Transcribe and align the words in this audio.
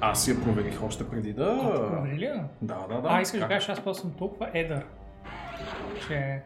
Аз 0.00 0.28
я 0.28 0.40
проверих 0.42 0.82
още 0.82 1.08
преди 1.08 1.32
да... 1.32 1.56
Провери 1.90 2.18
ли 2.18 2.24
я? 2.24 2.44
Да, 2.62 2.86
да, 2.88 3.00
да. 3.00 3.08
А, 3.10 3.20
искаш 3.20 3.40
да 3.40 3.48
кажеш, 3.48 3.68
аз 3.68 3.80
просто 3.80 4.02
съм 4.02 4.12
толкова 4.12 4.50
едър, 4.54 4.84
че... 6.08 6.42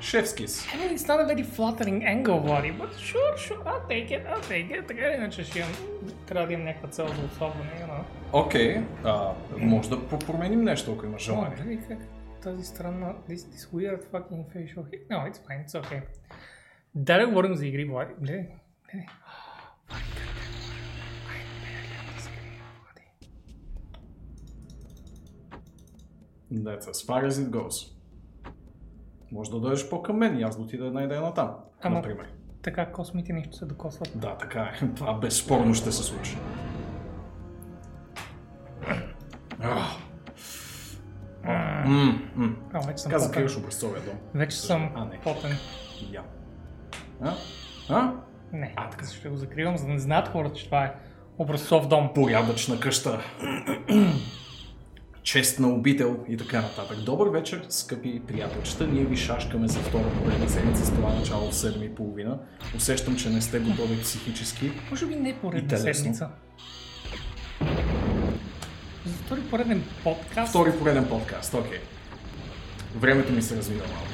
Шефскис. 0.00 0.66
I 0.66 0.76
mean, 0.76 0.96
it's 0.96 1.06
not 1.06 1.20
a 1.20 1.26
very 1.26 1.44
flattering 1.44 2.00
angle, 2.14 2.40
Влади, 2.40 2.72
but 2.72 2.90
sure, 3.10 3.36
sure, 3.36 3.62
I'll 3.70 3.86
take 3.88 4.10
it, 4.10 4.22
I'll 4.32 4.50
take 4.50 4.70
it. 4.70 4.86
Така 4.88 5.06
или 5.06 5.14
иначе 5.14 5.44
ще 5.44 5.58
имам, 5.58 5.72
трябва 6.26 6.46
да 6.46 6.52
имам 6.52 6.66
някаква 6.66 6.88
цел 6.88 7.06
за 7.06 7.26
особване, 7.26 7.70
you 7.80 7.88
know. 7.90 8.02
Окей, 8.32 8.80
а, 9.04 9.32
може 9.58 9.90
да 9.90 10.08
променим 10.08 10.62
нещо, 10.62 10.92
ако 10.92 11.06
имаш 11.06 11.22
желание. 11.22 11.78
как 11.88 11.98
тази 12.42 12.64
странна, 12.64 13.14
this, 13.30 13.36
this 13.36 13.72
weird 13.74 14.02
fucking 14.12 14.44
facial 14.54 14.84
hair. 14.90 15.02
No, 15.10 15.30
it's 15.30 15.38
fine, 15.46 15.64
it's 15.64 15.74
okay. 15.82 16.02
Да, 16.98 17.18
да 17.18 17.26
говорим 17.26 17.54
за 17.54 17.66
игри, 17.66 17.84
Влади. 17.84 18.12
Как 18.12 18.20
да 18.20 18.24
говорим? 18.24 18.48
Влади. 22.80 23.06
That's 26.52 26.80
as 26.80 27.06
far 27.06 27.26
as 27.26 27.30
it 27.30 27.50
goes. 27.50 27.92
Може 29.32 29.50
да 29.50 29.60
дойдеш 29.60 29.88
по-към 29.88 30.16
мен 30.16 30.38
и 30.38 30.42
аз 30.42 30.56
да 30.56 30.62
отида 30.62 30.86
една 30.86 31.02
идея 31.02 31.20
на 31.20 31.34
там, 31.34 31.54
Ама- 31.82 31.96
например. 31.96 32.32
Така 32.62 32.92
космите 32.92 33.32
нищо 33.32 33.56
се 33.56 33.64
докосват. 33.66 34.12
Да, 34.14 34.36
така 34.36 34.60
е. 34.82 34.94
Това 34.96 35.18
безспорно 35.18 35.74
ще 35.74 35.92
се 35.92 36.02
случи. 36.02 36.36
Ах. 39.60 39.88
М, 41.86 42.30
м. 42.34 42.56
А, 42.72 42.80
вече 42.86 42.98
съм 42.98 43.12
Каза 43.12 43.28
потен. 43.28 43.42
Вече 44.34 44.56
съм 44.60 44.92
А, 44.94 45.04
не. 45.04 45.20
потен. 45.20 45.50
Я. 46.10 46.22
А? 47.22 47.34
А? 47.88 48.12
Не, 48.52 48.72
А, 48.76 48.90
така. 48.90 49.06
ще 49.06 49.28
го 49.28 49.36
закривам, 49.36 49.76
за 49.76 49.86
да 49.86 49.92
не 49.92 49.98
знаят 49.98 50.28
хората, 50.28 50.56
че 50.58 50.64
това 50.64 50.84
е 50.84 50.92
образцов 51.38 51.88
дом. 51.88 52.10
Порядъчна 52.14 52.80
къща. 52.80 53.20
Честна 55.22 55.68
обител 55.68 56.16
и 56.28 56.36
така 56.36 56.60
нататък. 56.62 56.98
Добър 56.98 57.28
вечер, 57.28 57.66
скъпи 57.68 58.22
приятелчета. 58.26 58.86
Ние 58.86 59.04
ви 59.04 59.16
шашкаме 59.16 59.68
за 59.68 59.78
втора 59.78 60.10
поредна 60.24 60.48
седмица 60.48 60.86
с 60.86 60.90
това 60.90 61.14
начало 61.14 61.50
в 61.50 61.54
7.30. 61.54 62.38
Усещам, 62.76 63.16
че 63.16 63.30
не 63.30 63.40
сте 63.40 63.58
готови 63.58 64.00
психически. 64.02 64.72
Може 64.90 65.06
би 65.06 65.16
не 65.16 65.38
поредна 65.40 65.78
седмица. 65.78 66.28
За 69.06 69.14
втори 69.14 69.40
пореден 69.40 69.84
подкаст. 70.04 70.50
Втори 70.50 70.78
пореден 70.78 71.08
подкаст, 71.08 71.54
окей. 71.54 71.78
Времето 72.96 73.32
ми 73.32 73.42
се 73.42 73.56
развива 73.56 73.84
малко. 73.86 74.08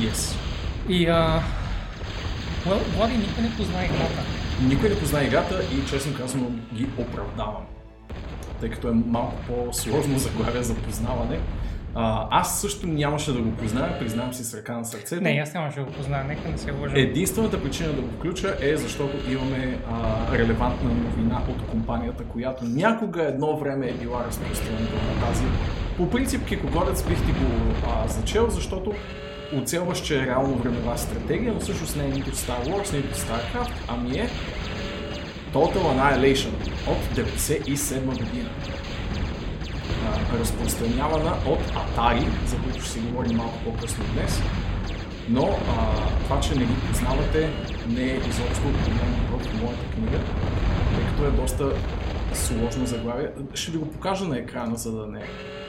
Yes. 0.00 0.36
И 0.88 1.06
а... 1.06 1.42
Well, 2.66 2.96
Влади 2.96 3.16
никой 3.16 3.42
не 3.42 3.56
познае 3.56 3.84
играта. 3.84 4.22
Никой 4.68 4.88
не 4.88 4.98
познае 4.98 5.24
играта 5.24 5.62
и 5.74 5.88
честно 5.88 6.16
казано 6.16 6.50
ги 6.74 6.86
оправдавам. 6.98 7.62
Тъй 8.60 8.70
като 8.70 8.88
е 8.88 8.92
малко 8.92 9.34
по-сложно 9.46 10.18
заглавие 10.18 10.62
за 10.62 10.74
познаване. 10.74 11.40
А, 11.94 12.28
аз 12.30 12.60
също 12.60 12.86
нямаше 12.86 13.32
да 13.32 13.40
го 13.40 13.50
позная, 13.50 13.98
признавам 13.98 14.34
си 14.34 14.44
с 14.44 14.54
ръка 14.54 14.76
на 14.76 14.84
сърцето. 14.84 15.22
Не, 15.22 15.40
аз 15.42 15.54
нямаше 15.54 15.78
да 15.78 15.84
го 15.84 15.92
позная, 15.92 16.24
нека 16.24 16.48
не 16.48 16.58
се 16.58 16.70
лъжа. 16.70 16.94
Единствената 16.96 17.62
причина 17.62 17.92
да 17.92 18.02
го 18.02 18.10
включа 18.10 18.56
е 18.60 18.76
защото 18.76 19.30
имаме 19.30 19.78
а, 19.90 20.36
релевантна 20.38 20.90
новина 20.90 21.42
от 21.48 21.66
компанията, 21.66 22.24
която 22.24 22.64
някога 22.64 23.22
едно 23.22 23.56
време 23.56 23.88
е 23.88 23.92
била 23.92 24.24
разпространител 24.28 24.98
на 25.14 25.26
тази. 25.26 25.44
По 25.96 26.10
принцип, 26.10 26.46
Кикогорец 26.46 27.02
бих 27.02 27.26
ти 27.26 27.32
го 27.32 27.46
а, 27.86 28.08
зачел, 28.08 28.50
защото 28.50 28.92
оцелваш, 29.58 30.02
че 30.02 30.22
е 30.22 30.26
реално 30.26 30.54
времева 30.54 30.98
стратегия, 30.98 31.52
но 31.52 31.60
всъщност 31.60 31.96
не 31.96 32.04
е 32.04 32.08
нито 32.08 32.30
Star 32.30 32.64
Wars, 32.68 32.92
нито 32.96 33.18
StarCraft, 33.18 33.72
ами 33.88 34.18
е 34.18 34.30
Total 35.52 35.82
Annihilation 35.82 36.50
от 36.86 37.16
97 37.16 38.04
година. 38.04 38.50
Разпространявана 40.40 41.32
от 41.46 41.60
Atari, 41.60 42.46
за 42.46 42.56
които 42.56 42.80
ще 42.80 42.90
си 42.90 43.00
говорим 43.00 43.36
малко 43.36 43.58
по-късно 43.64 44.04
днес. 44.14 44.42
Но 45.28 45.58
а, 45.68 46.08
това, 46.24 46.40
че 46.40 46.54
не 46.54 46.64
ги 46.64 46.74
познавате, 46.88 47.50
не 47.88 48.02
е 48.02 48.16
изобщо 48.16 48.62
проблем 48.62 49.14
в 49.30 49.62
моята 49.62 49.84
книга, 49.94 50.18
тъй 50.94 51.04
като 51.10 51.26
е 51.26 51.30
доста 51.30 51.72
сложно 52.34 52.86
заглавие. 52.86 53.30
Ще 53.54 53.72
ви 53.72 53.78
го 53.78 53.90
покажа 53.90 54.24
на 54.24 54.38
екрана, 54.38 54.76
за 54.76 54.92
да 54.92 55.06
не 55.06 55.22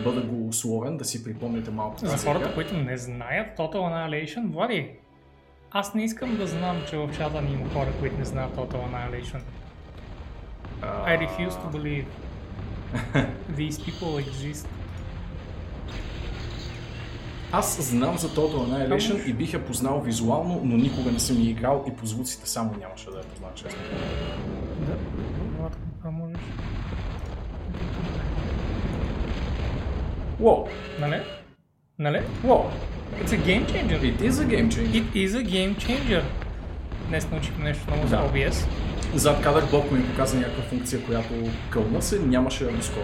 бъда 0.03 0.22
го 0.22 0.48
условен, 0.48 0.98
да 0.98 1.06
си 1.06 1.24
припомните 1.24 1.72
малко 1.72 1.98
За 2.06 2.18
хората, 2.18 2.53
които 2.53 2.78
не 2.78 2.98
знаят 2.98 3.58
Total 3.58 3.76
Annihilation, 3.76 4.52
Влади, 4.52 4.90
аз 5.72 5.94
не 5.94 6.04
искам 6.04 6.38
да 6.38 6.48
знам, 6.48 6.81
че 6.90 6.98
в 6.98 7.09
чата 7.18 7.42
ни 7.42 7.54
има 7.54 7.70
хора, 7.70 7.90
които 8.00 8.18
не 8.18 8.25
знаят 8.25 8.56
Total 8.56 8.80
Annihilation. 8.90 9.40
I 10.81 11.18
refuse 11.18 11.56
to 11.64 11.68
believe 11.72 12.06
these 13.59 13.78
people 13.80 14.25
exist. 14.25 14.68
Аз 17.52 17.90
знам 17.90 18.18
за 18.18 18.30
Total 18.30 18.56
Annihilation 18.56 19.25
и 19.25 19.34
бих 19.34 19.54
я 19.54 19.66
познал 19.66 20.02
визуално, 20.02 20.62
но 20.64 20.78
никога 20.78 21.12
не 21.12 21.20
съм 21.20 21.42
я 21.42 21.50
играл 21.50 21.86
и 21.88 21.96
по 21.96 22.06
звуците 22.06 22.50
само 22.50 22.74
нямаше 22.80 23.09
да 23.12 23.18
я 23.18 23.24
познавам 23.24 23.56
честно. 23.56 23.81
Да, 24.80 24.96
Владко, 25.59 25.80
това 26.00 26.12
можеш. 26.12 26.38
Уоу! 30.40 30.68
Нали? 31.00 31.22
Нали? 32.00 32.22
Уоу! 32.44 32.63
It's 33.23 33.28
a 33.29 33.40
game 33.47 33.66
changer. 33.66 34.00
It 34.01 34.22
is 34.22 34.31
a 34.31 34.46
game 34.46 34.69
changer. 34.69 35.03
It 35.03 35.13
is 35.13 35.31
a 35.35 35.44
game 35.46 35.75
changer. 35.78 36.22
Днес 37.07 37.31
научихме 37.31 37.63
нещо 37.63 37.84
ново 37.91 38.07
за. 38.07 38.16
OBS. 38.18 38.68
Зад 39.13 39.41
кадър 39.44 39.66
Бог 39.72 39.91
ми 39.91 40.06
показа 40.09 40.38
някаква 40.38 40.63
функция, 40.63 41.03
която 41.06 41.34
кълна 41.69 42.01
се, 42.01 42.19
нямаше 42.19 42.66
доскоро 42.66 43.03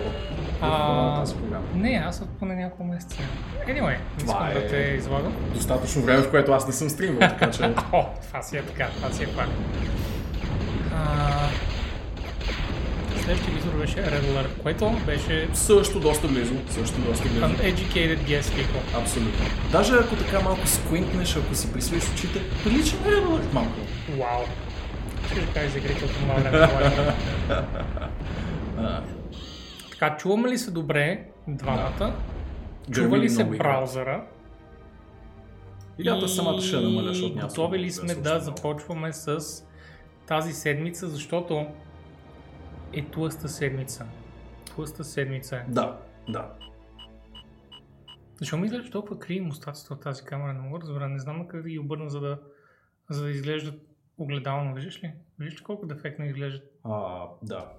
А, 0.62 1.20
тази 1.20 1.36
програма. 1.36 1.64
Не, 1.75 2.03
аз 2.08 2.22
от 2.22 2.30
поне 2.40 2.56
няколко 2.56 2.84
месеца. 2.84 3.18
Anyway, 3.68 3.88
не 4.18 4.24
искам 4.25 4.47
е- 4.47 4.53
да 4.53 4.68
те 4.68 4.96
извадам. 4.97 5.34
Достатъчно 5.53 6.02
време, 6.02 6.22
в 6.22 6.30
което 6.31 6.52
аз 6.52 6.68
не 6.68 6.74
съм 6.74 6.90
стримвал, 6.90 7.20
така 7.20 7.52
че... 7.52 7.64
О, 7.94 8.06
това 8.28 8.41
си 8.41 8.58
е 8.58 8.62
така, 8.62 8.88
това 8.96 9.09
си 9.12 9.24
е 9.24 9.28
пак. 9.28 9.47
Следващия 13.31 13.56
визор 13.56 13.78
беше 13.78 13.96
Red 13.96 14.24
Alert, 14.24 14.62
което 14.62 14.92
беше 15.06 15.50
Също 15.53 16.00
доста 16.00 16.28
близо, 16.28 16.53
също 16.69 17.02
доста 17.02 17.30
близо. 17.30 17.46
uneducated 17.46 18.19
guess 18.19 18.42
people. 18.42 19.02
Абсолютно. 19.02 19.46
Даже 19.72 19.94
ако 19.94 20.16
така 20.16 20.42
малко 20.42 20.68
сквинтнеш, 20.68 21.36
ако 21.36 21.56
си 21.56 21.74
присвоиш 21.74 22.03
очите, 22.14 22.40
прилича 22.64 22.96
на 22.96 23.12
Red 23.12 23.25
Alert 23.25 23.53
малко. 23.53 23.80
Вау. 24.09 24.46
Ще 25.31 25.41
да 25.41 25.53
кажа 25.53 25.70
за 25.70 25.78
игрите 25.78 26.06
от 26.06 26.12
това 26.12 26.34
време. 26.34 26.68
Така, 29.91 30.18
чуваме 30.18 30.50
ли 30.50 30.58
се 30.58 30.72
добре 30.72 31.24
двамата? 31.47 32.14
Чува 32.91 33.08
гърми 33.09 33.20
ли 33.20 33.30
се 33.30 33.44
браузъра? 33.44 34.24
Или 36.00 36.28
самата 36.28 36.62
ще 36.62 36.75
намаля, 36.75 37.08
защото 37.08 37.36
няма 37.36 37.47
готови 37.47 37.80
ли 37.80 37.86
да 37.86 37.94
сме 37.94 38.16
да 38.16 38.40
започваме 38.40 39.14
с 39.14 39.40
тази 40.28 40.53
седмица, 40.53 41.08
защото 41.08 41.66
е 42.94 43.06
тлъста 43.06 43.50
седмица. 43.50 44.06
Тлъста 44.66 45.03
седмица 45.03 45.56
е. 45.56 45.66
Да, 45.68 45.97
да. 46.29 46.52
Защо 48.40 48.57
ми 48.57 48.66
изглежда 48.66 48.91
толкова 48.91 49.19
криви 49.19 49.41
мустаците 49.41 49.94
от 49.94 50.02
тази 50.02 50.24
камера? 50.24 50.53
Не 50.53 50.59
мога 50.59 50.79
да 50.79 50.85
разбера. 50.85 51.09
Не 51.09 51.19
знам 51.19 51.47
как 51.47 51.62
да 51.63 51.69
ги 51.69 51.79
обърна, 51.79 52.09
за 52.09 52.19
да, 52.19 52.40
за 53.09 53.24
да 53.24 53.31
изглеждат 53.31 53.81
огледално. 54.18 54.75
Виждаш 54.75 55.03
ли? 55.03 55.13
Виждаш 55.40 55.59
ли 55.59 55.63
колко 55.63 55.85
дефектно 55.85 56.25
изглеждат? 56.25 56.63
А, 56.84 57.24
да. 57.44 57.72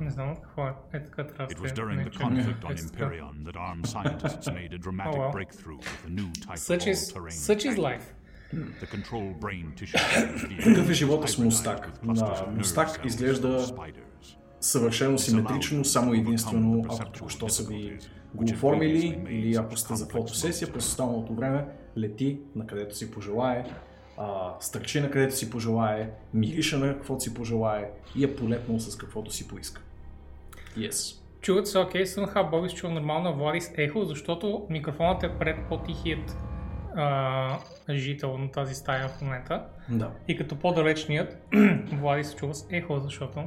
Не 0.00 0.10
знам 0.10 0.32
от 0.32 0.40
какво 0.40 0.66
е. 0.66 0.72
Е 0.92 1.04
така 1.04 1.26
трябва 1.26 1.46
да 1.46 1.54
It 1.54 1.58
was 1.58 1.74
during 1.74 2.10
the 2.10 2.18
conflict 2.18 2.62
on 2.62 2.72
Е, 2.72 2.92
така. 2.92 3.04
Imperion 3.04 3.44
that 3.44 3.56
armed 3.56 3.86
scientists 3.86 4.46
made 4.46 4.72
a 4.72 4.78
dramatic 4.78 5.14
Oh, 5.14 5.20
well. 5.20 5.32
breakthrough 5.32 5.78
with 5.78 6.02
a 6.06 6.12
new 6.20 6.30
type 6.46 6.58
Such 6.58 6.86
of 6.86 6.92
is, 6.92 7.00
all-terrain 7.00 7.38
such 7.48 7.64
is 7.70 7.76
life. 7.88 8.06
The 8.82 8.86
control 8.96 9.38
brain 9.38 9.66
tissue. 9.74 10.64
Такъв 10.64 10.90
е 10.90 10.92
живота 10.92 11.28
с 11.28 11.38
Мустак. 11.38 12.02
На 12.02 12.46
Мустак 12.56 13.04
изглежда 13.04 13.58
съвършено 14.60 15.18
симетрично, 15.18 15.84
само 15.84 16.14
единствено 16.14 16.84
ако 16.88 17.10
току-що 17.10 17.48
са 17.48 17.68
ви 17.68 17.98
го 18.34 18.44
оформили 18.44 19.20
или 19.30 19.56
ако 19.56 19.76
сте 19.76 19.94
за 19.94 20.06
фотосесия, 20.06 20.72
през 20.72 20.86
останалото 20.86 21.34
време 21.34 21.64
лети 21.98 22.40
на 22.56 22.66
където 22.66 22.96
си 22.96 23.10
пожелае, 23.10 23.64
а, 24.18 24.54
стърчи 24.60 25.00
на 25.00 25.10
където 25.10 25.36
си 25.36 25.50
пожелае, 25.50 26.10
мирише 26.34 26.76
на 26.76 26.94
каквото 26.94 27.20
си 27.20 27.34
пожелае 27.34 27.90
и 28.16 28.24
е 28.24 28.36
полепнал 28.36 28.78
с 28.78 28.96
каквото 28.96 29.30
си 29.30 29.48
поиска. 29.48 29.82
Yes. 30.76 31.20
Чуват 31.40 31.68
се, 31.68 31.78
окей, 31.78 32.06
Сънха 32.06 32.44
Бобис 32.44 32.72
чува 32.72 32.92
нормално 32.92 33.36
Влади 33.36 33.60
с 33.60 33.72
ехо, 33.76 34.04
защото 34.04 34.66
микрофонът 34.70 35.22
е 35.22 35.30
пред 35.38 35.56
по-тихият 35.68 36.36
а, 36.96 37.58
жител 37.90 38.38
на 38.38 38.50
тази 38.50 38.74
стая 38.74 39.08
в 39.08 39.20
момента. 39.22 39.64
Да. 39.88 40.10
И 40.28 40.36
като 40.36 40.56
по-далечният, 40.56 41.38
Влади 41.92 42.24
се 42.24 42.36
чува 42.36 42.54
с 42.54 42.66
ехо, 42.70 43.00
защото 43.00 43.44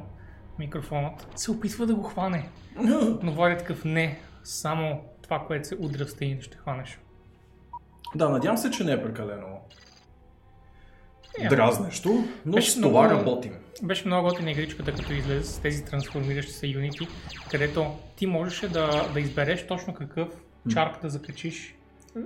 микрофонът 0.58 1.26
се 1.36 1.50
опитва 1.50 1.86
да 1.86 1.94
го 1.94 2.02
хване. 2.02 2.48
Но 3.22 3.32
Влади 3.32 3.54
е 3.54 3.58
такъв 3.58 3.84
не, 3.84 4.20
само 4.44 5.00
това, 5.22 5.44
което 5.46 5.68
се 5.68 5.76
удря 5.80 6.04
в 6.04 6.10
стените 6.10 6.42
ще 6.42 6.56
хванеш. 6.56 6.98
Да, 8.14 8.28
надявам 8.28 8.58
се, 8.58 8.70
че 8.70 8.84
не 8.84 8.92
е 8.92 9.02
прекалено 9.02 9.46
Yeah. 11.40 11.48
дразнещо, 11.50 12.24
но 12.46 12.52
Беше 12.52 12.70
с 12.70 12.80
това 12.80 13.02
много- 13.02 13.20
работим. 13.20 13.54
Беше 13.82 14.06
много 14.06 14.28
готина 14.28 14.50
игричката, 14.50 14.92
като 14.94 15.12
излезе 15.12 15.44
с 15.44 15.58
тези 15.58 15.84
трансформиращи 15.84 16.52
се 16.52 16.66
юнити, 16.66 17.08
където 17.50 17.96
ти 18.16 18.26
можеше 18.26 18.68
да, 18.68 19.08
да 19.14 19.20
избереш 19.20 19.66
точно 19.66 19.94
какъв 19.94 20.28
чарк 20.70 21.02
да 21.02 21.10
закачиш 21.10 21.74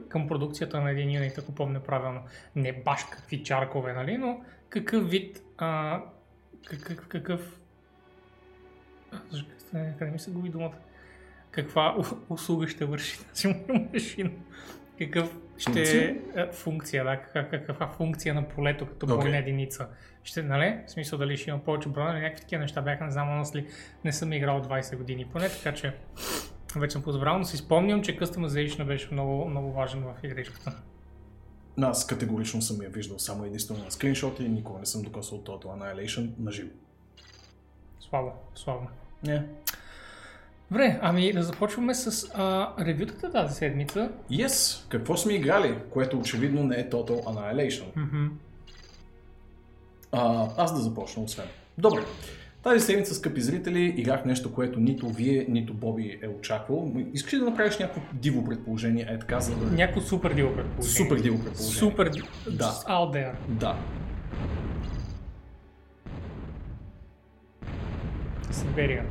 към 0.08 0.28
продукцията 0.28 0.80
на 0.80 0.90
един 0.90 1.12
юнит, 1.12 1.38
ако 1.38 1.52
помня 1.54 1.80
правилно. 1.80 2.20
Не 2.56 2.72
баш 2.72 3.04
какви 3.10 3.44
чаркове, 3.44 3.92
нали, 3.92 4.18
но 4.18 4.40
какъв 4.68 5.10
вид, 5.10 5.42
а, 5.58 6.00
какъв, 6.66 7.08
какъв... 7.08 7.60
Къде 9.98 10.10
ми 10.10 10.18
се 10.18 10.30
губи 10.30 10.48
думата? 10.48 10.74
Каква 11.50 11.96
услуга 12.28 12.68
ще 12.68 12.84
върши 12.84 13.18
тази 13.28 13.54
машина? 13.92 14.30
Какъв 14.98 15.38
ще 15.58 15.72
Функция? 15.72 16.16
е 16.34 16.52
функция, 16.52 17.04
да, 17.04 17.20
каква, 17.20 17.48
каква 17.66 17.88
функция 17.88 18.34
на 18.34 18.48
полето 18.48 18.86
като 18.86 19.06
бойна 19.06 19.36
единица. 19.36 19.88
Ще, 20.22 20.42
нали? 20.42 20.78
В 20.86 20.90
смисъл 20.90 21.18
дали 21.18 21.36
ще 21.36 21.50
има 21.50 21.64
повече 21.64 21.88
броя, 21.88 22.12
или 22.12 22.20
някакви 22.20 22.40
такива 22.40 22.60
неща 22.60 22.82
бяха, 22.82 23.04
не 23.04 23.10
знам, 23.10 23.40
аз 23.40 23.54
ли 23.54 23.66
не 24.04 24.12
съм 24.12 24.32
играл 24.32 24.62
20 24.62 24.96
години 24.96 25.26
поне, 25.32 25.48
така 25.48 25.74
че 25.74 25.94
вече 26.76 26.92
съм 26.92 27.02
позабрал, 27.02 27.38
но 27.38 27.44
си 27.44 27.56
спомням, 27.56 28.02
че 28.02 28.18
Customization 28.18 28.84
беше 28.84 29.08
много, 29.12 29.48
много 29.48 29.72
важен 29.72 30.02
в 30.02 30.14
игричката. 30.22 30.82
Аз 31.82 32.06
категорично 32.06 32.62
съм 32.62 32.82
я 32.82 32.88
виждал 32.88 33.18
само 33.18 33.44
единствено 33.44 33.84
на 33.84 33.90
скриншоти 33.90 34.44
и 34.44 34.48
никога 34.48 34.78
не 34.78 34.86
съм 34.86 35.02
докосвал 35.02 35.40
Total 35.40 35.64
Annihilation 35.64 36.30
на 36.38 36.52
живо. 36.52 36.70
Слабо, 38.00 38.30
слабо. 38.54 38.86
Не. 39.22 39.42
Добре, 40.70 40.98
ами 41.02 41.32
да 41.32 41.42
започваме 41.42 41.94
с 41.94 42.30
а, 42.34 42.72
ревютата 42.84 43.32
тази 43.32 43.54
седмица. 43.54 44.10
Yes, 44.30 44.84
какво 44.88 45.16
сме 45.16 45.34
играли, 45.34 45.78
което 45.90 46.18
очевидно 46.18 46.64
не 46.64 46.76
е 46.76 46.90
Total 46.90 47.24
Annihilation. 47.24 47.86
Мгм. 47.96 48.26
А, 50.12 50.48
аз 50.56 50.74
да 50.74 50.80
започна, 50.80 51.22
освен. 51.22 51.46
Добре. 51.78 52.00
Тази 52.62 52.84
седмица, 52.84 53.14
скъпи 53.14 53.40
зрители, 53.40 53.94
играх 53.96 54.24
нещо, 54.24 54.52
което 54.52 54.80
нито 54.80 55.08
вие, 55.08 55.46
нито 55.48 55.74
Боби 55.74 56.18
е 56.22 56.28
очаквал. 56.28 56.92
Искаш 57.12 57.34
ли 57.34 57.38
да 57.38 57.44
направиш 57.44 57.78
някакво 57.78 58.00
диво 58.12 58.44
предположение, 58.44 59.06
е 59.10 59.18
така, 59.18 59.40
за 59.40 59.56
да... 59.56 59.66
Някакво 59.66 60.00
супер 60.00 60.34
диво 60.34 60.54
предположение. 60.54 60.96
Супер 60.96 61.20
диво 61.20 61.44
предположение. 61.44 61.78
Супер 61.78 62.08
диво. 62.08 62.26
Да. 62.50 62.64
Just 62.64 62.86
out 62.86 63.12
there. 63.14 63.32
Да. 63.48 63.76
Сиберия. 68.56 69.04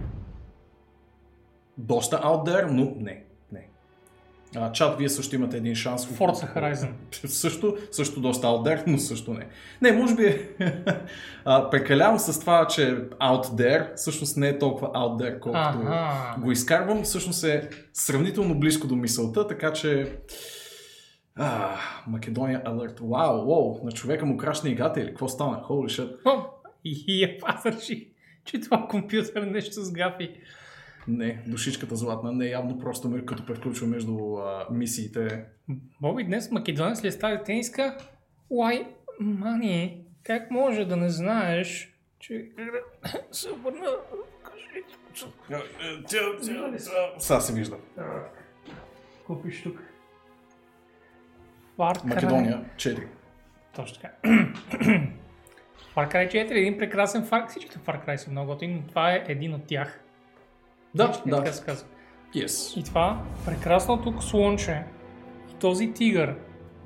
Доста 1.77 2.17
out 2.17 2.49
there, 2.49 2.65
но 2.69 2.93
не. 2.97 3.23
не. 3.51 3.67
А, 4.55 4.71
чат, 4.71 4.97
вие 4.97 5.09
също 5.09 5.35
имате 5.35 5.57
един 5.57 5.75
шанс. 5.75 6.07
Forza 6.07 6.55
Horizon. 6.55 6.91
Също, 7.27 7.77
също 7.91 8.21
доста 8.21 8.47
out 8.47 8.69
there, 8.69 8.83
но 8.87 8.97
също 8.97 9.33
не. 9.33 9.47
Не, 9.81 9.91
може 9.91 10.15
би 10.15 10.47
а, 11.45 11.69
прекалявам 11.69 12.19
с 12.19 12.39
това, 12.39 12.67
че 12.67 12.81
out 13.09 13.43
there 13.43 13.95
всъщност 13.95 14.37
не 14.37 14.49
е 14.49 14.59
толкова 14.59 14.87
out 14.87 15.23
there, 15.23 15.39
колкото 15.39 15.79
Аха. 15.87 16.41
го 16.41 16.51
изкарвам. 16.51 17.03
Всъщност 17.03 17.43
е 17.43 17.69
сравнително 17.93 18.59
близко 18.59 18.87
до 18.87 18.95
мисълта, 18.95 19.47
така 19.47 19.73
че... 19.73 20.17
А, 21.35 21.75
Македония 22.07 22.63
Alert. 22.63 22.99
Вау, 23.01 23.45
вау, 23.45 23.79
на 23.83 23.91
човека 23.91 24.25
му 24.25 24.37
крашна 24.37 24.69
играта 24.69 24.99
или 24.99 25.07
какво 25.07 25.27
стана? 25.27 25.61
Holy 25.69 26.01
shit. 26.01 26.17
И 26.85 27.37
пазарши, 27.39 28.14
че 28.45 28.59
това 28.59 28.87
компютър 28.89 29.41
нещо 29.41 29.81
с 29.81 29.91
гафи. 29.91 30.41
Не, 31.07 31.43
душичката 31.47 31.95
златна 31.95 32.31
не 32.31 32.45
е 32.45 32.49
явно 32.49 32.79
просто 32.79 33.09
ме- 33.09 33.25
като 33.25 33.45
превключва 33.45 33.87
между 33.87 34.35
а, 34.35 34.67
мисиите. 34.71 35.45
Боби, 36.01 36.23
днес 36.23 36.51
македонец 36.51 37.03
ли 37.03 37.07
е 37.07 37.11
стали 37.11 37.43
тениска? 37.45 37.97
Уай, 38.49 38.87
мани, 39.19 40.05
как 40.23 40.51
може 40.51 40.85
да 40.85 40.97
не 40.97 41.09
знаеш, 41.09 41.95
че 42.19 42.49
се 43.31 43.51
обърна... 43.51 43.87
Сега 47.17 47.39
се 47.39 47.53
вижда. 47.53 47.77
Купиш 49.27 49.63
тук. 49.63 49.79
Cry. 51.77 52.05
Македония 52.05 52.65
4. 52.75 53.07
Точно 53.75 54.01
така. 54.01 54.11
Far 55.95 56.13
Cry 56.13 56.27
4 56.27 56.51
е 56.51 56.59
един 56.59 56.77
прекрасен 56.77 57.25
Far 57.25 57.47
Всичките 57.49 57.79
Far 57.79 58.07
Cry 58.07 58.15
са 58.15 58.31
много 58.31 58.51
готини, 58.51 58.73
но 58.73 58.87
това 58.87 59.11
е 59.11 59.23
един 59.27 59.53
от 59.53 59.65
тях. 59.67 60.03
Да, 60.95 61.11
Всички, 61.11 61.29
да. 61.29 61.37
Така 61.37 61.51
се 61.51 61.65
казва. 61.65 61.87
Yes. 62.35 62.79
И 62.79 62.83
това 62.83 63.23
прекрасното 63.45 64.21
слонче 64.21 64.83
и 65.51 65.53
този 65.59 65.93
тигър 65.93 66.35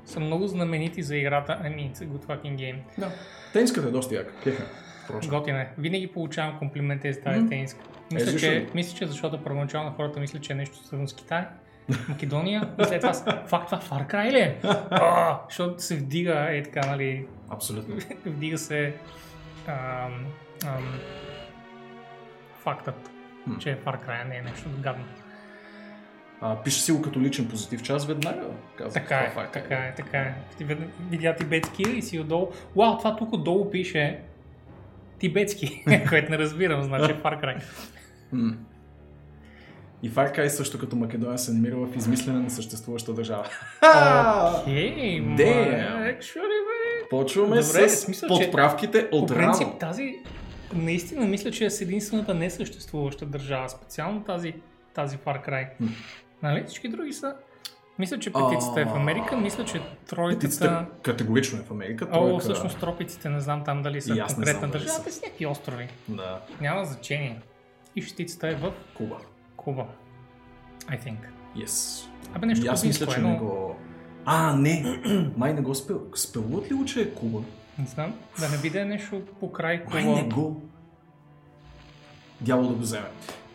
са 0.04 0.20
много 0.20 0.46
знаменити 0.46 1.02
за 1.02 1.16
играта. 1.16 1.60
I 1.64 1.66
mean, 1.66 1.92
it's 1.92 2.04
a 2.04 2.08
good 2.08 2.24
fucking 2.24 2.56
game. 2.56 2.78
Да. 2.98 3.12
Тениската 3.52 3.88
е 3.88 3.90
доста 3.90 4.14
яка. 4.14 4.32
Впрочем. 5.04 5.30
Готина 5.30 5.60
е. 5.60 5.68
Винаги 5.78 6.06
получавам 6.06 6.58
комплименти 6.58 7.12
за 7.12 7.20
тази 7.20 7.48
тениска. 7.48 7.80
Мисля, 8.12 8.30
защо? 8.30 8.46
че, 8.46 8.66
мисля, 8.74 8.98
че 8.98 9.06
защото 9.06 9.44
първоначално 9.44 9.92
хората 9.92 10.20
мислят, 10.20 10.42
че 10.42 10.52
е 10.52 10.56
нещо 10.56 10.76
свързано 10.76 11.08
с 11.08 11.14
Китай, 11.14 11.44
Македония 12.08 12.68
и 12.80 12.84
след 12.84 13.00
това 13.00 13.12
факт 13.46 13.66
това 13.66 13.80
Far 13.80 14.10
Cry 14.10 14.32
ли 14.32 14.38
е? 14.38 14.58
А, 14.90 15.40
Защото 15.48 15.82
се 15.82 15.96
вдига, 15.96 16.56
е 16.56 16.62
така, 16.62 16.86
нали, 16.86 17.26
Абсолютно. 17.50 17.96
вдига 18.26 18.58
се 18.58 18.94
ам, 19.66 20.24
ам, 20.66 20.98
фактът, 22.54 23.10
Хм. 23.44 23.58
че 23.58 23.78
Far 23.78 24.06
Cry 24.06 24.28
не 24.28 24.36
е 24.36 24.42
нещо 24.42 24.68
гадно. 24.80 25.04
А, 26.40 26.62
пише 26.62 26.80
си 26.80 26.92
го 26.92 27.02
като 27.02 27.20
личен 27.20 27.48
позитив 27.48 27.82
час 27.82 28.06
веднага. 28.06 28.46
Казах, 28.76 29.02
Така 29.02 29.16
е, 29.16 29.30
факт 29.30 29.52
така 29.52 29.74
е, 29.76 29.94
така 29.96 30.18
е. 30.18 30.34
Ти 30.58 30.64
вид- 30.64 30.78
видя 31.10 31.34
тибетски 31.34 31.82
и 31.82 32.02
си 32.02 32.20
отдолу. 32.20 32.48
Вау, 32.76 32.98
това 32.98 33.16
тук 33.16 33.32
отдолу 33.32 33.70
пише 33.70 34.20
тибетски, 35.18 35.84
което 36.08 36.30
не 36.30 36.38
разбирам, 36.38 36.82
значи 36.82 37.14
Far 37.14 37.42
Cry. 37.42 37.62
И 40.02 40.10
Far 40.10 40.38
Cry 40.38 40.48
също 40.48 40.78
като 40.78 40.96
Македония 40.96 41.38
се 41.38 41.52
намира 41.52 41.76
в 41.76 41.96
измислена 41.96 42.40
несъществуваща 42.40 43.12
държава. 43.12 43.44
Окей, 44.62 45.20
ма, 45.20 45.36
Damn. 45.36 46.18
actually, 46.18 46.36
бе. 46.40 47.08
Почваме 47.10 47.56
Добре, 47.56 47.88
с 47.88 47.96
смисъл, 47.96 48.28
подправките 48.28 49.10
По 49.10 49.16
от 49.16 49.28
принцип 49.28 49.62
рано. 49.62 49.78
тази, 49.78 50.14
наистина 50.74 51.26
мисля, 51.26 51.50
че 51.50 51.64
е 51.64 51.70
с 51.70 51.80
единствената 51.80 52.34
несъществуваща 52.34 53.26
държава, 53.26 53.68
специално 53.68 54.20
тази, 54.20 54.54
тази 54.94 55.16
Far 55.16 55.48
Cry. 55.48 55.68
М. 55.80 55.88
Нали? 56.42 56.64
Всички 56.66 56.88
други 56.88 57.12
са. 57.12 57.34
Мисля, 57.98 58.18
че 58.18 58.32
петицата 58.32 58.80
е 58.80 58.84
в 58.84 58.94
Америка, 58.94 59.36
мисля, 59.36 59.64
че 59.64 59.72
Петицата 59.72 60.06
тройката... 60.06 60.86
категорично 61.02 61.58
е 61.58 61.62
в 61.62 61.70
Америка. 61.70 62.06
О, 62.06 62.16
тройка- 62.16 62.40
всъщност 62.40 62.78
тропиците, 62.78 63.28
не 63.28 63.40
знам 63.40 63.64
там 63.64 63.82
дали 63.82 64.00
са 64.00 64.24
конкретна 64.26 64.68
държава, 64.68 65.04
те 65.04 65.10
са 65.10 65.20
някакви 65.24 65.46
острови. 65.46 65.88
Да, 66.08 66.40
Няма 66.60 66.84
значение. 66.84 67.40
И 67.96 68.02
шестицата 68.02 68.48
е 68.48 68.54
в 68.54 68.72
Куба. 68.94 69.16
Куба. 69.64 69.84
I 70.88 70.98
think. 71.00 71.18
Yes. 71.56 72.06
Абе 72.34 72.46
нещо 72.46 72.66
аз 72.70 72.84
мисля, 72.84 73.06
че 73.06 73.20
не 73.20 73.36
го... 73.36 73.76
А, 74.24 74.56
не! 74.56 75.02
Май 75.36 75.54
не 75.54 75.60
го 75.60 75.74
спел. 75.74 76.00
Спелуват 76.14 76.70
ли 76.70 76.74
го, 76.74 76.84
че 76.84 77.00
е 77.00 77.14
Куба? 77.14 77.38
Не 77.78 77.86
знам, 77.86 78.14
да 78.40 78.48
не 78.48 78.58
биде 78.58 78.84
нещо 78.84 79.22
по 79.40 79.52
край 79.52 79.84
Май 79.90 80.04
не 80.04 80.22
Куба. 80.22 80.34
го. 80.34 80.62
Дявол 82.40 82.68
да 82.68 82.74
го 82.74 82.80
вземе. 82.80 83.06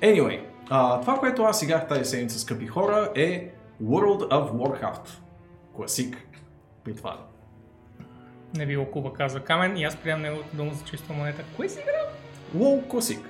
Anyway, 0.02 0.42
а, 0.70 1.02
това, 1.02 1.20
което 1.20 1.44
аз 1.44 1.62
играх 1.62 1.88
тази 1.88 2.06
седмица, 2.06 2.40
скъпи 2.40 2.68
хора, 2.68 3.12
е 3.16 3.52
World 3.84 4.30
of 4.32 4.52
Warcraft. 4.52 5.10
Класик. 5.76 6.28
При 6.84 6.96
това. 6.96 7.26
Не 8.56 8.66
било 8.66 8.86
Куба, 8.86 9.14
казва 9.14 9.40
Камен 9.40 9.78
и 9.78 9.84
аз 9.84 9.96
приемам 9.96 10.22
неговата 10.22 10.58
дума 10.58 10.74
за 10.74 10.86
чиста 10.86 11.14
монета. 11.14 11.44
Кое 11.56 11.70
си 11.70 11.80
играл? 11.80 12.08
WoW 12.58 12.88
класик. 12.88 13.30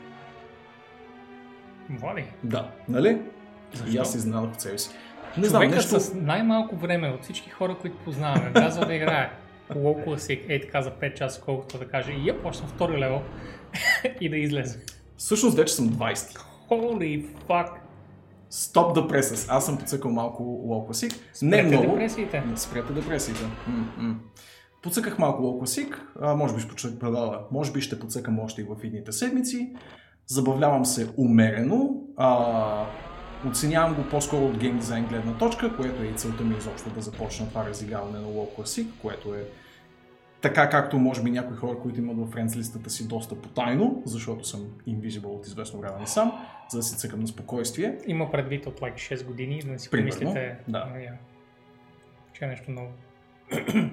Влади. 1.90 2.24
Да, 2.44 2.72
нали? 2.90 3.22
Защо? 3.74 3.96
И 3.96 3.98
аз 3.98 4.16
изненадах 4.16 4.54
от 4.54 4.62
себе 4.62 4.78
си. 4.78 4.90
Не 5.38 5.46
знам, 5.46 5.70
нещо... 5.70 6.00
с 6.00 6.14
най-малко 6.14 6.76
време 6.76 7.10
от 7.10 7.24
всички 7.24 7.50
хора, 7.50 7.78
които 7.82 7.98
познаваме, 7.98 8.50
влязъл 8.50 8.86
да 8.86 8.94
играе 8.94 9.32
WoW 9.74 10.06
Classic, 10.06 10.46
е 10.50 10.62
така 10.62 10.82
за 10.82 10.92
5 10.92 11.14
часа, 11.14 11.42
колкото 11.46 11.78
да 11.78 11.88
каже, 11.88 12.12
и 12.12 12.28
я 12.28 12.42
почна 12.42 12.68
втори 12.68 12.98
левел 13.00 13.22
и 14.22 14.30
да 14.30 14.38
излезе. 14.38 14.80
Всъщност 15.18 15.58
вече 15.58 15.74
съм 15.74 15.90
20. 15.90 16.40
Holy 16.70 17.26
fuck! 17.48 17.70
Стоп 18.50 18.96
да 18.96 19.08
пресес. 19.08 19.50
Аз 19.50 19.66
съм 19.66 19.78
подсъкал 19.78 20.12
малко 20.12 20.44
WoW 20.44 20.90
Classic. 20.90 21.16
Не 21.42 21.58
Спрете 21.58 21.64
много. 21.64 21.92
депресиите. 21.92 22.44
Спрете 22.56 22.94
депресиите. 22.94 23.42
Подсъках 24.82 25.20
малко 25.20 25.44
WoW 25.44 25.64
Classic. 25.64 25.96
А, 26.22 26.36
може 26.36 26.56
би 26.56 26.62
ще 26.62 26.70
подсъкам, 26.70 27.40
може 27.52 27.72
би 27.72 27.82
ще 27.82 28.00
подсъкам 28.00 28.40
още 28.40 28.62
и 28.62 28.64
в 28.64 28.76
идните 28.84 29.12
седмици. 29.12 29.74
Забавлявам 30.28 30.86
се 30.86 31.10
умерено. 31.18 31.90
А, 32.18 32.86
оценявам 33.48 33.96
го 33.96 34.10
по-скоро 34.10 34.46
от 34.46 34.58
гейм 34.58 34.78
дизайн 34.78 35.08
гледна 35.08 35.38
точка, 35.38 35.76
което 35.76 36.04
е 36.04 36.06
и 36.06 36.14
целта 36.14 36.44
ми 36.44 36.58
изобщо 36.58 36.90
да 36.90 37.02
започна 37.02 37.50
това 37.50 37.66
разиграване 37.66 38.20
на 38.20 38.28
WoW 38.28 38.58
Classic, 38.58 38.88
което 39.02 39.36
е 39.36 39.44
така 40.42 40.70
както 40.70 40.98
може 40.98 41.24
би 41.24 41.32
някои 41.32 41.58
хора, 41.58 41.78
които 41.80 42.00
имат 42.00 42.18
в 42.18 42.32
френдс 42.32 42.56
листата 42.56 42.90
си 42.90 43.08
доста 43.08 43.36
потайно, 43.42 44.02
защото 44.06 44.48
съм 44.48 44.62
invisible 44.88 45.26
от 45.26 45.48
известно 45.48 45.80
време 45.80 46.00
не 46.00 46.08
сам, 46.08 46.32
за 46.70 46.78
да 46.78 46.84
си 46.84 46.98
цъкам 46.98 47.20
на 47.20 47.28
спокойствие. 47.28 47.98
Има 48.08 48.32
предвид 48.32 48.66
от 48.66 48.80
like 48.80 48.96
6 48.96 49.26
години, 49.26 49.62
да 49.66 49.80
си 49.80 49.90
Примерно, 49.90 50.20
помислите, 50.20 50.58
да. 50.68 50.80
я, 50.80 51.14
че 52.34 52.46
е 52.46 52.48
нещо 52.48 52.72
ново. 52.72 52.92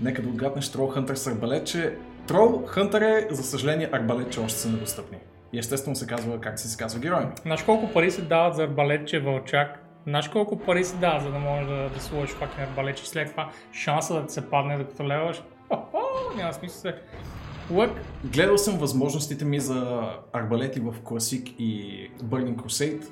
Нека 0.00 0.22
да 0.22 0.28
отгаднеш 0.28 0.72
Хънтър 0.90 1.14
с 1.14 1.26
арбалетче. 1.26 1.96
Трол 2.28 2.62
Хънтър 2.66 3.00
е, 3.00 3.26
за 3.30 3.42
съжаление, 3.42 3.88
арбалетче 3.92 4.40
още 4.40 4.58
са 4.58 4.68
недостъпни. 4.70 5.18
И 5.52 5.58
естествено 5.58 5.96
се 5.96 6.06
казва 6.06 6.40
как 6.40 6.60
си 6.60 6.68
се 6.68 6.76
казва 6.78 7.00
герой. 7.00 7.26
Знаеш 7.42 7.62
колко 7.62 7.92
пари 7.92 8.10
се 8.10 8.22
дават 8.22 8.54
за 8.56 8.62
арбалетче 8.64 9.20
вълчак? 9.20 9.84
Знаеш 10.06 10.28
колко 10.28 10.58
пари 10.58 10.84
се 10.84 10.96
дават, 10.96 11.22
за 11.22 11.30
да 11.30 11.38
можеш 11.38 11.66
да, 11.68 11.90
да 11.94 12.00
сложиш 12.00 12.34
факин 12.34 12.64
арбалетче? 12.64 13.08
След 13.08 13.30
това 13.30 13.50
шанса 13.72 14.14
да 14.14 14.26
ти 14.26 14.32
се 14.32 14.50
падне 14.50 14.78
докато 14.78 15.08
леваш. 15.08 15.42
Хо-хо, 15.68 15.98
няма 16.36 16.52
смисъл 16.52 16.80
се. 16.80 16.94
Лък, 17.70 17.90
Гледал 18.24 18.58
съм 18.58 18.78
възможностите 18.78 19.44
ми 19.44 19.60
за 19.60 20.02
арбалети 20.32 20.80
в 20.80 20.94
Classic 21.04 21.56
и 21.58 22.10
Burning 22.24 22.54
Crusade. 22.56 23.04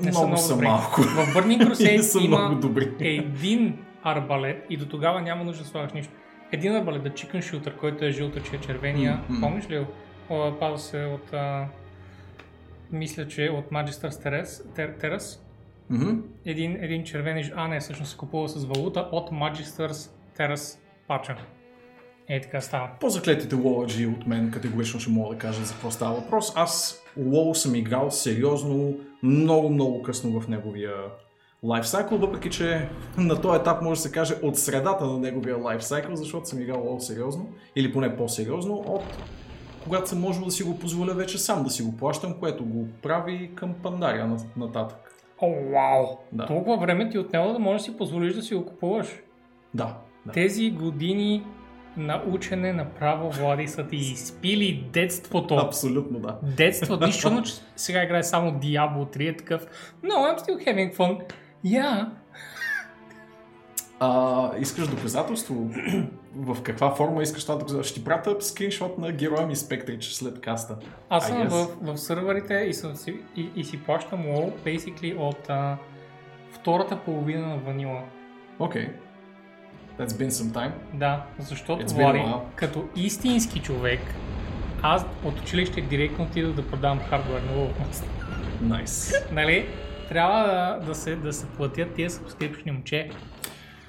не 0.00 0.10
много, 0.10 0.36
са 0.36 0.52
добри. 0.52 0.66
малко. 0.66 1.00
В 1.02 1.34
Burning 1.34 1.66
Crusade 1.68 2.00
са 2.00 2.18
има 2.18 2.38
много 2.38 2.60
добри. 2.60 2.92
един 3.00 3.78
арбалет 4.02 4.66
и 4.70 4.76
до 4.76 4.86
тогава 4.88 5.20
няма 5.22 5.44
нужда 5.44 5.62
да 5.62 5.68
слагаш 5.68 5.92
нищо. 5.92 6.12
Един 6.52 6.76
арбалет, 6.76 7.02
да 7.02 7.10
Chicken 7.10 7.38
Shooter, 7.38 7.76
който 7.76 8.04
е 8.04 8.10
жълта, 8.10 8.42
че 8.42 8.56
е 8.56 8.60
червения. 8.60 9.20
М. 9.28 9.40
Помниш 9.40 9.70
ли? 9.70 9.86
Пазва 10.28 10.78
се 10.78 11.04
от... 11.04 11.32
А, 11.32 11.66
мисля, 12.92 13.28
че 13.28 13.46
е 13.46 13.50
от 13.50 13.70
Magister's 13.70 14.24
Terrace. 14.24 14.44
Ter- 14.46 15.02
Terrace. 15.02 15.40
Мгм. 15.90 16.10
Един, 16.44 16.76
един 16.84 17.04
червен... 17.04 17.50
А, 17.56 17.68
не, 17.68 17.80
всъщност 17.80 18.10
се 18.10 18.16
купува 18.16 18.48
с 18.48 18.64
валута 18.64 19.08
от 19.12 19.30
Magister's 19.30 20.10
Terrace 20.38 20.78
пача. 21.08 21.36
Е, 22.28 22.40
така 22.40 22.60
става. 22.60 22.90
По-заклетите 23.00 23.54
лоладжи 23.54 24.06
от 24.06 24.26
мен 24.26 24.50
категорично 24.50 25.00
ще 25.00 25.10
мога 25.10 25.34
да 25.34 25.40
кажа 25.40 25.64
за 25.64 25.72
какво 25.72 25.90
става 25.90 26.14
въпрос. 26.14 26.52
Аз 26.56 27.02
лоу 27.16 27.54
съм 27.54 27.74
играл 27.74 28.10
сериозно 28.10 28.94
много, 29.22 29.70
много 29.70 30.02
късно 30.02 30.40
в 30.40 30.48
неговия 30.48 30.94
лайфсайкъл, 31.64 32.18
въпреки 32.18 32.50
че 32.50 32.88
на 33.18 33.40
този 33.40 33.60
етап 33.60 33.82
може 33.82 33.98
да 33.98 34.02
се 34.02 34.12
каже 34.12 34.34
от 34.42 34.58
средата 34.58 35.04
на 35.04 35.18
неговия 35.18 35.56
лайфсайкъл, 35.56 36.16
защото 36.16 36.48
съм 36.48 36.60
играл 36.62 36.82
лоу 36.84 37.00
сериозно, 37.00 37.46
или 37.76 37.92
поне 37.92 38.16
по-сериозно, 38.16 38.74
от 38.74 39.02
когато 39.84 40.08
съм 40.08 40.20
можел 40.20 40.44
да 40.44 40.50
си 40.50 40.62
го 40.62 40.78
позволя 40.78 41.12
вече 41.14 41.38
сам 41.38 41.62
да 41.64 41.70
си 41.70 41.82
го 41.82 41.96
плащам, 41.96 42.34
което 42.40 42.64
го 42.64 42.86
прави 43.02 43.50
към 43.54 43.74
Пандария 43.82 44.26
на- 44.26 44.38
нататък. 44.56 45.14
О, 45.40 45.54
вау! 45.72 46.06
Да. 46.32 46.46
Толкова 46.46 46.76
време 46.76 47.10
ти 47.10 47.18
отнело 47.18 47.52
да 47.52 47.58
можеш 47.58 47.80
да 47.80 47.92
си 47.92 47.96
позволиш 47.96 48.34
да 48.34 48.42
си 48.42 48.54
го 48.54 48.66
купуваш. 48.66 49.06
Да, 49.74 49.96
да. 50.26 50.32
Тези 50.32 50.70
години 50.70 51.44
на 51.96 52.22
учене 52.30 52.72
направо, 52.72 53.30
Влади, 53.30 53.68
са 53.68 53.86
ти 53.86 53.96
изпили 53.96 54.84
детството. 54.92 55.54
Абсолютно 55.54 56.18
да. 56.18 56.38
Детството. 56.42 57.06
Нищо, 57.06 57.42
че 57.44 57.52
сега 57.76 58.02
играе 58.02 58.22
само 58.22 58.50
Diablo 58.50 59.16
3 59.16 59.30
е 59.30 59.36
такъв. 59.36 59.66
No, 60.04 60.10
I'm 60.10 60.38
still 60.38 60.66
having 60.66 60.96
fun. 60.96 61.18
Yeah. 61.64 62.08
А, 64.00 64.50
искаш 64.58 64.88
доказателство? 64.88 65.70
в 66.36 66.62
каква 66.62 66.94
форма 66.94 67.22
искаш 67.22 67.42
това 67.42 67.54
доказателство? 67.54 67.90
Ще 67.90 68.00
ти 68.00 68.04
пратя 68.04 68.36
скриншот 68.40 68.98
на 68.98 69.12
героя 69.12 69.46
ми 69.46 69.56
Спектрич 69.56 70.04
след 70.04 70.40
каста. 70.40 70.76
Аз 71.08 71.26
съм 71.26 71.48
в, 71.48 71.66
в 71.82 71.98
сървърите 71.98 72.54
и, 72.54 72.74
съм 72.74 72.96
си, 72.96 73.16
и, 73.36 73.50
и 73.56 73.64
си 73.64 73.82
плащам 73.82 74.22
WoW 74.22 74.52
basically 74.64 75.18
от 75.18 75.50
а, 75.50 75.76
втората 76.50 76.98
половина 77.04 77.46
на 77.46 77.56
ванила. 77.56 78.02
Окей. 78.58 78.86
Okay. 78.86 78.92
That's 79.98 80.12
been 80.12 80.30
some 80.30 80.52
time. 80.52 80.72
Да, 80.94 81.24
защото 81.38 81.94
Влади, 81.94 82.24
като 82.54 82.84
истински 82.96 83.60
човек, 83.60 84.00
аз 84.82 85.06
от 85.24 85.40
училище 85.40 85.80
директно 85.80 86.24
отидох 86.24 86.54
да 86.54 86.66
продавам 86.66 87.00
хардвер 87.00 87.42
на 87.42 87.52
WoW. 87.52 87.70
Nice. 88.62 89.32
нали? 89.32 89.68
Трябва 90.12 90.42
да, 90.42 90.86
да, 90.86 90.94
се, 90.94 91.16
да 91.16 91.32
се 91.32 91.46
платят 91.46 91.94
тия 91.94 92.10
subscription 92.10 92.70
момче. 92.70 93.10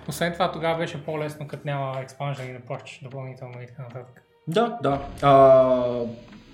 Освен 0.08 0.34
това, 0.34 0.52
тогава 0.52 0.78
беше 0.78 1.06
по-лесно, 1.06 1.48
като 1.48 1.68
няма 1.68 2.00
експанжен 2.02 2.50
и 2.50 2.54
да 2.54 2.60
плащаш 2.60 3.00
допълнително 3.04 3.62
и 3.62 3.68
така 3.68 3.82
нататък. 3.82 4.24
Да, 4.48 4.78
да. 4.84 5.08
А, 5.22 6.06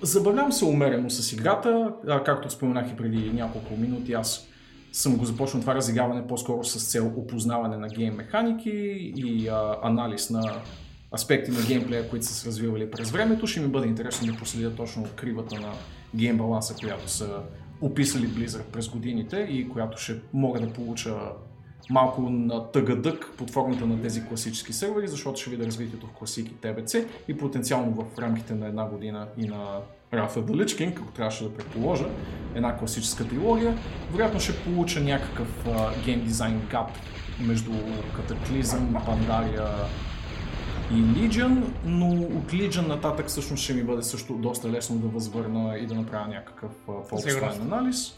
забавлявам 0.01 0.51
се 0.51 0.65
умерено 0.65 1.09
с 1.09 1.33
играта. 1.33 1.93
А, 2.07 2.23
както 2.23 2.49
споменах 2.49 2.91
и 2.91 2.95
преди 2.95 3.31
няколко 3.33 3.77
минути, 3.77 4.13
аз 4.13 4.47
съм 4.91 5.17
го 5.17 5.25
започнал 5.25 5.61
това 5.61 5.75
разиграване 5.75 6.27
по-скоро 6.27 6.63
с 6.63 6.91
цел 6.91 7.13
опознаване 7.15 7.77
на 7.77 7.87
гейм 7.87 8.15
механики 8.15 8.71
и 9.15 9.47
а, 9.47 9.75
анализ 9.81 10.29
на 10.29 10.61
аспекти 11.13 11.51
на 11.51 11.61
геймплея, 11.67 12.09
които 12.09 12.25
са 12.25 12.33
се 12.33 12.47
развивали 12.47 12.91
през 12.91 13.11
времето. 13.11 13.47
Ще 13.47 13.59
ми 13.59 13.67
бъде 13.67 13.87
интересно 13.87 14.27
да 14.33 14.37
проследя 14.37 14.75
точно 14.75 15.05
кривата 15.15 15.59
на 15.59 15.71
гейм 16.15 16.37
баланса, 16.37 16.75
която 16.75 17.09
са 17.09 17.41
описали 17.81 18.27
Blizzard 18.27 18.63
през 18.63 18.89
годините 18.89 19.47
и 19.49 19.69
която 19.69 19.97
ще 19.97 20.15
мога 20.33 20.59
да 20.59 20.73
получа 20.73 21.15
малко 21.89 22.21
на 22.21 22.71
тъгъдък 22.71 23.31
под 23.37 23.51
формата 23.51 23.85
на 23.85 24.01
тези 24.01 24.25
класически 24.25 24.73
сервери, 24.73 25.07
защото 25.07 25.39
ще 25.39 25.49
видя 25.49 25.65
развитието 25.65 26.07
в 26.07 26.11
класики 26.11 26.55
TBC 26.61 27.05
и 27.27 27.37
потенциално 27.37 27.91
в 27.91 28.19
рамките 28.19 28.55
на 28.55 28.67
една 28.67 28.85
година 28.85 29.27
и 29.37 29.47
на 29.47 29.79
Lich 30.13 30.65
King, 30.65 31.01
ако 31.01 31.11
трябваше 31.11 31.43
да 31.43 31.53
предположа, 31.53 32.05
една 32.55 32.77
класическа 32.77 33.27
трилогия, 33.27 33.77
вероятно 34.11 34.39
ще 34.39 34.63
получа 34.63 34.99
някакъв 34.99 35.67
гейм 36.05 36.23
дизайн 36.23 36.61
гап 36.71 36.89
между 37.41 37.71
Cataclysm, 38.17 39.05
Pandaria 39.05 39.67
и 40.91 40.93
Legion, 40.93 41.63
но 41.85 42.07
от 42.07 42.51
Legion 42.51 42.87
нататък 42.87 43.27
всъщност 43.27 43.63
ще 43.63 43.73
ми 43.73 43.83
бъде 43.83 44.03
също 44.03 44.33
доста 44.33 44.69
лесно 44.69 44.97
да 44.97 45.07
възвърна 45.07 45.77
и 45.77 45.85
да 45.85 45.95
направя 45.95 46.27
някакъв 46.27 46.71
по-обстоен 46.85 47.61
анализ. 47.61 48.13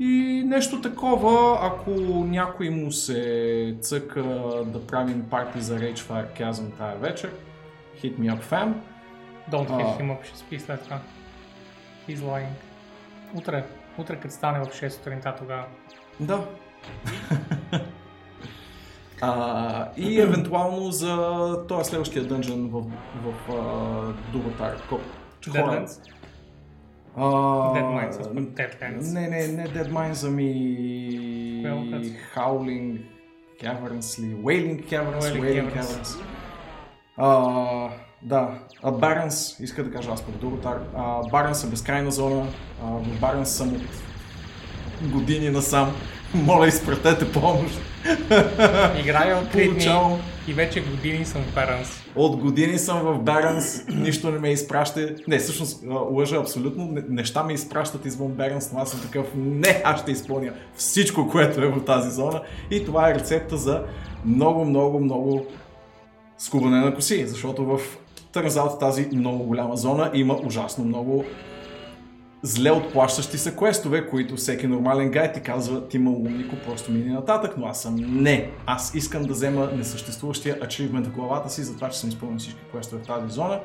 И 0.00 0.42
нещо 0.46 0.80
такова, 0.80 1.58
ако 1.66 1.90
някой 2.24 2.70
му 2.70 2.92
се 2.92 3.76
цъка 3.80 4.22
да 4.66 4.86
правим 4.86 5.22
парти 5.30 5.60
за 5.60 5.78
Rage 5.78 5.98
Fire 5.98 6.40
Chasm 6.40 6.64
тая 6.78 6.96
вечер, 6.96 7.32
hit 8.02 8.18
me 8.18 8.34
up 8.34 8.42
fam. 8.42 8.72
Don't 9.50 9.68
hit 9.68 10.00
him 10.00 10.10
up, 10.10 10.24
ще 10.24 10.38
спи 10.38 10.60
след 10.60 10.82
това. 10.82 11.00
He's 12.08 12.18
lying. 12.18 12.46
Утре, 13.34 13.64
утре 13.98 14.16
като 14.16 14.34
стане 14.34 14.60
в 14.60 14.64
6 14.64 14.88
сутринта 14.88 15.34
тогава. 15.38 15.64
Да. 16.20 16.44
А, 19.20 19.88
и 19.96 20.20
евентуално 20.20 20.90
за 20.90 21.66
този 21.68 21.90
следващия 21.90 22.24
дънжен 22.24 22.68
в, 22.68 22.82
в 23.24 23.52
а, 23.52 24.32
другата 24.32 24.76
коп. 24.88 25.00
Deadlands? 25.42 26.10
А, 27.16 27.22
Dead 27.22 28.80
Mines. 28.80 29.12
Не, 29.12 29.20
не, 29.20 29.46
не 29.46 29.68
Dead 29.68 29.90
Mines, 29.90 30.26
ами... 30.26 31.68
Локация? 31.68 32.16
Howling 32.36 33.00
Caverns 33.62 34.22
ли? 34.22 34.34
Wailing 34.34 34.90
Caverns? 34.90 35.20
Wailing 35.20 35.42
Wailing 35.42 35.74
Caverns. 35.74 35.82
Caverns. 35.82 36.22
А, 37.16 37.90
да, 38.22 38.58
а 38.82 38.92
Barons, 38.92 39.64
иска 39.64 39.84
да 39.84 39.92
кажа 39.92 40.10
аз 40.12 40.22
пък 40.22 40.36
Дуротар. 40.36 40.78
Barons 41.32 41.66
е 41.66 41.70
безкрайна 41.70 42.10
зона. 42.10 42.46
А, 42.82 42.86
в 42.86 43.20
Barons 43.20 43.44
съм 43.44 43.68
от 43.72 43.82
години 45.12 45.50
насам. 45.50 45.94
Моля, 46.34 46.66
изпратете 46.66 47.32
помощ. 47.32 47.80
Играя 49.00 49.38
от 49.38 49.44
3 49.44 49.74
дни 49.74 50.18
и 50.48 50.52
вече 50.54 50.80
години 50.80 51.24
съм 51.24 51.42
в 51.42 51.54
Barons. 51.56 51.88
От 52.16 52.36
години 52.36 52.78
съм 52.78 53.00
в 53.00 53.18
Баренс, 53.18 53.84
нищо 53.88 54.30
не 54.30 54.38
ме 54.38 54.50
изпраща. 54.50 55.14
Не, 55.28 55.38
всъщност 55.38 55.84
лъжа 56.10 56.36
абсолютно. 56.36 56.84
Не- 56.84 57.04
Неща 57.08 57.42
ме 57.42 57.52
изпращат 57.52 58.06
извън 58.06 58.28
Баренс, 58.28 58.72
но 58.72 58.80
аз 58.80 58.90
съм 58.90 59.00
такъв, 59.00 59.26
не, 59.36 59.82
аз 59.84 60.00
ще 60.00 60.10
изпълня 60.12 60.52
всичко, 60.74 61.28
което 61.28 61.60
е 61.62 61.66
в 61.66 61.84
тази 61.84 62.10
зона. 62.10 62.40
И 62.70 62.84
това 62.84 63.10
е 63.10 63.14
рецепта 63.14 63.56
за 63.56 63.82
много, 64.24 64.64
много, 64.64 65.00
много 65.00 65.46
скубане 66.38 66.80
на 66.80 66.94
коси, 66.94 67.26
защото 67.26 67.64
в 67.64 67.80
Търнзаут 68.32 68.80
тази 68.80 69.08
много 69.12 69.44
голяма 69.44 69.76
зона 69.76 70.10
има 70.14 70.36
ужасно 70.46 70.84
много 70.84 71.24
зле 72.42 72.70
отплащащи 72.70 73.38
се 73.38 73.56
квестове, 73.56 74.06
които 74.06 74.36
всеки 74.36 74.66
нормален 74.66 75.10
гай 75.10 75.32
ти 75.32 75.40
казва, 75.40 75.88
ти 75.88 75.98
малумнико, 75.98 76.56
просто 76.66 76.92
мини 76.92 77.10
нататък, 77.10 77.54
но 77.56 77.66
аз 77.66 77.82
съм 77.82 77.96
не. 78.22 78.50
Аз 78.66 78.94
искам 78.94 79.22
да 79.22 79.32
взема 79.32 79.68
несъществуващия 79.76 80.58
ачивмент 80.62 81.06
в 81.06 81.10
главата 81.10 81.50
си, 81.50 81.62
за 81.62 81.74
това, 81.74 81.88
че 81.88 81.98
съм 81.98 82.08
изпълнил 82.08 82.38
всички 82.38 82.60
квестове 82.70 83.02
в 83.02 83.06
тази 83.06 83.34
зона 83.34 83.60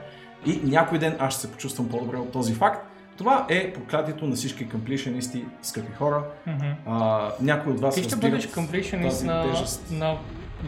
и 0.45 0.61
някой 0.63 0.99
ден 0.99 1.15
аз 1.19 1.33
ще 1.33 1.41
се 1.41 1.51
почувствам 1.51 1.89
по-добре 1.89 2.17
от 2.17 2.31
този 2.31 2.53
факт. 2.53 2.91
Това 3.17 3.45
е 3.49 3.73
проклятието 3.73 4.27
на 4.27 4.35
всички 4.35 4.69
комплишенисти, 4.69 5.45
скъпи 5.61 5.93
хора. 5.93 6.23
Мгм. 6.47 6.65
А, 6.85 7.29
някой 7.41 7.73
от 7.73 7.79
вас 7.79 7.95
Ти 7.95 8.03
ще 8.03 8.15
бъдеш 8.15 8.47
тази 8.51 9.25
на, 9.25 9.51
тежест. 9.51 9.91
на 9.91 10.17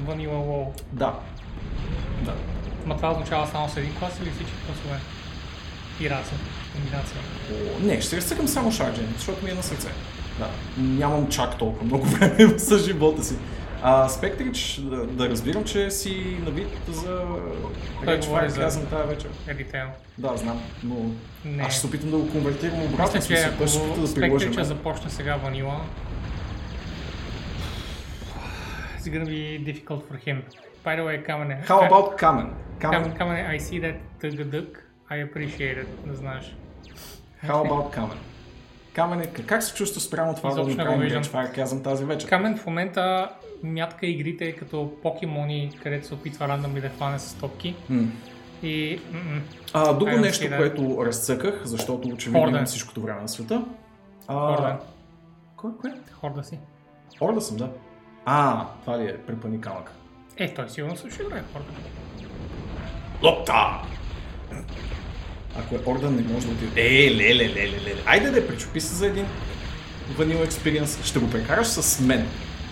Vanilla 0.07 0.29
WoW. 0.29 0.81
Да. 0.93 1.19
Да. 2.25 2.33
Ма 2.85 2.95
това 2.95 3.11
означава 3.11 3.47
само 3.47 3.69
с 3.69 3.77
един 3.77 3.95
клас 3.99 4.19
или 4.21 4.29
всички 4.29 4.53
класове? 4.65 4.99
И 6.01 6.09
раса, 6.09 6.33
комбинация. 6.77 7.17
О, 7.51 7.79
Не, 7.81 8.01
ще 8.01 8.17
разцъкам 8.17 8.47
само 8.47 8.71
шарджен, 8.71 9.13
защото 9.15 9.45
ми 9.45 9.51
е 9.51 9.53
на 9.53 9.63
сърце. 9.63 9.87
Да. 10.39 10.49
Нямам 10.77 11.27
чак 11.27 11.57
толкова 11.57 11.85
много 11.85 12.05
време 12.05 12.59
с 12.59 12.77
живота 12.79 13.23
си. 13.23 13.35
А 13.81 14.09
Спектрич, 14.09 14.79
да, 14.81 14.97
да 14.97 15.29
разбирам, 15.29 15.63
че 15.63 15.91
си 15.91 16.37
на 16.45 16.51
вид 16.51 16.67
за 16.89 17.25
Той 18.05 18.17
говори 18.17 18.41
Fire 18.41 18.47
за- 18.47 18.59
казвам 18.59 18.85
тази 18.85 19.09
вечер. 19.09 19.29
Ритейл. 19.49 19.87
Да, 20.17 20.37
знам, 20.37 20.61
но 20.83 20.95
Не. 21.45 21.63
аз 21.63 21.71
ще 21.71 21.81
се 21.81 21.87
опитам 21.87 22.11
да 22.11 22.17
го 22.17 22.29
конвертирам 22.29 22.83
обратно. 22.83 23.15
Мисля, 23.15 23.35
че 23.35 23.41
ако 23.43 23.63
опита 23.63 24.37
да 24.39 24.49
мен. 24.49 24.63
започне 24.63 25.09
сега 25.09 25.35
ванила, 25.35 25.81
is 28.99 29.09
gonna 29.09 29.27
be 29.27 29.43
difficult 29.63 30.01
for 30.03 30.17
him. 30.27 30.37
By 30.85 30.93
the 30.97 31.03
way, 31.03 31.25
Камене. 31.25 31.65
How 31.65 31.89
about? 31.89 32.15
Камене, 32.17 32.49
Kamen, 32.79 33.17
Камене, 33.17 33.47
I 33.49 33.59
see 33.59 33.81
that 33.81 33.95
тъгъдък. 34.21 34.83
I 35.11 35.25
appreciate 35.27 35.77
it, 35.77 35.87
да 36.05 36.15
знаеш. 36.15 36.55
How 37.43 37.63
about 37.63 37.95
Kamen? 37.97 38.17
Камен, 38.93 39.21
е- 39.21 39.27
как 39.27 39.63
се 39.63 39.73
чувства 39.73 40.01
спрямо 40.01 40.35
това 40.35 40.53
да 40.53 40.63
виждам. 40.63 40.87
Great 40.87 41.23
Fire 41.23 41.55
казвам 41.55 41.83
тази 41.83 42.05
вечер? 42.05 42.29
Камен 42.29 42.57
в 42.57 42.65
момента 42.65 43.29
мятка 43.63 44.07
игрите 44.07 44.51
като 44.51 44.91
покемони, 45.03 45.71
където 45.83 46.07
се 46.07 46.13
опитва 46.13 46.47
рандъмли 46.47 46.81
да 46.81 46.89
хване 46.89 47.19
с 47.19 47.33
топки. 47.33 47.75
М. 47.89 48.03
И 48.63 48.99
м-м, 49.11 49.41
А, 49.73 49.93
друго 49.93 50.11
don't 50.11 50.21
нещо, 50.21 50.45
that. 50.45 50.57
което 50.57 51.05
разцъках, 51.05 51.61
защото 51.63 52.07
очевидно 52.07 52.39
Хорда. 52.39 52.51
имам 52.51 52.65
всичкото 52.65 53.01
време 53.01 53.21
на 53.21 53.29
света. 53.29 53.65
А, 54.27 54.33
Хорда. 54.55 54.77
Кой, 55.55 55.71
кой? 55.81 55.91
хорда 56.13 56.43
си. 56.43 56.59
Орда 57.21 57.41
съм, 57.41 57.57
да. 57.57 57.69
А, 58.25 58.65
това 58.81 58.99
ли 58.99 59.03
е 59.03 59.17
препъни 59.17 59.61
камък? 59.61 59.91
Е, 60.37 60.53
той 60.53 60.69
сигурно 60.69 60.97
също 60.97 61.21
играе 61.23 61.43
хорда. 61.53 61.65
Лопта! 63.23 63.81
Ако 65.57 65.75
е 65.75 65.79
Орда, 65.85 66.09
не 66.09 66.21
може 66.33 66.47
да 66.47 66.53
отиде. 66.53 66.71
Е, 66.81 67.11
леле, 67.15 67.49
леле, 67.49 67.81
леле. 67.85 68.01
Айде 68.05 68.29
да 68.29 68.47
причупи 68.47 68.81
се 68.81 68.95
за 68.95 69.07
един 69.07 69.25
Vanilla 70.17 70.49
Experience. 70.49 71.03
Ще 71.05 71.19
го 71.19 71.29
прекараш 71.29 71.67
с 71.67 71.99
мен. 71.99 72.27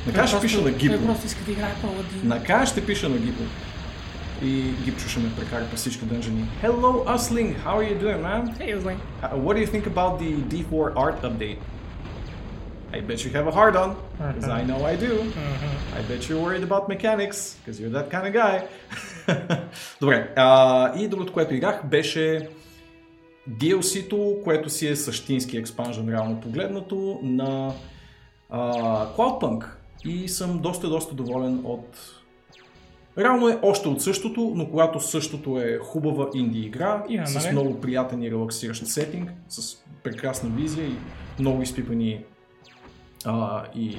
Накрая 0.08 0.28
ще 0.28 0.42
пиша 0.42 0.58
на 0.58 0.64
Той 0.64 0.74
Гибо. 0.74 1.06
просто 1.06 1.26
иска 1.26 1.44
да 1.46 1.52
играе 1.52 1.74
паладин. 1.82 2.22
Накрая 2.24 2.66
ще 2.66 2.86
пиша 2.86 3.10
на 3.10 3.18
Гибо. 3.18 3.44
И 4.44 4.62
Гибчо 4.84 5.10
ще 5.10 5.20
ме 5.20 5.36
прекара 5.36 5.66
през 5.72 5.80
всички 5.80 6.06
дънжени. 6.06 6.50
Hello, 6.64 7.16
Usling! 7.18 7.56
How 7.66 7.74
are 7.78 7.94
you 7.94 8.02
doing, 8.04 8.22
man? 8.22 8.58
Hey, 8.60 8.78
Узлин. 8.78 8.98
Uh, 9.24 9.30
what 9.46 9.54
do 9.56 9.60
you 9.66 9.68
think 9.68 9.86
about 9.88 10.20
the 10.20 10.32
D4 10.52 10.92
art 10.96 11.22
update? 11.24 11.58
I 12.94 13.02
bet 13.02 13.18
you 13.26 13.30
have 13.38 13.48
a 13.48 13.56
hard 13.60 13.76
on, 13.84 13.90
because 14.34 14.50
I 14.60 14.62
know 14.70 14.80
I 14.92 14.96
do. 15.08 15.14
I 15.98 16.02
bet 16.10 16.20
you're 16.28 16.42
worried 16.48 16.66
about 16.70 16.84
mechanics, 16.96 17.38
because 17.58 17.76
you're 17.82 17.96
that 18.00 18.08
kind 18.14 18.26
of 18.30 18.34
guy. 18.44 18.56
Добре, 20.02 20.30
а, 20.36 20.92
и 21.00 21.08
другото, 21.08 21.34
което 21.34 21.54
играх, 21.54 21.86
беше 21.86 22.50
DLC-то, 23.50 24.38
което 24.44 24.70
си 24.70 24.88
е 24.88 24.96
същински 24.96 25.58
експанжен, 25.58 26.10
реално 26.10 26.42
погледнато, 26.42 27.20
на 27.24 27.74
а, 28.50 28.62
Cloudpunk. 29.18 29.66
И 30.06 30.30
съм 30.30 30.60
доста, 30.60 30.90
доста 30.90 31.16
доволен 31.16 31.62
от... 31.64 31.98
Реално 33.18 33.50
е 33.50 33.60
още 33.62 33.88
от 33.88 34.02
същото, 34.02 34.52
но 34.56 34.70
когато 34.70 35.00
същото 35.00 35.60
е 35.60 35.78
хубава 35.78 36.28
инди 36.34 36.60
игра, 36.60 37.04
Има, 37.10 37.28
с 37.28 37.44
нали? 37.44 37.52
много 37.52 37.82
приятен 37.82 38.24
и 38.24 38.32
релаксиращ 38.32 38.88
сетинг, 38.88 39.32
с 39.50 39.78
прекрасна 40.04 40.50
визия 40.50 40.88
и 40.88 40.96
много 41.40 41.62
изпипани 41.62 42.24
а, 43.26 43.64
и 43.76 43.98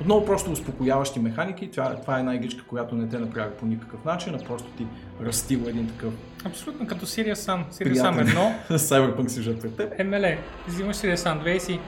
отново 0.00 0.26
просто 0.26 0.50
успокояващи 0.50 1.20
механики. 1.20 1.70
Това, 1.70 1.96
това 1.96 2.16
е 2.16 2.20
една 2.20 2.34
игричка, 2.34 2.64
която 2.66 2.94
не 2.94 3.08
те 3.08 3.18
направи 3.18 3.50
по 3.60 3.66
никакъв 3.66 4.04
начин, 4.04 4.34
а 4.34 4.38
просто 4.38 4.70
ти 4.70 4.86
растила 5.22 5.70
един 5.70 5.88
такъв 5.88 6.14
Абсолютно 6.44 6.86
като 6.86 7.06
Сирия 7.06 7.36
Сан. 7.36 7.64
Сирия 7.70 7.92
приятен 7.92 8.28
едно, 8.28 8.54
Cyberpunk 8.70 9.28
сюжет 9.28 9.60
пред 9.60 9.76
теб. 9.76 10.06
МЛЕ. 10.06 10.38
Взимаш 10.68 10.96
Сирия 10.96 11.18
Сан 11.18 11.40
2 11.40 11.56
и 11.56 11.60
си. 11.60 11.80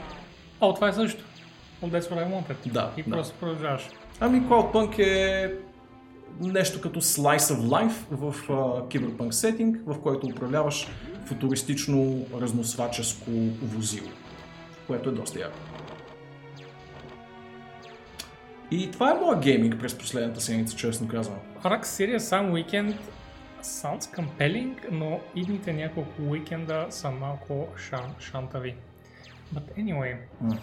О, 0.60 0.75
това 0.75 0.88
е 0.88 0.92
също. 0.92 1.25
Well, 1.82 1.90
that's 1.90 2.10
what 2.10 2.26
I 2.26 2.32
wanted. 2.32 2.72
Да, 2.72 2.90
И 2.96 3.02
да. 3.02 3.10
просто 3.10 3.34
продължаваш. 3.40 3.88
Ами 4.20 4.42
Cloudpunk 4.42 4.98
е 4.98 5.52
нещо 6.40 6.80
като 6.80 7.00
slice 7.00 7.38
of 7.38 7.60
life 7.60 7.94
в 8.10 8.52
а, 8.52 8.88
киберпанк 8.88 9.34
сетинг, 9.34 9.76
в 9.86 10.00
който 10.00 10.26
управляваш 10.26 10.88
футуристично 11.25 12.26
разносваческо 12.40 13.30
возило, 13.62 14.08
което 14.86 15.08
е 15.08 15.12
доста 15.12 15.40
яко. 15.40 15.58
И 18.70 18.90
това 18.90 19.11
е 19.11 19.14
моя 19.14 19.38
гейминг 19.40 19.80
през 19.80 19.99
последната 19.99 20.40
седмица, 20.40 20.76
честно 20.76 21.08
казвам. 21.08 21.38
Арак 21.64 21.87
Сирия 21.87 22.20
Сан 22.20 22.52
Weekend 22.52 22.94
sounds 23.62 24.16
compelling, 24.16 24.75
но 24.91 25.21
идните 25.34 25.73
няколко 25.73 26.23
уикенда 26.23 26.86
са 26.91 27.10
малко 27.10 27.69
шан, 27.88 28.14
шантави. 28.21 28.75
But 29.54 29.78
anyway. 29.78 30.17
М. 30.41 30.58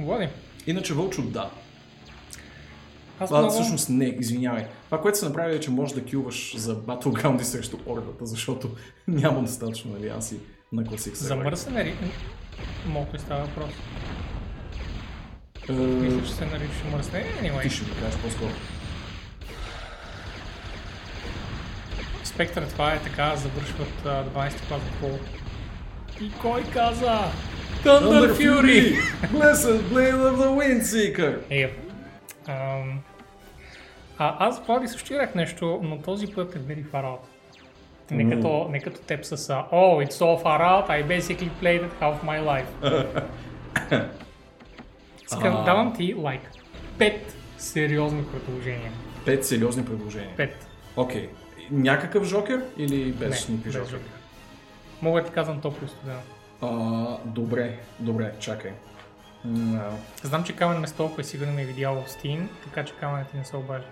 Влади, 0.00 0.28
Иначе 0.66 0.94
Вълчо, 0.94 1.22
да. 1.22 1.50
аз 3.20 3.30
А, 3.32 3.38
много... 3.38 3.52
всъщност 3.52 3.88
не, 3.88 4.04
извинявай. 4.04 4.66
Това, 4.84 5.00
което 5.00 5.18
се 5.18 5.24
направи 5.24 5.54
е, 5.56 5.60
че 5.60 5.70
можеш 5.70 5.94
да 5.94 6.10
кюваш 6.10 6.56
за 6.56 6.76
Battleground 6.76 7.40
и 7.40 7.44
срещу 7.44 7.76
ордата, 7.86 8.26
защото 8.26 8.70
няма 9.08 9.40
достатъчно 9.40 9.94
алианси 9.96 10.36
на 10.72 10.84
класик 10.84 11.14
За 11.14 11.26
сервер. 11.28 11.44
мърсен 11.44 11.76
е... 11.76 11.94
Малко 12.86 13.14
ли 13.14 13.18
става 13.18 13.44
въпрос? 13.44 13.70
Е, 15.68 15.72
Мисля, 15.72 16.22
че 16.26 16.32
се 16.32 16.44
нарича 16.44 16.84
мърсен. 16.92 17.24
Anyway. 17.42 17.62
Ти 17.62 17.70
ще 17.70 17.84
ми 17.84 17.90
кажеш 18.00 18.20
по-скоро. 18.20 18.50
Спектър, 22.24 22.62
това 22.62 22.92
е 22.92 22.98
така, 22.98 23.36
завършват 23.36 24.06
а, 24.06 24.24
12 24.24 24.68
клас 24.68 24.80
в 24.80 25.00
пол. 25.00 25.18
И 26.20 26.30
кой 26.42 26.62
каза? 26.62 27.18
Thunder 27.84 28.32
Fury! 28.34 28.96
Blessed 29.32 29.80
Blade 29.80 30.14
of 30.14 30.36
the 30.36 30.50
Windseeker! 30.58 31.38
Е, 31.50 31.72
ам, 32.48 33.00
а, 34.18 34.36
аз 34.46 34.66
Влади 34.66 34.88
също 34.88 35.12
играх 35.12 35.34
нещо, 35.34 35.80
но 35.82 35.98
този 35.98 36.26
път 36.26 36.56
е 36.56 36.58
very 36.58 36.84
far 36.84 37.04
out. 37.04 37.18
Не 38.10 38.30
като, 38.30 38.68
не 38.70 38.80
като 38.80 39.00
теб 39.00 39.24
с 39.24 39.50
а, 39.50 39.64
Oh, 39.72 40.06
it's 40.06 40.12
so 40.12 40.42
far 40.44 40.60
out, 40.60 40.88
I 40.90 41.20
basically 41.20 41.50
played 41.62 41.82
it 41.82 41.92
half 42.00 42.22
my 42.24 42.40
life. 42.44 42.70
Искам, 45.32 45.56
А. 45.56 45.64
давам 45.64 45.94
ти 45.96 46.14
лайк. 46.14 46.40
Пет 46.98 47.34
сериозни 47.58 48.24
предложения. 48.24 48.92
Пет 49.24 49.46
сериозни 49.46 49.84
предложения. 49.84 50.36
Пет. 50.36 50.66
Окей. 50.96 51.28
Някакъв 51.70 52.24
жокер 52.24 52.64
или 52.76 53.12
без 53.12 53.48
Не, 53.48 53.54
никакви 53.54 53.70
без 53.70 53.72
жокер? 53.74 53.90
жокер. 53.90 54.10
Мога 55.02 55.20
да 55.20 55.26
ти 55.26 55.32
казвам 55.32 55.60
топло 55.60 55.86
и 55.86 55.88
студено. 55.88 56.18
А, 56.60 56.68
добре, 57.24 57.78
добре, 58.00 58.32
чакай. 58.38 58.72
А, 59.46 59.90
Знам, 60.22 60.44
че 60.44 60.56
Камен 60.56 60.80
ме 60.80 60.86
с 60.86 60.92
толкова 60.92 61.24
сигурно 61.24 61.52
ме 61.52 61.62
е 61.62 61.66
видял 61.66 61.94
в 61.96 62.08
Steam, 62.08 62.46
така 62.64 62.84
че 62.84 62.94
Камен 62.94 63.24
ти 63.30 63.36
не 63.36 63.44
се 63.44 63.56
обажда. 63.56 63.86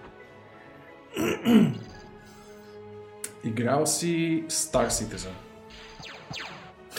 Играл 3.44 3.86
си 3.86 4.44
Star 4.48 4.88
Citizen. 4.88 5.30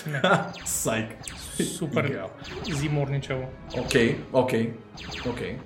Не, 0.08 0.22
Сайк. 0.66 1.10
Супер 1.64 2.06
Играл. 2.06 2.30
зиморничаво. 2.72 3.46
Окей, 3.80 4.18
окей, 4.34 4.74
окей. 5.30 5.58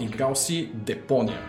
Играл 0.00 0.34
си 0.34 0.70
Депония. 0.74 1.40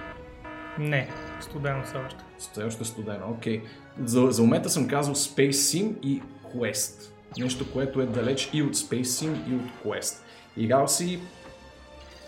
Не, 0.80 1.10
студено 1.42 1.84
все 1.84 1.98
още. 1.98 2.20
Все 2.38 2.64
още 2.64 2.86
студено, 2.86 3.26
окей. 3.38 3.62
За, 4.04 4.32
за 4.32 4.42
момента 4.42 4.70
съм 4.70 4.88
казал 4.88 5.16
Space 5.16 5.52
Sim 5.52 5.96
и 6.02 6.22
Quest. 6.56 7.12
Нещо, 7.40 7.72
което 7.74 8.02
е 8.02 8.06
далеч 8.06 8.50
и 8.54 8.64
от 8.64 8.76
Space 8.76 9.02
Sim 9.02 9.52
и 9.52 9.56
от 9.56 9.62
Quest. 9.86 10.16
Играл 10.58 10.88
си 10.88 11.20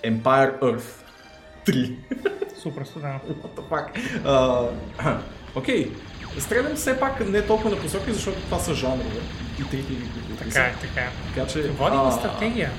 Empire 0.04 0.60
Earth 0.60 1.04
3. 1.65 1.98
Супер 2.62 2.84
студено. 2.84 3.19
What 3.19 3.60
the 3.60 3.69
fuck? 3.69 5.19
Окей. 5.56 5.91
Стрелям 6.39 6.76
все 6.76 7.00
пак 7.00 7.30
не 7.30 7.41
толкова 7.41 7.69
на 7.69 7.82
посоки, 7.82 8.13
защото 8.13 8.41
това 8.41 8.60
са 8.60 8.74
жанрове. 8.74 9.19
И 9.60 9.63
трите 9.63 9.93
игри, 9.93 10.06
които 10.13 10.43
Така 10.43 10.65
е, 10.65 10.74
така 10.82 11.02
е. 11.02 11.10
Така 11.34 11.48
че... 11.48 11.62
Води 11.62 11.98
а, 12.00 12.12
стратегия. 12.12 12.72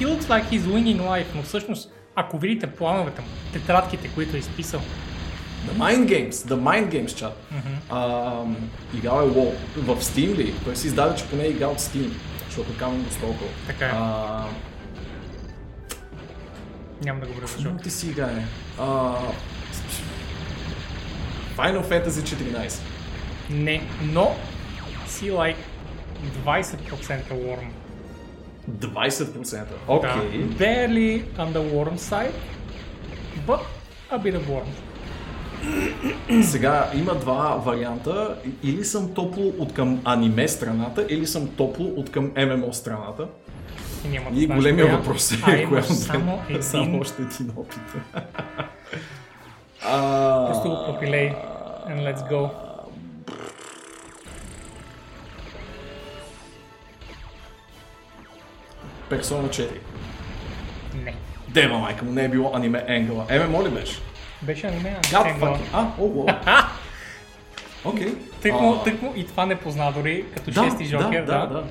He 0.00 0.06
looks 0.06 0.22
like 0.22 0.50
he's 0.50 0.60
winning 0.60 1.00
life, 1.00 1.26
но 1.34 1.42
всъщност, 1.42 1.92
ако 2.14 2.38
видите 2.38 2.66
плановете 2.66 3.20
му, 3.20 3.26
тетрадките, 3.52 4.08
които 4.08 4.36
е 4.36 4.38
изписал, 4.38 4.80
The 5.66 5.76
Mind 5.76 6.06
Games, 6.06 6.30
The 6.30 6.54
Mind 6.54 6.88
Games, 6.92 7.14
чат. 7.14 7.36
Mm-hmm. 7.52 8.54
играл 8.94 9.22
е 9.22 9.30
WoW. 9.30 9.52
В 9.76 10.02
Steam 10.02 10.36
ли? 10.36 10.54
Той 10.64 10.76
си 10.76 10.86
издаде, 10.86 11.16
че 11.16 11.24
поне 11.24 11.44
е 11.44 11.48
играл 11.48 11.70
от 11.70 11.78
Steam, 11.78 12.10
защото 12.46 12.78
камен 12.78 13.02
го 13.02 13.10
столкал. 13.10 13.48
Така 13.66 13.86
е. 13.86 13.90
А, 13.94 14.44
няма 17.02 17.20
да 17.20 17.26
го 17.26 17.32
Какво 17.40 17.82
ти 17.82 17.90
си 17.90 18.06
играе? 18.08 18.44
А, 18.78 19.14
Final 21.58 21.82
Fantasy 21.82 22.22
14. 22.22 22.80
Не, 23.50 23.82
но 24.12 24.30
си 25.06 25.30
like 25.30 25.56
20% 26.46 26.76
warm. 27.30 27.68
20%. 28.70 29.64
Окей. 29.88 30.10
Да. 30.38 30.64
Barely 30.64 31.22
on 31.38 31.52
the 31.52 31.72
warm 31.74 31.96
side, 31.96 32.32
but 33.46 33.60
a 34.10 34.18
bit 34.18 34.34
of 34.34 34.42
warm. 34.48 34.68
Сега 36.42 36.90
има 36.94 37.14
два 37.14 37.56
варианта. 37.64 38.36
Или 38.62 38.84
съм 38.84 39.14
топло 39.14 39.52
от 39.58 39.74
към 39.74 40.00
аниме 40.04 40.48
страната, 40.48 41.06
или 41.08 41.26
съм 41.26 41.48
топло 41.48 41.86
от 41.86 42.10
към 42.10 42.32
ММО 42.36 42.72
страната. 42.72 43.28
И, 44.04 44.08
няма 44.08 44.30
да 44.30 44.40
И 44.40 44.46
големия 44.46 44.86
коя. 44.86 44.96
въпрос 44.98 45.32
а 45.42 45.52
е 45.52 45.64
коя 45.64 45.78
имаш 45.78 45.90
от 45.90 45.96
само 45.98 46.40
един, 46.48 46.62
само 46.62 47.00
още 47.00 47.22
един 47.22 47.50
опит. 47.56 47.80
А, 49.84 50.46
просто 50.46 50.68
го 50.68 50.86
попилей 50.86 51.34
and 51.88 52.00
let's 52.02 52.30
go. 52.30 52.50
Персона 59.10 59.48
4. 59.48 59.68
Не. 61.04 61.14
Дева 61.48 61.78
майка 61.78 62.04
му, 62.04 62.12
не 62.12 62.24
е 62.24 62.28
било 62.28 62.50
аниме 62.54 62.84
Енгъла. 62.86 63.26
Еме, 63.28 63.46
моли 63.46 63.70
беше. 63.70 64.00
Беше 64.42 64.66
аниме. 64.66 64.96
Fucking... 65.02 65.58
А, 65.72 65.86
о, 65.98 66.04
о. 66.04 66.26
Окей. 67.88 68.14
Тъкмо, 68.42 68.82
тъкмо 68.84 69.12
и 69.16 69.26
това 69.26 69.46
не 69.46 69.56
позна 69.56 69.92
дори 69.92 70.24
като 70.36 70.50
Да, 70.50 70.64
шести 70.64 70.84
жокер. 70.84 71.24
да, 71.24 71.38
да, 71.38 71.46
да. 71.46 71.64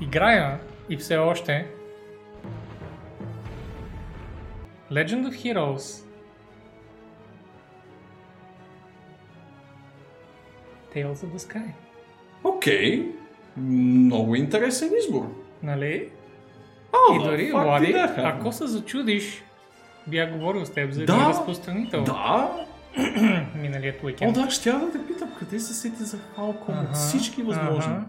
Играя 0.00 0.58
и 0.88 0.96
все 0.96 1.16
още 1.16 1.66
Legend 4.92 5.28
of 5.28 5.32
Heroes 5.32 6.03
Tales 10.94 11.14
of 11.14 11.26
the 11.28 11.54
Sky. 11.54 11.70
Окей. 12.44 13.12
Много 13.56 14.34
интересен 14.34 14.90
избор. 14.98 15.26
Нали? 15.62 16.08
О, 16.92 17.14
и 17.14 17.18
дори, 17.20 17.50
Влади, 17.52 17.92
да, 17.92 18.14
ако 18.18 18.52
се 18.52 18.66
зачудиш, 18.66 19.42
бях 20.06 20.32
говорил 20.32 20.64
с 20.64 20.70
теб 20.70 20.92
за 20.92 20.98
Да. 20.98 21.12
един 21.12 21.26
разпространител 21.26 22.04
Да. 22.04 22.50
миналият 23.54 23.96
О, 23.96 24.06
уикенд. 24.06 24.34
да, 24.34 24.50
ще 24.50 24.68
я 24.70 24.78
да 24.78 24.92
те 24.92 25.06
питам, 25.06 25.30
къде 25.38 25.60
се 25.60 25.74
сети 25.74 26.02
за 26.02 26.16
Falcom 26.16 26.82
от 26.82 26.94
всички 26.94 27.42
възможни. 27.42 27.92
Ага. 27.92 28.06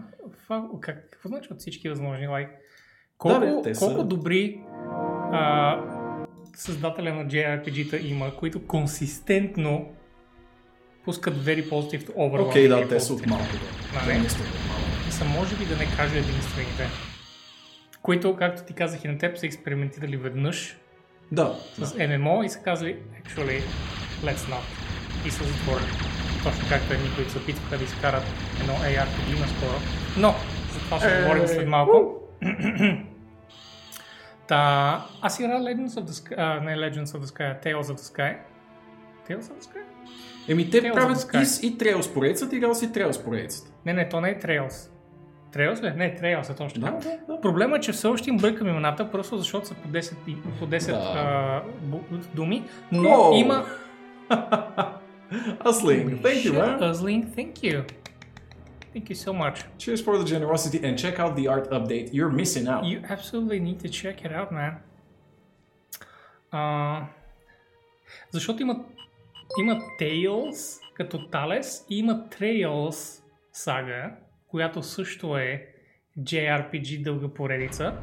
Фа- 0.48 0.80
как, 0.80 1.08
какво 1.10 1.28
значи 1.28 1.48
от 1.52 1.58
всички 1.58 1.88
възможни? 1.88 2.28
Like, 2.28 2.48
колко, 3.18 3.40
бе, 3.40 3.52
те 3.62 3.74
са- 3.74 3.86
колко 3.86 4.04
добри 4.04 4.60
а, 5.32 5.80
създателя 6.54 7.14
на 7.14 7.26
JRPG-та 7.26 7.96
има, 7.98 8.36
които 8.36 8.66
консистентно 8.66 9.88
пускат 11.06 11.34
very 11.44 11.68
positive 11.70 12.04
overwhelming. 12.14 12.48
Окей, 12.48 12.68
да, 12.68 12.88
те 12.88 13.00
са 13.00 13.12
от 13.14 13.26
малко. 13.26 13.44
Да. 13.92 14.12
Нали? 14.12 14.28
Са 15.10 15.24
може 15.24 15.56
би 15.56 15.64
да 15.64 15.76
не 15.76 15.86
кажа 15.96 16.18
единствените. 16.18 16.88
Които, 18.02 18.36
както 18.36 18.62
ти 18.62 18.72
казах 18.72 19.04
и 19.04 19.08
на 19.08 19.18
теб, 19.18 19.38
са 19.38 19.46
експериментирали 19.46 20.16
веднъж 20.16 20.76
Да. 21.32 21.54
с 21.82 21.94
ММО 22.08 22.42
и 22.44 22.48
са 22.48 22.58
казали, 22.58 22.96
actually, 23.24 23.62
let's 24.24 24.36
not. 24.52 24.62
И 25.26 25.30
са 25.30 25.44
затворили. 25.44 25.86
Точно 26.44 26.64
както 26.68 26.92
едни, 26.94 27.10
които 27.16 27.30
се 27.30 27.38
опитваха 27.38 27.78
да 27.78 27.84
изкарат 27.84 28.22
едно 28.60 28.72
ARPG 28.74 29.40
наскоро. 29.40 29.78
Но, 30.16 30.34
за 30.72 30.78
това 30.80 30.98
ще 30.98 31.18
Е, 31.18 31.22
говорим 31.22 31.46
след 31.46 31.68
малко. 31.68 32.14
Та, 34.48 35.06
аз 35.22 35.40
играя 35.40 35.60
Legends 35.60 35.88
of 35.88 36.04
the 36.04 36.10
Sky, 36.10 36.34
а, 36.38 36.60
не 36.60 36.76
Legends 36.76 37.04
of 37.04 37.18
the 37.18 37.24
Sky, 37.24 37.50
а 37.56 37.60
Tales 37.68 37.82
of 37.82 37.96
the 37.96 38.14
Sky. 38.16 38.36
Tales 39.28 39.40
of 39.42 39.60
the 39.60 39.64
Sky? 39.70 39.80
Еми, 40.48 40.70
те 40.70 40.82
of 40.82 40.92
правят 40.92 41.16
Sky. 41.18 41.62
и, 41.62 41.66
и 41.66 41.72
Trails 41.72 42.14
поредицата, 42.14 42.56
играл 42.56 42.74
си 42.74 42.88
Trails 42.88 43.24
поредицата. 43.24 43.70
Не, 43.86 43.92
не, 43.92 44.08
то 44.08 44.20
не 44.20 44.28
е 44.30 44.38
Trails. 44.38 44.90
Trails 45.52 45.82
ли? 45.82 45.96
Не, 45.96 46.16
Trails 46.16 46.52
е 46.52 46.56
точно 46.56 46.80
Да, 46.80 46.90
да, 46.92 47.18
да. 47.28 47.40
Проблема 47.40 47.76
е, 47.76 47.80
че 47.80 47.92
все 47.92 48.06
още 48.06 48.30
им 48.30 48.36
бъркам 48.36 48.68
имената, 48.68 49.10
просто 49.10 49.38
защото 49.38 49.66
са 49.66 49.74
по 49.74 49.88
10, 49.88 50.14
и- 50.26 50.36
по 50.58 50.66
10 50.66 50.86
Да. 50.86 51.12
а, 51.16 51.62
бу- 51.86 52.34
думи, 52.34 52.64
но 52.92 53.08
Уоу. 53.10 53.34
има... 53.34 53.64
Аслин, 55.60 56.18
thank 56.18 56.44
you, 56.44 56.52
man. 56.52 56.90
Узлин, 56.90 57.24
thank 57.26 57.52
you. 57.54 57.84
Thank 58.94 59.04
you 59.04 59.14
so 59.16 59.32
much. 59.34 59.56
Cheers 59.78 60.00
for 60.04 60.14
the 60.16 60.24
generosity 60.24 60.78
and 60.80 60.94
check 60.96 61.18
out 61.18 61.34
the 61.36 61.46
art 61.48 61.66
update. 61.70 62.06
You're 62.12 62.30
missing 62.32 62.66
out. 62.68 62.82
You 62.84 62.98
absolutely 63.08 63.60
need 63.60 63.78
to 63.80 63.88
check 63.90 64.16
it 64.26 64.32
out, 64.32 64.50
man. 64.52 64.72
А, 66.50 67.02
защото 68.32 68.62
има, 68.62 68.76
има 69.60 69.80
Tales 70.00 70.80
като 70.94 71.28
Талес 71.28 71.86
и 71.90 71.98
има 71.98 72.28
Trails 72.28 73.22
сага, 73.52 74.16
която 74.48 74.82
също 74.82 75.36
е 75.36 75.66
JRPG 76.20 77.02
дълга 77.02 77.28
поредица. 77.28 77.98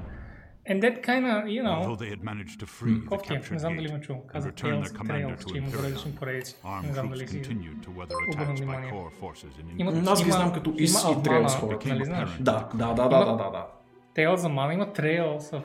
And 0.69 0.79
that 0.81 0.95
kinda, 1.03 1.33
you 1.45 1.61
know, 1.61 1.77
Although 1.81 2.01
they 2.03 2.11
had 2.15 2.23
managed 2.31 2.57
to 2.63 2.67
free 2.77 2.95
the 2.99 3.15
е, 3.15 3.39
captured 3.39 3.57
знам 3.57 3.75
дали 3.75 3.87
gate 3.87 4.07
and 4.33 4.45
return 4.45 4.55
Tales 4.55 4.87
their 4.87 4.97
commander 4.99 5.35
Trails, 5.35 5.51
to 5.51 5.57
Imperium, 5.57 6.43
armed 6.63 6.95
troops 6.95 7.31
continued 7.35 7.79
to 7.85 7.89
weather 7.99 8.17
attacks 8.27 8.61
by 8.61 8.89
core 8.93 9.11
forces 9.21 9.53
in 9.61 9.79
Има, 9.79 9.91
England. 9.91 10.11
Аз 10.11 10.23
ги 10.23 10.31
знам 10.31 10.53
като 10.53 10.69
Is 10.69 11.09
има 11.09 11.19
и 11.19 11.23
Trails 11.23 11.59
хората. 11.59 11.89
Нали 11.89 12.05
знаеш? 12.05 12.29
Да, 12.39 12.69
да, 12.73 12.93
да, 12.93 13.07
да, 13.09 13.25
да, 13.25 13.35
да, 13.35 13.49
да. 13.49 13.67
Tales 14.15 14.35
за 14.35 14.49
Mana 14.49 14.73
има 14.73 14.85
Trails 14.85 15.37
of... 15.37 15.63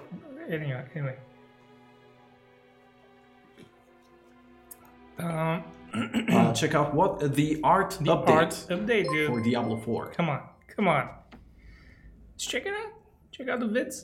Anyway, 0.50 0.84
anyway. 0.96 1.14
Uh, 5.18 5.60
Uh, 6.32 6.52
check 6.52 6.74
out 6.74 6.94
what 6.94 7.12
the 7.34 7.48
art 7.64 7.90
the 8.00 8.12
update 8.16 8.36
art 8.42 8.50
update, 8.76 9.06
dude. 9.12 9.26
for 9.28 9.40
Diablo 9.40 9.76
4. 9.78 10.12
Come 10.16 10.28
on, 10.28 10.40
come 10.76 10.86
on. 10.86 11.04
Let's 12.32 12.44
check 12.52 12.66
it 12.66 12.74
out. 12.80 12.92
Check 13.32 13.48
out 13.48 13.58
the 13.60 13.66
vids. 13.66 13.96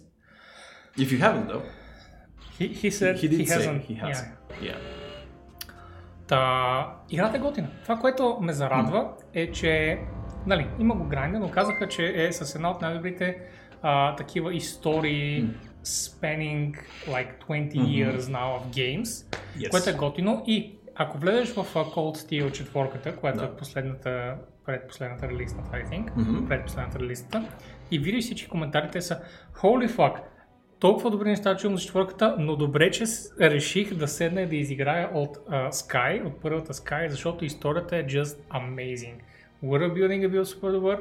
If 0.96 1.12
you 1.12 1.18
haven't 1.18 1.46
though, 1.48 1.62
He, 2.59 2.66
he 2.68 2.90
said 2.90 3.16
he 3.16 3.29
did 3.29 3.46
say 3.48 3.55
hasn't. 3.57 3.83
he 3.83 3.94
hasn't. 3.96 4.33
Yeah. 4.62 4.68
Yeah. 4.68 4.79
Та, 6.27 6.96
играта 7.11 7.37
е 7.37 7.40
готина. 7.40 7.68
Това, 7.83 7.96
което 7.98 8.38
ме 8.40 8.53
зарадва 8.53 9.11
е, 9.35 9.50
че 9.53 9.98
нали, 10.46 10.66
има 10.79 10.94
го 10.94 11.05
грайнда, 11.05 11.38
но 11.38 11.50
казаха, 11.50 11.88
че 11.88 12.12
е 12.16 12.33
с 12.33 12.55
една 12.55 12.70
от 12.70 12.81
най-добрите 12.83 13.38
а, 13.83 14.16
такива 14.16 14.55
истории 14.55 15.48
spanning 15.85 16.74
like 17.07 17.29
20 17.40 17.72
years 17.74 18.18
now 18.20 18.61
of 18.61 18.66
games, 18.66 19.37
Yes. 19.59 19.70
което 19.70 19.90
е 19.90 19.94
готино 19.94 20.44
и 20.46 20.79
ако 20.96 21.18
влезеш 21.18 21.48
в 21.54 21.74
Cold 21.74 22.16
Steel 22.16 22.52
четворката, 22.52 23.16
която 23.16 23.38
Да. 23.38 23.44
е 23.44 23.50
последната, 23.50 24.35
предпоследната 24.66 25.28
релизната, 25.28 25.70
I 25.72 25.88
think, 25.88 26.11
Мгм. 26.16 26.48
предпоследната 26.48 26.98
релизната, 26.98 27.44
и 27.90 27.98
видиш 27.98 28.24
всички 28.24 28.48
коментарите 28.48 29.00
са 29.00 29.20
Holy 29.54 29.88
fuck, 29.88 30.14
толкова 30.78 31.11
добри 31.11 31.28
неща 31.28 31.57
чувам 31.57 31.76
за 31.76 31.83
четвърката, 31.83 32.37
но 32.38 32.57
добре, 32.57 32.90
че 32.90 33.04
реших 33.40 33.94
да 33.94 34.09
седна 34.09 34.42
и 34.42 34.46
да 34.46 34.57
изиграя 34.57 35.11
от 35.14 35.37
uh, 35.37 35.70
Sky, 35.70 36.26
от 36.26 36.40
първата 36.40 36.72
Sky, 36.74 37.09
защото 37.09 37.44
историята 37.44 37.96
е 37.96 38.07
just 38.07 38.38
amazing. 38.50 39.14
World 39.64 39.92
building 39.92 40.24
е 40.24 40.28
бил 40.28 40.44
супер 40.44 40.70
добър, 40.70 41.00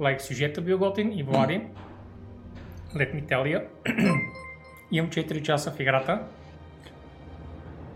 like, 0.00 0.18
сюжетът 0.18 0.58
е 0.58 0.66
бил 0.66 0.78
готин 0.78 1.12
и 1.18 1.22
Влади, 1.22 1.60
let 2.94 3.14
me 3.14 3.24
tell 3.28 3.42
you, 3.58 3.64
имам 4.92 5.10
4 5.10 5.42
часа 5.42 5.70
в 5.70 5.80
играта, 5.80 6.22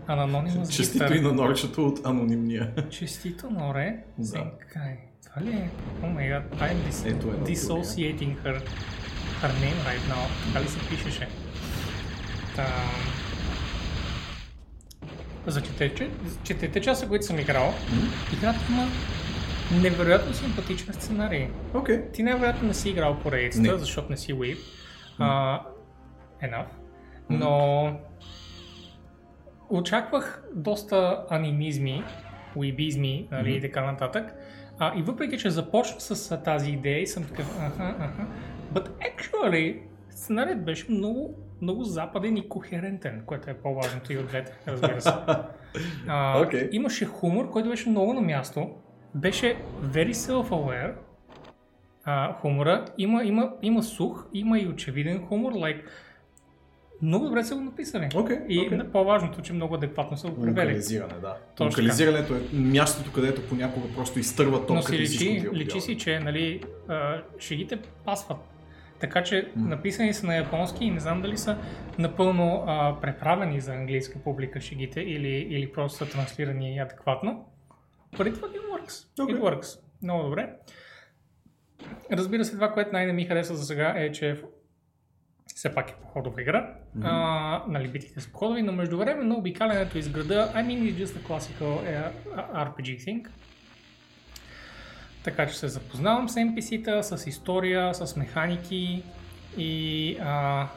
а 0.07 0.15
на 0.15 0.27
Anonymous 0.27 0.69
Честито 0.75 1.03
Gifter- 1.05 1.17
и 1.17 1.21
на 1.21 1.33
норчето 1.33 1.87
от 1.87 2.05
анонимния. 2.05 2.73
Честито, 2.89 3.49
Норе. 3.49 4.03
За. 4.19 4.43
Кай, 4.73 4.97
това 5.25 5.41
ли 5.41 5.49
е? 5.49 5.69
О 6.03 6.07
май 6.07 6.29
гад, 6.29 6.43
I'm 6.55 6.75
dis- 6.75 7.09
Ето 7.09 7.27
едно 7.27 7.45
dissociating 7.45 8.37
her, 8.37 8.61
her 9.41 9.51
name 9.51 9.79
right 9.85 10.13
now. 10.13 10.27
Така 10.47 10.65
ли 10.65 10.69
се 10.69 10.79
пишеше? 10.89 11.27
Та... 12.55 12.65
За 15.47 15.61
четирите 16.43 16.81
часа, 16.81 17.07
които 17.07 17.25
съм 17.25 17.39
играл, 17.39 17.73
играта 18.33 18.59
има 18.69 18.87
невероятно 19.81 20.33
симпатичен 20.33 20.93
сценарий. 20.93 21.47
Окей. 21.73 22.11
Ти 22.13 22.23
най-вероятно 22.23 22.67
не 22.67 22.73
си 22.73 22.89
играл 22.89 23.19
поредицата, 23.19 23.71
Не. 23.71 23.77
защото 23.77 24.09
не 24.09 24.17
си 24.17 24.33
уип. 24.33 24.57
Uh, 25.19 25.59
enough. 26.43 26.65
Но 27.29 27.99
очаквах 29.69 30.43
доста 30.55 31.25
анимизми, 31.29 32.03
уибизми 32.55 33.27
нали, 33.31 33.55
и 33.55 33.61
така 33.61 33.85
нататък. 33.85 34.33
А, 34.79 34.99
и 34.99 35.01
въпреки, 35.01 35.37
че 35.37 35.49
започна 35.49 35.99
с 35.99 36.31
а, 36.31 36.43
тази 36.43 36.71
идея 36.71 37.01
и 37.01 37.07
съм 37.07 37.23
такъв, 37.23 37.59
аха, 37.61 37.95
аха, 37.99 38.27
but 38.73 38.89
actually 38.89 39.79
сценарият 40.09 40.65
беше 40.65 40.91
много, 40.91 41.35
много 41.61 41.83
западен 41.83 42.37
и 42.37 42.49
кохерентен, 42.49 43.23
което 43.25 43.49
е 43.49 43.53
по-важното 43.53 44.13
и 44.13 44.17
от 44.17 44.27
двете, 44.27 44.53
разбира 44.67 45.01
се. 45.01 45.13
А, 46.07 46.41
Окей. 46.41 46.69
Имаше 46.71 47.05
хумор, 47.05 47.49
който 47.49 47.69
беше 47.69 47.89
много 47.89 48.13
на 48.13 48.21
място. 48.21 48.69
Беше 49.15 49.57
very 49.83 50.11
self-aware. 50.11 50.93
А, 52.03 52.33
хумора. 52.33 52.85
Има, 52.97 53.23
има, 53.23 53.53
има 53.61 53.83
сух, 53.83 54.27
има 54.33 54.59
и 54.59 54.67
очевиден 54.67 55.25
хумор. 55.25 55.53
Like, 55.53 55.81
много 57.01 57.25
добре 57.25 57.43
са 57.43 57.55
го 57.55 57.61
написали. 57.61 58.09
Окей, 58.15 58.37
и 58.49 58.59
окей. 58.59 58.79
по-важното, 58.91 59.41
че 59.41 59.53
много 59.53 59.75
адекватно 59.75 60.17
са 60.17 60.29
го 60.29 60.41
превели. 60.41 60.67
Локализиране, 60.67 61.13
да. 61.21 61.37
Точно 61.55 61.65
Локализирането 61.65 62.35
е 62.35 62.39
мястото, 62.53 63.11
където 63.11 63.47
понякога 63.49 63.87
просто 63.95 64.19
изтърва 64.19 64.59
Но 64.59 64.65
топката 64.65 64.87
си 64.87 64.95
и 64.95 65.05
всичко 65.05 65.55
личи, 65.55 65.65
личи 65.65 65.81
си, 65.81 65.97
че 65.97 66.19
нали, 66.19 66.63
шегите 67.39 67.79
пасват. 68.05 68.37
Така 68.99 69.23
че 69.23 69.51
написани 69.55 70.13
са 70.13 70.27
на 70.27 70.35
японски 70.35 70.85
и 70.85 70.91
не 70.91 70.99
знам 70.99 71.21
дали 71.21 71.37
са 71.37 71.57
напълно 71.99 72.63
а, 72.67 72.95
преправени 73.01 73.61
за 73.61 73.73
английска 73.73 74.19
публика 74.19 74.61
шегите 74.61 75.01
или, 75.01 75.47
или 75.49 75.71
просто 75.71 75.97
са 75.97 76.11
транслирани 76.11 76.79
адекватно. 76.79 77.45
But 78.15 78.33
it 78.33 78.35
fucking 78.35 78.85
works. 78.85 78.87
It 78.87 79.17
Okay. 79.17 79.39
works. 79.39 79.79
Много 80.03 80.23
добре. 80.23 80.53
Разбира 82.11 82.45
се, 82.45 82.51
това, 82.51 82.73
което 82.73 82.89
най-не 82.93 83.13
ми 83.13 83.25
хареса 83.25 83.55
за 83.55 83.65
сега 83.65 83.93
е, 83.97 84.11
че 84.11 84.41
все 85.57 85.75
пак 85.75 85.89
е 85.89 85.95
походова 86.01 86.41
игра. 86.41 86.73
А, 87.03 87.63
нали, 87.67 87.87
битките 87.87 88.21
са 88.21 88.31
походови, 88.31 88.61
но 88.61 88.71
междувременно 88.71 89.37
обикалянето 89.37 89.97
из 89.97 90.09
града, 90.09 90.51
I 90.55 90.65
mean, 90.65 90.93
it's 90.93 91.05
just 91.05 91.17
a 91.17 91.27
classical 91.27 91.61
uh, 91.61 92.11
RPG 92.53 93.05
thing. 93.05 93.27
Така 95.23 95.47
че 95.47 95.57
се 95.57 95.67
запознавам 95.67 96.29
с 96.29 96.35
NPC-та, 96.35 97.03
с 97.03 97.27
история, 97.27 97.93
с 97.93 98.15
механики 98.15 99.03
и 99.57 100.17
а, 100.21 100.67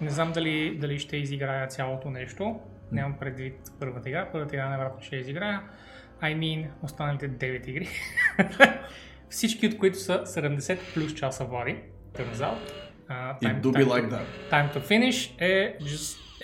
Не 0.00 0.10
знам 0.10 0.32
дали, 0.32 0.78
дали 0.78 0.98
ще 0.98 1.16
изиграя 1.16 1.68
цялото 1.68 2.10
нещо. 2.10 2.60
Нямам 2.92 3.18
предвид 3.18 3.56
първата 3.80 4.08
игра. 4.08 4.28
Първата 4.32 4.56
игра 4.56 4.68
най-вероятно 4.68 5.02
ще 5.02 5.16
изиграя. 5.16 5.60
I 6.22 6.38
mean, 6.38 6.66
останалите 6.82 7.30
9 7.30 7.68
игри. 7.68 7.88
Всички 9.28 9.66
от 9.66 9.78
които 9.78 9.98
са 9.98 10.24
70 10.26 10.78
плюс 10.94 11.14
часа 11.14 11.44
влади. 11.44 11.76
Turns 12.14 12.34
out. 12.34 12.83
Uh, 13.10 13.38
It 13.40 13.60
do 13.60 13.72
be 13.72 13.84
like 13.84 14.08
that. 14.10 14.24
time 14.50 14.68
to 14.74 14.80
finish 14.88 15.34
е, 15.38 15.78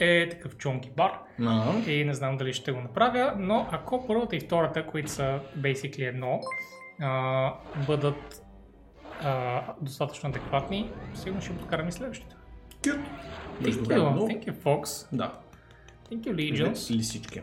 е 0.01 0.29
такъв 0.29 0.57
чонки 0.57 0.91
бар. 0.97 1.13
No. 1.41 1.89
И 1.89 2.05
не 2.05 2.15
знам 2.15 2.37
дали 2.37 2.53
ще 2.53 2.73
го 2.73 2.81
направя, 2.81 3.35
но 3.39 3.69
ако 3.71 4.07
първата 4.07 4.37
и 4.37 4.41
втората, 4.41 4.87
които 4.87 5.11
са 5.11 5.41
basically 5.59 6.09
едно, 6.09 6.41
а, 7.01 7.53
бъдат 7.87 8.43
а, 9.23 9.63
достатъчно 9.81 10.29
адекватни, 10.29 10.91
сигурно 11.15 11.43
ще 11.43 11.57
подкарам 11.57 11.89
и 11.89 11.93
следващите. 11.93 12.37
Cute. 12.83 13.01
Thank 13.63 13.73
you, 13.73 13.87
времено, 13.89 14.21
thank 14.29 14.47
you 14.47 14.53
Fox, 14.53 15.09
да. 15.17 15.33
thank 16.11 16.21
you 16.21 16.35
Legions. 16.35 16.97
Лисички. 16.97 17.41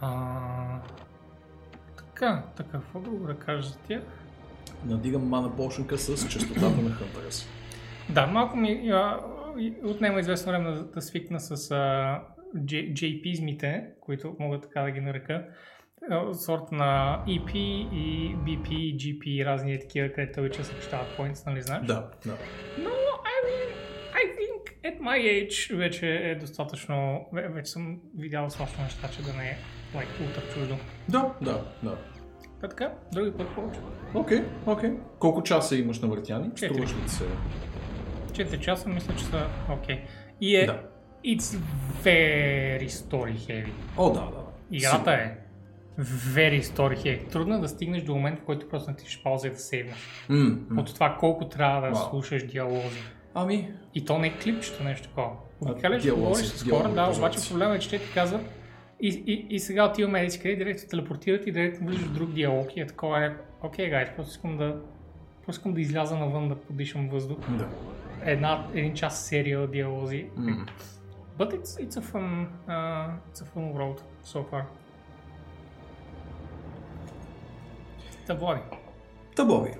А, 0.00 0.80
така, 1.96 2.42
така, 2.56 2.70
какво 2.70 3.00
друго 3.00 3.26
да 3.26 3.34
кажа 3.34 3.68
за 3.68 3.78
тях? 3.78 4.02
Надигам 4.86 5.28
мана 5.28 5.56
пошенка 5.56 5.98
с 5.98 6.28
частотата 6.28 6.82
на 6.82 6.90
хънтера 6.90 7.32
си. 7.32 7.46
Да, 8.08 8.26
малко 8.26 8.56
ми 8.56 8.90
а, 8.92 9.20
отнема 9.84 10.20
известно 10.20 10.52
време 10.52 10.70
да, 10.70 10.84
да 10.84 11.02
свикна 11.02 11.40
с 11.40 11.70
а, 11.70 12.22
J- 12.56 12.92
JP-змите, 12.92 13.84
които 14.00 14.36
мога 14.38 14.60
така 14.60 14.82
да 14.82 14.90
ги 14.90 15.00
нарека. 15.00 15.44
А, 16.10 16.34
Сорта 16.34 16.74
на 16.74 17.22
EP 17.28 17.56
и 17.92 18.36
BP, 18.36 18.68
GP 18.96 19.24
и 19.24 19.44
разни 19.44 19.72
е 19.72 19.80
такива, 19.80 20.08
където 20.08 20.40
вече 20.42 20.64
съобщават 20.64 21.06
points, 21.18 21.46
нали 21.46 21.62
знаеш? 21.62 21.86
Да, 21.86 22.10
да. 22.26 22.36
Но, 22.78 22.90
I 22.90 23.38
mean, 23.46 23.70
I 24.14 24.24
think 24.36 24.92
at 24.92 25.00
my 25.00 25.18
age 25.20 25.76
вече 25.76 26.06
е 26.14 26.34
достатъчно, 26.34 26.94
ве- 27.34 27.52
вече 27.54 27.70
съм 27.70 28.00
видял 28.18 28.44
достатъчно 28.44 28.82
неща, 28.84 29.08
че 29.08 29.22
да 29.22 29.32
не 29.32 29.44
е 29.48 29.56
like, 29.94 30.28
ултра 30.28 30.42
чуждо. 30.54 30.76
Да, 31.08 31.32
да, 31.42 31.64
да. 31.82 31.96
Та 32.60 32.68
така, 32.68 32.92
други 33.12 33.32
път 33.32 33.48
повече. 33.48 33.80
Окей, 34.14 34.42
окей. 34.66 34.90
Колко 35.18 35.42
часа 35.42 35.76
имаш 35.76 36.00
на 36.00 36.08
въртяни? 36.08 36.50
Четири. 36.54 36.68
Струваш 36.86 37.04
ли 37.04 37.08
се? 37.08 37.24
4 38.32 38.58
часа 38.60 38.88
мисля, 38.88 39.14
че 39.16 39.24
са 39.24 39.46
окей. 39.72 40.00
И 40.40 40.56
е, 40.56 40.66
Да. 40.66 40.82
it's 41.24 41.58
very 42.04 42.86
story 42.86 43.34
heavy. 43.34 43.72
О, 43.96 44.10
да, 44.10 44.20
да. 44.20 44.44
Играта 44.70 45.12
е 45.12 45.36
very 46.06 46.60
story 46.60 46.96
heavy. 46.96 47.30
Трудно 47.30 47.54
е 47.54 47.58
да 47.58 47.68
стигнеш 47.68 48.02
до 48.02 48.14
момент, 48.14 48.40
в 48.40 48.44
който 48.44 48.68
просто 48.68 48.90
натиснеш 48.90 49.22
пауза 49.22 49.46
и 49.46 49.50
да 49.50 49.56
сейвнеш. 49.58 50.26
М, 50.28 50.58
м. 50.70 50.80
От 50.80 50.94
това 50.94 51.16
колко 51.20 51.48
трябва 51.48 51.80
да 51.80 51.94
Вау. 51.94 52.08
слушаш 52.10 52.46
диалози. 52.46 53.02
Ами, 53.34 53.72
И 53.94 54.04
то 54.04 54.18
не 54.18 54.26
е 54.26 54.32
клипчето, 54.32 54.84
нещо 54.84 55.08
такова. 55.08 55.30
Обикаляш, 55.60 56.10
говориш 56.10 56.46
с 56.46 56.70
хора, 56.70 56.88
да, 56.88 57.12
обаче 57.16 57.48
проблема 57.50 57.74
е, 57.74 57.78
че 57.78 57.90
те 57.90 57.98
ти 57.98 58.12
казват 58.14 58.42
и, 59.02 59.22
и, 59.26 59.46
и 59.50 59.60
сега 59.60 59.84
отиваме 59.84 60.20
еди 60.20 60.30
си 60.30 60.40
къде, 60.40 60.56
директно 60.56 60.88
телепортират 60.88 61.46
и 61.46 61.52
директно 61.52 61.86
влизаш 61.86 62.06
в 62.06 62.12
друг 62.12 62.32
диалог 62.32 62.76
и 62.76 62.80
е 62.80 62.86
такова 62.86 63.24
е, 63.24 63.32
окей, 63.62 63.90
гайд, 63.90 64.16
просто 64.16 64.30
искам 64.32 64.56
да 64.56 64.80
просто 65.44 65.60
искам 65.60 65.74
да 65.74 65.80
изляза 65.80 66.16
навън 66.18 66.48
да 66.48 66.54
подишам 66.56 67.08
въздух. 67.08 67.38
да. 67.50 67.68
Една, 68.24 68.66
един 68.74 68.94
час 68.94 69.26
серия 69.28 69.60
от 69.60 69.70
диалози. 69.72 70.26
М. 70.36 70.66
But 71.38 71.50
it's, 71.54 71.88
it's 71.88 71.96
a 71.96 72.02
fun, 72.12 72.46
uh, 72.68 73.08
it's 73.32 73.40
a 73.42 73.46
fun 73.54 73.74
world 73.74 74.00
so 74.24 74.50
far. 74.52 74.62
Та 78.26 78.34
Влади, 78.34 78.60
Та, 79.36 79.44
Боби, 79.44 79.70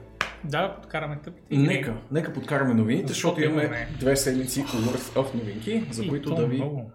да, 0.45 0.75
подкараме 0.77 1.17
тъпите 1.25 1.55
игри. 1.55 1.67
нека, 1.67 1.95
нека 2.11 2.33
подкараме 2.33 2.75
новините, 2.75 3.09
защото 3.09 3.37
Защото 3.37 3.51
имаме 3.61 3.89
две 4.01 4.17
седмици 4.17 4.65
worth 4.65 5.17
of 5.17 5.35
новинки, 5.35 5.85
за 5.91 6.05
И 6.05 6.09
които 6.09 6.29
то 6.29 6.35
да 6.37 6.47
ви... 6.47 6.57
много. 6.57 6.91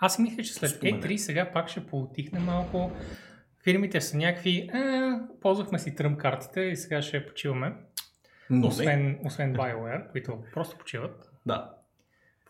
Аз 0.00 0.16
си 0.16 0.22
мисля, 0.22 0.42
че 0.42 0.54
след 0.54 0.70
Спомене. 0.70 1.00
E3 1.02 1.16
сега 1.16 1.50
пак 1.52 1.68
ще 1.68 1.86
поутихне 1.86 2.38
малко. 2.38 2.92
Фирмите 3.64 4.00
са 4.00 4.16
някакви, 4.16 4.56
е, 4.74 5.12
ползвахме 5.40 5.78
си 5.78 5.94
тръм 5.94 6.16
картите 6.16 6.60
и 6.60 6.76
сега 6.76 7.02
ще 7.02 7.26
почиваме. 7.26 7.74
Но 8.50 8.60
не. 8.60 8.66
Освен, 8.66 9.18
освен 9.24 9.54
BioWare, 9.54 10.10
които 10.10 10.38
просто 10.54 10.78
почиват. 10.78 11.30
Да. 11.46 11.70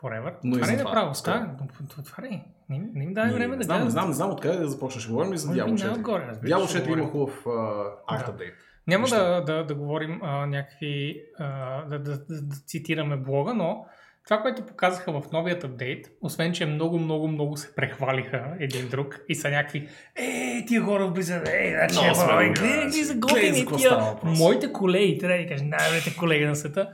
Forever. 0.03 0.35
Но 0.45 0.57
е 0.57 0.77
направо. 0.77 1.13
Да, 1.25 1.57
това 2.05 2.23
не, 2.23 2.45
не, 2.69 3.05
им- 3.05 3.15
дай 3.15 3.33
време 3.33 3.57
да 3.57 3.63
знам, 3.63 3.85
не 3.85 3.91
знам, 3.91 4.09
не 4.09 4.15
знам 4.15 4.31
откъде 4.31 4.59
да 4.59 4.69
започнеш. 4.69 5.09
Говорим 5.09 5.33
и 5.33 5.39
за 5.39 5.49
Diablo 5.49 5.75
4. 5.75 5.85
най-отгоре, 5.85 6.27
разбира 6.27 6.49
се, 6.49 6.55
Diablo 6.55 6.69
ще 6.69 6.91
4 6.91 6.99
има 6.99 7.07
хубав 7.11 7.45
uh, 7.45 7.93
арт 8.09 8.27
Да. 8.27 8.33
апдейт. 8.33 8.55
Няма 8.87 9.07
да, 9.09 9.41
да, 9.41 9.67
да 9.67 9.75
говорим 9.75 10.21
а, 10.23 10.47
някакви, 10.47 11.23
а, 11.39 11.83
да, 11.85 11.99
да, 11.99 12.19
да, 12.19 12.43
да 12.43 12.57
цитираме 12.67 13.17
блога, 13.17 13.55
но 13.55 13.87
това, 14.31 14.43
което 14.43 14.67
показаха 14.67 15.21
в 15.21 15.33
новият 15.33 15.65
апдейт, 15.65 16.07
освен, 16.21 16.53
че 16.53 16.67
много, 16.67 16.99
много, 16.99 17.29
много 17.29 17.57
се 17.57 17.75
прехвалиха 17.75 18.57
един 18.61 18.89
друг 18.89 19.21
и 19.29 19.35
са 19.35 19.51
някакви 19.51 19.89
Е, 20.17 20.65
тия 20.67 20.83
хора 20.83 21.07
в 21.07 21.13
Blizzard, 21.13 21.49
е, 21.49 21.89
значи, 21.89 22.21
ама, 22.21 22.45
добри, 22.45 22.53
гледай 22.61 23.03
за 23.03 23.15
готини 23.15 23.67
тия, 23.77 24.17
моите 24.25 24.73
колеги, 24.73 25.19
трябва 25.19 25.39
да 25.39 25.49
кажа, 25.49 25.65
най-добрите 25.65 26.17
колеги 26.17 26.45
на 26.45 26.57
света, 26.57 26.93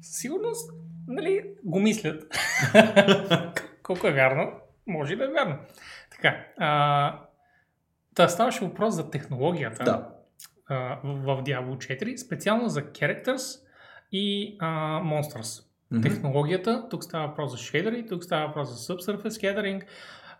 сигурност, 0.00 0.72
нали, 1.08 1.44
го 1.64 1.80
мислят. 1.80 2.24
Колко 3.82 4.06
е 4.06 4.12
вярно, 4.12 4.52
може 4.86 5.12
и 5.12 5.16
да 5.16 5.24
е 5.24 5.28
вярно. 5.28 5.56
Така, 6.10 6.44
а, 6.58 7.20
та 8.14 8.28
ставаше 8.28 8.64
въпрос 8.64 8.94
за 8.94 9.10
технологията 9.10 9.84
Да. 9.84 10.08
а, 10.68 10.98
в, 11.04 11.36
в 11.36 11.42
Diablo 11.42 11.76
4, 11.76 12.16
специално 12.16 12.68
за 12.68 12.82
Characters 12.82 13.60
и 14.12 14.56
а, 14.60 15.00
Monsters. 15.02 15.65
Мгм. 15.90 16.02
Технологията, 16.02 16.86
тук 16.90 17.04
става 17.04 17.26
въпрос 17.26 17.50
за 17.50 17.56
шейдери, 17.58 18.06
тук 18.06 18.24
става 18.24 18.46
въпрос 18.46 18.68
за 18.68 18.94
Subsurface 18.94 19.28
Shadering, 19.28 19.82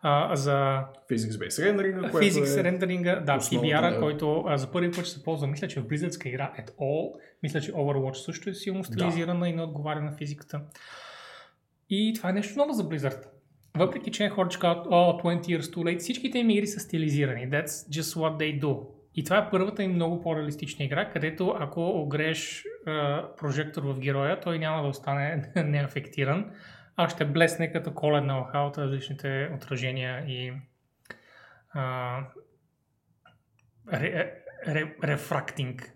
а, 0.03 0.37
за 0.37 0.81
Physics-based 1.11 1.49
rendering, 1.49 2.13
Physics 2.13 2.61
е... 2.61 2.65
рендеринга, 2.65 3.21
да, 3.21 3.39
PBR, 3.39 3.91
на- 3.91 4.01
който 4.01 4.45
а, 4.47 4.59
за 4.59 4.67
първи 4.71 4.91
път 4.91 5.05
ще 5.05 5.15
се 5.19 5.23
ползва, 5.23 5.47
мисля, 5.47 5.69
че 5.69 5.81
в 5.81 5.87
Blizzardска 5.87 6.29
игра 6.29 6.53
at 6.59 6.71
all, 6.71 7.13
мисля, 7.43 7.61
че 7.61 7.73
Overwatch 7.73 8.13
също 8.15 8.51
е 8.51 8.55
силно 8.55 8.85
стилизирана 8.85 9.49
и 9.49 9.53
не 9.53 9.63
отговаря 9.63 10.01
на 10.01 10.13
физиката. 10.13 10.61
И 11.91 12.13
това 12.17 12.31
е 12.31 12.33
нещо 12.33 12.59
ново 12.59 12.73
за 12.73 12.89
Blizzard. 12.89 13.23
Въпреки, 13.79 14.11
че 14.11 14.29
хората 14.29 14.59
казват, 14.59 14.87
oh, 14.87 15.23
20 15.23 15.41
years 15.41 15.61
too 15.61 15.77
late, 15.77 15.99
всичките 15.99 16.39
им 16.39 16.51
игри 16.51 16.67
са 16.67 16.81
стилизирани. 16.81 17.51
That's 17.51 17.67
just 17.67 18.19
what 18.21 18.37
they 18.37 18.61
do. 18.63 18.96
И 19.17 19.25
това 19.25 19.39
е 19.39 19.51
първата 19.51 19.83
им 19.83 19.93
много 19.93 20.21
по-реалистична 20.23 20.85
игра, 20.85 21.11
където 21.11 21.57
ако 21.59 21.89
огрееш 21.89 22.65
а, 22.87 23.25
прожектор 23.37 23.83
в 23.83 23.99
героя, 23.99 24.41
той 24.41 24.59
няма 24.59 24.83
да 24.83 24.89
остане 24.89 25.53
неафектиран, 25.57 26.51
а 26.97 27.09
ще 27.09 27.25
блесне 27.25 27.73
като 27.73 27.95
коледна 27.95 28.35
лъха 28.35 28.59
от 28.59 28.79
различните 28.79 29.51
отражения 29.55 30.25
и 30.29 30.53
а, 31.71 32.19
ре, 33.93 34.33
ре, 34.67 34.95
рефрактинг, 35.05 35.93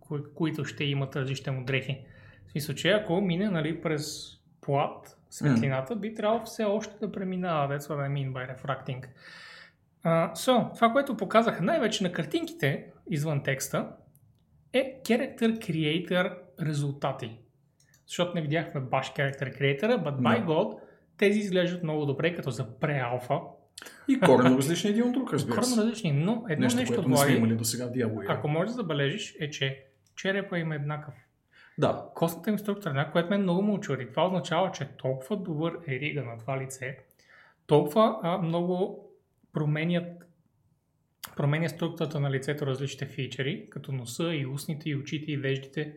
кои, 0.00 0.20
които 0.34 0.64
ще 0.64 0.84
имат 0.84 1.16
различни 1.16 1.52
му 1.52 1.64
дрехи. 1.64 2.04
В 2.46 2.50
смисъл, 2.50 2.74
че 2.74 2.90
ако 2.90 3.20
мине 3.20 3.48
нали, 3.50 3.80
през 3.80 4.36
плат, 4.60 5.18
светлината 5.30 5.96
би 5.96 6.14
трябвало 6.14 6.44
все 6.44 6.64
още 6.64 6.94
да 7.00 7.12
преминава. 7.12 7.74
That's 7.74 7.82
what 7.82 8.08
I 8.08 8.10
mean 8.10 8.32
by 8.32 8.56
refracting. 8.56 9.04
Uh, 10.06 10.32
so, 10.32 10.74
това, 10.74 10.92
което 10.92 11.16
показаха 11.16 11.62
най-вече 11.62 12.04
на 12.04 12.12
картинките, 12.12 12.86
извън 13.10 13.42
текста, 13.42 13.88
е 14.72 15.00
Character 15.04 15.58
Creator 15.58 16.36
резултати. 16.62 17.38
Защото 18.06 18.34
не 18.34 18.40
видяхме 18.40 18.80
баш 18.80 19.12
Character 19.12 19.60
Creator, 19.60 20.04
but 20.04 20.16
by 20.20 20.40
Да. 20.40 20.52
God, 20.52 20.78
тези 21.16 21.38
изглеждат 21.38 21.82
много 21.82 22.06
добре, 22.06 22.34
като 22.34 22.50
за 22.50 22.78
преалфа. 22.78 23.40
И 24.08 24.20
коренно 24.20 24.56
различни 24.58 24.90
един 24.90 25.04
от 25.04 25.12
друг, 25.12 25.32
разбира 25.32 25.54
Коренно 25.54 25.74
се. 25.74 25.80
различни, 25.80 26.12
но 26.12 26.44
едно 26.48 26.64
Нещо, 26.64 26.78
нещо, 26.78 26.94
което 26.94 27.08
не 27.08 27.16
сме 27.16 27.32
имали 27.32 27.54
до 27.54 27.64
сега 27.64 27.84
Diablo. 27.84 28.22
игра. 28.24 28.34
ако 28.34 28.48
можеш 28.48 28.70
да 28.70 28.74
забележиш, 28.74 29.36
е, 29.40 29.50
че 29.50 29.84
черепа 30.16 30.58
им 30.58 30.72
е 30.72 30.76
еднакъв. 30.76 31.14
Да. 31.78 32.04
Костната 32.14 32.50
им 32.50 32.58
структура, 32.58 32.90
една, 32.90 33.10
което 33.10 33.30
мен 33.30 33.42
много 33.42 33.62
ме 33.62 33.72
очуди. 33.72 34.10
Това 34.10 34.26
означава, 34.26 34.70
че 34.72 34.84
толкова 34.96 35.36
добър 35.36 35.78
е 35.88 35.92
рига 35.92 36.22
на 36.22 36.38
това 36.38 36.58
лице, 36.58 36.98
толкова 37.66 38.18
а, 38.22 38.38
много 38.38 39.05
променят 39.56 40.22
променя 41.36 41.68
структурата 41.68 42.20
на 42.20 42.30
лицето 42.30 42.66
различните 42.66 43.06
фичери, 43.06 43.66
като 43.70 43.92
носа 43.92 44.34
и 44.34 44.46
устните, 44.46 44.90
и 44.90 44.96
очите, 44.96 45.32
и 45.32 45.36
веждите, 45.36 45.94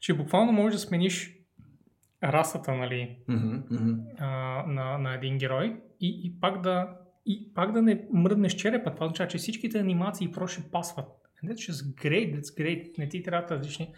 че 0.00 0.16
буквално 0.16 0.52
можеш 0.52 0.80
да 0.80 0.86
смениш 0.86 1.38
расата 2.24 2.74
нали, 2.74 3.18
мгм. 3.28 3.94
а, 4.18 4.28
на, 4.66 4.98
на 4.98 5.14
един 5.14 5.38
герой 5.38 5.76
и, 6.00 6.20
и, 6.24 6.40
пак 6.40 6.60
да, 6.60 6.96
и 7.26 7.54
пак 7.54 7.72
да 7.72 7.82
не 7.82 8.06
мръднеш 8.12 8.52
черепа. 8.52 8.94
Това 8.94 9.06
означава, 9.06 9.28
че 9.28 9.38
всичките 9.38 9.78
анимации 9.78 10.32
просто 10.32 10.60
ще 10.60 10.70
пасват. 10.70 11.08
And 11.44 11.52
that's 11.52 11.70
just 11.72 11.94
great, 11.94 12.38
that's 12.38 12.60
great. 12.60 12.98
Не 12.98 13.08
ти 13.08 13.22
трябват 13.22 13.50
различни... 13.50 13.94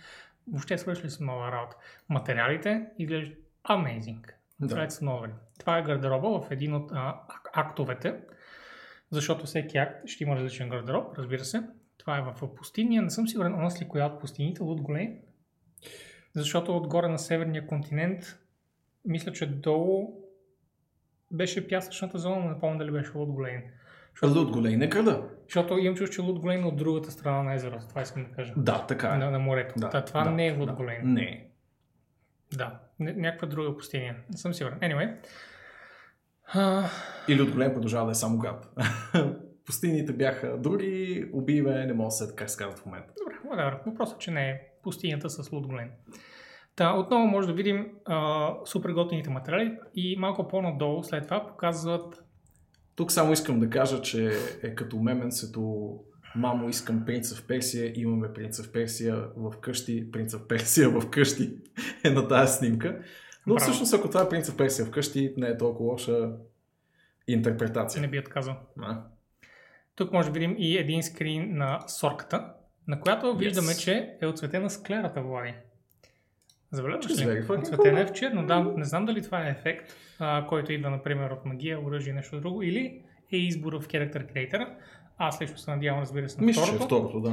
Въобще 0.48 0.78
свършили 0.78 1.11
са 1.11 1.24
нова 1.24 1.52
работа. 1.52 1.76
Материалите 2.09 2.87
изглеждат 2.98 3.38
amazing. 3.68 4.22
Да. 4.61 4.68
Това, 4.68 4.88
нови. 5.02 5.28
това 5.59 5.78
е 5.78 5.82
гардероба 5.82 6.40
в 6.40 6.50
един 6.50 6.74
от 6.74 6.92
а, 6.92 7.20
ак- 7.28 7.50
актовете, 7.52 8.14
защото 9.11 9.47
всеки 9.47 9.79
акт 9.79 10.09
ще 10.09 10.25
има 10.25 10.37
различен 10.37 10.69
гардероб, 10.69 11.19
разбира 11.19 11.45
се. 11.45 11.62
Това 11.99 12.19
е 12.19 12.23
в 12.23 12.55
пустиня. 12.55 13.03
Не 13.03 13.11
съм 13.11 13.29
сигурен, 13.29 13.55
онас 13.55 13.83
ли 13.83 13.88
коя 13.88 14.07
от 14.07 14.21
пустините, 14.21 14.62
Лут 14.62 14.81
Голей. 14.81 15.19
Защото 16.35 16.77
отгоре 16.77 17.09
на 17.09 17.19
северния 17.19 17.66
континент 17.66 18.38
мисля, 19.05 19.33
че 19.33 19.47
долу 19.47 20.23
беше 21.31 21.69
пясъчната 21.69 22.19
зона, 22.19 22.37
но 22.37 22.49
не 22.49 22.61
помня 22.61 22.79
дали 22.79 22.90
беше 22.90 23.11
Лут 23.14 23.29
Голейн. 23.33 23.62
Лут 24.23 24.51
Голей 24.51 24.77
не 24.77 24.88
крада. 24.88 25.29
Защото 25.45 25.79
имам 25.79 25.97
чувство, 25.97 26.14
че 26.14 26.21
Лут 26.21 26.38
Голейн 26.38 26.62
е 26.62 26.66
от 26.66 26.77
другата 26.77 27.11
страна 27.11 27.42
на 27.42 27.55
езерото. 27.55 27.88
Това 27.88 28.03
искам 28.03 28.25
да 28.25 28.31
кажа. 28.31 28.53
Да, 28.57 28.87
така 28.87 29.09
е. 29.09 29.19
На, 29.19 29.31
на 29.31 29.38
морето. 29.38 29.75
Да, 29.77 29.90
Та, 29.90 30.05
това 30.05 30.25
да, 30.25 30.31
не 30.31 30.47
е 30.47 30.57
Лут 30.57 30.71
да. 30.77 30.85
Не. 31.03 31.49
Да. 32.57 32.81
Ня- 33.01 33.16
някаква 33.16 33.49
друга 33.49 33.77
пустиня. 33.77 34.14
Не 34.31 34.37
съм 34.37 34.55
сигурен. 34.55 34.79
Anyway. 34.79 35.16
А, 36.46 36.88
Или 37.28 37.42
от 37.42 37.50
голем 37.50 37.74
продължава 37.74 38.06
да 38.06 38.12
е 38.12 38.14
само 38.14 38.38
град. 38.38 38.68
Пустините 39.66 40.12
бяха 40.12 40.59
други, 40.59 41.28
убиве, 41.32 41.87
не 41.87 41.92
мога 41.92 42.06
да 42.06 42.11
се 42.11 42.35
как 42.37 42.50
се 42.50 42.56
казва 42.56 42.76
в 42.76 42.87
момента. 42.87 43.12
добре, 43.18 43.35
whatever. 43.50 43.78
Въпросът 43.87 44.16
е, 44.16 44.18
че 44.18 44.30
не 44.30 44.50
е 44.50 44.61
пустинята 44.82 45.30
с 45.30 45.52
Лут 45.52 45.66
Голейн. 45.66 45.88
Та, 46.76 46.94
отново 46.94 47.26
може 47.26 47.46
да 47.46 47.52
видим 47.52 47.87
а, 48.04 48.50
супер 48.64 48.90
готините 48.90 49.30
материали 49.30 49.78
и 49.94 50.16
малко 50.18 50.48
по-надолу 50.48 51.02
след 51.02 51.24
това 51.24 51.46
показват 51.46 52.24
Тук 52.96 53.12
само 53.12 53.32
искам 53.32 53.61
да 53.61 53.70
кажа, 53.70 54.02
че 54.02 54.32
е 54.62 54.74
като 54.74 54.96
меменцето 54.96 55.90
Мамо, 56.37 56.68
искам 56.68 57.04
принца 57.04 57.35
в 57.37 57.46
Персия, 57.46 57.92
имаме 57.94 58.32
принца 58.32 58.62
в 58.62 58.72
Персия 58.72 59.16
в 59.37 59.52
къщи, 59.61 60.11
принца 60.11 60.38
в 60.38 60.48
Персия 60.48 60.90
в 60.90 61.11
къщи 61.11 61.50
е 62.04 62.11
на 62.11 62.28
тази 62.28 62.52
снимка. 62.52 63.02
Но 63.46 63.54
Браво. 63.54 63.61
всъщност, 63.61 63.94
ако 63.94 64.09
това 64.09 64.22
е 64.22 64.28
принца 64.28 64.52
в 64.52 64.56
Персия 64.56 64.87
в 64.87 64.90
къщи, 64.90 65.35
не 65.37 65.46
е 65.46 65.56
толкова 65.56 65.90
лоша 65.90 66.30
интерпретация. 67.28 68.00
не 68.02 68.09
би 68.09 68.18
отказал. 68.18 68.56
А? 68.82 69.00
Тук 69.96 70.12
може 70.12 70.28
да 70.28 70.32
видим 70.32 70.54
и 70.59 70.76
един 70.76 71.02
скрин 71.02 71.56
на 71.56 71.80
сорката, 71.87 72.52
на 72.88 73.00
която 73.00 73.26
Yes. 73.26 73.38
виждаме, 73.38 73.74
че 73.74 74.16
е 74.22 74.26
отцветена 74.26 74.70
склерата, 74.70 75.22
Влади. 75.22 75.54
Забелязваш 76.70 77.12
ли? 77.18 77.44
Отцветена 77.50 78.00
е 78.00 78.06
в 78.06 78.12
черно. 78.12 78.46
Да, 78.46 78.61
не 78.76 78.85
знам 78.85 79.04
дали 79.04 79.22
това 79.22 79.46
е 79.46 79.50
ефект, 79.50 79.92
а, 80.18 80.46
който 80.46 80.72
идва, 80.72 80.90
например, 80.90 81.30
от 81.30 81.44
магия, 81.44 81.80
оръжие 81.80 82.11
и 82.11 82.16
нещо 82.16 82.40
друго, 82.40 82.62
или 82.62 83.02
е 83.32 83.37
избор 83.37 83.72
в 83.72 83.87
Character 83.87 84.32
Creator. 84.32 84.68
Аз 85.18 85.42
лично 85.42 85.59
се 85.59 85.70
надявам, 85.70 86.00
разбира 86.00 86.28
се, 86.28 86.40
на 86.40 86.46
Мисля, 86.46 86.62
е 86.62 86.64
второто. 86.64 86.85
второто, 86.85 87.20
да. 87.20 87.32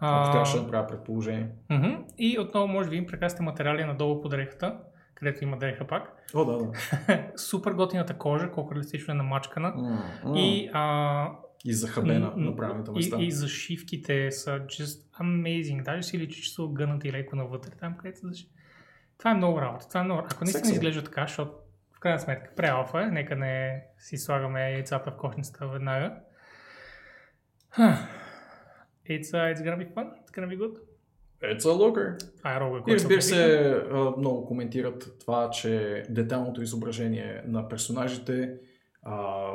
Ако 0.00 0.30
трябваше 0.30 0.56
да 0.56 0.62
направя 0.62 0.86
предположение. 0.86 1.48
мгм. 1.70 1.88
И 2.18 2.38
отново 2.38 2.68
може 2.68 2.86
да 2.86 2.90
видим 2.90 3.06
прекрасните 3.06 3.42
материали 3.42 3.84
надолу 3.84 4.20
по 4.22 4.28
дрехата, 4.28 4.78
където 5.22 5.44
има 5.44 5.58
дреха 5.58 5.86
пак. 5.86 6.16
О, 6.34 6.44
да, 6.44 6.58
да. 6.58 6.72
Супер 7.36 7.72
готината 7.72 8.18
кожа, 8.18 8.50
колко 8.50 8.74
реалистично 8.74 9.12
е 9.12 9.16
намачкана. 9.16 9.68
М, 9.76 10.02
м. 10.24 10.38
И 10.38 10.70
а, 10.72 11.32
и 11.64 11.72
захабена 11.72 12.32
на 12.36 12.56
правилните 12.56 12.90
места. 12.90 13.16
И, 13.20 13.26
и 13.26 13.30
зашивките 13.30 14.30
са 14.30 14.50
just 14.50 15.20
amazing. 15.20 15.82
Даже 15.82 16.02
си 16.02 16.18
личи, 16.18 16.42
че 16.42 16.54
са 16.54 16.62
огънати 16.62 17.12
леко 17.12 17.36
навътре, 17.36 17.70
там 17.70 17.96
където 17.96 18.34
са 18.34 18.46
Това 19.18 19.30
е 19.30 19.34
много 19.34 19.60
работа. 19.60 19.88
Това 19.88 20.00
е 20.00 20.04
много... 20.04 20.22
Ако 20.32 20.44
наистина 20.44 20.72
изглежда 20.72 21.04
така, 21.04 21.26
защото 21.26 21.52
в 21.96 22.00
крайна 22.00 22.18
сметка 22.18 22.50
преалфа 22.56 23.02
е, 23.02 23.06
нека 23.06 23.36
не 23.36 23.84
си 23.98 24.18
слагаме 24.18 24.72
яйцата 24.72 25.10
в 25.10 25.16
кошницата 25.16 25.66
веднага. 25.66 26.14
Huh. 27.78 27.96
It's, 29.08 29.30
uh, 29.32 29.54
it's 29.54 29.62
gonna 29.62 29.78
be 29.78 29.94
fun. 29.94 30.06
It's 30.22 30.32
gonna 30.34 30.48
be 30.48 30.58
good. 30.58 30.91
It's 31.42 31.58
a 31.60 31.72
looker. 31.72 32.18
Рога, 32.60 32.82
И 32.88 32.94
разбира 32.94 33.22
се 33.22 33.80
много 34.18 34.46
коментират 34.46 35.16
това, 35.20 35.50
че 35.50 36.02
детайлното 36.10 36.62
изображение 36.62 37.42
на 37.46 37.68
персонажите 37.68 38.54
а, 39.02 39.46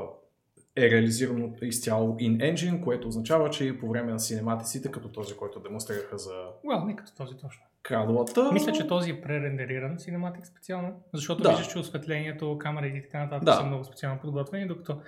е 0.75 0.91
реализирано 0.91 1.53
изцяло 1.61 2.15
in-engine, 2.15 2.83
което 2.83 3.07
означава, 3.07 3.49
че 3.49 3.65
и 3.65 3.79
по 3.79 3.89
време 3.89 4.11
на 4.11 4.19
синематиците, 4.19 4.91
като 4.91 5.11
този, 5.11 5.35
който 5.35 5.59
демонстрираха 5.59 6.17
за 6.17 6.31
Well, 6.65 6.85
не 6.85 6.95
като 6.95 7.15
този 7.15 7.37
точно. 7.37 7.63
крадовата. 7.83 8.51
Мисля, 8.53 8.71
че 8.71 8.87
този 8.87 9.11
е 9.11 9.21
пререндериран 9.21 9.97
cinematic 9.97 10.45
специално, 10.45 11.03
защото 11.13 11.43
Да. 11.43 11.49
виждаш, 11.49 11.67
че 11.67 11.79
осветлението, 11.79 12.57
камерите 12.57 12.97
и 12.97 13.01
така 13.01 13.19
нататък 13.19 13.43
Да. 13.45 13.53
са 13.53 13.63
много 13.63 13.83
специално 13.83 14.19
подготвени, 14.21 14.67
докато 14.67 15.01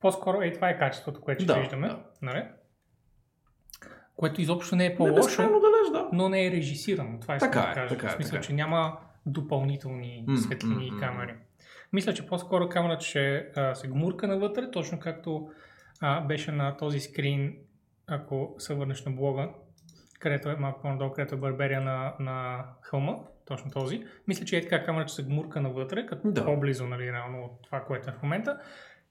по-скоро 0.00 0.42
е 0.42 0.52
това 0.52 0.68
е 0.70 0.78
качеството, 0.78 1.20
което 1.20 1.44
ще 1.44 1.52
Да, 1.52 1.60
виждаме. 1.60 1.88
да. 1.88 1.98
Нали? 2.22 2.42
Което 4.16 4.40
изобщо 4.40 4.76
не 4.76 4.86
е 4.86 4.88
не 4.88 4.94
по-лошо, 4.96 5.14
безкрайно 5.14 5.60
далеч, 5.60 5.92
да. 5.92 6.08
но 6.12 6.28
не 6.28 6.46
е 6.46 6.50
режисирано. 6.50 7.20
Това 7.20 7.36
искам 7.36 7.50
Така 7.52 7.66
да 7.66 7.70
е, 7.70 7.74
кажа. 7.74 7.88
така 7.88 8.06
е, 8.06 8.10
в 8.10 8.12
смисъл, 8.12 8.30
така 8.30 8.44
е. 8.44 8.46
че 8.46 8.52
няма 8.52 8.96
допълнителни 9.26 10.24
светлини 10.36 10.86
и 10.86 10.90
м, 10.90 10.96
м, 10.96 11.00
камери. 11.02 11.34
Мисля, 11.92 12.14
че 12.14 12.26
по-скоро 12.26 12.68
камерата 12.68 13.04
ще 13.04 13.46
а, 13.56 13.74
се 13.74 13.88
гмурка 13.88 14.28
навътре, 14.28 14.70
точно 14.70 14.98
както 15.00 15.50
а, 16.00 16.20
беше 16.20 16.52
на 16.52 16.76
този 16.76 17.00
скрин, 17.00 17.56
ако 18.06 18.54
се 18.58 18.74
върнеш 18.74 19.04
на 19.04 19.12
блога, 19.12 19.48
където 20.18 20.48
е 20.50 20.56
малко 20.56 20.82
по-надолу, 20.82 21.12
където 21.12 21.34
е 21.34 21.38
барберия 21.38 21.80
на, 21.80 22.14
на 22.20 22.64
хълма, 22.82 23.14
точно 23.44 23.70
този. 23.70 24.04
Мисля, 24.28 24.44
че 24.44 24.56
е 24.56 24.60
така 24.62 24.84
камерата 24.84 25.12
се 25.12 25.24
гмурка 25.24 25.60
навътре, 25.60 26.06
като 26.06 26.30
Да. 26.30 26.44
по-близо, 26.44 26.86
нали, 26.86 27.12
реално 27.12 27.44
от 27.44 27.62
това, 27.62 27.80
което 27.84 28.10
е 28.10 28.12
в 28.12 28.22
момента. 28.22 28.58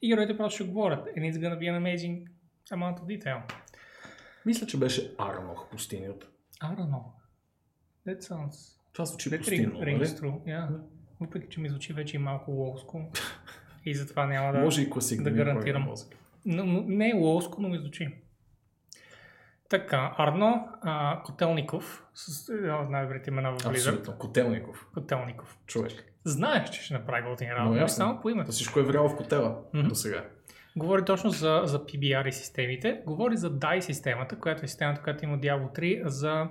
И 0.02 0.10
героите 0.10 0.38
просто 0.38 0.56
ще 0.56 0.72
говорят. 0.72 1.08
And 1.08 1.32
it's 1.32 1.38
gonna 1.38 1.58
be 1.60 1.72
an 1.72 1.84
amazing 1.84 2.26
amount 2.72 3.00
of 3.00 3.04
detail. 3.06 3.38
Мисля, 4.50 4.68
че 4.68 4.80
беше 4.80 5.16
Арнох 5.18 5.70
пустинята. 5.70 6.28
Know. 6.62 7.04
That 8.08 8.20
sounds... 8.22 8.80
Това 8.94 9.06
звучи 9.06 9.38
пустинно, 9.38 9.80
нали? 9.80 10.06
yeah. 10.06 10.80
Въпреки, 11.20 11.48
че 11.50 11.60
ми 11.60 11.70
звучи 11.70 11.94
вече 11.94 12.16
и 12.16 12.20
малко 12.20 12.52
лоуско. 12.52 13.12
и 13.86 13.96
затова 13.96 14.26
няма 14.26 14.54
да... 14.54 14.60
Може 14.60 14.82
и 14.82 14.90
класик 14.90 15.22
да 15.22 15.32
гарантирам. 15.32 15.94
Но, 16.46 16.66
но, 16.66 16.82
не 16.82 17.10
е 17.10 17.14
лоуско, 17.14 17.62
но 17.62 17.70
ми 17.70 17.78
звучи. 17.78 18.16
Така, 19.70 20.16
Арно 20.18 20.68
а, 20.82 21.24
Котелников, 21.26 22.06
с 22.14 22.50
от 22.84 22.90
най-добрите 22.90 23.30
имена 23.30 23.52
в 23.52 23.58
Blizzard. 23.58 23.70
Абсолютно. 23.70 24.18
Котелников. 24.18 24.88
Котелников. 24.94 25.58
Човек. 25.66 25.92
Знаеш, 26.24 26.70
че 26.70 26.82
ще 26.82 26.94
направи 26.94 27.30
готин 27.30 27.50
Но 27.50 27.56
работа, 27.56 27.76
но 27.76 27.82
ясно. 27.82 27.96
само 27.96 28.22
по 28.22 28.30
името. 28.30 28.46
То 28.46 28.52
всичко 28.52 28.80
е 28.80 28.84
вряло 28.84 29.10
в 29.10 29.16
котела 29.16 29.62
Мгм. 29.74 29.88
до 29.88 29.96
сега. 29.96 30.26
Говори 30.80 31.06
точно 31.06 31.30
за, 31.30 31.62
за 31.66 31.86
PBR 31.86 32.28
и 32.28 32.32
системите. 32.32 33.02
Говори 33.06 33.38
за 33.38 33.52
DAI 33.60 33.80
системата, 33.80 34.40
която 34.40 34.66
е 34.66 34.68
системата, 34.68 35.02
която 35.02 35.26
има 35.26 35.38
Diablo 35.40 35.80
3 35.80 36.08
за 36.08 36.48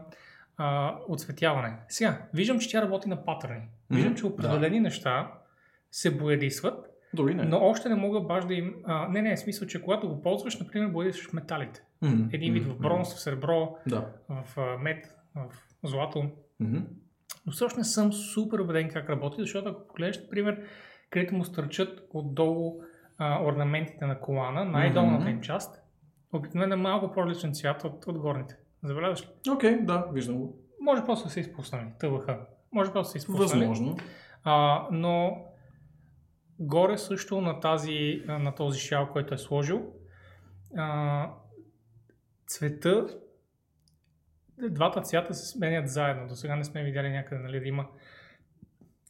а, 0.56 0.96
оцветяване. 1.08 1.76
Сега, 1.88 2.22
виждам, 2.34 2.58
че 2.58 2.70
тя 2.70 2.82
работи 2.82 3.08
на 3.08 3.24
патърни. 3.24 3.60
Виждам, 3.90 4.14
че 4.16 4.26
определени 4.26 4.80
неща 4.80 5.32
се 5.90 6.16
боядисват, 6.16 6.86
Дори 7.14 7.34
не. 7.34 7.42
но 7.44 7.58
още 7.62 7.88
не 7.88 7.94
мога 7.94 8.20
баш 8.20 8.44
да 8.44 8.54
им... 8.54 8.74
А, 8.84 9.08
не, 9.08 9.22
не, 9.22 9.36
в 9.36 9.40
смисъл, 9.40 9.68
че 9.68 9.82
когато 9.82 10.08
го 10.08 10.22
ползваш, 10.22 10.58
например, 10.60 10.88
боядисваш 10.88 11.32
металите. 11.32 11.82
Мгм, 12.02 12.22
Един 12.32 12.52
вид 12.52 12.64
в 12.64 12.78
бронз, 12.78 13.14
в 13.14 13.20
сребро, 13.20 13.76
Да. 13.86 14.06
в 14.28 14.58
а, 14.58 14.78
мед, 14.78 15.14
в 15.36 15.52
злато. 15.88 16.30
Мгм. 16.60 16.78
Но 17.46 17.52
всъщност 17.52 17.76
не 17.78 17.84
съм 17.84 18.12
супер 18.12 18.58
убеден 18.58 18.90
как 18.90 19.10
работи, 19.10 19.36
защото 19.38 19.68
ако 19.68 19.86
погледнеш, 19.88 20.18
например, 20.22 20.62
където 21.10 21.34
му 21.34 21.44
стърчат 21.44 22.08
отдолу 22.14 22.80
а, 23.18 23.44
орнаментите 23.44 24.06
на 24.06 24.20
колана, 24.20 24.64
най-долната 24.64 25.20
Мгм. 25.20 25.28
им 25.28 25.40
част, 25.40 25.82
обикновено 26.32 26.74
е 26.74 26.76
малко 26.76 27.12
по-различен 27.12 27.54
цвят 27.54 27.84
от, 27.84 28.06
от 28.06 28.18
горните. 28.18 28.56
Забелязваш 28.82 29.22
ли? 29.22 29.50
Окей, 29.52 29.78
да, 29.80 30.06
виждам 30.12 30.36
го. 30.38 30.58
Може 30.80 31.04
просто 31.04 31.26
да 31.26 31.32
са 31.32 31.40
изпуснали, 31.40 31.84
ТВХ. 31.98 32.28
Може 32.72 32.92
просто 32.92 33.08
да 33.08 33.10
са 33.10 33.18
изпуснали. 33.18 33.66
Възможно. 33.66 33.96
А, 34.44 34.86
но 34.90 35.44
горе 36.58 36.98
също 36.98 37.40
на, 37.40 37.60
тази, 37.60 38.22
на 38.26 38.54
този 38.54 38.80
шал, 38.80 39.08
който 39.12 39.34
е 39.34 39.38
сложил, 39.38 39.92
а, 40.76 41.30
цвета, 42.46 43.06
двата 44.58 45.00
цвята 45.00 45.34
се 45.34 45.46
сменят 45.46 45.88
заедно. 45.88 46.28
До 46.28 46.34
сега 46.34 46.56
не 46.56 46.64
сме 46.64 46.84
видяли 46.84 47.10
някъде 47.10 47.42
нали, 47.42 47.60
да 47.60 47.66
има 47.66 47.86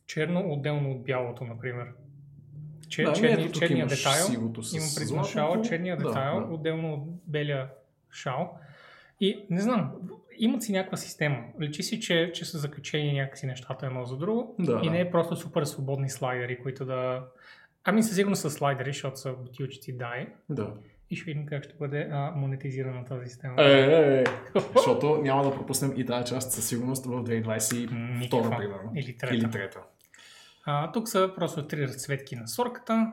черно 0.06 0.52
отделно 0.52 0.90
от 0.90 1.04
бялото, 1.04 1.44
например. 1.44 1.86
Че, 2.88 3.02
Да, 3.02 3.12
черни, 3.12 3.44
ето 3.44 3.58
черния 3.58 3.86
детайл, 3.86 4.24
сивото 4.26 4.62
с 4.62 4.72
има 4.72 4.84
пред 4.94 5.00
на 5.00 5.06
златото. 5.06 5.32
шала, 5.32 5.62
черния 5.62 5.96
Да, 5.96 6.04
детайл, 6.06 6.40
да. 6.40 6.54
отделно 6.54 6.94
от 6.94 7.00
белия 7.26 7.68
шал. 8.12 8.58
И 9.20 9.46
не 9.50 9.60
знам, 9.60 9.92
имат 10.38 10.62
си 10.62 10.72
някаква 10.72 10.96
система. 10.96 11.38
Личи 11.60 11.82
си, 11.82 12.00
че, 12.00 12.30
че 12.34 12.44
са 12.44 12.58
закачени 12.58 13.12
някакси 13.12 13.46
нещата 13.46 13.86
едно 13.86 14.04
за 14.04 14.16
друго. 14.16 14.54
Да, 14.58 14.80
и 14.84 14.90
не 14.90 15.00
е 15.00 15.10
просто 15.10 15.36
супер 15.36 15.64
свободни 15.64 16.10
слайдери, 16.10 16.58
които 16.58 16.84
да... 16.84 17.24
Ами 17.84 18.02
със 18.02 18.16
сигурност 18.16 18.42
са 18.42 18.50
слайдери, 18.50 18.92
защото 18.92 19.16
са 19.16 19.32
бутилчици 19.32 19.96
дай. 19.96 20.26
Да. 20.50 20.72
И 21.10 21.16
ще 21.16 21.24
видим 21.24 21.46
как 21.46 21.64
ще 21.64 21.74
бъде 21.78 22.08
а, 22.12 22.30
монетизирана 22.36 23.04
тази 23.04 23.28
система. 23.28 23.54
Е, 23.58 23.80
е, 23.80 24.20
е. 24.20 24.24
Защото 24.76 25.20
няма 25.22 25.44
да 25.44 25.54
пропуснем 25.54 25.92
и 25.96 26.06
тази 26.06 26.26
част 26.26 26.52
със 26.52 26.68
сигурност 26.68 27.06
в 27.06 27.10
2022, 27.10 28.18
Никаква. 28.18 28.56
примерно. 28.56 28.92
Или 28.96 29.16
трета. 29.16 29.34
Или 29.34 29.50
трета. 29.50 29.80
А, 30.70 30.92
тук 30.92 31.08
са 31.08 31.32
просто 31.36 31.66
три 31.66 31.82
разцветки 31.88 32.36
на 32.36 32.48
сорката. 32.48 33.12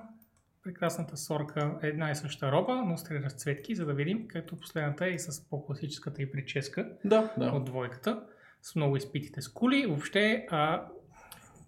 Прекрасната 0.64 1.18
сорка 1.18 1.80
е 1.84 1.88
една 1.88 2.12
и 2.12 2.16
съща 2.16 2.52
роба, 2.52 2.76
но 2.86 2.98
с 2.98 3.04
три 3.04 3.24
разцветки, 3.24 3.76
за 3.76 3.86
да 3.86 3.94
видим, 3.94 4.28
както 4.28 4.60
последната 4.60 5.06
е 5.06 5.10
и 5.10 5.20
с 5.20 5.50
по-класическата 5.50 6.22
и 6.22 6.32
прическа 6.32 6.90
Да, 7.06 7.34
да. 7.38 7.46
от 7.46 7.66
двойката, 7.66 8.24
с 8.62 8.76
много 8.76 8.96
изпитите 8.98 9.42
скули. 9.42 9.86
Въобще 9.86 10.48
а, 10.52 10.86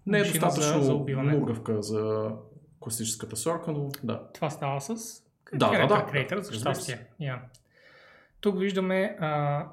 Не 0.06 0.18
е 0.18 0.22
достатъчно 0.22 0.78
за, 0.78 0.84
за 0.84 0.94
убиване. 0.94 1.32
мугавка 1.32 1.82
за 1.82 2.30
класическата 2.80 3.36
сорка, 3.36 3.72
но 3.72 3.88
да. 4.02 4.28
Това 4.34 4.50
става 4.50 4.80
с 4.80 5.22
Да, 5.54 5.86
да, 5.88 6.06
да. 6.30 6.42
За 6.42 6.52
щастие. 6.52 7.06
Yeah. 7.20 7.38
Тук 8.40 8.58
виждаме 8.58 9.16
а, 9.20 9.64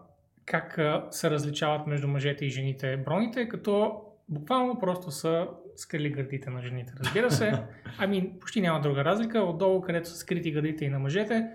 как 0.46 0.78
а, 0.78 1.08
се 1.12 1.30
различават 1.30 1.88
между 1.88 2.08
мъжете 2.08 2.46
и 2.46 2.50
жените 2.50 2.98
броните, 2.98 3.50
като 3.50 4.02
буквално 4.30 4.80
просто 4.80 5.12
са 5.12 5.48
скрили 5.80 6.10
гърдите 6.10 6.50
на 6.50 6.62
жените. 6.62 6.94
Разбира 7.00 7.32
се, 7.32 7.64
ами 7.98 8.34
почти 8.40 8.62
няма 8.62 8.82
друга 8.82 9.06
разлика. 9.06 9.40
Отдолу, 9.40 9.82
където 9.82 10.10
са 10.10 10.16
скрити 10.16 10.52
гърдите 10.52 10.86
и 10.86 10.90
на 10.90 11.00
мъжете, 11.00 11.48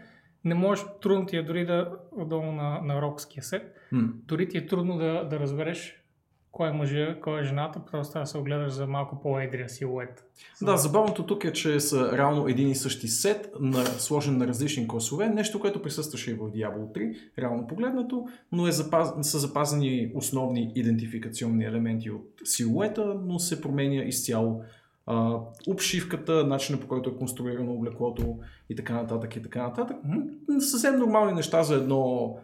не 0.44 0.54
можеш, 0.54 0.84
трудно 1.02 1.26
ти 1.26 1.36
е 1.36 1.42
дори 1.42 1.66
да, 1.66 1.92
отдолу 2.12 2.52
на, 2.52 2.80
на 2.82 3.02
рокския 3.02 3.42
сет, 3.42 3.76
дори 4.26 4.48
ти 4.48 4.58
е 4.58 4.66
трудно 4.66 4.98
да, 4.98 5.24
да 5.24 5.40
разбереш 5.40 5.99
кой 6.52 6.68
е 6.68 6.72
мъжа, 6.72 7.16
кой 7.20 7.40
е 7.40 7.44
жената, 7.44 7.80
просто 7.90 8.12
трябва 8.12 8.24
да 8.24 8.30
се 8.30 8.38
огледаш 8.38 8.72
за 8.72 8.86
малко 8.86 9.20
по-едрия 9.22 9.68
силует. 9.68 10.24
Да, 10.62 10.76
забавното 10.76 11.26
тук 11.26 11.44
е, 11.44 11.52
че 11.52 11.80
са 11.80 12.16
реално 12.16 12.48
един 12.48 12.68
и 12.68 12.74
същи 12.74 13.08
сет, 13.08 13.50
на, 13.60 13.84
сложен 13.84 14.38
на 14.38 14.46
различни 14.46 14.88
класове, 14.88 15.28
нещо, 15.28 15.60
което 15.60 15.82
присъстваше 15.82 16.30
и 16.30 16.34
в 16.34 16.38
Diablo 16.38 16.96
3, 16.96 17.16
реално 17.38 17.66
погледнато, 17.66 18.26
но 18.52 18.66
е 18.66 18.72
запаз... 18.72 19.30
са 19.30 19.38
запазени 19.38 20.12
основни 20.14 20.72
идентификационни 20.74 21.64
елементи 21.64 22.10
от 22.10 22.30
силуета, 22.44 23.16
но 23.24 23.38
се 23.38 23.60
променя 23.60 24.02
изцяло 24.02 24.62
а, 25.06 25.38
обшивката, 25.68 26.46
начина 26.46 26.80
по 26.80 26.88
който 26.88 27.10
е 27.10 27.16
конструирано 27.16 27.72
облеклото 27.72 28.38
и 28.70 28.76
така 28.76 28.94
нататък 28.94 29.36
и 29.36 29.42
така 29.42 29.62
нататък. 29.62 29.96
Съвсем 30.58 30.98
нормални 30.98 31.32
неща 31.32 31.62
за 31.62 31.74
едно. 31.74 32.36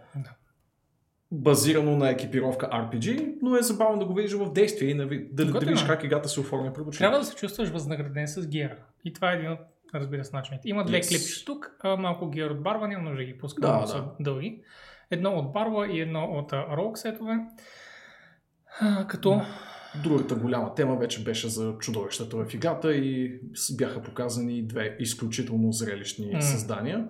Базирано 1.37 1.97
на 1.97 2.11
екипировка 2.11 2.67
RPG, 2.69 3.35
но 3.43 3.57
е 3.57 3.63
забавно 3.63 3.99
да 3.99 4.05
го 4.05 4.15
видиш 4.15 4.33
в 4.33 4.53
действие 4.53 4.91
и 4.91 4.95
да, 4.95 5.07
ви- 5.07 5.29
да, 5.33 5.45
да 5.45 5.53
Готино 5.53 5.69
видиш 5.69 5.85
е. 5.85 5.87
как 5.87 6.05
играта 6.05 6.29
се 6.29 6.41
оформя 6.41 6.73
очите. 6.79 6.99
Трябва 6.99 7.19
да 7.19 7.25
се 7.25 7.35
чувстваш 7.35 7.69
възнаграден 7.69 8.29
с 8.29 8.49
гера. 8.49 8.77
И 9.05 9.13
това 9.13 9.33
е 9.33 9.37
един 9.37 9.53
от, 9.53 9.59
разбира 9.95 10.25
се, 10.25 10.37
начините. 10.37 10.69
Има 10.69 10.85
две 10.85 10.97
Yes. 10.97 11.09
клипчета 11.09 11.45
тук, 11.45 11.71
малко 11.99 12.31
гер 12.31 12.51
от 12.51 12.63
барва, 12.63 12.89
няма 12.89 13.03
нужда 13.03 13.17
да 13.17 13.25
ги 13.25 13.39
пускам, 13.39 13.63
Да, 13.63 13.81
да, 13.81 13.87
са 13.87 13.97
да. 13.97 14.11
дълги. 14.21 14.61
Едно 15.11 15.31
от 15.31 15.53
барва 15.53 15.89
и 15.89 16.01
едно 16.01 16.25
от 16.25 16.53
ролк 16.53 16.99
сетове. 16.99 17.39
Като 19.09 19.41
Другата 20.05 20.35
голяма 20.35 20.75
тема 20.75 20.97
вече 20.97 21.25
беше 21.25 21.49
за 21.49 21.75
чудовищата 21.79 22.37
в 22.37 22.55
играта 22.55 22.95
и 22.95 23.41
бяха 23.73 24.03
показани 24.03 24.63
две 24.63 24.97
изключително 25.01 25.73
зрелищни 25.73 26.31
М. 26.33 26.43
създания. 26.43 27.09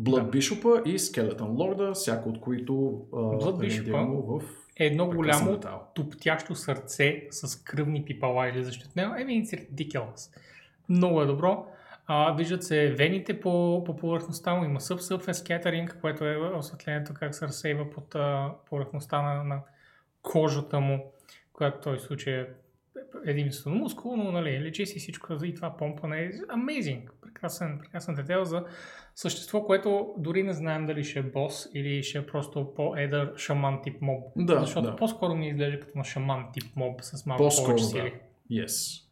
Blood 0.00 0.24
Да. 0.24 0.30
Bishop 0.30 0.84
и 0.84 0.98
Skeleton 0.98 1.38
Lord, 1.38 1.94
всяко 1.94 2.28
от 2.28 2.40
които 2.40 2.72
Blood 3.12 3.66
е 3.66 3.78
рендирано 3.78 4.22
в 4.22 4.42
е 4.76 4.86
едно 4.86 5.06
голямо 5.06 5.50
метал. 5.50 5.82
туптящо 5.94 6.54
сърце 6.54 7.26
с 7.30 7.64
кръвни 7.64 8.04
пипала 8.04 8.48
излизащи 8.48 8.84
от 8.88 8.96
него. 8.96 9.14
Еми, 9.14 9.44
it's 9.44 9.70
ridiculous. 9.70 10.36
Много 10.88 11.22
е 11.22 11.26
добро. 11.26 11.66
А, 12.06 12.34
виждат 12.34 12.64
се 12.64 12.90
вените 12.90 13.40
по, 13.40 13.84
по 13.86 13.96
повърхността 13.96 14.54
му, 14.54 14.64
има 14.64 14.80
subsurface 14.80 15.32
scattering, 15.32 16.00
което 16.00 16.24
е 16.24 16.36
осветлението 16.36 17.14
как 17.14 17.34
се 17.34 17.46
разсейва 17.46 17.90
под 17.90 18.14
а, 18.14 18.52
повърхността 18.70 19.22
на, 19.22 19.44
на 19.44 19.60
кожата 20.22 20.80
му, 20.80 21.12
която 21.52 21.80
този 21.80 21.98
случай 21.98 22.40
е 22.40 22.46
единствено 23.26 23.76
мускул, 23.76 24.16
но 24.16 24.32
нали, 24.32 24.60
лечи 24.60 24.86
си 24.86 24.98
всичко 24.98 25.44
и 25.44 25.54
това 25.54 25.76
помпане 25.76 26.22
е 26.22 26.32
amazing. 26.32 27.08
Прекрасен, 27.20 27.78
прекрасен 27.78 28.14
детайл 28.14 28.44
за 28.44 28.64
същество, 29.14 29.64
което 29.64 30.14
дори 30.18 30.42
не 30.42 30.52
знаем 30.52 30.86
дали 30.86 31.04
ще 31.04 31.18
е 31.18 31.22
бос 31.22 31.68
или 31.74 32.02
ще 32.02 32.18
е 32.18 32.26
просто 32.26 32.74
по-едър 32.74 33.32
шаман 33.36 33.82
тип 33.82 34.02
моб. 34.02 34.24
Да, 34.36 34.60
Защото 34.60 34.90
да. 34.90 34.96
по-скоро 34.96 35.34
ми 35.34 35.48
изглежда 35.48 35.80
като 35.80 35.98
на 35.98 36.04
шаман 36.04 36.46
тип 36.52 36.76
моб 36.76 37.02
с 37.02 37.26
малко 37.26 37.44
По-скоро, 37.44 37.66
повече 37.66 37.84
да. 37.84 37.90
сили. 37.90 38.14
Yes. 38.50 39.02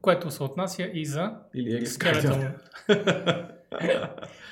Което 0.00 0.30
се 0.30 0.42
отнася 0.42 0.90
и 0.92 1.04
за 1.06 1.36
Или 1.54 1.86
Guardian. 1.86 2.54
Skeleton. 2.88 3.50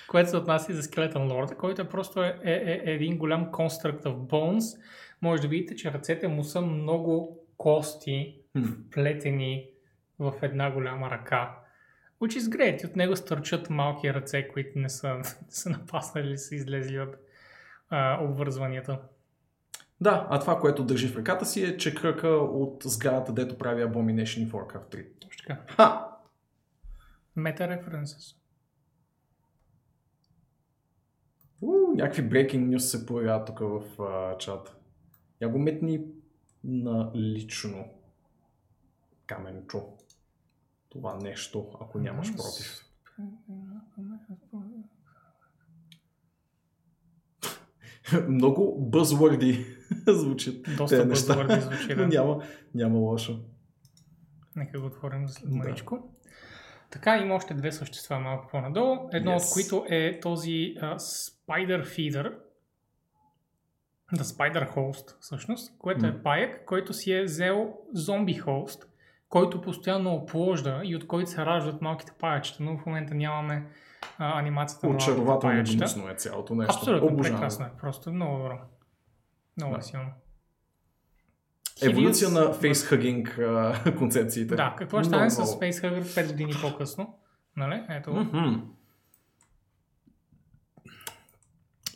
което 0.08 0.30
се 0.30 0.36
отнася 0.36 0.72
и 0.72 0.74
за 0.74 0.82
Skeleton 0.82 1.14
Lord, 1.14 1.56
който 1.56 1.82
е 1.82 1.88
просто 1.88 2.22
е, 2.22 2.40
е, 2.44 2.82
е 2.84 2.92
един 2.92 3.18
голям 3.18 3.46
construct 3.46 4.02
of 4.02 4.16
bones. 4.16 4.80
Може 5.22 5.42
да 5.42 5.48
видите, 5.48 5.76
че 5.76 5.92
ръцете 5.92 6.28
му 6.28 6.44
са 6.44 6.60
много 6.60 7.40
кости, 7.56 8.36
плетени 8.90 9.66
в 10.18 10.34
една 10.42 10.70
голяма 10.70 11.10
ръка. 11.10 11.58
Which 12.20 12.38
is 12.38 12.56
great. 12.56 12.82
И 12.82 12.86
от 12.86 12.96
него 12.96 13.16
стърчат 13.16 13.70
малки 13.70 14.14
ръце, 14.14 14.48
които 14.48 14.78
не 14.78 14.88
са, 14.88 15.14
не 15.14 15.24
са 15.48 15.70
напаснали 15.70 16.26
или 16.26 16.38
са 16.38 16.54
излезли 16.54 17.00
от 17.00 17.16
а, 17.90 18.24
обвързванията. 18.24 19.00
Да, 20.00 20.26
а 20.30 20.40
това, 20.40 20.60
което 20.60 20.84
държи 20.84 21.08
в 21.08 21.16
ръката 21.16 21.46
си 21.46 21.64
е 21.64 21.76
чекръка 21.76 22.28
от 22.28 22.82
сградата, 22.84 23.32
дето 23.32 23.58
прави 23.58 23.82
Abomination 23.82 24.48
в 24.48 24.52
Warcraft 24.52 24.94
3. 24.94 25.06
Точно 25.20 25.46
така. 25.46 25.60
Ха! 25.74 26.04
References. 27.36 28.36
У, 31.62 31.94
някакви 31.94 32.22
breaking 32.22 32.68
news 32.68 32.78
се 32.78 33.06
появяват 33.06 33.46
тук 33.46 33.58
в 33.58 34.02
а, 34.02 34.38
чата. 34.38 34.74
Я 35.40 35.48
го 35.48 35.58
метни 35.58 36.00
на 36.64 37.10
лично 37.14 37.84
каменчо. 39.26 39.82
Това 40.88 41.16
нещо, 41.16 41.70
ако 41.80 41.98
нямаш 41.98 42.36
против. 42.36 42.84
Много 48.28 48.88
бъзвърди 48.90 49.66
звучат 50.06 50.54
Доста 50.76 51.06
бъзвърди 51.06 51.60
звучи, 51.60 51.94
да. 51.94 52.06
Няма, 52.08 52.42
няма 52.74 52.98
лошо. 52.98 53.40
Нека 54.56 54.80
го 54.80 54.86
отворим 54.86 55.28
след 55.28 55.50
Да. 55.50 55.56
маничко. 55.56 56.14
Така, 56.90 57.16
има 57.16 57.34
още 57.34 57.54
две 57.54 57.72
същества 57.72 58.18
малко 58.20 58.48
по-надолу. 58.50 59.08
Едно 59.12 59.30
Yes. 59.30 59.36
от 59.48 59.52
които 59.54 59.86
е 59.88 60.20
този 60.20 60.74
а, 60.80 60.98
Spider 60.98 61.84
Feeder. 61.84 62.34
The 64.14 64.22
Spider 64.22 64.74
Host, 64.74 65.16
всъщност, 65.20 65.78
което 65.78 66.00
М. 66.00 66.08
е 66.08 66.22
паяк, 66.22 66.64
който 66.66 66.92
си 66.92 67.12
е 67.12 67.22
взел 67.24 67.74
зомби 67.92 68.34
хост, 68.34 68.86
който 69.28 69.60
постоянно 69.60 70.14
опложда 70.14 70.80
и 70.84 70.96
от 70.96 71.06
който 71.06 71.30
се 71.30 71.46
раждат 71.46 71.82
малките 71.82 72.12
паячета, 72.12 72.62
но 72.62 72.78
в 72.78 72.86
момента 72.86 73.14
нямаме 73.14 73.66
а, 74.18 74.38
анимацията 74.38 74.86
на 74.86 74.92
малките 74.92 75.10
Очарователно 75.10 75.54
паячета. 75.54 75.76
гнусно 75.78 76.08
е 76.08 76.14
цялото 76.14 76.54
нещо. 76.54 76.74
Абсолютно, 76.76 77.08
Обожавам. 77.08 77.38
прекрасно 77.38 77.64
е. 77.64 77.70
Просто 77.80 78.12
много 78.12 78.36
добро. 78.38 78.58
Много 79.56 79.74
Да. 79.74 79.82
силно. 79.82 80.06
Еволюция 81.82 82.28
Hideous- 82.28 82.46
на 82.48 82.52
фейсхъгинг 82.52 83.28
а, 83.38 83.74
концепциите. 83.98 84.54
Да, 84.56 84.74
какво 84.78 84.98
ще 84.98 85.08
стане 85.08 85.30
с. 85.30 85.36
Facehugger 85.36 86.02
5 86.02 86.26
години 86.26 86.52
по-късно? 86.62 87.18
Нали? 87.56 87.82
Ето. 87.88 88.12
го. 88.12 88.18
Мгм. 88.20 88.54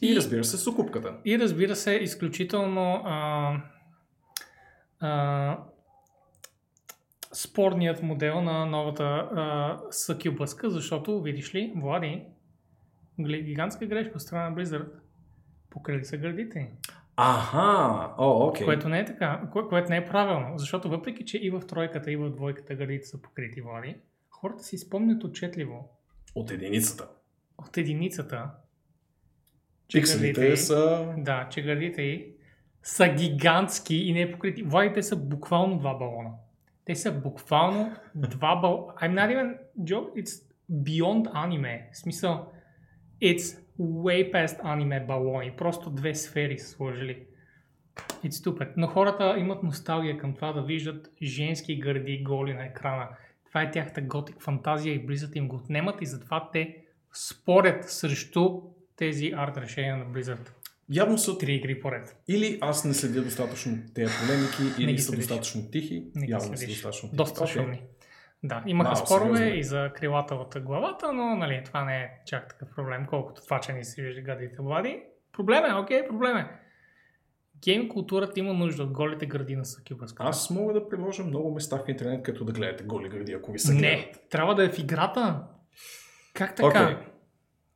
И 0.03 0.17
разбира 0.17 0.45
се, 0.45 0.59
сукупката. 0.59 1.15
И 1.25 1.39
разбира 1.39 1.77
се, 1.77 1.93
изключително 1.93 3.03
а, 3.05 3.53
а, 5.01 5.59
спорният 7.35 8.03
модел 8.03 8.41
на 8.41 8.67
новата 8.67 9.05
а, 9.05 9.79
съкюбъска, 9.91 10.71
защото, 10.71 11.23
видиш 11.23 11.55
ли, 11.55 11.73
Влади, 11.77 12.23
гигантска 13.21 13.87
грешка 13.87 14.13
от 14.15 14.23
страна 14.23 14.51
на 14.51 14.57
Blizzard. 14.57 14.89
Покрили 15.71 16.05
са 16.05 16.17
гърдите 16.17 16.59
им. 16.59 16.69
Аха, 17.17 18.15
о, 18.19 18.47
окей. 18.49 18.67
Което 18.67 18.89
не 18.89 19.01
е 19.01 19.05
така, 19.05 19.43
кое, 19.53 19.63
което 19.69 19.91
не 19.91 19.97
е 19.97 20.05
правилно. 20.07 20.59
Защото 20.59 20.89
въпреки, 20.89 21.25
че 21.25 21.39
и 21.39 21.51
в 21.51 21.61
тройката, 21.67 22.13
и 22.13 22.17
в 22.17 22.31
двойката 22.31 22.75
гърдите 22.75 23.07
са 23.07 23.23
покрити, 23.23 23.61
Влади, 23.61 23.97
хората 24.31 24.63
си 24.63 24.79
спомнят 24.79 25.25
отчетливо 25.25 25.89
От 26.35 26.51
единицата. 26.51 27.09
от 27.59 27.77
единицата, 27.77 28.51
че 29.89 29.99
Пикселите 29.99 30.47
й- 30.47 30.57
са... 30.57 31.15
Да, 31.19 31.49
че 31.51 31.63
гърдите 31.63 32.03
й 32.03 32.35
са 32.83 33.09
гигантски 33.09 33.97
и 33.97 34.13
не 34.13 34.33
покрити. 34.33 34.63
Влади, 34.63 34.93
те 34.93 35.03
са 35.03 35.17
буквално 35.17 35.79
два 35.79 35.95
балона. 35.95 36.31
Те 36.85 36.95
са 36.95 37.13
буквално 37.13 37.97
два 38.15 38.57
балона. 38.57 38.93
I'm 38.93 39.15
not 39.15 39.31
even 39.31 39.59
joke, 39.83 40.23
it's 40.23 40.53
beyond 40.71 41.33
anime. 41.33 41.93
В 41.93 41.97
смисъл, 41.97 42.53
it's 43.23 43.63
way 43.81 44.33
past 44.33 44.63
anime 44.63 45.07
балони. 45.07 45.57
Просто 45.57 45.91
две 45.91 46.15
сфери 46.15 46.59
са 46.59 46.69
сложили. 46.69 47.27
It's 47.97 48.31
stupid. 48.31 48.73
Но 48.77 48.87
хората 48.87 49.39
имат 49.39 49.63
носталгия 49.63 50.19
към 50.19 50.35
това 50.35 50.53
да 50.53 50.63
виждат 50.63 51.11
женски 51.23 51.79
гърди 51.79 52.23
голи 52.23 52.55
на 52.55 52.65
екрана. 52.65 53.09
Това 53.49 53.63
е 53.63 53.71
тяхната 53.71 54.01
готик 54.01 54.43
фантазия 54.43 54.95
и 54.95 55.07
Blizzard 55.07 55.37
им 55.37 55.49
го 55.49 55.57
отнемат 55.57 56.03
и 56.03 56.07
затова 56.07 56.51
те 56.53 56.77
спорят 57.13 57.91
срещу 57.91 58.61
тези 58.97 59.33
арт 59.37 59.57
решения 59.57 59.97
на 59.97 60.05
Blizzard. 60.05 60.62
Явно 60.93 61.19
са... 61.19 61.39
Три 61.39 61.55
игри 61.55 61.81
поред. 61.81 62.17
Или 62.29 62.59
аз 62.61 62.85
не 62.85 62.95
следя 62.95 63.23
достатъчно 63.23 63.79
тези 63.95 64.13
полемики, 64.21 64.63
Не 64.79 64.85
или 64.85 64.93
ги 64.93 64.99
са 64.99 65.07
следиш. 65.07 65.27
достатъчно 65.27 65.71
тихи. 65.71 66.07
Не 66.15 66.27
Явно 66.29 66.51
не 66.51 66.57
са 66.57 66.67
достатъчно 66.67 67.09
тихи. 67.09 67.17
Доста 67.17 67.43
Окей. 67.43 67.53
шумни. 67.53 67.83
Да, 68.45 68.63
имаха 68.67 68.95
Вау, 68.95 69.07
спорове 69.07 69.37
сериозно. 69.37 69.59
и 69.59 69.65
за 69.65 69.91
крилата 69.95 70.35
от 70.35 70.55
главата, 70.61 71.13
но 71.13 71.37
нали, 71.37 71.63
това 71.65 71.85
не 71.85 71.97
е 71.97 72.11
чак 72.27 72.49
такъв 72.49 72.75
проблем, 72.75 73.07
колкото 73.07 73.43
това, 73.43 73.61
че 73.61 73.73
ни 73.73 73.85
си 73.85 74.03
вижда 74.03 74.21
гадите 74.21 74.57
влади. 74.59 75.03
Проблем 75.33 75.65
е, 75.65 75.75
окей, 75.75 76.09
проблем 76.09 76.37
е. 76.37 76.49
Гейм 77.59 77.89
културата 77.89 78.41
има 78.41 78.53
нужда 78.53 78.83
от 78.83 78.91
голите 78.91 79.27
гради 79.27 79.57
на 79.57 79.65
Сакюбаска. 79.65 80.23
Аз 80.27 80.51
мога 80.51 80.73
да 80.73 80.89
предложа 80.89 81.25
много 81.25 81.55
места 81.55 81.77
в 81.77 81.89
интернет, 81.89 82.23
като 82.23 82.45
да 82.45 82.53
гледате 82.53 82.85
голи 82.85 83.09
гради, 83.09 83.33
ако 83.33 83.53
ви 83.53 83.59
се 83.59 83.75
Не, 83.75 83.81
гледат. 83.81 84.21
трябва 84.31 84.55
да 84.55 84.65
е 84.65 84.71
в 84.71 84.79
играта. 84.79 85.43
Как 86.35 86.57
така? 86.57 86.85
Окей. 86.85 86.97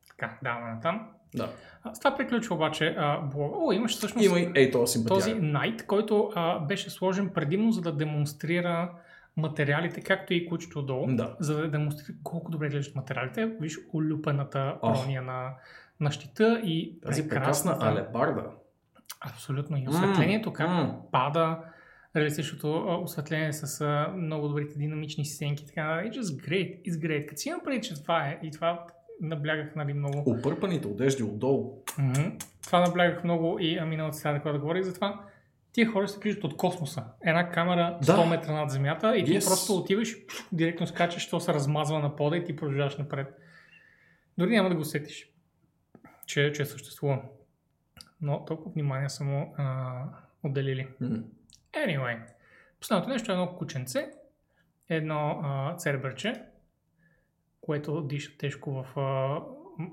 Така, 0.09 0.39
даваме 0.43 0.75
натам. 0.75 1.09
Да. 1.37 1.49
С 1.95 1.99
това 1.99 2.16
приключва 2.16 2.55
обаче 2.55 2.95
а, 2.99 3.20
блога. 3.20 3.57
О, 3.59 3.72
имаш 3.72 3.97
всъщност 3.97 4.26
Има 4.26 4.41
и 4.41 4.53
ей 4.55 4.70
този 4.70 5.05
този. 5.05 5.34
Knight, 5.34 5.87
който 5.87 6.30
а, 6.34 6.59
беше 6.59 6.91
сложен 6.91 7.28
предимно 7.28 7.72
за 7.72 7.80
да 7.80 7.93
демонстрира 7.93 8.91
материалите, 9.37 10.01
както 10.01 10.34
и 10.34 10.47
кучето 10.49 10.78
отдолу, 10.78 11.07
Да. 11.09 11.37
за 11.41 11.57
да 11.57 11.70
демонстрира 11.70 12.18
колко 12.22 12.51
добре 12.51 12.68
глеждат 12.68 12.95
материалите. 12.97 13.47
Виж 13.61 13.78
улюпената 13.93 14.74
броня 14.82 15.22
на, 15.22 15.51
на 16.01 16.11
щита 16.11 16.61
и 16.64 17.01
Тази 17.01 17.28
прекрасна 17.28 17.78
алебарда. 17.80 18.45
Абсолютно. 19.20 19.76
И 19.76 19.89
осветлението, 19.89 20.53
как 20.53 20.68
М. 20.68 20.95
пада, 21.12 21.59
реалистичното 22.16 23.01
осветление 23.03 23.53
с 23.53 23.80
а, 23.80 24.12
много 24.16 24.49
добрите 24.49 24.78
динамични 24.78 25.24
сценки. 25.24 25.66
Така, 25.66 25.80
it's 25.80 26.20
just 26.20 26.49
great, 26.49 26.82
it's 26.82 27.07
great. 27.07 27.26
Като 27.26 27.41
си 27.41 27.49
имам 27.49 27.61
преди, 27.64 27.80
че 27.80 28.03
това 28.03 28.18
е, 28.28 28.39
и 28.43 28.51
това 28.51 28.87
наблягах 29.21 29.75
нали, 29.77 29.93
много. 29.93 30.31
Опърпаните 30.31 30.89
одежди 30.89 31.23
отдолу. 31.23 31.83
Мгм. 31.99 32.23
Това 32.67 32.81
наблягах 32.81 33.25
много 33.25 33.59
и 33.61 33.81
миналата 33.81 34.17
сега, 34.17 34.41
когато 34.41 34.61
говорих 34.61 34.83
за 34.83 34.95
това. 34.95 35.25
Тия 35.73 35.87
хора 35.87 36.09
се 36.09 36.21
виждат 36.21 36.45
от 36.45 36.57
космоса. 36.57 37.05
Една 37.25 37.51
камера 37.51 37.99
100 38.03 38.17
Да. 38.17 38.27
метра 38.27 38.53
над 38.53 38.71
земята 38.71 39.17
и 39.17 39.25
ти 39.25 39.33
Yes. 39.33 39.49
просто 39.49 39.77
отиваш, 39.77 40.17
директно 40.53 40.87
скачаш, 40.87 41.31
то 41.31 41.41
се 41.41 41.55
размазва 41.55 41.99
на 41.99 42.17
пода 42.17 42.37
и 42.37 42.45
ти 42.45 42.57
продължаваш 42.57 42.97
напред. 42.97 43.39
Дори 44.39 44.51
няма 44.51 44.69
да 44.69 44.75
го 44.75 44.85
сетиш, 44.85 45.31
че, 46.27 46.53
че 46.53 46.64
съществува. 46.64 47.23
Но 48.21 48.45
толкова 48.45 48.71
внимание 48.73 49.09
са 49.09 49.25
му 49.25 49.55
а, 49.59 50.03
отделили. 50.45 50.89
М. 51.01 51.09
Anyway, 51.73 52.19
последното 52.81 53.11
нещо 53.11 53.33
е 53.33 53.35
едно 53.35 53.57
кученце, 53.57 54.11
едно 54.89 55.41
а, 55.45 55.77
церберче, 55.77 56.43
което 57.67 58.01
диша 58.01 58.39
тежко 58.39 58.71
в 58.71 59.01
а, 59.01 59.41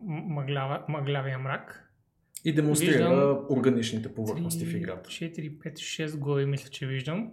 мъглява, 0.06 0.84
мъглявия 0.88 1.40
мрак. 1.40 1.90
И 2.46 2.54
демонстрира 2.54 2.92
Виждам 2.92 3.46
органичните 3.50 4.14
повърхности 4.16 4.66
в 4.66 4.76
играта. 4.76 5.10
4, 5.10 5.58
5, 5.58 5.74
6 5.74 6.18
глави 6.18 6.46
мисля, 6.46 6.70
че 6.70 6.88
виждам. 6.88 7.32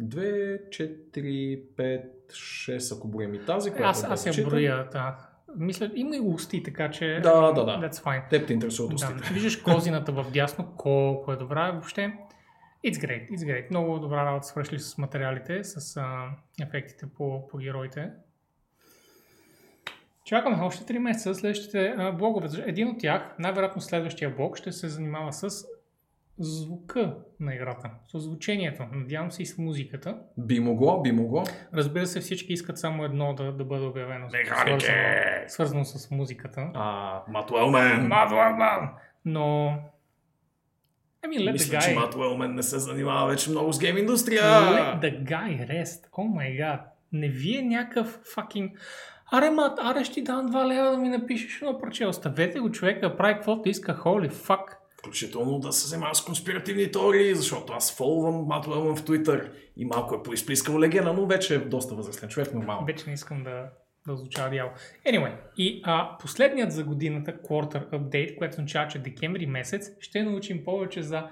2, 0.00 0.68
4, 0.68 1.62
5, 1.76 2.02
6, 2.30 2.96
ако 2.96 3.08
броим 3.08 3.34
и 3.34 3.44
тази, 3.44 3.70
която 3.70 3.88
Аз, 3.88 4.04
аз 4.04 4.38
я 4.38 4.44
броя, 4.44 4.88
да. 4.92 5.16
Мисля, 5.56 5.90
има 5.94 6.16
и 6.16 6.20
усти, 6.20 6.62
така 6.62 6.90
че... 6.90 7.20
Да, 7.22 7.52
да, 7.52 7.64
да. 7.64 7.88
That's 7.88 8.04
fine. 8.04 8.28
Теб 8.30 8.46
те 8.46 8.52
интересуват 8.52 8.90
Да, 8.90 8.94
устите. 8.94 9.34
виждаш 9.34 9.56
козината 9.56 10.12
в 10.12 10.26
дясно, 10.32 10.72
колко 10.76 11.32
е 11.32 11.36
добра 11.36 11.70
въобще. 11.70 12.12
It's 12.86 13.06
great, 13.06 13.30
it's 13.30 13.36
great. 13.36 13.70
Много 13.70 13.98
добра 13.98 14.24
работа 14.24 14.46
свършили 14.46 14.78
с 14.78 14.98
материалите, 14.98 15.64
с 15.64 15.96
а, 15.96 16.28
ефектите 16.62 17.06
по, 17.16 17.48
по 17.48 17.58
героите. 17.58 18.10
Чакаме 20.30 20.56
още 20.62 20.94
3 20.94 20.98
месеца 20.98 21.34
следващите 21.34 21.94
блогове. 22.18 22.48
Един 22.66 22.88
от 22.88 22.98
тях, 22.98 23.34
най-вероятно 23.38 23.80
следващия 23.82 24.30
блог, 24.30 24.56
ще 24.56 24.72
се 24.72 24.88
занимава 24.88 25.32
с 25.32 25.64
звука 26.38 27.14
на 27.40 27.54
играта, 27.54 27.90
с 28.08 28.18
звучението. 28.18 28.82
Надявам 28.92 29.30
се 29.30 29.42
и 29.42 29.46
с 29.46 29.58
музиката. 29.58 30.18
Би 30.38 30.60
могло, 30.60 31.02
би 31.02 31.12
могло. 31.12 31.44
Разбира 31.74 32.06
се, 32.06 32.20
всички 32.20 32.52
искат 32.52 32.78
само 32.78 33.04
едно 33.04 33.34
да, 33.34 33.52
да 33.52 33.64
бъде 33.64 33.86
обявено. 33.86 34.26
Механике! 34.32 34.78
Свързано, 34.78 35.48
свързано 35.48 35.84
с 35.84 36.10
музиката. 36.10 36.70
А, 36.74 37.22
Мат 37.28 37.50
Уелмен. 37.50 38.06
Мат 38.06 38.32
Уелмен! 38.32 38.88
Но... 39.24 39.78
I 41.24 41.28
mean, 41.28 41.48
let 41.48 41.52
Мисля, 41.52 41.78
the 41.78 41.84
че 41.84 41.90
guy... 41.90 41.94
Мат 41.94 42.14
Уелмен 42.14 42.54
не 42.54 42.62
се 42.62 42.78
занимава 42.78 43.30
вече 43.30 43.50
много 43.50 43.72
с 43.72 43.78
гейм 43.78 43.98
индустрия. 43.98 44.42
Let 44.42 45.00
the 45.00 45.22
guy 45.22 45.68
rest. 45.70 46.10
Oh 46.10 46.38
my 46.38 46.60
god. 46.60 46.80
Не 47.12 47.28
ви 47.28 47.58
е 47.58 47.62
някакъв 47.62 48.20
fucking... 48.36 48.72
Аре, 49.32 49.50
мат, 49.50 49.78
аре 49.82 50.04
ще 50.04 50.14
ти 50.14 50.22
дам 50.22 50.48
2 50.48 50.66
лева 50.66 50.90
да 50.90 50.96
ми 50.96 51.08
напишеш 51.08 51.62
едно 51.62 51.78
парче. 51.78 52.06
Оставете 52.06 52.60
го 52.60 52.70
човека 52.70 53.16
прави 53.16 53.34
каквото 53.34 53.68
иска. 53.68 53.96
Holy 53.96 54.30
fuck. 54.30 54.60
Включително 54.98 55.58
да 55.58 55.72
се 55.72 55.88
занимава 55.88 56.14
с 56.14 56.24
конспиративни 56.24 56.90
теории, 56.90 57.34
защото 57.34 57.72
аз 57.72 57.96
фолвам 57.96 58.44
Мат 58.46 58.66
Уелмен 58.66 58.96
в 58.96 59.04
Twitter 59.04 59.52
и 59.76 59.84
малко 59.84 60.14
е 60.14 60.22
поизплискал 60.22 60.80
легена, 60.80 61.12
но 61.12 61.26
вече 61.26 61.54
е 61.54 61.58
доста 61.58 61.94
възрастен 61.94 62.28
човек, 62.28 62.54
нормално. 62.54 62.86
Вече 62.86 63.04
не 63.06 63.12
искам 63.12 63.44
да, 63.44 63.64
да 64.06 64.16
звучава 64.16 64.50
дявол. 64.50 64.70
Anyway, 65.06 65.32
и 65.56 65.82
а, 65.84 66.18
последният 66.18 66.72
за 66.72 66.84
годината 66.84 67.32
quarter 67.32 67.90
update, 67.90 68.38
което 68.38 68.52
означава, 68.52 68.88
че 68.88 68.98
декември 68.98 69.46
месец 69.46 69.90
ще 70.00 70.22
научим 70.22 70.64
повече 70.64 71.02
за 71.02 71.28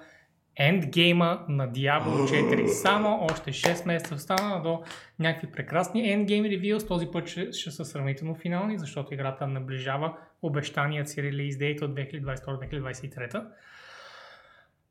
ендгейма 0.59 1.45
на 1.49 1.69
Diablo 1.69 2.29
4. 2.29 2.67
Само 2.67 3.27
още 3.31 3.53
6 3.53 3.87
месеца 3.87 4.15
остана 4.15 4.63
до 4.63 4.83
някакви 5.19 5.53
прекрасни 5.53 6.13
ендгейм 6.13 6.45
ревюс. 6.45 6.87
Този 6.87 7.07
път 7.07 7.29
ще, 7.29 7.53
ще 7.53 7.71
са 7.71 7.85
сравнително 7.85 8.35
финални, 8.35 8.79
защото 8.79 9.15
играта 9.15 9.47
наближава 9.47 10.17
обещаният 10.43 11.09
си 11.09 11.23
релиз 11.23 11.59
дейт 11.59 11.83
от 11.83 11.91
2022-2023. 11.91 13.45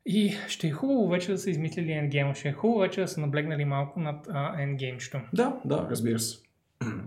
И 0.06 0.36
ще 0.48 0.66
е 0.66 0.70
хубаво 0.70 1.08
вече 1.08 1.32
да 1.32 1.38
са 1.38 1.50
измислили 1.50 1.92
ендгейма. 1.92 2.34
Ще 2.34 2.48
е 2.48 2.52
хубаво 2.52 2.80
вече 2.80 3.00
да 3.00 3.08
са 3.08 3.20
наблегнали 3.20 3.64
малко 3.64 4.00
над 4.00 4.26
а, 4.30 4.62
ендгеймчето. 4.62 5.20
Да, 5.32 5.56
да, 5.64 5.86
разбира 5.90 6.18
се. 6.18 6.38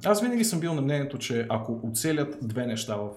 Аз 0.05 0.21
винаги 0.21 0.43
съм 0.43 0.59
бил 0.59 0.73
на 0.73 0.81
мнението, 0.81 1.17
че 1.17 1.45
ако 1.49 1.79
оцелят 1.83 2.37
две 2.41 2.65
неща 2.65 2.95
в 2.95 3.09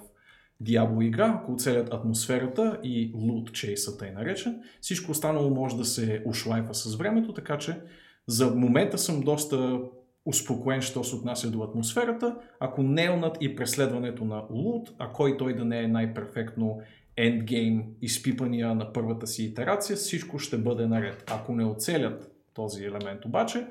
Diablo 0.65 1.05
игра, 1.05 1.41
ако 1.41 1.53
оцелят 1.53 1.95
атмосферата 1.95 2.81
и 2.83 3.13
лут 3.15 3.53
чейсата 3.53 4.07
е 4.07 4.11
наречен, 4.11 4.63
всичко 4.81 5.11
останало 5.11 5.51
може 5.51 5.77
да 5.77 5.85
се 5.85 6.23
ушлайфа 6.27 6.75
с 6.75 6.97
времето, 6.97 7.33
така 7.33 7.59
че 7.59 7.81
за 8.27 8.51
момента 8.51 8.99
съм 8.99 9.21
доста 9.21 9.81
успокоен, 10.27 10.83
що 10.83 11.05
се 11.05 11.17
отнася 11.17 11.51
до 11.51 11.63
атмосферата. 11.63 12.37
Ако 12.61 12.83
нейлнат 12.83 13.37
и 13.41 13.57
преследването 13.57 14.25
на 14.25 14.43
лут, 14.51 14.91
а 14.99 15.13
кой 15.13 15.37
той 15.37 15.57
да 15.57 15.65
не 15.65 15.83
е 15.83 15.89
най-перфектно 15.89 16.81
ендгейм 17.17 17.85
изпипания 18.03 18.75
на 18.75 18.93
първата 18.93 19.27
си 19.27 19.45
итерация, 19.45 19.97
всичко 19.97 20.39
ще 20.39 20.59
бъде 20.59 20.87
наред. 20.87 21.25
Ако 21.31 21.55
не 21.55 21.65
оцелят 21.65 22.33
този 22.55 22.85
елемент 22.85 23.25
обаче, 23.25 23.67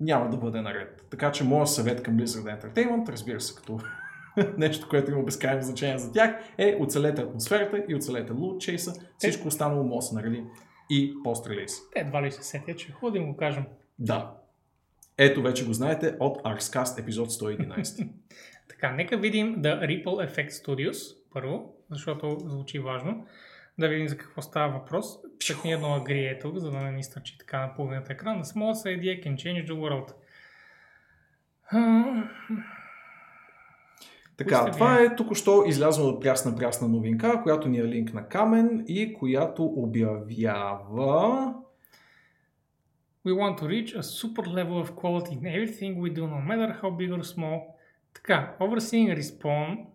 няма 0.00 0.30
да 0.30 0.36
бъде 0.36 0.60
наред. 0.60 1.06
Така 1.10 1.32
че 1.32 1.44
моят 1.44 1.68
съвет 1.68 2.02
към 2.02 2.16
Blizzard 2.16 2.60
Entertainment, 2.60 3.08
разбира 3.08 3.40
се, 3.40 3.54
като 3.54 3.78
нещо, 4.58 4.88
което 4.88 5.10
има 5.10 5.22
безкрайно 5.22 5.62
значение 5.62 5.98
за 5.98 6.12
тях, 6.12 6.36
е 6.58 6.76
оцелете 6.80 7.22
атмосферата 7.22 7.84
и 7.88 7.94
оцелете 7.94 8.32
лут 8.32 8.60
чейса. 8.60 8.92
Всичко 9.18 9.48
останало 9.48 9.96
да 9.96 10.02
се 10.02 10.14
нареди 10.14 10.44
и 10.90 11.14
пост-релиз. 11.24 11.90
Те 11.94 12.00
едва 12.00 12.22
ли 12.22 12.32
се 12.32 12.42
сетят, 12.42 12.78
че 12.78 12.92
хубаво 12.92 13.12
да 13.12 13.18
им 13.18 13.26
го 13.26 13.36
кажем. 13.36 13.64
Да. 13.98 14.34
Ето 15.18 15.42
вече 15.42 15.66
го 15.66 15.72
знаете 15.72 16.16
от 16.20 16.42
Arxcast 16.42 17.00
епизод 17.00 17.30
111. 17.30 18.08
Така, 18.68 18.92
нека 18.92 19.16
видим 19.16 19.56
The 19.56 19.80
Ripple 19.80 20.04
Effect 20.04 20.50
Studios 20.50 21.16
първо, 21.32 21.74
защото 21.90 22.38
звучи 22.46 22.78
важно. 22.78 23.26
Да 23.78 23.88
видим 23.88 24.08
за 24.08 24.18
какво 24.18 24.42
става 24.42 24.78
въпрос. 24.78 25.06
Пишах 25.38 25.64
ни 25.64 25.72
едно 25.72 25.94
агри 25.94 26.26
е 26.26 26.38
тук, 26.38 26.58
за 26.58 26.70
да 26.70 26.78
не 26.78 26.92
ни 26.92 27.04
стърчи 27.04 27.38
така 27.38 27.60
на 27.60 27.74
половината 27.74 28.12
екран. 28.12 28.42
The 28.42 28.54
small 28.54 28.98
idea 28.98 29.24
can 29.24 29.34
change 29.34 29.66
the 29.66 29.74
world. 29.74 30.12
Така, 34.38 34.58
Пуснем 34.58 34.72
това 34.72 35.00
е 35.00 35.16
току-що 35.16 35.64
излязла 35.66 36.08
от 36.08 36.24
прясна-прясна 36.24 36.88
новинка, 36.88 37.42
която 37.42 37.68
ни 37.68 37.78
е 37.78 37.84
линк 37.84 38.14
на 38.14 38.28
Камен 38.28 38.84
и 38.88 39.14
която 39.14 39.64
обявява... 39.64 41.54
We 43.26 43.32
want 43.32 43.58
to 43.60 43.66
reach 43.66 43.92
a 43.96 44.02
super 44.02 44.44
level 44.58 44.78
of 44.84 44.88
quality 45.02 45.32
in 45.38 45.42
everything 45.56 45.92
we 46.04 46.10
do, 46.18 46.22
no 46.36 46.40
matter 46.50 46.68
how 46.80 46.90
big 46.96 47.10
or 47.10 47.22
small. 47.22 47.60
Така, 48.14 48.56
overseeing 48.60 49.18
Respawn, 49.18 49.86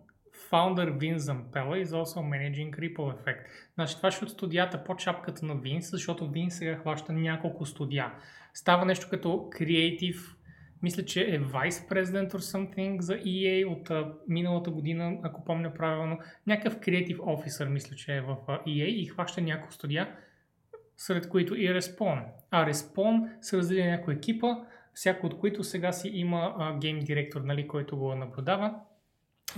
founder 0.50 0.98
Vin 0.98 1.16
Zampella 1.16 1.76
is 1.84 1.92
also 1.92 2.20
managing 2.20 2.70
Ripple 2.78 3.12
Effect. 3.14 3.44
Значи 3.74 3.96
това 3.96 4.10
ще 4.10 4.24
е 4.24 4.26
от 4.26 4.30
студията 4.30 4.84
под 4.84 5.00
шапката 5.00 5.46
на 5.46 5.54
Вин, 5.54 5.80
защото 5.80 6.30
Вин 6.30 6.50
сега 6.50 6.76
хваща 6.76 7.12
няколко 7.12 7.66
студия. 7.66 8.12
Става 8.54 8.84
нещо 8.84 9.06
като 9.10 9.28
Creative, 9.28 10.36
мисля, 10.84 11.04
че 11.04 11.22
е 11.22 11.40
Vice 11.40 11.88
President 11.90 12.30
or 12.30 12.38
something 12.38 13.00
за 13.00 13.14
EA 13.14 13.66
от 13.66 13.90
а, 13.90 14.12
миналата 14.28 14.70
година, 14.70 15.18
ако 15.22 15.44
помня 15.44 15.74
правилно. 15.74 16.18
Някакъв 16.46 16.78
Creative 16.80 17.18
Officer, 17.18 17.68
мисля, 17.68 17.96
че 17.96 18.16
е 18.16 18.20
в 18.20 18.36
а, 18.48 18.58
EA 18.58 18.86
и 18.86 19.06
хваща 19.06 19.40
няколко 19.40 19.74
студия 19.74 20.16
сред 20.96 21.28
които 21.28 21.54
и 21.54 21.68
Respawn. 21.68 22.22
А 22.50 22.66
Respawn 22.66 23.28
са 23.40 23.58
разделили 23.58 23.84
на 23.84 23.90
някои 23.90 24.14
екипа, 24.14 24.56
всяко 24.94 25.26
от 25.26 25.38
които 25.38 25.64
сега 25.64 25.92
си 25.92 26.08
има 26.08 26.54
а, 26.58 26.78
гейм 26.78 27.00
директор, 27.00 27.40
нали, 27.40 27.68
който 27.68 27.96
го 27.96 28.14
наблюдава. 28.14 28.74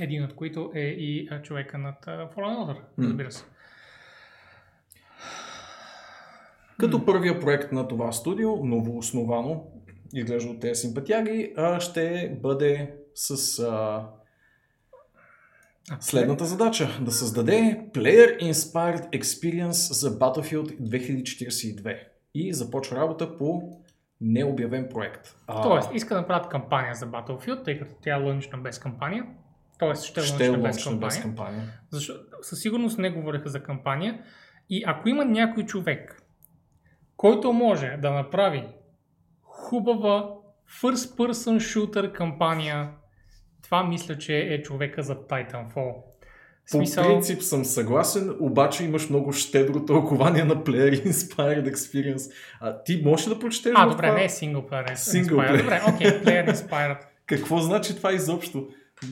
Един 0.01 0.25
от 0.25 0.35
които 0.35 0.71
е 0.75 0.81
и 0.81 1.29
а, 1.31 1.43
човека 1.43 1.79
над 1.79 2.07
а, 2.07 2.11
Fallen 2.11 2.57
Order, 2.57 2.81
разбира 2.99 3.33
се. 3.33 3.45
Като 6.79 7.05
първия 7.05 7.41
проект 7.41 7.73
на 7.73 7.89
това 7.89 8.13
студио, 8.13 8.67
новооосновано, 8.67 9.65
изглежда 10.15 10.51
от 10.51 10.61
тези 10.61 10.81
симпатяги, 10.81 11.53
а, 11.57 11.81
ще 11.81 12.37
бъде 12.43 12.95
с 13.15 13.59
а, 13.59 14.07
следната 16.01 16.45
задача. 16.45 16.89
Да 17.01 17.11
създаде 17.13 17.87
Player 17.95 18.53
Inspired 18.53 19.21
Experience 19.21 19.93
за 19.93 20.19
Battlefield 20.19 20.81
2042 20.81 21.99
и 22.35 22.53
започва 22.53 22.97
работа 22.97 23.37
по 23.37 23.63
необявен 24.21 24.89
проект. 24.91 25.37
А, 25.47 25.63
Тоест, 25.63 25.91
иска 25.95 26.15
да 26.15 26.21
направят 26.21 26.49
кампания 26.49 26.95
за 26.95 27.07
Battlefield, 27.07 27.65
тъй 27.65 27.79
като 27.79 27.95
тя 28.03 28.17
е 28.17 28.23
лънчна 28.23 28.59
без 28.59 28.79
кампания. 28.79 29.27
Тоест, 29.79 30.05
ще, 30.05 30.21
ще 30.21 30.45
е 30.45 30.47
е 30.47 30.51
лънчна 30.51 30.69
без 30.69 30.85
кампания. 30.85 31.09
без 31.09 31.23
кампания. 31.23 31.63
Защото 31.91 32.21
със 32.43 32.61
сигурност 32.61 32.99
не 32.99 33.11
говореха 33.11 33.49
за 33.49 33.63
кампания. 33.63 34.23
И 34.71 34.85
ако 34.87 35.09
има 35.09 35.25
някой 35.25 35.65
човек, 35.65 36.23
който 37.17 37.53
може 37.53 37.99
да 38.03 38.11
направи 38.11 38.69
хубава 39.67 40.29
first 40.83 41.17
person 41.17 41.57
shooter 41.59 42.13
кампания. 42.13 42.91
Това 43.63 43.85
мисля, 43.85 44.19
че 44.19 44.39
е 44.39 44.63
човека 44.63 45.03
за 45.03 45.15
Titanfall. 45.15 45.95
По 46.73 46.79
принцип 47.03 47.43
съм 47.43 47.65
съгласен, 47.65 48.37
обаче 48.41 48.85
имаш 48.85 49.09
много 49.09 49.33
щедро 49.33 49.85
тълкование 49.85 50.45
на 50.45 50.57
Player 50.57 51.07
Inspired 51.07 51.75
Experience. 51.75 52.33
А 52.61 52.83
ти 52.83 53.03
можеш 53.05 53.27
да 53.27 53.39
прочетеш 53.39 53.73
А, 53.77 53.87
добре, 53.87 54.07
това? 54.07 54.19
не 54.19 54.25
е 54.25 54.29
синглплеер. 54.29 54.85
Е 54.85 54.95
Single 54.95 55.25
inspired. 55.25 55.51
player. 55.51 55.63
Добре, 55.63 55.81
окей, 55.95 56.11
player 56.11 56.53
inspired. 56.55 56.99
Какво 57.27 57.59
значи 57.59 57.97
това 57.97 58.13
изобщо? 58.13 58.69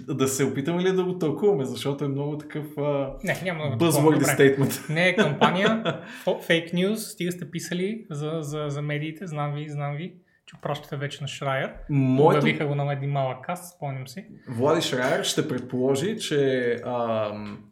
Да 0.08 0.28
се 0.28 0.44
опитаме 0.44 0.82
ли 0.82 0.92
да 0.92 1.04
го 1.04 1.18
тълкуваме, 1.18 1.64
защото 1.64 2.04
е 2.04 2.08
много 2.08 2.38
такъв 2.38 2.66
а... 2.78 3.12
Не, 3.24 3.40
няма 3.44 3.64
да 3.64 3.76
го 3.76 3.84
buzzword 3.84 4.22
statement. 4.22 4.90
Не 4.90 5.08
е 5.08 5.16
кампания, 5.16 6.02
фейк 6.46 6.72
нюз, 6.72 7.06
стига 7.06 7.32
сте 7.32 7.50
писали 7.50 8.06
за, 8.10 8.38
за, 8.40 8.64
за 8.68 8.82
медиите, 8.82 9.26
знам 9.26 9.54
ви, 9.54 9.68
знам 9.68 9.96
ви, 9.96 10.14
че 10.46 10.56
пращате 10.62 10.96
вече 10.96 11.22
на 11.22 11.28
Шрайер. 11.28 11.74
Моето 11.90 12.38
Обявиха 12.38 12.66
го 12.66 12.74
на 12.74 12.92
един 12.92 13.10
малък 13.10 13.44
каст, 13.44 13.76
спомням 13.76 14.08
си. 14.08 14.26
Влади 14.48 14.82
Шрайер 14.82 15.24
ще 15.24 15.48
предположи, 15.48 16.18
че 16.18 16.70
ам, 16.86 17.64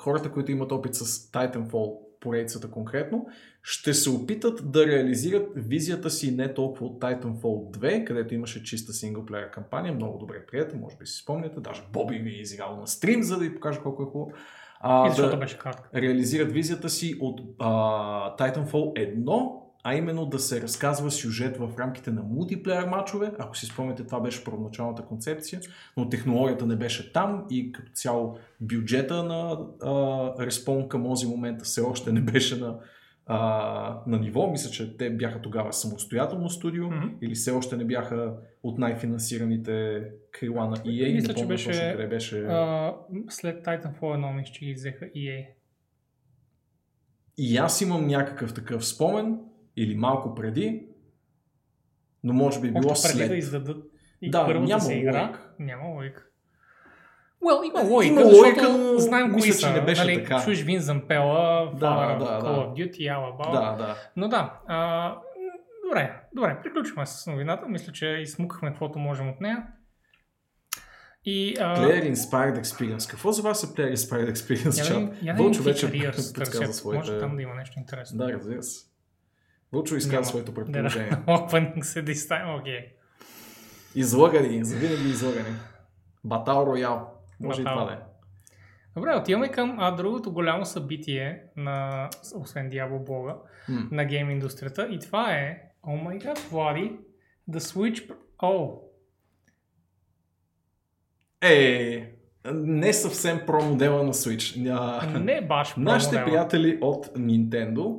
хората, 0.00 0.32
които 0.32 0.52
имат 0.52 0.72
опит 0.72 0.94
с 0.94 1.30
Titanfall, 1.32 1.98
поредицата 2.20 2.70
конкретно, 2.70 3.26
ще 3.62 3.94
се 3.94 4.10
опитат 4.10 4.70
да 4.72 4.86
реализират 4.86 5.48
визията 5.56 6.10
си 6.10 6.34
не 6.36 6.54
толкова 6.54 6.86
от 6.86 7.00
Titanfall 7.00 7.78
2, 7.78 8.04
където 8.04 8.34
имаше 8.34 8.62
чиста 8.62 8.92
синглплеер 8.92 9.50
кампания, 9.50 9.94
много 9.94 10.18
добре 10.18 10.46
прията, 10.46 10.76
може 10.76 10.96
би 10.96 11.06
си 11.06 11.22
спомняте, 11.22 11.60
даже 11.60 11.82
Боби 11.92 12.18
ви 12.18 12.30
е 12.30 12.40
изиграл 12.40 12.76
на 12.76 12.86
стрим, 12.86 13.22
за 13.22 13.38
да 13.38 13.44
ви 13.44 13.54
покажа 13.54 13.80
колко 13.82 14.02
е 14.02 14.06
хубаво. 14.06 14.32
А, 14.80 15.08
И 15.08 15.16
да 15.16 15.36
беше 15.36 15.58
кратка. 15.58 16.00
реализират 16.00 16.52
визията 16.52 16.88
си 16.88 17.16
от 17.20 17.40
а, 17.58 17.70
Titanfall 18.36 19.14
1, 19.14 19.63
а 19.86 19.94
именно 19.94 20.26
да 20.26 20.38
се 20.38 20.62
разказва 20.62 21.10
сюжет 21.10 21.56
в 21.56 21.70
рамките 21.78 22.10
на 22.10 22.22
мултиплеер 22.22 22.84
матчове. 22.84 23.32
Ако 23.38 23.56
си 23.56 23.66
спомняте, 23.66 24.04
това 24.04 24.20
беше 24.20 24.44
първоначалната 24.44 25.02
концепция, 25.02 25.60
но 25.96 26.08
технологията 26.08 26.66
не 26.66 26.76
беше 26.76 27.12
там 27.12 27.46
и 27.50 27.72
като 27.72 27.92
цяло 27.92 28.38
бюджета 28.60 29.22
на 29.22 29.58
а, 29.82 29.90
Respawn 30.46 30.88
към 30.88 31.04
този 31.04 31.26
момент 31.26 31.62
все 31.62 31.80
още 31.80 32.12
не 32.12 32.20
беше 32.20 32.60
на, 32.60 32.78
а, 33.26 34.02
на 34.06 34.18
ниво. 34.18 34.50
Мисля, 34.50 34.70
че 34.70 34.96
те 34.96 35.10
бяха 35.10 35.40
тогава 35.40 35.72
самостоятелно 35.72 36.50
студио 36.50 36.90
Мгм. 36.90 37.08
или 37.22 37.34
все 37.34 37.50
още 37.50 37.76
не 37.76 37.84
бяха 37.84 38.34
от 38.62 38.78
най-финансираните 38.78 40.04
крила 40.30 40.66
на 40.66 40.76
EA. 40.76 41.14
Мисля, 41.14 41.34
че 41.34 41.46
беше, 41.46 41.70
точно 41.70 41.90
къде 41.90 42.06
беше. 42.06 42.44
А, 42.44 42.94
след 43.28 43.64
Titanfall 43.64 44.00
1 44.00 44.36
мисля, 44.36 44.52
че 44.52 44.64
ги 44.64 44.74
взеха 44.74 45.04
EA. 45.04 45.46
И 47.38 47.56
аз 47.56 47.80
имам 47.80 48.06
някакъв 48.06 48.54
такъв 48.54 48.86
спомен, 48.86 49.38
или 49.76 49.96
малко 49.96 50.34
преди, 50.34 50.86
но 52.24 52.32
може 52.32 52.60
би 52.60 52.70
било 52.70 52.92
Още 52.92 53.08
преди 53.08 53.18
след. 53.18 53.28
да 53.28 53.36
издадат 53.36 53.84
и 54.22 54.30
Да, 54.30 54.46
първата 54.46 54.68
няма 54.68 54.80
си 54.80 54.94
игра. 54.94 55.38
Няма 55.58 55.88
логика. 55.88 56.26
Well, 57.44 57.68
има 57.68 57.80
логика, 57.90 58.12
Има 58.12 58.20
защото 58.20 58.46
логика, 58.46 58.68
но 58.72 58.98
знаем 58.98 59.26
мисля, 59.26 59.40
кои 59.40 59.52
че 59.52 59.66
са. 59.66 59.72
не 59.72 59.80
беше 59.80 60.04
нали, 60.04 60.24
така. 60.24 60.42
Чуеш 60.44 60.62
Вин 60.62 60.80
Зампела, 60.80 61.72
Да, 61.74 62.16
да. 62.18 62.24
Call 62.24 62.44
of 62.44 62.72
Duty, 62.72 62.98
Alabama. 62.98 63.52
Да, 63.52 63.76
да. 63.86 63.96
Но 64.16 64.28
да, 64.28 64.60
а, 64.66 65.14
добре, 65.88 66.20
добре, 66.34 66.58
приключваме 66.62 67.06
с 67.06 67.26
новината. 67.26 67.66
Мисля, 67.68 67.92
че 67.92 68.06
изсмукахме 68.06 68.68
каквото 68.68 68.98
можем 68.98 69.28
от 69.28 69.40
нея. 69.40 69.66
И, 71.24 71.56
а, 71.60 71.76
Player 71.76 72.12
Inspired 72.14 72.62
Experience. 72.62 73.10
Какво 73.10 73.32
за 73.32 73.42
вас 73.42 73.64
е 73.64 73.66
Player 73.66 73.94
Inspired 73.94 74.32
Experience? 74.32 74.92
я 74.92 75.10
я 75.22 75.34
да 75.34 75.42
Вълчо 75.42 75.62
вече 75.62 75.86
вече 75.86 76.10
подсказа 76.34 76.60
Може 76.60 76.72
своите... 76.72 77.18
там 77.18 77.36
да 77.36 77.42
има 77.42 77.54
нещо 77.54 77.78
интересно. 77.78 78.18
Да, 78.18 78.32
разбира 78.32 78.62
се. 78.62 78.93
Вълчо 79.72 79.96
изказа 79.96 80.14
Няма. 80.14 80.24
своето 80.24 80.54
предположение. 80.54 81.10
Opening 81.10 81.82
се 81.82 82.04
this 82.04 82.12
time, 82.30 82.60
окей. 82.60 82.86
Излагани, 83.94 84.64
завинаги 84.64 85.08
излагани. 85.08 85.56
Батал 86.24 86.66
Роял. 86.66 87.10
Може 87.40 87.62
и 87.62 87.64
Battle. 87.64 87.72
това 87.72 87.84
да 87.84 87.92
е. 87.92 87.98
Добре, 88.96 89.10
отиваме 89.12 89.48
към 89.48 89.76
а, 89.78 89.90
другото 89.90 90.32
голямо 90.32 90.64
събитие 90.64 91.42
на, 91.56 92.08
освен 92.34 92.70
Diablo 92.70 92.98
блога, 92.98 93.34
М. 93.68 93.88
на 93.90 94.04
гейм 94.04 94.30
индустрията 94.30 94.88
и 94.90 94.98
това 94.98 95.32
е, 95.32 95.58
о 95.82 95.92
май 95.92 96.18
гад, 96.18 96.38
Влади, 96.40 96.96
The 97.50 97.58
Switch, 97.58 98.10
о, 98.38 98.78
Е, 101.42 102.12
не 102.54 102.92
съвсем 102.92 103.40
про 103.46 103.62
модела 103.62 104.02
на 104.02 104.14
Switch. 104.14 104.70
А, 104.70 105.18
не 105.18 105.40
баш 105.40 105.74
про 105.74 105.80
Нашите 105.80 106.10
модела. 106.10 106.26
приятели 106.26 106.78
от 106.80 107.06
Nintendo 107.08 107.98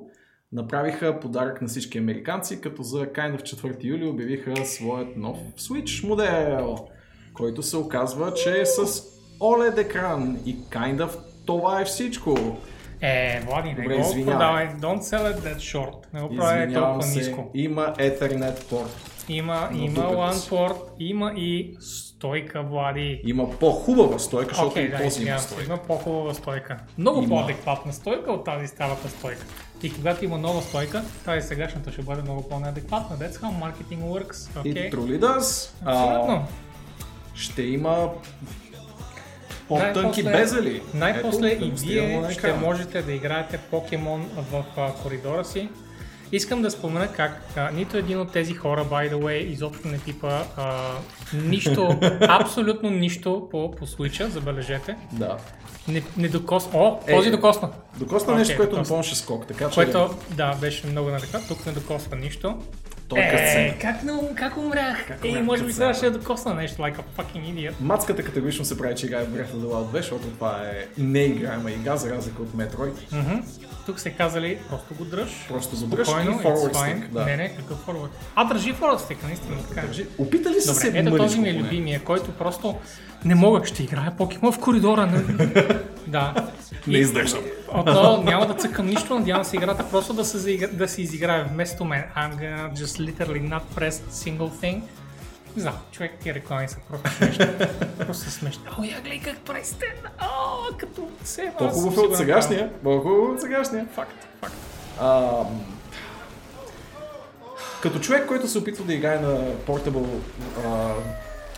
направиха 0.51 1.19
подарък 1.19 1.61
на 1.61 1.67
всички 1.67 1.97
американци, 1.97 2.61
като 2.61 2.83
за 2.83 2.97
kind 2.97 3.37
of 3.37 3.41
4 3.55 3.83
юли 3.83 4.07
обявиха 4.07 4.65
своят 4.65 5.17
нов 5.17 5.37
Switch 5.57 6.07
модел, 6.07 6.75
който 7.33 7.63
се 7.63 7.77
оказва, 7.77 8.33
че 8.33 8.61
е 8.61 8.65
с 8.65 8.85
OLED 9.39 9.77
екран 9.77 10.37
и 10.45 10.57
kind 10.57 10.97
of 10.99 11.09
това 11.45 11.81
е 11.81 11.85
всичко. 11.85 12.57
Е, 13.01 13.41
Влади, 13.41 13.69
не 13.69 13.75
Добре, 13.75 13.95
го 13.95 14.01
извинявай. 14.01 14.33
продавай, 14.33 14.67
don't 14.67 14.99
sell 14.99 15.33
it 15.33 15.39
that 15.39 15.55
short, 15.57 16.13
не 16.13 16.21
го 16.21 16.35
правя 16.35 16.73
толкова 16.73 17.03
се, 17.03 17.19
ниско. 17.19 17.51
има 17.53 17.93
Ethernet 17.93 18.69
порт. 18.69 19.11
Има, 19.29 19.69
Но 19.71 19.77
има 20.11 20.33
с- 20.33 20.49
port, 20.49 20.75
има 20.99 21.33
и 21.35 21.75
стойка, 21.79 22.63
Влади. 22.63 23.21
Има 23.25 23.49
по-хубава 23.51 24.19
стойка, 24.19 24.49
защото 24.49 24.67
Окей, 24.67 24.83
и 24.83 24.89
да, 24.89 24.97
този 24.97 25.23
има 25.23 25.39
стойка. 25.39 25.63
има 25.65 25.77
по-хубава 25.77 26.33
стойка. 26.33 26.77
Много 26.97 27.19
Има. 27.19 27.29
по-адекватна 27.29 27.93
стойка 27.93 28.31
от 28.31 28.45
тази 28.45 28.67
старата 28.67 29.09
стойка. 29.09 29.45
И 29.85 29.93
когато 29.93 30.25
има 30.25 30.37
нова 30.37 30.61
стойка, 30.61 31.03
тази 31.25 31.47
сегашната 31.47 31.91
ще 31.91 32.01
бъде 32.01 32.21
много 32.21 32.49
по-неадекватна. 32.49 33.17
That's 33.17 33.33
how 33.33 33.63
marketing 33.63 33.99
works. 33.99 34.65
И 34.65 34.73
Okay? 34.73 34.91
does. 35.19 35.69
А, 35.85 35.91
Абсолютно. 35.91 36.47
ще 37.35 37.63
има 37.63 38.09
по-тънки 39.67 40.23
безели. 40.23 40.81
Най-после 40.93 41.51
Ето, 41.51 41.65
и 41.65 41.71
вие 41.71 42.27
ще 42.31 42.53
можете 42.53 43.01
да 43.01 43.13
играете 43.13 43.57
покемон 43.57 44.29
в 44.51 44.65
а, 44.77 44.93
коридора 44.93 45.45
си. 45.45 45.69
Искам 46.31 46.61
да 46.61 46.71
спомена 46.71 47.07
как 47.07 47.41
а, 47.55 47.71
нито 47.71 47.97
един 47.97 48.19
от 48.19 48.31
тези 48.31 48.53
хора, 48.53 48.85
by 48.85 49.11
the 49.13 49.15
way, 49.15 49.37
изобщо 49.37 49.87
не 49.87 49.99
пипа 49.99 50.43
а, 50.57 50.91
нищо, 51.33 51.99
абсолютно 52.21 52.89
нищо 52.89 53.47
по, 53.51 53.71
по 53.71 53.87
Switch, 53.87 54.27
забележете. 54.27 54.95
Да. 55.11 55.37
Не, 55.87 56.03
не 56.17 56.27
докосна. 56.27 56.71
О, 56.73 56.97
Е, 57.07 57.15
този 57.15 57.31
докосна. 57.31 57.69
Докосна 57.97 58.27
Окей, 58.27 58.39
нещо, 58.39 58.55
което 58.57 58.71
докосна. 58.71 58.83
напомняше 58.83 59.15
скок, 59.15 59.47
така 59.47 59.69
че 59.69 59.75
Което, 59.75 60.15
да, 60.31 60.55
беше 60.55 60.87
много 60.87 61.09
надека. 61.09 61.41
Тук 61.47 61.65
не 61.65 61.71
докосва 61.71 62.15
нищо. 62.15 62.57
Той 63.07 63.19
е 63.19 63.23
Е, 63.23 63.77
как, 63.81 64.03
ум- 64.03 64.35
как 64.35 64.57
умрях? 64.57 65.07
Как 65.07 65.23
умрях, 65.25 65.43
може 65.43 65.63
би 65.63 65.73
трябваше 65.73 66.01
да 66.01 66.11
докосна 66.11 66.53
нещо, 66.53 66.81
like 66.81 66.95
a 66.95 67.21
fucking 67.21 67.53
idiot. 67.53 67.73
Мацката 67.79 68.23
категорично 68.23 68.65
се 68.65 68.77
прави, 68.77 68.95
че 68.95 69.05
играе 69.05 69.23
в 69.23 69.29
Breath 69.29 69.51
of 69.51 69.55
the 69.55 69.65
Wild 69.65 69.85
2, 69.85 69.91
защото 69.95 70.27
това 70.27 70.61
е 70.63 70.85
неиграема 70.97 71.71
игра, 71.71 71.97
за 71.97 72.11
разлика 72.11 72.41
от 72.41 72.49
Metroid. 72.49 72.93
Мгм. 73.11 73.35
Тук 73.85 73.99
се 73.99 74.09
казали, 74.09 74.57
просто 74.69 74.93
го 74.93 75.05
дръж. 75.05 75.29
Просто 75.47 75.75
го 75.77 75.85
дръж 75.85 76.07
и 76.07 76.11
forward 76.11 76.73
stick. 76.73 77.07
Да. 77.07 77.25
Не, 77.25 77.37
не, 77.37 77.55
какъв 77.55 77.85
forward? 77.85 78.09
А, 78.35 78.45
държи 78.45 78.73
forward 78.73 78.97
stick, 78.97 79.23
наистина. 79.23 79.57
Така. 79.69 79.81
е. 79.81 79.85
Държи. 79.85 80.05
Опита 80.17 80.49
ли 80.49 80.61
са 80.61 80.73
Добре, 80.73 80.81
се 80.81 80.99
ето 80.99 81.17
този 81.17 81.39
ми 81.39 81.49
е 81.49 81.53
любимия, 81.53 81.99
който 82.03 82.31
просто 82.31 82.75
не 83.25 83.35
мога, 83.35 83.65
ще 83.65 83.83
играя 83.83 84.13
покемон 84.17 84.51
в 84.51 84.59
коридора. 84.59 85.05
Не? 85.05 85.53
да. 86.07 86.49
Не 86.87 86.97
издържам. 86.97 87.39
Отново 87.73 88.23
няма 88.23 88.47
да 88.47 88.53
цъкам 88.53 88.85
нищо, 88.85 89.19
надявам 89.19 89.43
се 89.43 89.55
играта 89.55 89.89
просто 89.91 90.13
да 90.13 90.25
се, 90.25 90.37
заигра, 90.37 90.67
да 90.67 90.87
се 90.87 91.01
изиграе 91.01 91.43
вместо 91.43 91.85
мен. 91.85 92.03
I'm 92.17 92.35
gonna 92.35 92.73
just 92.73 93.11
literally 93.11 93.49
not 93.49 93.61
press 93.75 93.91
single 93.91 94.51
thing. 94.63 94.81
Не 95.55 95.61
знам, 95.61 95.73
човек, 95.91 96.11
тия 96.21 96.35
реклами 96.35 96.67
са 96.67 96.77
просто 96.89 97.09
смешни. 97.11 97.45
просто 97.97 98.31
смешни. 98.31 98.63
О, 98.79 98.83
я 98.83 99.01
гледай 99.01 99.19
как 99.19 99.37
прави 99.37 99.63
стен. 99.63 99.95
О, 100.21 100.75
като 100.77 101.07
се... 101.23 101.41
аз 101.41 101.53
По-хубав 101.57 101.93
съм 101.93 102.03
е 102.03 102.07
от 102.07 102.17
сегашния. 102.17 102.71
По-хубав 102.83 103.35
от 103.35 103.41
сегашния. 103.41 103.85
Факт, 103.95 104.27
факт. 104.41 104.55
А, 105.01 105.31
като 107.81 107.99
човек, 107.99 108.27
който 108.27 108.47
се 108.47 108.57
опитва 108.57 108.85
да 108.85 108.93
играе 108.93 109.19
на 109.19 109.37
Portable 109.67 110.19
а, 110.65 110.93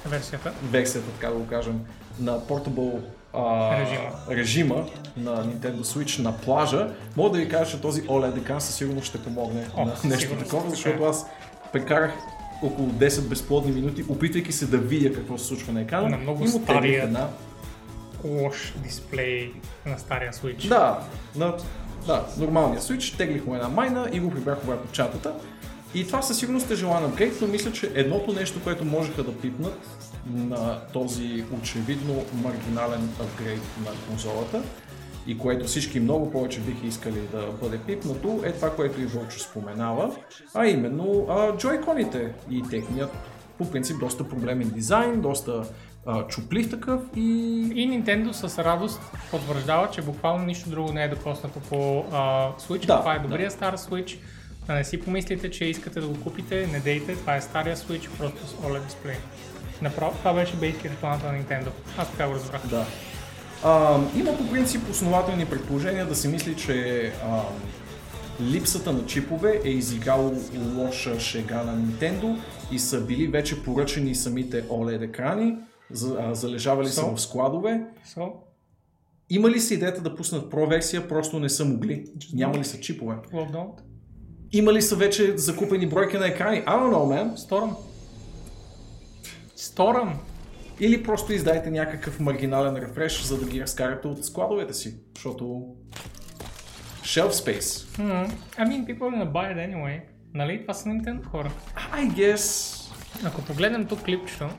Версията. 0.06 0.54
версията, 0.64 1.12
така 1.12 1.28
да 1.28 1.34
го 1.34 1.48
кажем, 1.48 1.80
на 2.20 2.39
Portable 2.39 3.02
а, 3.38 3.77
Режима. 3.79 4.09
режима 4.29 4.85
на 5.17 5.45
Nintendo 5.45 5.81
Switch 5.81 6.21
на 6.21 6.38
плажа, 6.38 6.89
мога 7.17 7.29
да 7.29 7.38
ви 7.38 7.49
кажа, 7.49 7.71
че 7.71 7.81
този 7.81 8.01
OLED 8.03 8.38
екран 8.38 8.61
със 8.61 8.75
сигурност 8.75 9.07
ще 9.07 9.23
помогне 9.23 9.67
О, 9.75 9.85
на 9.85 9.93
нещо 10.03 10.35
такова, 10.35 10.69
защото 10.69 11.03
аз 11.03 11.25
прекарах 11.73 12.13
около 12.61 12.89
10 12.89 13.21
безплодни 13.21 13.71
минути, 13.71 14.03
опитвайки 14.09 14.51
се 14.51 14.65
да 14.65 14.77
видя 14.77 15.13
какво 15.13 15.38
се 15.38 15.45
случва 15.45 15.73
на 15.73 15.81
екрана. 15.81 16.09
На 16.09 16.17
много 16.17 16.47
стария 16.47 17.03
една. 17.03 17.27
Лош 18.23 18.73
дисплей 18.77 19.51
на 19.85 19.99
стария 19.99 20.33
Switch. 20.33 20.67
Да, 20.67 20.99
на, 21.35 21.53
да, 22.07 22.25
нормалния 22.38 22.81
Switch, 22.81 23.17
теглих 23.17 23.45
му 23.45 23.55
една 23.55 23.69
майна 23.69 24.09
и 24.13 24.19
го 24.19 24.31
прибрах 24.31 24.63
обратно 24.63 24.91
чатата. 24.91 25.33
И 25.93 26.07
това 26.07 26.21
със 26.21 26.38
сигурност 26.38 26.71
е 26.71 26.75
желан 26.75 27.05
апгрейд, 27.05 27.33
но 27.41 27.47
мисля, 27.47 27.71
че 27.71 27.91
едното 27.95 28.33
нещо, 28.33 28.59
което 28.63 28.85
можеха 28.85 29.23
да 29.23 29.38
пипнат 29.38 29.79
на 30.34 30.80
този 30.93 31.45
очевидно 31.61 32.23
маргинален 32.34 33.09
апгрейд 33.19 33.61
на 33.86 33.91
конзолата, 34.07 34.63
и 35.28 35.38
което 35.38 35.65
всички 35.65 35.99
много 35.99 36.32
повече 36.32 36.59
биха 36.59 36.88
искали 36.88 37.21
да 37.32 37.47
бъде 37.61 37.78
пипнато, 37.78 38.41
е 38.43 38.51
това, 38.51 38.75
което 38.75 39.01
и 39.01 39.05
Вълчо 39.05 39.39
споменава, 39.39 40.15
а 40.53 40.67
именно 40.67 41.28
а, 41.30 41.57
джойконите 41.57 42.34
и 42.49 42.63
техният 42.63 43.11
по 43.57 43.71
принцип 43.71 43.99
доста 43.99 44.30
проблемен 44.30 44.69
дизайн, 44.69 45.21
доста 45.21 45.63
а, 46.05 46.28
чуплив 46.28 46.69
такъв 46.69 47.01
и... 47.15 47.21
И 47.75 47.89
Nintendo 47.89 48.32
с 48.32 48.63
радост 48.63 49.01
потвърждава, 49.32 49.89
че 49.91 50.01
буквално 50.01 50.45
нищо 50.45 50.69
друго 50.69 50.93
не 50.93 51.03
е 51.03 51.07
докоснато 51.07 51.59
по 51.59 52.05
а, 52.11 52.51
Switch. 52.59 52.86
Да, 52.86 52.99
това 52.99 53.13
е 53.13 53.19
да. 53.19 53.28
добрия 53.28 53.51
стар 53.51 53.78
Switch. 53.78 54.19
Да 54.67 54.73
не 54.73 54.84
си 54.84 55.01
помислите, 55.01 55.51
че 55.51 55.65
искате 55.65 55.99
да 55.99 56.07
го 56.07 56.23
купите, 56.23 56.67
не 56.67 56.80
дейте, 56.80 57.15
това 57.15 57.36
е 57.36 57.41
стария 57.41 57.75
Switch, 57.75 58.09
просто 58.17 58.47
с 58.47 58.53
OLED 58.53 58.86
дисплей. 58.86 59.15
Направо, 59.82 60.17
това 60.17 60.34
беше 60.34 60.55
бейски 60.55 60.89
реклама 60.89 61.19
на 61.23 61.43
Nintendo. 61.43 61.67
Аз 61.97 62.11
така 62.11 62.28
го 62.28 62.34
разбрах. 62.34 62.67
Да. 62.67 62.86
А, 63.63 63.99
има 64.15 64.38
по 64.38 64.49
принцип 64.49 64.89
основателни 64.91 65.45
предположения 65.45 66.05
да 66.05 66.15
се 66.15 66.28
мисли, 66.28 66.55
че 66.55 67.07
а, 67.25 67.41
липсата 68.41 68.93
на 68.93 69.05
чипове 69.05 69.61
е 69.65 69.69
изиграло 69.69 70.34
лоша 70.75 71.19
шега 71.19 71.63
на 71.63 71.78
Nintendo 71.78 72.38
и 72.71 72.80
са 72.80 73.01
били 73.01 73.28
вече 73.28 73.63
поръчени 73.63 74.15
самите 74.15 74.67
OLED 74.67 75.03
екрани, 75.03 75.55
за, 75.91 76.17
а, 76.19 76.36
залежавали 76.36 76.88
са 76.88 77.01
So? 77.01 77.15
в 77.15 77.21
складове. 77.21 77.82
So, 78.15 78.32
Има 79.30 79.49
ли 79.49 79.59
си 79.59 79.73
идеята 79.73 80.01
да 80.01 80.15
пуснат 80.15 80.51
Pro 80.51 80.69
версия, 80.69 81.07
просто 81.07 81.39
не 81.39 81.49
са 81.49 81.65
могли? 81.65 82.05
Няма 82.34 82.57
ли 82.57 82.63
са 82.63 82.80
чипове? 82.80 83.15
well. 83.34 83.67
Има 84.51 84.73
ли 84.73 84.82
са 84.82 84.95
вече 84.95 85.38
закупени 85.38 85.88
бройки 85.88 86.17
на 86.17 86.28
екрани? 86.28 86.57
I 86.57 86.65
don't 86.65 86.93
know, 86.93 87.23
man. 87.23 87.36
Storm. 87.36 87.75
Storm. 89.58 90.14
Или 90.80 91.03
просто 91.03 91.34
издайте 91.34 91.72
някакъв 91.72 92.20
маргинален 92.20 92.76
рефреш, 92.76 93.24
за 93.24 93.39
да 93.39 93.45
ги 93.45 93.62
разкарате 93.62 94.08
от 94.08 94.26
складовете 94.26 94.74
си. 94.74 94.95
Защото... 95.16 95.66
Shelf 97.01 97.32
space. 97.32 97.99
Hmm. 97.99 98.32
I 98.58 98.68
mean, 98.68 98.86
people 98.86 98.99
are 98.99 99.16
gonna 99.16 99.32
buy 99.32 99.55
it 99.55 99.74
anyway. 99.74 100.01
Нали? 100.34 100.62
Това 100.62 100.74
са 100.74 100.89
Nintendo 100.89 101.26
хора. 101.26 101.51
I 101.93 102.12
guess... 102.12 102.74
Ако 103.26 103.41
погледнем 103.41 103.86
тук 103.86 104.03
клипчето, 104.03 104.49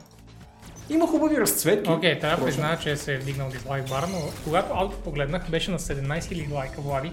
Има 0.89 1.07
хубави 1.07 1.37
разцветки. 1.37 1.89
Окей, 1.89 2.15
okay, 2.15 2.21
трябва 2.21 2.37
да 2.37 2.45
призная, 2.45 2.79
че 2.79 2.97
се 2.97 3.13
е 3.13 3.17
вдигнал 3.17 3.49
дизлайк 3.49 3.89
бара, 3.89 4.07
но 4.11 4.17
когато 4.43 4.73
алфа 4.73 4.97
погледнах, 5.03 5.49
беше 5.49 5.71
на 5.71 5.79
17 5.79 6.19
000 6.19 6.51
лайка, 6.51 6.81
Влади, 6.81 7.11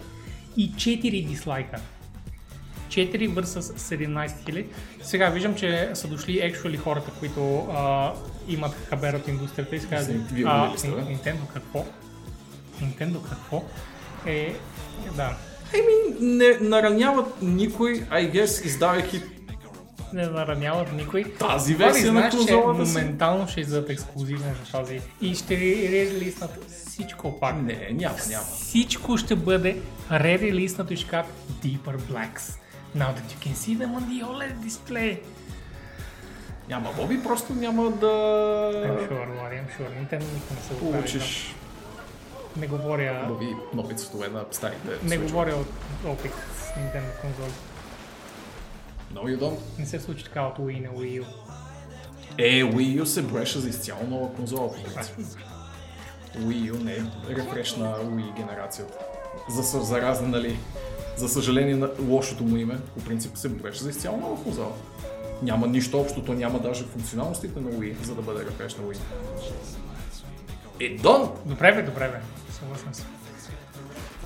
и 0.56 0.72
4 0.72 1.26
дизлайка. 1.26 1.80
4 2.88 3.34
versus 3.34 3.60
17 3.60 4.28
000. 4.28 4.64
Сега 5.02 5.28
виждам, 5.28 5.54
че 5.54 5.90
са 5.94 6.08
дошли 6.08 6.32
actually 6.32 6.76
хората, 6.76 7.10
които 7.18 7.58
а, 7.58 8.12
имат 8.48 8.74
хабер 8.88 9.14
от 9.14 9.28
индустрията 9.28 9.76
и 9.76 9.78
Вие 10.32 10.44
а? 10.48 10.72
Nintendo 10.76 11.48
какво? 11.54 11.84
Nintendo 12.82 13.28
какво? 13.28 13.64
Е, 14.26 14.54
да, 15.16 15.36
Еми, 15.74 16.20
не 16.20 16.58
нараняват 16.60 17.42
никой, 17.42 17.92
I 17.94 18.32
guess, 18.32 18.66
издавайки 18.66 19.22
не 20.12 20.26
нараняват 20.26 20.92
никой. 20.92 21.24
тази 21.38 21.74
версия 21.74 22.12
на 22.12 22.30
конзолата 22.30 22.86
си. 22.86 22.92
моментално 22.92 23.48
ще 23.48 23.60
издадат 23.60 23.90
ексклюзивно 23.90 24.44
за 24.64 24.72
тази 24.72 25.00
и 25.20 25.34
ще 25.34 25.56
релиснат 25.90 26.70
всичко 26.70 27.40
пак. 27.40 27.62
Не, 27.62 27.88
няма, 27.92 28.16
няма. 28.28 28.44
Всичко 28.44 29.16
ще 29.16 29.36
бъде 29.36 29.76
re-релиснато 30.10 30.92
и 30.92 30.96
ще 30.96 31.10
кажат 31.10 31.32
Deeper 31.64 31.96
Blacks. 31.96 32.58
Now 32.96 33.10
that 33.16 33.26
you 33.32 33.38
can 33.44 33.54
see 33.54 33.74
them 33.74 33.90
on 33.94 34.04
the 34.10 34.18
OLED 34.22 34.54
display. 34.66 35.18
Няма, 36.68 36.92
Боби, 36.92 37.22
просто 37.22 37.54
няма 37.54 37.90
да 37.90 38.06
I'm 38.06 39.08
sure, 39.08 39.26
Влади, 39.34 39.56
I'm 39.56 39.78
sure. 39.78 39.90
Nintendo 39.90 40.24
никога 40.24 40.54
не 40.54 40.60
са 40.60 40.74
го 40.74 40.80
правили. 40.80 40.92
получиш 40.92 41.54
Не 42.56 42.66
говоря, 42.66 43.24
Боби 43.28 43.46
нови 43.74 43.94
цветове 43.96 44.28
на 44.28 44.44
старите. 44.50 44.88
не 45.02 45.16
Switch. 45.16 45.22
говоря 45.22 45.54
от 45.54 45.66
опит 46.06 46.32
с 46.32 46.68
Nintendo 46.68 47.20
конзоли. 47.20 47.52
No, 49.14 49.20
you 49.20 49.38
don't. 49.40 49.58
Не 49.78 49.86
се 49.86 50.00
случи 50.00 50.24
така 50.24 50.42
от 50.42 50.58
Wii 50.58 50.82
на 50.82 50.88
Wii 50.90 51.22
U. 51.22 51.24
Е, 52.38 52.62
Wii 52.64 53.02
U 53.02 53.04
се 53.04 53.22
броеше 53.22 53.58
за 53.58 53.68
изцяло 53.68 54.06
нова 54.08 54.34
конзола, 54.34 54.68
по 54.68 54.82
принцип. 54.84 55.16
Wii 56.38 56.72
U 56.72 56.82
не 56.84 56.92
е 56.92 57.02
рефреш 57.36 57.76
на 57.76 57.94
Wii 57.94 58.36
генерацията. 58.36 58.98
За, 59.48 59.80
за 59.80 60.02
разни, 60.02 60.28
нали, 60.28 60.58
за 61.16 61.28
съжаление 61.28 61.76
на 61.76 61.90
лошото 62.08 62.44
му 62.44 62.56
име, 62.56 62.78
по 62.94 63.04
принцип 63.04 63.36
се 63.36 63.48
броеше 63.48 63.82
за 63.82 63.90
изцяло 63.90 64.16
нова 64.16 64.42
конзола. 64.42 64.72
Няма 65.42 65.66
нищо 65.66 66.00
общо, 66.00 66.22
то 66.22 66.34
няма 66.34 66.58
даже 66.58 66.84
функционалностите 66.84 67.60
на 67.60 67.70
Wii, 67.70 68.02
за 68.02 68.14
да 68.14 68.22
бъде 68.22 68.44
рефреш 68.44 68.76
на 68.76 68.84
Wii. 68.84 68.98
Е, 70.80 70.96
дон! 71.02 71.30
Добре 71.46 71.72
бе, 71.72 71.82
добре 71.82 72.08
бе. 72.08 72.20
Съгласен 72.52 72.94
съм. 72.94 73.06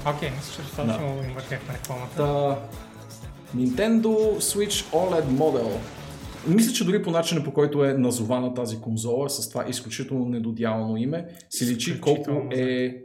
Окей, 0.06 0.30
мисля, 0.30 0.52
че 0.56 0.62
достатъчно 0.62 1.16
да. 1.16 1.26
им 1.26 1.34
въртяхме 1.34 1.74
рекламата. 1.74 2.16
Та, 2.16 2.58
Nintendo 3.56 4.38
Switch 4.38 4.92
OLED 4.92 5.24
модел. 5.24 5.80
Мисля, 6.46 6.72
че 6.72 6.84
дори 6.84 7.02
по 7.02 7.10
начина 7.10 7.44
по 7.44 7.52
който 7.52 7.84
е 7.84 7.94
назована 7.94 8.54
тази 8.54 8.80
конзола 8.80 9.30
с 9.30 9.48
това 9.48 9.64
изключително 9.68 10.24
недодялано 10.24 10.96
име, 10.96 11.28
си 11.50 11.66
личи 11.66 12.00
колко 12.00 12.42
е 12.50 12.96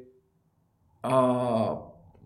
а, 1.01 1.75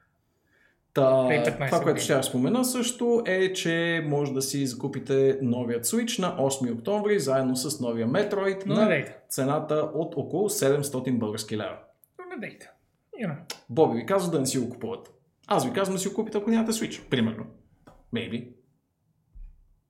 Та, 0.93 1.27
Преди 1.27 1.43
15 1.45 1.65
това, 1.67 1.81
което 1.81 2.01
ще 2.01 2.13
я 2.13 2.23
спомена 2.23 2.65
също 2.65 3.23
е, 3.25 3.53
че 3.53 4.05
може 4.07 4.33
да 4.33 4.41
си 4.41 4.67
закупите 4.67 5.39
новият 5.41 5.85
Switch 5.85 6.19
на 6.19 6.37
8 6.37 6.73
октомври, 6.73 7.19
заедно 7.19 7.55
с 7.55 7.79
новия 7.79 8.07
Metroid 8.07 8.65
Но 8.65 8.73
не 8.75 8.81
на 8.81 8.87
дейте. 8.87 9.17
цената 9.29 9.75
от 9.93 10.13
около 10.17 10.49
700 10.49 11.17
български 11.17 11.57
лева. 11.57 11.77
Но 12.19 12.35
не 12.35 12.47
дейте. 12.47 12.69
Know. 13.21 13.35
Боби 13.69 13.97
ви 13.97 14.05
казва 14.05 14.31
да 14.31 14.39
не 14.39 14.45
си 14.45 14.59
го 14.59 14.69
купуват. 14.69 15.11
Аз 15.47 15.65
ви 15.65 15.73
казвам 15.73 15.95
да 15.95 15.99
си 15.99 16.07
го 16.07 16.15
купите, 16.15 16.37
ако 16.37 16.49
нямате 16.49 16.71
Switch, 16.71 17.09
примерно. 17.09 17.45
Maybe. 18.13 18.47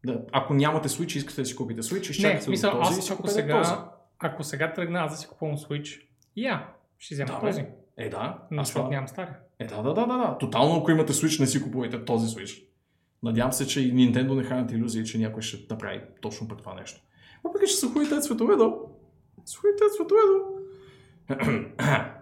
Да, 0.06 0.22
ако 0.32 0.54
нямате 0.54 0.90
Switch 0.90 1.18
искате 1.18 1.42
да 1.42 1.46
си 1.46 1.56
купите 1.56 1.82
Switch, 1.82 1.94
Не, 1.96 2.12
изчакайте 2.12 2.40
в 2.40 2.44
смисъл, 2.44 2.72
до 2.72 2.78
този 2.78 3.00
аз 3.00 3.12
ако 3.12 3.18
купете 3.18 3.48
този. 3.50 3.70
сега, 3.70 3.92
ако 4.20 4.44
сега 4.44 4.74
тръгна 4.74 5.00
аз 5.00 5.12
да 5.12 5.18
си 5.18 5.28
купувам 5.28 5.58
Switch, 5.58 6.02
я, 6.36 6.68
ще 6.98 7.16
взема 7.16 7.28
Да, 7.34 7.40
този. 7.40 7.66
Е, 7.98 8.10
да. 8.10 8.38
Но 8.52 8.62
Аз 8.62 8.74
това- 8.74 8.90
нямам 8.90 9.08
стария. 9.08 9.36
Е, 9.64 9.68
да, 9.68 9.84
да, 9.84 9.94
да, 9.94 10.06
да, 10.06 10.18
да. 10.18 10.38
Тотално, 10.40 10.80
ако 10.80 10.92
имате 10.92 11.14
Switch, 11.14 11.40
не 11.40 11.48
си 11.48 11.64
купувайте 11.64 12.06
този 12.06 12.36
Switch. 12.36 12.64
Надявам 13.24 13.54
се, 13.54 13.68
че 13.68 13.82
и 13.82 13.94
Nintendo 13.94 14.36
не 14.36 14.44
хранят 14.44 14.72
иллюзии, 14.72 15.06
че 15.06 15.18
някой 15.18 15.42
ще 15.42 15.74
направи 15.74 16.02
точно 16.22 16.48
по 16.48 16.56
това 16.56 16.74
нещо. 16.74 17.02
Въпреки, 17.44 17.68
че 17.68 17.76
са 17.76 17.88
хубави 17.88 18.10
тези 18.10 18.22
цветове, 18.28 18.56
да. 18.56 18.72
Са 19.46 19.58
хубави 19.58 19.76
тези 19.80 19.96
цветове, 19.98 20.22
да. 20.28 21.74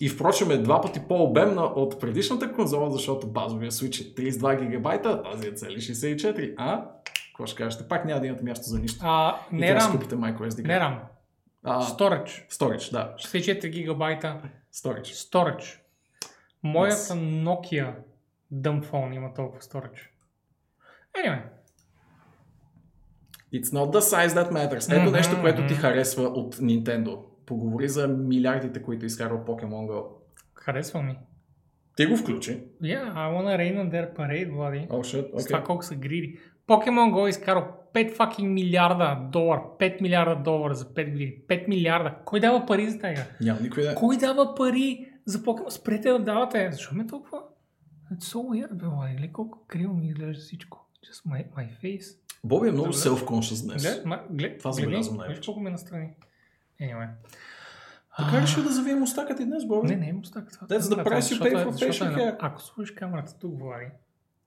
И 0.00 0.08
впрочем 0.08 0.50
е 0.50 0.58
два 0.58 0.80
пъти 0.80 1.00
по-обемна 1.08 1.62
от 1.62 2.00
предишната 2.00 2.52
конзола, 2.52 2.90
защото 2.90 3.26
базовия 3.26 3.70
Switch 3.70 4.00
е 4.00 4.32
32 4.32 4.60
гигабайта, 4.66 5.22
а 5.24 5.30
тази 5.30 5.48
е 5.48 5.52
цели 5.52 5.76
64. 5.76 6.54
А? 6.56 6.84
Какво 7.28 7.46
ще 7.46 7.56
кажете? 7.62 7.88
Пак 7.88 8.04
няма 8.04 8.20
да 8.20 8.26
имате 8.26 8.44
място 8.44 8.68
за 8.68 8.78
нищо. 8.78 8.98
А, 9.02 9.36
И 9.52 9.56
не 9.56 9.66
трябва 9.66 9.86
да 9.86 9.92
купите 9.98 10.14
microSD. 10.14 10.66
не 10.66 10.74
RAM, 10.80 10.98
А, 11.64 11.82
Storage. 11.82 12.48
storage, 12.50 12.92
да. 12.92 13.14
64 13.18 13.68
гигабайта 13.68 14.40
Storage. 14.74 15.30
Storage. 15.30 15.78
Моята 16.64 16.96
Yes. 16.96 17.42
Nokia 17.44 17.94
дъмфон 18.50 19.12
има 19.12 19.34
толкова 19.34 19.60
Storage. 19.60 20.08
Anyway, 21.18 21.42
It's 23.54 23.72
not 23.72 23.92
the 23.92 24.00
size 24.00 24.28
that 24.28 24.50
matters. 24.52 24.92
Ето 24.96 25.02
Мгм, 25.02 25.12
нещо, 25.12 25.40
което 25.40 25.66
ти 25.66 25.72
мгм. 25.74 25.80
харесва 25.82 26.22
от 26.22 26.56
Nintendo. 26.56 27.18
Поговори 27.46 27.88
за 27.88 28.08
милиардите, 28.08 28.82
които 28.82 29.06
изкарва 29.06 29.38
Pokemon 29.44 29.90
Go. 29.90 30.06
харесва 30.54 31.02
ми. 31.02 31.18
Ти 31.96 32.06
го 32.06 32.16
включи. 32.16 32.64
Yeah, 32.82 33.12
I 33.14 33.32
wanna 33.34 33.56
rain 33.58 33.76
on 33.76 33.90
their 33.90 34.16
parade, 34.16 34.52
Влади. 34.54 34.78
Oh 34.78 34.88
shit, 34.90 35.38
С 35.40 35.46
това 35.46 35.60
okay. 35.60 35.64
колко 35.64 35.82
са 35.84 35.94
гриди. 35.94 36.38
Pokemon 36.68 37.10
Go 37.12 37.26
е 37.26 37.30
изкарал 37.30 37.68
5 37.94 38.16
fucking 38.16 38.46
милиарда 38.48 39.28
долара. 39.32 39.62
5 39.78 40.00
милиарда 40.02 40.42
долара 40.42 40.74
за 40.74 40.84
5 40.84 41.10
години. 41.12 41.34
5 41.48 41.68
милиарда. 41.68 42.14
Кой 42.24 42.40
дава 42.40 42.66
пари 42.66 42.90
за 42.90 42.98
тази? 42.98 43.22
Няма 43.40 43.60
никой 43.60 43.82
да... 43.82 43.94
Кой 43.94 44.16
дава 44.16 44.54
пари 44.54 45.10
за 45.26 45.38
Pokemon? 45.38 45.68
Спрете 45.68 46.10
да 46.10 46.18
давате. 46.18 46.68
Защо 46.72 46.94
ме 46.94 47.06
толкова? 47.06 47.42
It's 48.12 48.22
so 48.22 48.36
weird, 48.36 48.72
бе, 48.72 48.86
Влади. 48.86 49.12
Гледай 49.12 49.32
колко 49.32 49.64
криво 49.66 49.94
ми 49.94 50.06
изглежда 50.06 50.42
всичко. 50.42 50.88
Just 51.04 51.26
my, 51.26 51.50
my 51.50 51.80
face. 51.80 52.18
Боби 52.44 52.68
е 52.68 52.72
много 52.72 52.86
Добре. 52.86 52.98
self-conscious 52.98 53.64
днес. 53.64 53.82
Глед, 53.82 54.04
ма, 54.06 54.22
глед, 54.30 54.58
Това 54.58 54.72
забелязвам 54.72 55.14
виж 55.14 55.18
най-вече. 55.18 55.46
колко 55.46 55.60
ме 55.60 55.70
настрани. 55.70 56.10
Anyway. 56.80 57.08
Така 58.18 58.42
решил 58.42 58.62
да 58.62 58.72
завием 58.72 59.02
устака 59.02 59.36
ти 59.36 59.44
днес, 59.44 59.66
Боби? 59.66 59.88
Не, 59.88 59.96
не, 59.96 60.12
мустак. 60.12 60.52
Това, 60.52 60.66
That's 60.66 60.80
the 60.80 61.04
price 61.04 61.20
you 61.20 61.42
pay 61.42 61.60
е- 61.60 61.64
for 61.66 61.70
facial 61.90 62.12
е- 62.12 62.16
hair. 62.16 62.36
Ако 62.40 62.62
сложиш 62.62 62.90
камерата 62.94 63.38
тук, 63.38 63.58
Влади, 63.60 63.86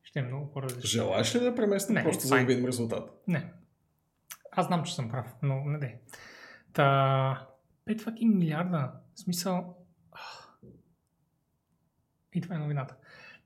ще 0.04 0.20
е 0.20 0.24
много 0.24 0.52
по-различно. 0.52 0.88
Желаеш 0.90 1.36
ли 1.36 1.40
да 1.40 1.56
преместим 1.56 1.96
просто 2.04 2.28
за 2.28 2.36
да 2.36 2.46
видим 2.46 2.66
резултата? 2.66 3.12
Не. 3.28 3.54
Аз 4.52 4.68
знам, 4.68 4.84
че 4.84 4.96
съм 4.96 5.10
прав, 5.10 5.36
но 5.44 5.56
не 5.66 5.80
де. 5.80 6.00
Та... 6.74 7.48
5 7.90 8.02
fucking 8.02 8.36
милиарда. 8.36 8.92
В 9.16 9.20
смисъл... 9.20 9.77
И 12.36 12.42
това 12.42 12.56
е 12.56 12.60
новината. 12.60 12.96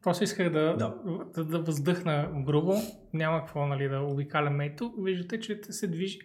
Просто 0.03 0.23
исках 0.23 0.49
да, 0.49 0.75
Да. 0.77 0.93
да. 1.35 1.43
да, 1.43 1.59
въздъхна 1.59 2.29
грубо. 2.45 2.73
Няма 3.13 3.39
какво 3.39 3.65
нали, 3.65 3.89
да 3.89 3.99
обикаляме 3.99 4.65
ето. 4.65 4.93
Виждате, 4.99 5.39
че 5.39 5.59
се 5.69 5.87
движи. 5.87 6.19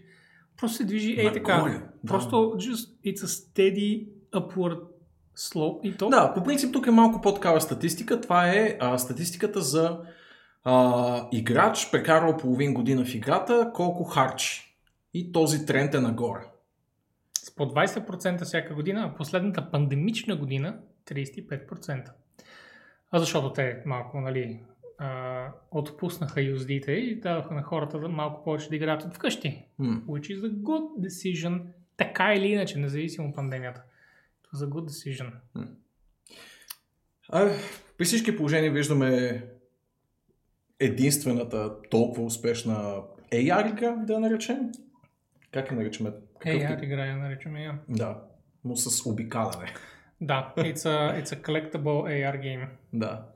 Просто 0.57 0.77
се 0.77 0.85
движи 0.85 1.15
ей 1.21 1.33
така. 1.33 1.57
Нагоре, 1.57 1.73
да. 1.73 2.09
Просто 2.09 2.37
just 2.37 3.05
it's 3.05 3.25
a 3.25 3.27
steady 3.27 4.09
upward 4.33 4.81
slope. 5.37 5.81
И 5.83 5.97
то 5.97 6.09
Да, 6.09 6.35
по 6.35 6.43
принцип 6.43 6.73
тук 6.73 6.87
е 6.87 6.91
малко 6.91 7.21
по-такава 7.21 7.61
статистика. 7.61 8.21
Това 8.21 8.49
е 8.49 8.77
а, 8.81 8.99
статистиката 8.99 9.61
за 9.61 10.01
а, 10.65 11.29
играч, 11.33 11.91
прекарал 11.93 12.37
половин 12.37 12.75
година 12.75 13.05
в 13.05 13.15
играта, 13.15 13.71
колко 13.75 14.05
харчи. 14.05 14.77
И 15.15 15.33
този 15.33 15.67
тренд 15.67 15.95
е 15.95 16.01
нагоре. 16.01 16.41
с 17.39 17.55
по 17.55 17.65
20% 17.65 18.45
всяка 18.45 18.75
година, 18.75 19.11
а 19.13 19.17
последната 19.17 19.71
пандемична 19.71 20.37
година 20.37 20.79
35%. 21.07 22.11
А 23.11 23.19
защото 23.19 23.53
те 23.53 23.83
малко, 23.87 24.21
нали, 24.21 24.61
а, 24.99 25.53
отпуснаха 25.71 26.43
юздите 26.43 26.93
и 26.93 27.21
дадоха 27.21 27.55
на 27.55 27.63
хората 27.63 27.99
да 27.99 28.09
малко 28.09 28.45
повече 28.45 28.69
да 28.69 28.77
играят 28.77 29.03
от 29.03 29.15
вкъщи. 29.15 29.65
М. 29.79 30.03
Which 30.07 30.37
is 30.37 30.41
a 30.41 30.53
good 30.53 31.07
decision, 31.07 31.63
така 31.97 32.35
или 32.35 32.47
иначе, 32.47 32.79
независимо 32.79 33.29
от 33.29 33.35
пандемията. 33.35 33.83
Това 34.43 34.67
е 34.67 34.69
a 34.69 34.73
good 34.73 34.89
decision. 34.89 35.33
А, 37.29 37.51
при 37.99 38.05
всички 38.05 38.37
положения 38.37 38.73
виждаме 38.73 39.43
единствената 40.81 41.81
толкова 41.91 42.25
успешна 42.25 43.03
AR 43.33 43.73
игра, 43.73 43.97
да 43.97 44.13
я 44.13 44.21
наречем. 44.21 44.59
Как 45.53 45.71
я 45.71 45.77
наричаме? 45.77 46.11
Какъв 46.39 46.61
тип? 46.61 46.71
аз 46.71 46.83
играя, 46.83 47.17
наричаме 47.17 47.65
я. 47.65 47.79
Да, 47.89 48.23
но 48.65 48.77
с 48.77 49.11
обикаляне. 49.11 49.73
Да, 50.21 50.53
it's 50.57 50.77
a, 50.77 51.23
it's 51.23 51.33
a 51.33 51.43
collectible 51.43 51.83
AR 52.05 52.41
game. 52.41 52.67
Да. 52.93 53.27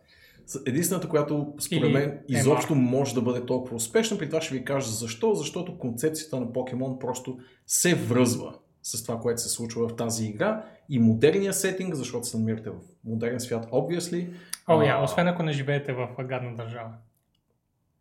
Единствената, 0.67 1.09
която 1.09 1.55
според 1.61 1.83
Или 1.83 1.93
мен 1.93 2.19
изобщо 2.29 2.75
може 2.75 3.15
да 3.15 3.23
бъде 3.23 3.47
толкова 3.47 3.77
успешна, 3.77 4.19
при 4.19 4.27
това 4.27 4.41
ще 4.41 4.55
ви 4.55 4.65
кажа 4.65 4.91
защо. 4.91 5.35
Защото 5.35 5.79
концепцията 5.79 6.41
на 6.41 6.53
Покемон 6.53 6.99
просто 6.99 7.39
се 7.67 7.95
връзва 7.95 8.55
с 8.83 9.05
това, 9.05 9.21
което 9.21 9.41
се 9.41 9.49
случва 9.49 9.89
в 9.89 9.97
тази 9.97 10.27
игра 10.27 10.65
и 10.89 10.99
модерния 10.99 11.53
сетинг, 11.53 11.95
защото 11.95 12.27
се 12.27 12.39
намирате 12.39 12.71
в 12.71 12.75
модерен 13.05 13.41
свят, 13.41 13.67
obviously. 13.67 14.33
О, 14.67 14.81
А, 14.81 14.85
я, 14.85 15.03
освен 15.03 15.29
ако 15.29 15.43
не 15.43 15.53
живеете 15.53 15.93
в 15.93 16.09
гадна 16.21 16.55
държава. 16.55 16.91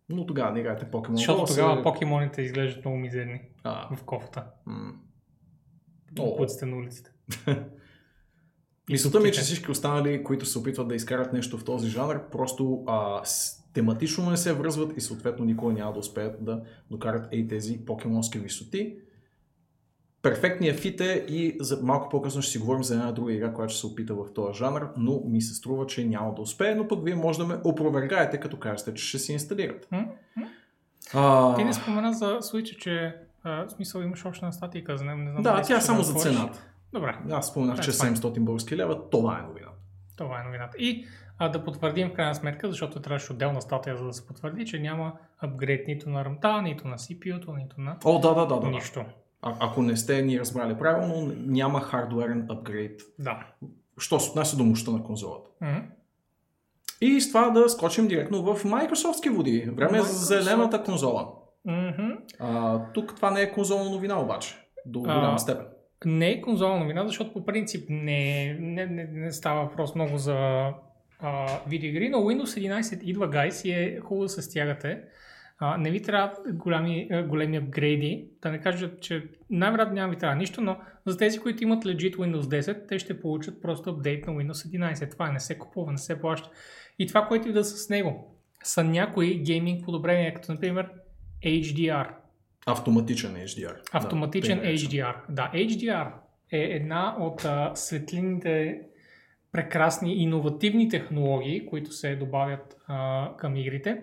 Но 0.10 0.26
тогава 0.26 0.52
не 0.52 0.60
играете 0.60 0.86
Покемон. 0.86 1.18
Защото 1.18 1.40
Go, 1.40 1.48
тогава 1.48 1.78
се- 1.78 1.84
покемоните 1.84 2.42
изглеждат 2.42 2.86
много 2.86 2.98
мизерни 2.98 3.42
А, 3.64 3.96
в 3.96 4.04
кофата. 4.04 4.44
м. 4.66 4.92
О. 6.20 6.46
На 6.62 6.76
улиците. 6.76 7.12
Мисълта 8.90 9.20
ми 9.20 9.30
е, 9.30 9.32
че 9.32 9.42
всички 9.42 9.72
останали, 9.72 10.24
които 10.24 10.46
се 10.46 10.60
опитват 10.60 10.88
да 10.88 10.96
изкарат 10.96 11.34
нещо 11.34 11.58
в 11.58 11.64
този 11.64 11.90
жанр, 11.90 12.30
просто 12.32 12.84
а, 12.88 13.24
тематично 13.74 14.30
не 14.30 14.38
се 14.38 14.54
връзват 14.54 14.98
и 14.98 15.02
съответно 15.02 15.46
никога 15.46 15.74
няма 15.74 15.94
да 15.94 16.00
успеят 16.00 16.46
да 16.46 16.62
докарат 16.92 17.28
ей 17.32 17.48
тези 17.48 17.86
покемонски 17.86 18.40
висоти. 18.40 18.96
Перфектният 20.22 20.80
фит 20.80 21.02
е 21.02 21.26
и 21.30 21.58
за 21.60 21.80
малко 21.84 22.10
по-късно 22.10 22.42
ще 22.42 22.52
си 22.52 22.60
говорим 22.60 22.84
за 22.84 22.94
една 22.94 23.12
друга 23.12 23.34
игра, 23.34 23.54
която 23.54 23.74
ще 23.74 23.80
се 23.80 23.88
опита 23.88 24.14
в 24.14 24.34
този 24.34 24.58
жанр, 24.58 24.88
но 24.98 25.22
ми 25.26 25.42
се 25.42 25.54
струва, 25.54 25.86
че 25.86 26.06
няма 26.06 26.34
да 26.36 26.42
успее, 26.42 26.76
но 26.76 26.88
пък 26.88 27.04
вие 27.04 27.16
може 27.16 27.40
да 27.40 27.46
ме 27.46 27.58
опровергаете, 27.64 28.40
като 28.40 28.60
кажете, 28.60 28.94
че 28.94 29.06
ще 29.06 29.20
си 29.20 29.34
инсталират. 29.34 29.88
А, 31.14 31.56
Ти 31.56 31.64
не 31.64 31.74
спомена 31.74 32.14
за 32.14 32.26
Switch, 32.26 32.78
че 32.78 33.16
а, 33.44 33.66
в 33.66 33.72
смисъл 33.72 34.02
имаш 34.02 34.26
още 34.26 34.46
на 34.46 34.54
статика 34.54 34.98
за 34.98 35.04
него. 35.04 35.20
Не 35.20 35.32
знам 35.32 35.44
да, 35.44 35.62
тя 35.62 35.78
е 35.78 35.82
само 35.82 36.04
за 36.04 36.14
цената. 36.14 36.69
Добре, 36.94 37.18
Аз 37.32 37.48
споменах, 37.48 37.80
че 37.80 37.92
That's 37.92 38.10
fine. 38.10 38.16
700 38.16 38.40
български 38.40 38.78
лева, 38.78 39.10
това 39.10 39.40
е 39.40 39.48
новина. 39.48 39.68
това 40.18 40.40
е 40.40 40.44
новината. 40.44 40.78
И 40.78 41.06
а, 41.38 41.50
да 41.50 41.64
потвърдим 41.64 42.10
в 42.10 42.14
крайна 42.14 42.36
сметка, 42.36 42.70
защото 42.70 43.02
трябваше 43.02 43.32
отделна 43.34 43.62
статия, 43.62 43.98
за 43.98 44.06
да 44.06 44.14
се 44.14 44.28
потвърди, 44.28 44.66
че 44.66 44.80
няма 44.80 45.14
апгрейд 45.40 45.88
нито 45.88 46.10
на 46.10 46.26
рамта, 46.26 46.62
нито 46.62 46.88
на 46.88 46.98
CPU-то, 46.98 47.54
нито 47.54 47.82
на 47.82 47.98
О, 48.06 48.20
да, 48.20 48.34
да, 48.34 48.46
да, 48.46 48.60
да. 48.60 48.68
нищо. 48.68 49.06
А, 49.42 49.56
ако 49.60 49.82
не 49.82 49.98
сте 49.98 50.22
ни 50.22 50.40
разбрали 50.40 50.78
правилно, 50.78 51.34
няма 51.38 51.82
хардуерен 51.82 52.46
апгрейд. 52.50 53.02
Да. 53.20 53.48
Що 53.98 54.20
се 54.20 54.30
отнася 54.30 54.58
до 54.58 54.64
мощта 54.64 54.92
на 54.92 55.04
конзолата. 55.04 55.50
Мгм. 55.62 55.78
И 57.02 57.22
с 57.22 57.28
това 57.28 57.50
да 57.50 57.70
скочим 57.70 58.08
директно 58.08 58.44
в 58.44 58.64
Microsoftски 58.64 59.30
води. 59.30 59.70
Време 59.70 59.98
е 59.98 60.02
за 60.02 60.08
Microsoft. 60.08 60.40
зелената 60.42 60.84
конзола. 60.84 61.28
Мгм. 61.66 62.12
А, 62.40 62.80
тук 62.94 63.16
това 63.16 63.32
не 63.32 63.42
е 63.42 63.52
конзолна 63.52 63.90
новина 63.90 64.20
обаче. 64.20 64.56
До 64.86 65.00
А, 65.00 65.04
голяма 65.04 65.40
степен. 65.40 65.66
Не 66.06 66.30
е 66.30 66.42
конзолна 66.42 66.80
новина, 66.80 67.08
защото 67.08 67.34
по 67.34 67.46
принцип 67.46 67.86
не, 67.90 68.54
не, 68.60 68.86
не, 68.86 69.04
не 69.04 69.32
става 69.32 69.64
въпрос 69.64 69.96
много 69.96 70.18
за 70.18 70.70
а, 71.20 71.60
видеоигри, 71.68 72.10
но 72.10 72.18
Windows 72.18 72.82
11 72.82 73.04
идва, 73.04 73.28
гайс, 73.28 73.66
и 73.66 73.72
е 73.72 74.00
хубаво 74.00 74.24
да 74.24 74.30
се 74.30 74.42
стягате. 74.42 75.02
А, 75.60 75.78
не 75.78 75.92
ви 75.92 76.02
трябва 76.02 76.34
голями, 76.54 77.08
а, 77.12 77.24
големи 77.24 77.58
апгрейди, 77.58 78.28
да 78.42 78.52
не 78.52 78.62
кажа, 78.62 79.00
че 79.00 79.24
най-вероятно 79.50 79.96
няма 79.96 80.14
ви 80.14 80.20
трябва 80.20 80.36
нищо, 80.36 80.62
но 80.62 80.78
за 81.06 81.18
тези, 81.18 81.40
които 81.40 81.64
имат 81.64 81.86
legit 81.86 82.16
Windows 82.16 82.62
10, 82.62 82.88
те 82.88 83.00
ще 83.00 83.22
получат 83.22 83.62
просто 83.62 83.90
апдейт 83.90 84.28
на 84.28 84.34
Windows 84.34 84.94
11. 84.94 85.12
Това 85.12 85.30
е, 85.30 85.32
не 85.32 85.40
се 85.40 85.58
купува, 85.58 85.92
не 85.92 85.98
се 85.98 86.22
плаща. 86.22 86.50
И 87.00 87.08
това, 87.08 87.28
което 87.28 87.50
идва 87.50 87.64
с 87.64 87.90
него, 87.90 88.36
са 88.64 88.84
някои 88.84 89.40
гейминг 89.44 89.86
подобрения, 89.86 90.34
като 90.34 90.52
например 90.52 90.90
HDR. 91.46 92.10
Автоматичен 92.66 93.36
HDR. 93.36 93.76
Автоматичен 93.94 94.60
Да. 94.60 94.66
HDR. 94.66 95.16
Да, 95.30 95.52
HDR 95.54 96.12
е 96.52 96.60
една 96.60 97.16
от 97.20 97.46
а, 97.46 97.72
светлините 97.76 98.82
прекрасни 99.52 100.14
иновативни 100.14 100.90
технологии, 100.90 101.66
които 101.66 101.92
се 101.92 102.16
добавят 102.16 102.78
а, 102.88 103.30
към 103.38 103.56
игрите. 103.56 104.02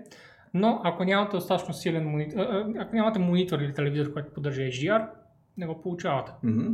Но 0.55 0.81
ако 0.85 1.05
нямате 1.05 1.37
достатъчно 1.37 1.75
силен 1.75 2.09
монитор, 2.09 2.39
а, 2.39 2.73
ако 2.79 2.97
нямате 2.97 3.19
монитор 3.19 3.59
или 3.59 3.75
телевизор, 3.75 4.13
който 4.13 4.33
поддържа 4.33 4.63
HDR, 4.63 5.09
не 5.57 5.67
го 5.67 5.81
получавате. 5.81 6.33
Мгм. 6.43 6.67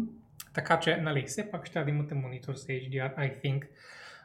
Така 0.55 0.81
че, 0.81 0.97
нали, 0.97 1.23
все 1.23 1.51
пак 1.51 1.67
ще 1.67 1.85
да 1.85 1.91
имате 1.91 2.15
монитор 2.15 2.55
с 2.55 2.67
HDR, 2.67 3.17
I 3.17 3.43
think, 3.45 3.63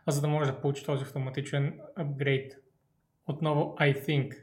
за 0.07 0.21
да 0.21 0.27
може 0.27 0.51
да 0.51 0.61
получи 0.61 0.85
този 0.85 1.03
автоматичен 1.03 1.79
апгрейд. 1.95 2.53
Отново, 3.27 3.75
I 3.79 4.05
think. 4.05 4.33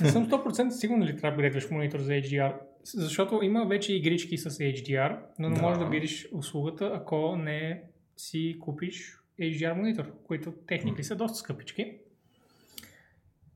Не 0.00 0.08
съм 0.08 0.30
100% 0.30 0.70
сигурен 0.70 1.02
ли 1.02 1.16
трябва 1.16 1.20
да 1.20 1.28
апгрейдваш 1.28 1.70
монитор 1.70 1.98
за 1.98 2.12
HDR, 2.12 2.54
защото 2.84 3.40
има 3.42 3.66
вече 3.66 3.94
игрички 3.96 4.38
с 4.38 4.50
HDR, 4.50 5.18
но 5.38 5.48
не 5.48 5.56
Да. 5.56 5.62
можеш 5.62 5.78
да 5.78 5.88
видиш 5.88 6.28
услугата, 6.32 6.90
ако 6.94 7.36
не 7.36 7.82
си 8.16 8.56
купиш 8.60 9.18
HDR 9.40 9.72
монитор, 9.72 10.12
които 10.26 10.52
техники 10.66 11.04
са 11.04 11.16
доста 11.16 11.38
скъпички. 11.38 11.92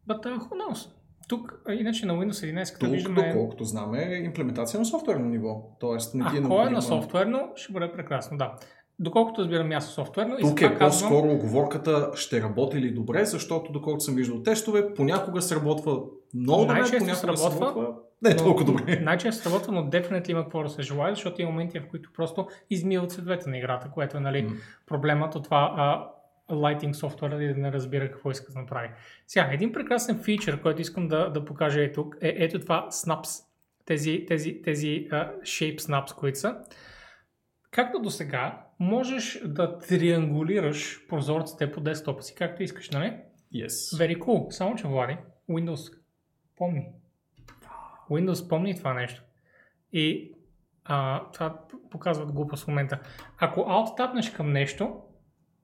But 0.08 0.26
uh, 0.26 0.38
who 0.38 0.48
knows? 0.50 0.90
Тук, 1.28 1.62
иначе 1.70 2.06
на 2.06 2.14
Windows 2.14 2.52
11, 2.62 2.72
като 2.72 2.86
Тук, 2.86 2.94
виждаме... 2.94 3.28
доколкото 3.28 3.64
знаме, 3.64 4.02
е 4.02 4.18
имплементация 4.18 4.80
на 4.80 4.86
софтуерно 4.86 5.28
ниво. 5.28 5.76
Тоест, 5.80 6.14
не 6.14 6.30
ти 6.30 6.36
е 6.36 6.40
Ако 6.44 6.62
е 6.62 6.70
на 6.70 6.82
софтуерно, 6.82 7.52
ще 7.56 7.72
бъде 7.72 7.92
прекрасно, 7.92 8.38
да. 8.38 8.54
Доколкото 8.98 9.40
разбирам 9.40 9.72
аз 9.72 9.94
софтуерно, 9.94 10.38
и 10.38 10.40
Тук 10.40 10.62
е 10.62 10.74
казвам, 10.74 11.10
по-скоро 11.10 11.32
оговорката 11.32 12.10
ще 12.14 12.42
работи 12.42 12.80
ли 12.80 12.90
добре, 12.90 13.24
защото 13.24 13.72
доколкото 13.72 14.04
съм 14.04 14.14
виждал 14.14 14.42
тестове, 14.42 14.94
понякога 14.94 15.42
сработва 15.42 16.00
много 16.34 16.62
добре, 16.62 16.74
понякога 16.74 17.14
сработва, 17.14 17.50
сработва 17.50 17.94
не 18.22 18.30
е 18.30 18.36
толкова 18.36 18.64
добре. 18.64 19.00
Най-често 19.00 19.42
сработва, 19.42 19.72
но 19.72 19.82
definitely 19.82 20.30
има 20.30 20.42
какво 20.42 20.62
да 20.62 20.68
се 20.68 20.82
желая, 20.82 21.14
защото 21.14 21.42
има 21.42 21.50
моменти, 21.50 21.78
в 21.78 21.88
които 21.88 22.10
просто 22.16 22.48
измиват 22.70 23.10
цветовете 23.10 23.50
на 23.50 23.58
играта, 23.58 23.90
което 23.94 24.16
е 24.16 24.20
нали, 24.20 24.42
М. 24.42 24.50
проблемът 24.86 25.34
от 25.34 25.44
това 25.44 25.74
а, 25.76 26.08
lighting 26.54 26.92
софтуера 26.92 27.44
и 27.44 27.48
да 27.48 27.54
не 27.54 27.72
разбира 27.72 28.10
какво 28.10 28.30
иска 28.30 28.52
да 28.52 28.58
направи. 28.58 28.88
Сега, 29.26 29.48
един 29.52 29.72
прекрасен 29.72 30.22
фичър, 30.22 30.60
който 30.60 30.80
искам 30.80 31.08
да, 31.08 31.30
да 31.30 31.44
покажа 31.44 31.82
е 31.82 31.92
тук, 31.92 32.16
е 32.20 32.34
ето 32.38 32.60
това 32.60 32.86
snaps. 32.90 33.44
Тези, 33.84 34.24
тези, 34.28 34.62
тези 34.62 34.86
uh, 34.86 35.40
shape 35.40 35.78
snaps, 35.78 36.14
които 36.14 36.38
са. 36.38 36.56
Както 37.70 37.98
до 37.98 38.10
сега, 38.10 38.66
можеш 38.78 39.42
да 39.44 39.78
триангулираш 39.78 41.06
прозорците 41.08 41.72
по 41.72 41.80
десктопа 41.80 42.22
си, 42.22 42.34
както 42.34 42.62
искаш, 42.62 42.90
нали? 42.90 43.16
Yes. 43.54 43.68
Very 43.68 44.18
cool. 44.18 44.50
Само, 44.50 44.74
че 44.76 44.86
Влади, 44.88 45.16
Windows 45.50 45.92
помни. 46.56 46.86
Windows 48.10 48.48
помни 48.48 48.76
това 48.76 48.94
нещо. 48.94 49.22
И 49.92 50.32
а, 50.84 51.22
това 51.32 51.50
п- 51.68 51.76
показват 51.90 52.32
глупост 52.32 52.64
в 52.64 52.68
момента. 52.68 53.00
Ако 53.38 53.60
alt 53.60 54.32
към 54.36 54.52
нещо, 54.52 55.00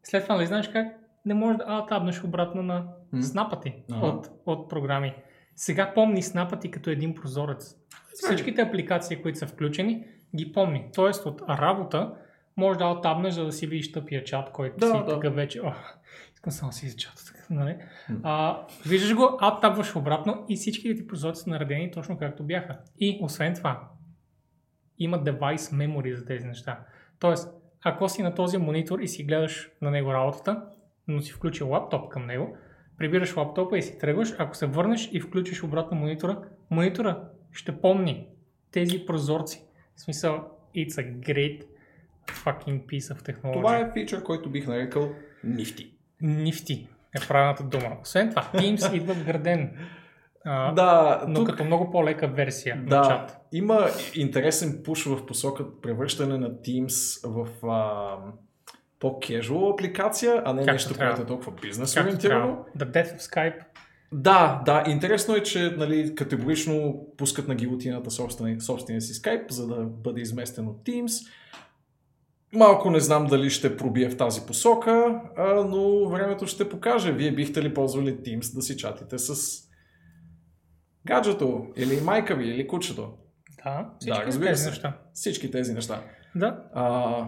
след 0.03 0.23
това 0.23 0.37
не 0.39 0.47
знаеш 0.47 0.69
как, 0.69 0.87
не 1.27 1.35
можеш 1.35 1.57
да 1.59 1.65
alt 1.65 2.25
обратно 2.25 2.63
на 2.63 2.87
М. 3.13 3.23
снапа 3.23 3.61
ти 3.61 3.75
Ага. 3.93 4.07
от, 4.07 4.31
от 4.47 4.71
програми. 4.71 5.15
Сега 5.57 5.93
помни 5.95 6.23
снапа 6.23 6.59
ти 6.59 6.71
като 6.71 6.91
един 6.91 7.15
прозорец. 7.15 7.77
Всичките 8.13 8.63
апликации, 8.63 9.23
които 9.23 9.39
са 9.39 9.47
включени, 9.47 10.07
ги 10.37 10.53
помни. 10.53 10.89
Тоест 10.95 11.27
от 11.27 11.43
работа 11.49 12.15
може 12.57 12.79
да 12.79 12.85
alt 12.85 13.29
за 13.29 13.45
да 13.45 13.53
си 13.53 13.67
видиш 13.67 13.93
тъпия 13.93 14.25
чат, 14.25 14.53
който 14.53 14.77
Да, 14.79 14.87
си 14.87 14.93
да. 14.93 15.07
такъв 15.07 15.35
вече. 15.35 15.61
О, 15.61 15.73
искам 16.35 16.53
само 16.53 16.73
си 16.73 16.89
за 16.89 16.97
чата. 16.97 17.23
така, 17.27 17.47
Нали? 17.51 17.77
А, 18.23 18.61
виждаш 18.87 19.15
го, 19.15 19.23
alt 19.23 19.97
обратно 19.97 20.45
и 20.49 20.57
всичките 20.57 20.95
ти 20.95 21.07
прозорци 21.07 21.43
са 21.43 21.51
наредени 21.51 21.91
точно 21.91 22.19
както 22.19 22.43
бяха. 22.43 22.79
И 22.99 23.19
освен 23.23 23.55
това, 23.55 23.81
има 24.99 25.19
device 25.19 25.57
memory 25.57 26.15
за 26.15 26.25
тези 26.25 26.47
неща. 26.47 26.81
Тоест, 27.19 27.55
ако 27.85 28.09
си 28.09 28.23
на 28.23 28.35
този 28.35 28.59
монитор 28.59 28.99
и 28.99 29.09
си 29.09 29.25
гледаш 29.25 29.71
на 29.83 29.91
него 29.91 30.13
работата, 30.13 30.63
но 31.09 31.21
си 31.21 31.33
включил 31.33 31.71
лаптоп 31.71 32.09
към 32.09 32.27
него, 32.27 32.57
прибираш 32.99 33.37
лаптопа 33.37 33.79
и 33.79 33.83
си 33.83 33.99
тръгваш, 33.99 34.35
ако 34.39 34.57
се 34.57 34.67
върнеш 34.67 35.09
и 35.13 35.21
включиш 35.21 35.63
обратно 35.63 35.99
монитора, 35.99 36.39
монитора 36.71 37.25
ще 37.53 37.81
помни 37.81 38.29
тези 38.73 39.07
прозорци. 39.07 39.65
В 39.97 40.01
смисъл, 40.01 40.45
it's 40.77 40.91
a 40.93 41.19
great 41.21 41.63
fucking 42.29 42.87
piece 42.87 43.15
of 43.15 43.23
technology. 43.33 43.53
Това 43.53 43.79
е 43.79 43.91
фичър, 43.93 44.23
който 44.23 44.51
бих 44.51 44.67
нарекал 44.67 45.11
нифти. 45.45 45.91
Нифти 46.21 46.89
е 47.17 47.29
правилната 47.29 47.63
дума. 47.65 47.97
Освен 48.03 48.31
това, 48.31 48.51
Teams 48.55 48.95
идва 48.97 49.15
вграден. 49.15 49.77
А, 50.45 50.73
Да, 50.73 51.25
но 51.29 51.35
тук, 51.41 51.49
като 51.51 51.65
много 51.65 51.91
по-лека 51.91 52.29
версия 52.29 52.77
на 52.77 52.85
да, 52.85 53.03
чат. 53.09 53.39
има 53.53 53.87
интересен 54.15 54.81
пуш 54.85 55.05
в 55.05 55.27
посока 55.27 55.81
превръщане 55.81 56.39
на 56.39 56.51
Teams 56.51 57.29
в 57.29 57.67
а, 57.67 58.17
по-кежуал 59.01 59.71
апликация, 59.71 60.43
а 60.45 60.53
не 60.53 60.59
Както 60.61 60.73
нещо, 60.73 60.95
трябва. 60.95 61.15
което 61.15 61.23
е 61.23 61.27
толкова 61.27 61.53
бизнес 61.63 61.97
ориентирано. 61.97 62.65
The 62.79 62.85
Death 62.85 63.17
of 63.17 63.21
Skype. 63.21 63.59
Да, 64.17 64.63
да, 64.67 64.85
интересно 64.87 65.37
е, 65.37 65.43
че 65.43 65.75
нали, 65.79 66.15
категорично 66.15 67.07
пускат 67.17 67.49
на 67.49 67.55
гилотината 67.55 68.11
собствения, 68.11 68.61
собствения 68.61 69.01
си 69.01 69.15
скайп, 69.15 69.51
за 69.51 69.67
да 69.67 69.75
бъде 69.75 70.21
изместен 70.21 70.69
от 70.69 70.85
Teams. 70.87 71.31
Малко 72.53 72.91
не 72.91 73.01
знам 73.01 73.27
дали 73.27 73.51
ще 73.51 73.77
пробие 73.77 74.11
в 74.11 74.17
тази 74.17 74.41
посока, 74.47 75.21
а, 75.37 75.55
но 75.55 76.09
времето 76.09 76.47
ще 76.47 76.69
покаже. 76.69 77.13
Вие 77.13 77.33
бихте 77.33 77.63
ли 77.63 77.75
ползвали 77.75 78.17
Teams 78.17 78.55
да 78.55 78.63
си 78.63 78.77
чатите 78.77 79.19
с 79.19 79.35
гаджето, 81.07 81.67
или 81.77 82.01
майка 82.01 82.35
ви, 82.35 82.49
или 82.49 82.69
кучето. 82.69 83.13
Да, 83.65 83.91
всички 84.01 84.21
Да, 84.21 84.27
разбира 84.27 84.51
тези 84.51 84.69
неща. 84.69 84.99
Всички 85.13 85.51
тези 85.51 85.75
неща. 85.75 86.03
Да. 86.35 86.65
А, 86.75 87.25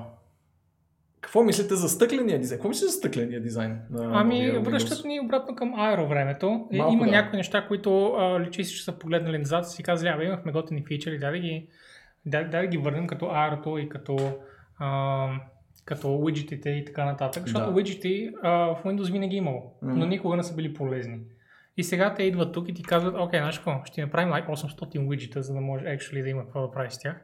какво 1.26 1.42
мислите 1.42 1.74
за 1.74 1.88
стъкления 1.88 2.38
дизайн? 2.38 2.58
Какво 2.58 2.68
мислите 2.68 2.86
за 2.86 2.92
стъкления 2.98 3.40
дизайн? 3.40 3.78
На 3.90 4.20
Ами, 4.20 4.50
връщат 4.58 5.04
ни 5.04 5.20
обратно 5.20 5.54
към 5.56 5.74
аеро 5.74 6.06
времето. 6.06 6.68
Малко 6.72 6.92
Има 6.92 7.04
да. 7.04 7.10
някои 7.10 7.36
неща, 7.36 7.66
които 7.68 8.06
а, 8.06 8.40
личи 8.40 8.64
си, 8.64 8.74
че 8.76 8.84
са 8.84 8.98
погледнали 8.98 9.38
назад 9.38 9.66
и 9.66 9.68
си 9.68 9.82
казали, 9.82 10.08
абе, 10.08 10.24
имахме 10.24 10.52
готини 10.52 10.84
фичери, 10.88 11.18
дай 11.18 11.32
да 11.32 11.38
ги, 11.38 11.68
дай, 12.26 12.44
дай 12.44 12.60
да 12.62 12.66
ги 12.66 12.78
върнем 12.78 13.06
като 13.06 13.30
аерото 13.32 13.78
и 13.78 13.88
като, 13.88 14.16
а, 14.78 15.28
като 15.84 16.16
уиджетите 16.16 16.70
и 16.70 16.84
така 16.84 17.04
нататък. 17.04 17.42
Защото 17.42 17.66
Да. 17.66 17.76
уиджети 17.76 18.30
а, 18.42 18.50
в 18.50 18.84
Windows 18.84 19.12
винаги 19.12 19.36
е 19.36 19.38
имало, 19.38 19.72
но 19.82 20.06
никога 20.06 20.36
не 20.36 20.42
са 20.42 20.56
били 20.56 20.74
полезни. 20.74 21.18
И 21.76 21.84
сега 21.84 22.14
те 22.14 22.22
идват 22.22 22.52
тук 22.52 22.68
и 22.68 22.74
ти 22.74 22.82
казват, 22.82 23.14
окей, 23.18 23.40
знаеш 23.40 23.56
какво, 23.56 23.80
ще 23.84 24.00
направим 24.00 24.28
like 24.28 24.46
800 24.48 25.08
уиджета, 25.08 25.42
за 25.42 25.54
да 25.54 25.60
може 25.60 25.84
actually 25.84 26.22
да 26.22 26.28
има 26.28 26.42
какво 26.44 26.62
да 26.62 26.70
правиш 26.70 26.92
с 26.92 26.98
тях. 26.98 27.16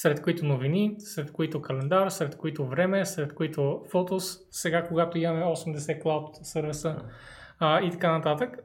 Сред 0.00 0.22
които 0.22 0.46
новини, 0.46 0.94
сред 0.98 1.32
които 1.32 1.62
календар, 1.62 2.08
сред 2.08 2.36
които 2.36 2.66
време, 2.66 3.06
сред 3.06 3.34
които 3.34 3.82
фотос, 3.90 4.38
сега 4.50 4.84
когато 4.88 5.18
имаме 5.18 5.42
80 5.44 6.02
клауд 6.02 6.36
сервиса 6.42 7.02
а, 7.58 7.80
и 7.82 7.90
така 7.90 8.12
нататък. 8.12 8.58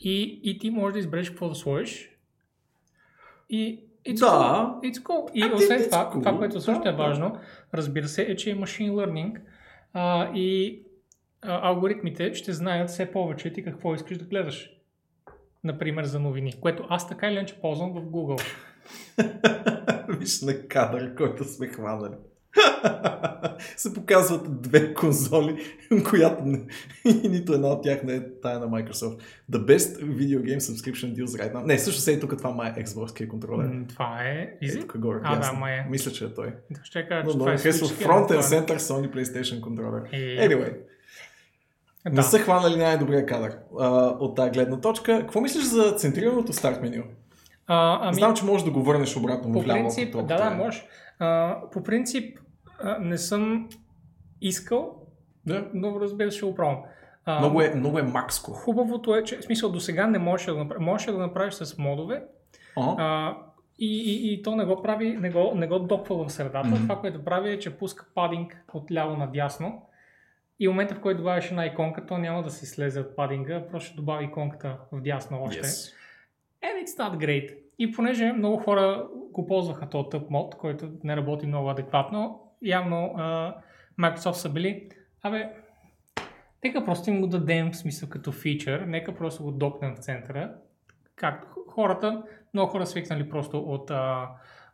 И, 0.00 0.40
и 0.42 0.58
ти 0.58 0.70
можеш 0.70 0.92
да 0.92 0.98
избереш 0.98 1.30
какво 1.30 1.48
да 1.48 1.54
сложиш. 1.54 2.10
И 3.50 3.84
it's 4.08 4.20
Да. 4.20 4.26
cool. 4.26 4.92
It's 4.92 5.02
cool. 5.02 5.30
И 5.32 5.42
А, 5.42 5.54
освен 5.54 5.84
това, 5.90 6.10
cool. 6.10 6.18
това, 6.18 6.38
което 6.38 6.60
също 6.60 6.82
Да, 6.82 6.88
е 6.88 6.92
да. 6.92 6.98
важно, 6.98 7.38
разбира 7.74 8.08
се, 8.08 8.22
е, 8.22 8.36
че 8.36 8.50
е 8.50 8.56
machine 8.56 8.92
learning 8.92 9.40
а, 9.92 10.30
и 10.34 10.78
а, 11.42 11.68
алгоритмите 11.68 12.34
ще 12.34 12.52
знаят 12.52 12.88
все 12.88 13.10
повече 13.10 13.52
ти 13.52 13.64
какво 13.64 13.94
искаш 13.94 14.18
да 14.18 14.24
гледаш. 14.24 14.70
Например, 15.64 16.04
за 16.04 16.20
новини, 16.20 16.60
което 16.60 16.86
аз 16.88 17.08
така 17.08 17.28
или 17.28 17.34
иначе 17.34 17.60
ползвам 17.60 17.92
в 17.92 18.00
Google. 18.06 18.42
Виж 20.18 20.42
на 20.42 20.68
кадър, 20.68 21.14
който 21.14 21.44
сме 21.44 21.66
хванали. 21.68 22.12
се 23.76 23.94
показват 23.94 24.62
две 24.62 24.94
конзоли, 24.94 25.62
която 26.10 26.44
не, 26.44 26.60
и 27.04 27.28
нито 27.28 27.52
една 27.54 27.68
от 27.68 27.82
тях 27.82 28.02
не 28.02 28.14
е 28.14 28.40
тая 28.42 28.58
на 28.60 28.66
Microsoft. 28.66 29.18
The 29.52 29.58
best 29.58 30.02
video 30.02 30.40
game 30.40 30.58
subscription 30.58 31.14
deals 31.14 31.26
right 31.42 31.54
now. 31.54 31.64
Не, 31.64 31.78
също 31.78 32.00
се 32.00 32.12
и 32.12 32.20
тук 32.20 32.36
това 32.38 32.50
май 32.50 32.72
е 32.76 32.84
Xbox 32.84 33.28
контролер. 33.28 33.66
М, 33.66 33.84
Това 33.88 34.22
е... 34.22 34.32
Е, 34.32 34.58
Изи? 34.62 34.80
тук 34.80 34.98
горе, 34.98 35.18
А, 35.22 35.40
да, 35.40 35.52
май 35.52 35.74
е. 35.74 35.86
Мисля, 35.90 36.10
че 36.10 36.24
е 36.24 36.34
той. 36.34 36.54
Да, 36.70 36.80
ще 36.84 37.08
кажа, 37.08 37.24
Но 37.24 37.30
че 37.32 37.38
това 37.38 37.52
е 37.52 37.58
Switch, 37.58 38.06
Front 38.06 38.30
and 38.30 38.38
е- 38.38 38.42
Center 38.42 38.76
Sony 38.78 39.14
PlayStation 39.14 39.60
контролер. 39.60 40.02
Е, 40.12 40.48
Anyway, 40.48 40.76
да. 42.06 42.12
не 42.12 42.22
са 42.22 42.38
хванали 42.38 42.76
най-добрия 42.76 43.26
кадър 43.26 43.56
а, 43.80 43.88
от 44.20 44.36
тази 44.36 44.50
гледна 44.50 44.80
точка. 44.80 45.18
Какво 45.20 45.40
мислиш 45.40 45.64
за 45.64 45.92
центрираното 45.92 46.52
старт 46.52 46.82
меню? 46.82 47.02
А, 47.66 47.98
ами, 48.02 48.14
Знам, 48.14 48.34
че 48.34 48.44
можеш 48.44 48.64
да 48.64 48.70
го 48.70 48.82
върнеш 48.82 49.16
обратно 49.16 49.52
по 49.52 49.60
вляво. 49.60 49.80
принцип, 49.80 50.12
да, 50.14 50.22
да, 50.22 50.50
можеш. 50.50 50.86
А, 51.18 51.58
по 51.72 51.82
принцип, 51.82 52.38
а, 52.82 52.98
не 52.98 53.18
съм 53.18 53.68
искал, 54.40 54.96
Да. 55.46 55.68
но 55.74 56.00
разбира 56.00 56.30
се, 56.30 56.36
ще 56.36 56.46
го 56.46 56.54
пробвам. 56.54 56.78
А, 57.24 57.38
Много 57.38 57.60
е, 57.60 57.74
много 57.74 57.98
е 57.98 58.02
макско. 58.02 58.50
Хубавото 58.52 59.14
е, 59.14 59.24
че 59.24 59.38
в 59.38 59.44
смисъл 59.44 59.70
до 59.72 59.80
сега 59.80 60.06
не 60.06 60.18
можеш 60.18 60.46
да 60.46 60.52
го 60.52 60.58
направиш. 60.58 60.84
Можеш 60.84 61.06
да 61.06 61.12
го 61.12 61.18
направиш 61.18 61.54
с 61.54 61.78
модове 61.78 62.22
Ага. 62.76 62.94
а, 62.98 63.36
и, 63.78 64.02
и, 64.02 64.32
и, 64.32 64.42
то 64.42 64.56
не 64.56 64.64
го 64.64 64.82
прави, 64.82 65.12
не 65.12 65.30
го, 65.30 65.52
не 65.54 65.66
го 65.66 65.78
доква 65.78 66.24
в 66.24 66.32
средата. 66.32 66.68
Мгм. 66.68 66.76
Това, 66.76 67.00
което 67.00 67.24
прави 67.24 67.52
е, 67.52 67.58
че 67.58 67.78
пуска 67.78 68.06
падинг 68.14 68.64
от 68.74 68.92
ляво 68.92 69.16
надясно. 69.16 69.82
И 70.60 70.68
в 70.68 70.70
момента, 70.70 70.94
в 70.94 71.00
който 71.00 71.18
добавиш 71.18 71.50
една 71.50 71.66
иконка, 71.66 72.06
то 72.06 72.18
няма 72.18 72.42
да 72.42 72.50
си 72.50 72.66
слезе 72.66 73.00
от 73.00 73.16
падинга, 73.16 73.66
просто 73.70 73.86
ще 73.86 73.96
добави 73.96 74.24
иконката 74.24 74.76
в 74.92 75.00
дясно 75.00 75.42
още. 75.42 75.62
Yes. 75.62 75.92
And 76.64 76.84
it's 76.84 76.98
not 76.98 77.16
great. 77.18 77.56
И 77.78 77.92
понеже 77.92 78.32
много 78.32 78.56
хора 78.56 79.08
го 79.32 79.46
ползваха 79.46 79.88
този 79.88 80.08
тъп 80.10 80.30
мод, 80.30 80.54
който 80.54 80.90
не 81.04 81.16
работи 81.16 81.46
много 81.46 81.70
адекватно, 81.70 82.40
явно 82.62 83.14
а, 83.16 83.54
Microsoft 84.00 84.32
са 84.32 84.48
били, 84.48 84.88
абе, 85.22 85.50
нека 86.64 86.84
просто 86.84 87.10
им 87.10 87.20
го 87.20 87.26
дадем 87.26 87.70
в 87.72 87.76
смисъл 87.76 88.08
като 88.08 88.32
фичър, 88.32 88.80
нека 88.80 89.14
просто 89.14 89.42
го 89.42 89.52
допнем 89.52 89.94
в 89.94 89.98
центъра. 89.98 90.54
Както 91.16 91.48
хората, 91.68 92.22
много 92.54 92.70
хора 92.70 92.86
свикнали 92.86 93.28
просто 93.28 93.58
от 93.58 93.90
а, 93.90 94.28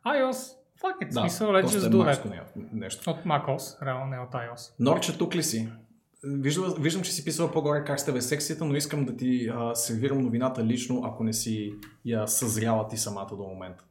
iOS, 0.07 0.57
fuck 0.83 1.03
it, 1.03 1.09
Да, 1.13 1.21
смисъл, 1.21 1.51
let's 1.51 1.65
just 1.65 1.87
е 1.87 1.91
do 1.91 2.15
that. 2.15 2.31
не- 2.57 2.69
нещо. 2.73 3.11
От 3.11 3.25
macOS, 3.25 3.87
реално 3.87 4.07
не 4.07 4.19
от 4.19 4.31
iOS. 4.33 4.75
Норче, 4.81 5.19
тук 5.19 5.35
ли 5.35 5.43
си? 5.43 5.69
Виждам, 6.25 6.75
виждам, 6.79 7.03
че 7.03 7.13
си 7.13 7.25
писал 7.25 7.51
по-горе 7.51 7.85
как 7.85 8.01
сте 8.01 8.13
в 8.13 8.23
секцията, 8.23 8.65
но 8.65 8.77
искам 8.77 9.05
да 9.05 9.17
ти 9.17 9.51
а, 9.55 9.75
сервирам 9.75 10.19
новината 10.19 10.65
лично, 10.65 11.03
ако 11.05 11.25
не 11.25 11.33
си 11.33 11.75
я 12.05 12.27
съзряла 12.27 12.89
ти 12.89 12.97
самата 12.97 13.29
до 13.31 13.43
момента. 13.43 13.85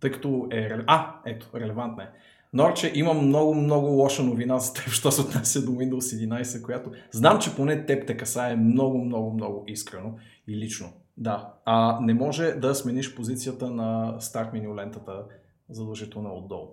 Тъй 0.00 0.10
като 0.10 0.48
е... 0.50 0.78
А, 0.86 1.14
ето, 1.26 1.50
релевантна 1.54 2.02
е. 2.02 2.08
Норче, 2.52 2.92
имам 2.94 3.26
много, 3.26 3.54
много 3.54 3.86
лоша 3.86 4.22
новина 4.22 4.58
за 4.58 4.72
теб, 4.72 4.88
що 4.88 5.10
се 5.10 5.20
отнася 5.20 5.64
до 5.64 5.72
Windows 5.72 6.28
11, 6.28 6.62
която 6.62 6.92
знам, 7.10 7.38
че 7.38 7.56
поне 7.56 7.86
теб 7.86 8.06
те 8.06 8.16
касае 8.16 8.56
много, 8.56 8.98
много, 8.98 9.32
много 9.32 9.64
искрено 9.66 10.14
и 10.48 10.56
лично. 10.56 10.92
Да. 11.16 11.52
А 11.64 12.00
не 12.00 12.14
може 12.14 12.52
да 12.52 12.74
смениш 12.74 13.14
позицията 13.14 13.70
на 13.70 14.20
старт 14.20 14.52
меню 14.52 14.76
лентата 14.76 15.24
задължително 15.70 16.36
отдолу 16.36 16.68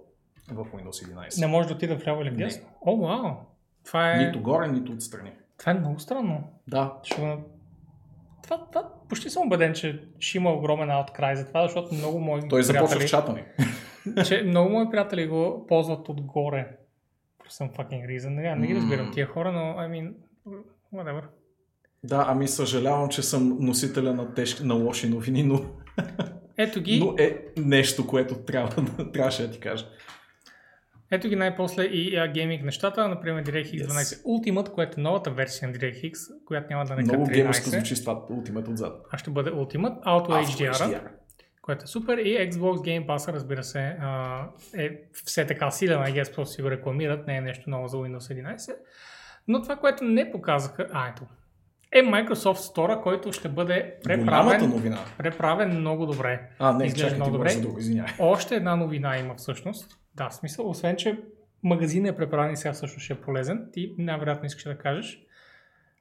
в 0.52 0.66
Windows 0.66 1.14
11. 1.16 1.42
Не 1.42 1.48
може 1.48 1.68
да 1.68 1.74
отида 1.74 1.96
вляво 1.96 2.22
или 2.22 2.30
вдясно. 2.30 2.66
О, 2.82 2.98
вау! 2.98 3.51
Това 3.86 4.14
е, 4.14 4.26
Нито 4.26 4.42
горе, 4.42 4.68
нито 4.68 4.92
отстрани. 4.92 5.32
това 5.58 5.72
е 5.72 5.76
много 5.76 6.00
странно. 6.00 6.44
Да. 6.68 6.94
Ще 7.04 7.22
го... 7.22 7.44
това, 8.44 8.66
това, 8.72 8.90
почти 9.10 9.30
съм 9.30 9.48
убеден, 9.48 9.74
че 9.74 10.04
ще 10.20 10.38
има 10.38 10.50
огромен 10.50 10.90
outcry 10.90 11.34
за 11.34 11.48
това, 11.48 11.64
защото 11.64 11.96
много 11.96 12.20
мои 12.20 12.48
Той 12.50 12.64
започва 12.64 12.88
приятели, 12.88 13.08
в 13.08 13.12
чата 13.12 13.34
ни. 13.34 13.44
че 14.26 14.44
много 14.44 14.70
мои 14.70 14.90
приятели 14.90 15.28
го 15.28 15.66
ползват 15.68 16.10
отгоре. 16.10 16.78
Some 17.50 17.78
fucking 17.78 18.06
reason. 18.06 18.30
Не, 18.30 18.56
не 18.56 18.68
ги 18.68 18.76
разбирам 18.76 19.12
тия 19.14 19.28
хора, 19.28 19.52
но 19.52 19.60
I 19.60 19.90
mean, 19.90 20.14
whatever. 20.94 21.24
Да, 22.04 22.26
ами 22.28 22.48
съжалявам, 22.48 23.10
че 23.10 23.22
съм 23.22 23.58
носителя 23.60 24.14
на, 24.14 24.34
тежки, 24.34 24.64
на 24.64 24.74
лоши 24.74 25.10
новини, 25.10 25.44
но, 25.44 25.62
Ето 26.58 26.82
ги, 26.82 27.00
но 27.06 27.16
е 27.18 27.46
нещо, 27.58 28.08
което 28.08 28.36
трябва, 28.36 28.86
трябваше 29.14 29.48
да 29.48 29.52
ти 29.52 29.60
кажа. 29.60 29.86
Ето 31.12 31.30
ги 31.30 31.36
най-после 31.36 31.84
и 31.84 32.18
а, 32.18 32.28
гейминг 32.28 32.64
нещата, 32.64 33.08
например 33.08 33.44
DirectX 33.44 33.86
Yes. 33.86 33.88
12 33.88 34.24
Ultimate, 34.24 34.72
което 34.72 35.00
е 35.00 35.04
новата 35.04 35.32
версия 35.32 35.68
на 35.70 35.76
DirectX, 35.76 36.14
която 36.46 36.68
няма 36.70 36.86
да 36.86 36.96
нека 36.96 37.14
Много 37.18 37.32
геймърско 37.32 37.70
13, 37.70 37.70
звучи 37.70 37.96
с 37.96 38.02
това 38.02 38.14
Ultimate 38.16 38.70
отзад. 38.72 39.02
а 39.12 39.18
ще 39.18 39.30
бъде 39.32 39.52
Ultimate, 39.52 40.04
Auto 40.04 40.28
HDR, 40.46 40.74
HDR. 40.74 41.02
което 41.62 41.84
е 41.84 41.88
супер 41.88 42.18
и 42.18 42.52
Xbox 42.52 42.76
Game 42.78 43.06
Pass, 43.06 43.34
разбира 43.34 43.64
се, 43.64 43.80
а, 43.80 44.44
е 44.78 44.90
все 45.26 45.48
така 45.48 45.72
силен, 45.72 46.00
I 46.00 46.22
guess, 46.22 46.36
просто 46.36 46.54
си 46.56 46.62
го 46.62 46.72
рекламират, 46.72 47.28
не 47.28 47.38
е 47.38 47.42
нещо 47.42 47.70
ново 47.70 47.88
за 47.88 47.98
Windows 47.98 48.44
11. 48.58 48.76
Но 49.48 49.62
това, 49.62 49.76
което 49.76 50.04
не 50.04 50.32
показаха, 50.32 50.88
а 50.94 51.10
ето, 51.10 51.24
е 51.92 52.02
Microsoft 52.02 52.76
Store, 52.76 53.02
който 53.02 53.32
ще 53.34 53.50
бъде 53.50 53.96
преправен, 54.04 54.96
преправен 55.18 55.80
много 55.80 56.06
добре. 56.06 56.50
А, 56.60 56.74
не, 56.74 56.86
Изглежда 56.86 57.08
чакай, 57.10 57.16
ти 57.16 57.22
много 57.22 57.38
добре. 57.38 57.50
за 57.50 57.62
друго. 57.62 57.80
Още 58.20 58.56
една 58.56 58.76
новина 58.76 59.18
има 59.18 59.36
всъщност. 59.36 59.98
Да, 60.16 60.30
в 60.30 60.36
смисъл, 60.36 60.70
освен, 60.70 60.96
че 60.96 61.24
магазинът 61.64 62.14
е 62.14 62.18
преправен 62.18 62.54
и 62.54 62.58
сега 62.58 62.74
също 62.74 63.00
ще 63.00 63.14
е 63.14 63.22
полезен. 63.22 63.70
Ти 63.74 63.96
най-вероятно 63.98 64.46
искаш 64.46 64.64
да 64.64 64.78
кажеш. 64.78 65.22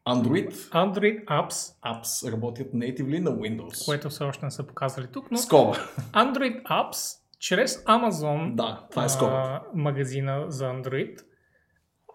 Android 0.09 0.53
Android 0.53 1.25
Apps, 1.25 1.75
apps 1.85 2.33
работят 2.33 2.73
natively 2.73 3.19
на 3.19 3.31
Windows. 3.31 3.85
което 3.85 4.09
все 4.11 4.25
още 4.25 4.45
не 4.45 4.51
са 4.51 4.67
показали 4.67 5.07
тук, 5.07 5.31
но 5.31 5.39
Скоба. 5.39 5.77
Android 6.13 6.63
Apps 6.63 7.19
чрез 7.39 7.85
Amazon 7.85 8.55
Да, 8.55 8.87
това 8.91 9.05
е 9.05 9.09
а, 9.21 9.63
магазина 9.75 10.45
за 10.49 10.65
Android 10.65 11.25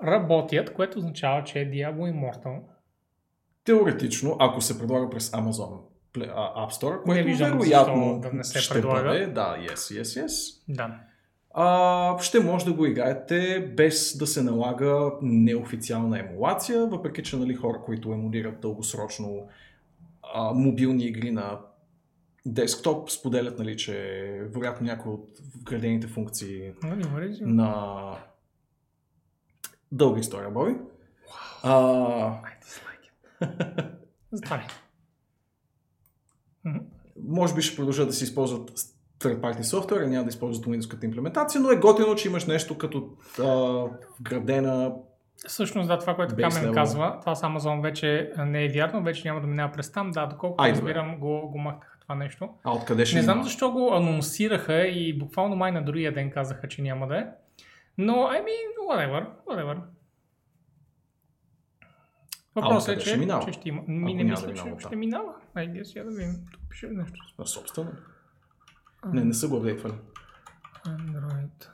работят, 0.03 0.73
което 0.73 0.97
означава, 0.97 1.43
че 1.43 1.59
е 1.59 1.71
Diablo 1.71 2.13
Immortal. 2.13 2.59
Теоретично, 3.63 4.37
ако 4.39 4.61
се 4.61 4.79
предлага 4.79 5.09
през 5.09 5.31
Amazon 5.31 5.81
App 6.17 6.71
Store, 6.71 7.03
което 7.03 7.57
вероятно 7.57 8.19
да 8.19 8.33
не 8.33 8.43
се 8.43 8.61
ще 8.61 8.73
предлага. 8.73 9.03
бъде, 9.03 9.27
да, 9.27 9.57
yes, 9.59 9.75
yes, 9.75 10.25
yes, 10.25 10.61
Да. 10.69 10.99
А, 11.57 12.19
ще 12.19 12.39
може 12.39 12.65
да 12.65 12.73
го 12.73 12.85
играете 12.85 13.59
без 13.77 14.17
да 14.17 14.27
се 14.27 14.43
налага 14.43 15.11
неофициална 15.21 16.19
емулация, 16.19 16.85
въпреки 16.85 17.23
че 17.23 17.37
нали, 17.37 17.55
хора, 17.55 17.81
които 17.85 18.13
емулират 18.13 18.61
дългосрочно 18.61 19.47
а, 20.33 20.53
мобилни 20.53 21.05
игри 21.05 21.31
на 21.31 21.59
десктоп, 22.45 23.09
споделят, 23.09 23.59
нали, 23.59 23.77
че 23.77 23.93
вероятно 24.53 24.87
някои 24.87 25.11
от 25.11 25.29
вградените 25.55 26.07
функции 26.07 26.71
на 27.41 28.01
дълга 29.91 30.19
история, 30.19 30.49
Боби. 30.49 30.75
А. 31.63 32.41
Мгм. 36.65 36.77
може 37.27 37.55
би 37.55 37.61
ще 37.61 37.75
продължат 37.75 38.07
да 38.07 38.13
се 38.13 38.23
използват 38.23 38.94
third 39.25 39.39
party 39.39 40.03
а 40.03 40.07
няма 40.07 40.23
да 40.23 40.29
използват 40.29 40.65
Windows 40.65 41.03
имплементация, 41.03 41.61
но 41.61 41.71
е 41.71 41.75
готино, 41.75 42.15
че 42.15 42.27
имаш 42.27 42.45
нещо 42.45 42.77
като 42.77 43.09
а, 43.39 43.83
вградена 44.19 44.93
Всъщност, 45.47 45.87
да, 45.87 45.99
това, 45.99 46.15
което 46.15 46.35
Камен 46.35 46.73
казва, 46.73 47.17
това 47.19 47.35
с 47.35 47.41
Amazon 47.41 47.81
вече 47.81 48.31
не 48.37 48.65
е 48.65 48.69
вярно, 48.69 49.03
вече 49.03 49.27
няма 49.27 49.41
да 49.41 49.47
минава 49.47 49.71
през 49.71 49.91
там. 49.91 50.11
Да, 50.11 50.25
доколкото 50.25 50.63
Ай, 50.63 50.71
разбирам, 50.71 51.19
го, 51.19 51.49
го 51.51 51.57
махнаха 51.57 51.97
това 52.01 52.15
нещо. 52.15 52.49
А 52.63 52.71
откъде 52.71 53.05
ще 53.05 53.15
Не 53.15 53.21
знам 53.21 53.43
защо 53.43 53.71
го 53.71 53.93
анонсираха 53.93 54.87
и 54.87 55.17
буквално 55.17 55.55
май 55.55 55.71
на 55.71 55.85
другия 55.85 56.13
ден 56.13 56.31
казаха, 56.31 56.67
че 56.67 56.81
няма 56.81 57.07
да 57.07 57.17
е. 57.17 57.25
Но, 57.97 58.13
I 58.13 58.43
mean, 58.43 58.89
whatever, 58.89 59.27
whatever. 59.49 59.77
Въпросът 62.55 62.95
е, 62.95 62.99
че, 62.99 63.09
ще 63.09 63.17
минава? 63.17 63.45
че 63.45 63.51
ще 63.51 63.69
има. 63.69 63.81
Ми 63.87 64.13
не 64.13 64.23
мисля, 64.23 64.47
да 64.47 64.53
че 64.53 64.63
ще 64.79 64.95
минава. 64.95 65.33
Айде 65.55 65.85
сега 65.85 66.03
да 66.03 66.11
видим. 66.11 66.35
Тук 66.51 66.61
пише 66.69 66.87
нещо. 66.87 67.19
На 67.39 67.47
собствено. 67.47 67.91
Не, 69.13 69.23
не 69.23 69.33
са 69.33 69.47
го 69.49 69.57
апдейтвали. 69.57 69.93
Android. 70.85 71.69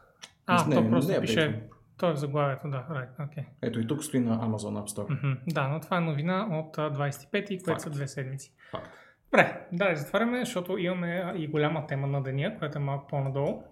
А, 0.45 0.67
Не, 0.67 0.75
то 0.75 0.81
не, 0.81 0.89
просто 0.89 1.11
не 1.11 1.17
е 1.17 1.21
пише. 1.21 1.63
То 1.97 2.09
е 2.09 2.13
в 2.13 2.15
заглавието, 2.15 2.69
да. 2.69 2.85
Right, 2.91 3.17
okay. 3.19 3.45
Ето 3.61 3.79
и 3.79 3.87
тук 3.87 4.03
стои 4.03 4.19
на 4.19 4.39
Amazon 4.39 4.83
App 4.83 4.87
Store. 4.97 5.09
Мгм. 5.09 5.39
Да, 5.47 5.67
но 5.67 5.79
това 5.79 5.97
е 5.97 6.01
новина 6.01 6.47
от 6.51 6.77
а, 6.77 6.91
25-ти, 6.91 7.63
което 7.63 7.81
са 7.81 7.89
две 7.89 8.07
седмици. 8.07 8.53
Факт. 8.71 8.87
Добре, 9.25 9.67
да, 9.71 9.95
затваряме, 9.95 10.45
защото 10.45 10.77
имаме 10.77 11.33
и 11.37 11.47
голяма 11.47 11.87
тема 11.87 12.07
на 12.07 12.23
деня, 12.23 12.55
която 12.59 12.77
е 12.77 12.81
малко 12.81 13.07
по-надолу. 13.07 13.63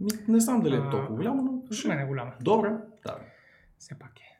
Ми, 0.00 0.08
Не 0.28 0.40
знам 0.40 0.60
дали 0.60 0.76
е 0.76 0.90
толкова 0.90 1.16
голямо, 1.16 1.42
но 1.42 1.62
За 1.70 1.88
мен 1.88 1.98
е 1.98 2.06
голяма. 2.06 2.32
Добре, 2.40 2.72
да. 3.06 3.18
Все 3.78 3.98
пак 3.98 4.20
е. 4.20 4.38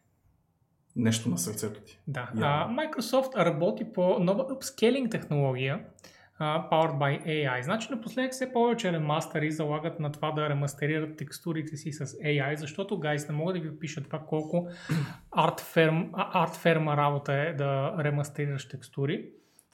Нещо 0.96 1.28
на 1.28 1.38
сърцето 1.38 1.80
ти. 1.80 2.00
Да. 2.06 2.20
Явно. 2.20 2.42
А, 2.44 2.68
Microsoft 2.68 3.36
работи 3.44 3.92
по 3.92 4.18
нова 4.18 4.48
upscaling 4.48 5.10
технология, 5.10 5.84
а, 6.38 6.68
powered 6.70 6.98
by 6.98 7.26
AI. 7.26 7.60
Значи 7.60 7.88
напоследък 7.90 8.32
все 8.32 8.52
повече 8.52 8.92
ремастъри 8.92 9.50
залагат 9.50 10.00
на 10.00 10.12
това 10.12 10.32
да 10.32 10.48
ремастерират 10.48 11.16
текстурите 11.16 11.76
си 11.76 11.92
с 11.92 12.06
AI, 12.06 12.54
защото, 12.54 12.98
гайс, 12.98 13.28
не 13.28 13.34
мога 13.34 13.52
да 13.52 13.60
ви 13.60 13.68
опиша 13.68 14.02
това 14.02 14.18
колко 14.18 14.68
арт-ферм, 15.36 16.10
арт-ферма 16.12 16.96
работа 16.96 17.32
е 17.34 17.52
да 17.52 17.94
ремастерираш 17.98 18.68
текстури. 18.68 19.28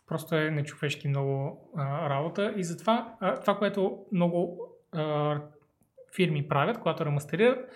Просто 0.08 0.36
е 0.36 0.50
нечовешки 0.50 1.08
много 1.08 1.60
а, 1.76 2.10
работа 2.10 2.54
и 2.56 2.64
затова 2.64 3.16
а, 3.20 3.40
това, 3.40 3.58
което 3.58 3.98
много 4.12 4.60
а, 4.92 5.40
фирми 6.16 6.48
правят, 6.48 6.78
когато 6.78 7.04
ремастерират, 7.04 7.72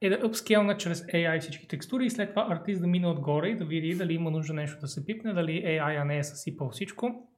е 0.00 0.08
да 0.10 0.18
upscale 0.18 0.76
чрез 0.76 1.06
AI 1.06 1.40
всички 1.40 1.68
текстури 1.68 2.06
и 2.06 2.10
след 2.10 2.30
това 2.30 2.46
артист 2.50 2.80
да 2.80 2.86
мине 2.86 3.06
отгоре 3.06 3.48
и 3.48 3.56
да 3.56 3.64
види 3.64 3.94
дали 3.94 4.14
има 4.14 4.30
нужда 4.30 4.54
нещо 4.54 4.80
да 4.80 4.88
се 4.88 5.06
пипне, 5.06 5.32
дали 5.32 5.62
AI 5.64 6.04
не 6.04 6.18
е 6.18 6.24
съсипал 6.24 6.70
всичко. 6.70 7.28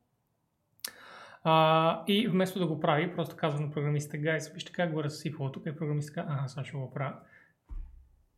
А, 1.48 2.04
и 2.06 2.28
вместо 2.28 2.58
да 2.58 2.66
го 2.66 2.80
прави, 2.80 3.14
просто 3.14 3.36
казва 3.36 3.60
на 3.60 3.70
програмистите, 3.70 4.18
гайс, 4.18 4.48
вижте 4.48 4.72
как 4.72 4.92
го 4.92 5.00
е 5.00 5.04
разсипало 5.04 5.52
тук 5.52 5.66
и 5.66 5.76
програмистите 5.76 6.14
казва, 6.14 6.32
ага, 6.38 6.48
сега 6.48 6.64
ще 6.64 6.76
го 6.76 6.92
правя. 6.94 7.14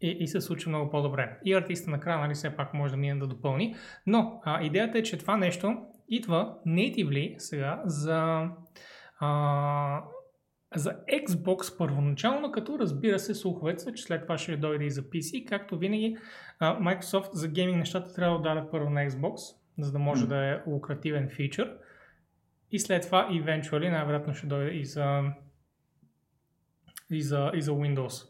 И, 0.00 0.11
и 0.20 0.28
се 0.28 0.40
случва 0.40 0.68
много 0.68 0.90
по-добре. 0.90 1.38
И 1.44 1.54
артиста 1.54 1.90
накрая, 1.90 2.18
нали, 2.18 2.34
все 2.34 2.56
пак 2.56 2.74
може 2.74 2.90
да 2.90 2.96
мине 2.96 3.20
да 3.20 3.26
допълни. 3.26 3.74
Но 4.06 4.40
а, 4.44 4.62
идеята 4.62 4.98
е, 4.98 5.02
че 5.02 5.18
това 5.18 5.36
нещо 5.36 5.76
идва 6.09 6.59
natively 6.66 7.38
сега 7.38 7.82
за, 7.84 8.48
а, 9.20 10.02
за 10.74 10.96
Xbox 11.26 11.78
първоначално, 11.78 12.52
като 12.52 12.78
разбира 12.78 13.18
се 13.18 13.34
слуховете 13.34 13.82
са, 13.82 13.92
че 13.92 14.02
след 14.02 14.22
това 14.22 14.38
ще 14.38 14.56
дойде 14.56 14.84
и 14.84 14.90
за 14.90 15.02
PC. 15.02 15.48
Както 15.48 15.78
винаги, 15.78 16.16
а, 16.59 16.80
Microsoft 16.80 17.32
за 17.32 17.48
гейминг 17.48 17.78
нещата 17.78 18.14
трябва 18.14 18.36
да 18.36 18.42
дадат 18.42 18.70
първо 18.70 18.90
на 18.90 19.11
Xbox, 19.11 19.36
за 19.78 19.92
да 19.92 19.98
може 19.98 20.22
М. 20.22 20.28
да 20.28 20.46
е 20.46 20.61
лукративен 20.66 21.28
фичър. 21.28 21.78
И 22.73 22.79
след 22.79 23.03
това, 23.03 23.29
eventually, 23.33 23.91
най-вероятно 23.91 24.35
ще 24.35 24.47
дойде 24.47 24.71
и 24.71 24.85
за, 24.85 25.23
и 27.11 27.23
за, 27.23 27.51
и 27.55 27.62
за 27.62 27.71
Windows. 27.71 28.27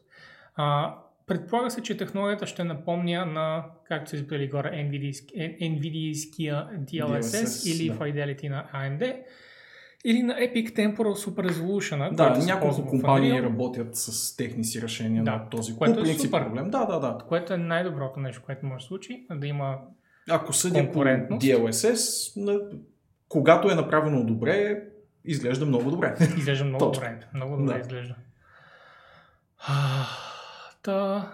А, 0.56 0.94
предполага 1.26 1.70
се, 1.70 1.82
че 1.82 1.96
технологията 1.96 2.46
ще 2.46 2.64
напомня 2.64 3.26
на, 3.26 3.64
както 3.84 4.10
са 4.10 4.16
избрали 4.16 4.48
горе, 4.48 4.68
NVIDIA- 4.68 5.60
NVIDIA-ския 5.60 6.84
DLSS, 6.84 7.20
DLSS, 7.20 7.74
или 7.74 7.88
да. 7.88 7.94
Fidelity 7.94 8.48
на 8.48 8.66
AMD, 8.74 9.22
или 10.04 10.22
на 10.22 10.34
Epic 10.34 10.76
Temporal 10.76 11.28
Super 11.28 11.52
Resolution. 11.52 12.14
Да, 12.14 12.38
няколко 12.44 12.86
компании 12.86 13.42
работят 13.42 13.96
с 13.96 14.36
техни 14.36 14.64
си 14.64 14.82
решения 14.82 15.24
Да, 15.24 15.30
на 15.30 15.50
този 15.50 15.76
което 15.76 16.00
е 16.00 16.06
супер. 16.06 16.44
проблем. 16.44 16.70
Да, 16.70 16.84
да, 16.84 16.98
да. 16.98 17.18
което 17.28 17.52
е 17.52 17.56
най-доброто 17.56 18.20
нещо, 18.20 18.42
което 18.46 18.66
може 18.66 18.82
да 18.82 18.86
случи, 18.86 19.26
да 19.30 19.46
има 19.46 19.78
Ако 20.30 20.52
съдя 20.52 20.92
по. 20.92 20.98
DLSS, 20.98 22.36
на... 22.44 22.60
когато 23.28 23.70
е 23.70 23.74
направено 23.74 24.24
добре, 24.24 24.82
изглежда 25.24 25.66
много 25.66 25.90
добре. 25.90 26.16
Изглежда 26.36 26.64
много 26.64 26.84
добре. 26.84 27.20
Много 27.34 27.56
добре 27.56 27.72
Да. 27.72 27.78
изглежда. 27.80 28.14
А, 29.58 30.04
Та... 30.82 31.32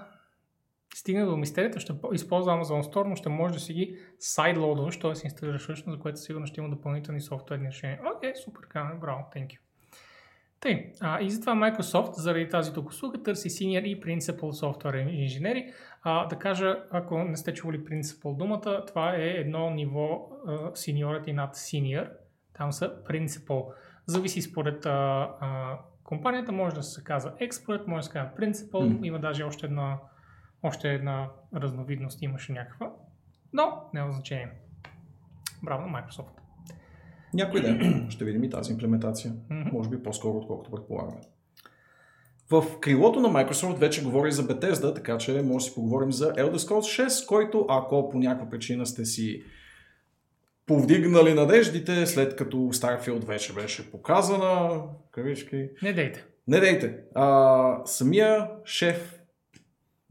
Стигна 0.95 1.27
до 1.27 1.37
мистерията, 1.37 1.81
ще 1.81 2.01
по- 2.01 2.13
използва 2.13 2.53
Amazon 2.53 2.83
Store, 2.83 3.05
но 3.05 3.17
ще 3.17 3.29
може 3.29 3.55
да 3.55 3.61
си 3.61 3.73
ги 3.73 3.99
сайдлоудваш, 4.19 4.99
т.е. 4.99 5.15
си 5.15 5.27
инсталираш 5.27 5.69
ръчно, 5.69 5.93
за 5.93 5.99
което 5.99 6.21
сигурно 6.21 6.47
ще 6.47 6.61
има 6.61 6.71
допълнителни 6.71 7.21
софтуерни 7.21 7.69
решения. 7.69 8.01
Окей, 8.17 8.33
супер, 8.35 8.69
Камен, 8.69 8.99
браво, 9.01 9.25
thank 9.37 9.47
you. 9.47 9.59
Тъй, 10.61 10.93
а, 11.01 11.21
и 11.23 11.31
затова 11.31 11.55
Microsoft, 11.55 12.13
заради 12.13 12.49
тази 12.49 12.73
тук 12.73 12.89
услуга, 12.89 13.23
търси 13.23 13.51
Senior 13.51 13.83
и 13.83 14.01
Principal 14.01 14.41
Software 14.41 15.09
инженери. 15.11 15.73
А, 16.07 16.27
да 16.27 16.37
кажа, 16.37 16.77
ако 16.91 17.25
не 17.25 17.37
сте 17.37 17.55
чували 17.55 17.85
Principal 17.85 18.37
думата, 18.37 18.85
това 18.87 19.15
е 19.17 19.23
едно 19.23 19.71
ниво 19.71 20.31
а, 20.47 20.51
seniority 20.71 21.33
над 21.33 21.57
Senior. 21.57 22.11
Там 22.53 22.73
са 22.73 23.03
Principal. 23.09 23.65
Зависи 24.07 24.43
според 24.43 24.87
а, 24.87 24.91
а, 25.41 25.79
компанията, 26.05 26.53
може 26.53 26.75
да 26.75 26.83
се 26.83 27.05
казва 27.05 27.33
Expert, 27.41 27.87
може 27.87 28.01
да 28.01 28.03
се 28.03 28.13
казва 28.13 28.31
Principal, 28.39 28.99
М. 28.99 29.07
има 29.07 29.19
даже 29.19 29.45
още 29.45 29.67
една, 29.67 29.99
още 30.63 30.95
една 30.95 31.29
разновидност, 31.55 32.23
имаше 32.23 32.53
някаква. 32.53 32.93
Но 33.53 33.83
няма 33.95 34.13
значение. 34.13 34.51
Браво 35.63 35.87
на 35.87 35.99
Microsoft. 35.99 36.41
Някой 37.35 37.61
ден 37.61 38.07
ще 38.11 38.25
видим 38.25 38.45
и 38.45 38.51
тази 38.51 38.73
имплементация. 38.73 39.33
Мгм. 39.51 39.69
Може 39.73 39.91
би 39.91 40.03
по-скоро, 40.03 40.37
отколкото 40.37 40.71
предполагаме. 40.71 41.21
В 42.61 42.81
крилото 42.81 43.21
на 43.21 43.29
Microsoft 43.29 43.79
вече 43.79 44.05
говори 44.05 44.33
за 44.33 44.43
Bethesda, 44.43 44.95
така 44.95 45.19
че 45.19 45.33
може 45.33 45.53
да 45.53 45.61
си 45.61 45.75
поговорим 45.75 46.13
за 46.13 46.33
Elder 46.33 46.57
Scrolls 46.57 47.07
6, 47.07 47.27
който 47.27 47.67
ако 47.69 48.11
по 48.11 48.19
някаква 48.19 48.51
причина 48.51 48.87
сте 48.87 49.05
си 49.05 49.43
повдигнали 50.67 51.35
надеждите, 51.35 52.07
след 52.07 52.37
като 52.37 52.57
Starfield 52.57 53.27
вече 53.27 53.53
беше 53.53 53.91
показана, 53.91 54.83
кавички, 55.11 55.69
Не 55.83 55.93
дейте. 55.93 56.25
Не 56.49 56.61
дейте. 56.61 56.99
А, 57.15 57.87
самия 57.87 58.49
шеф 58.65 59.24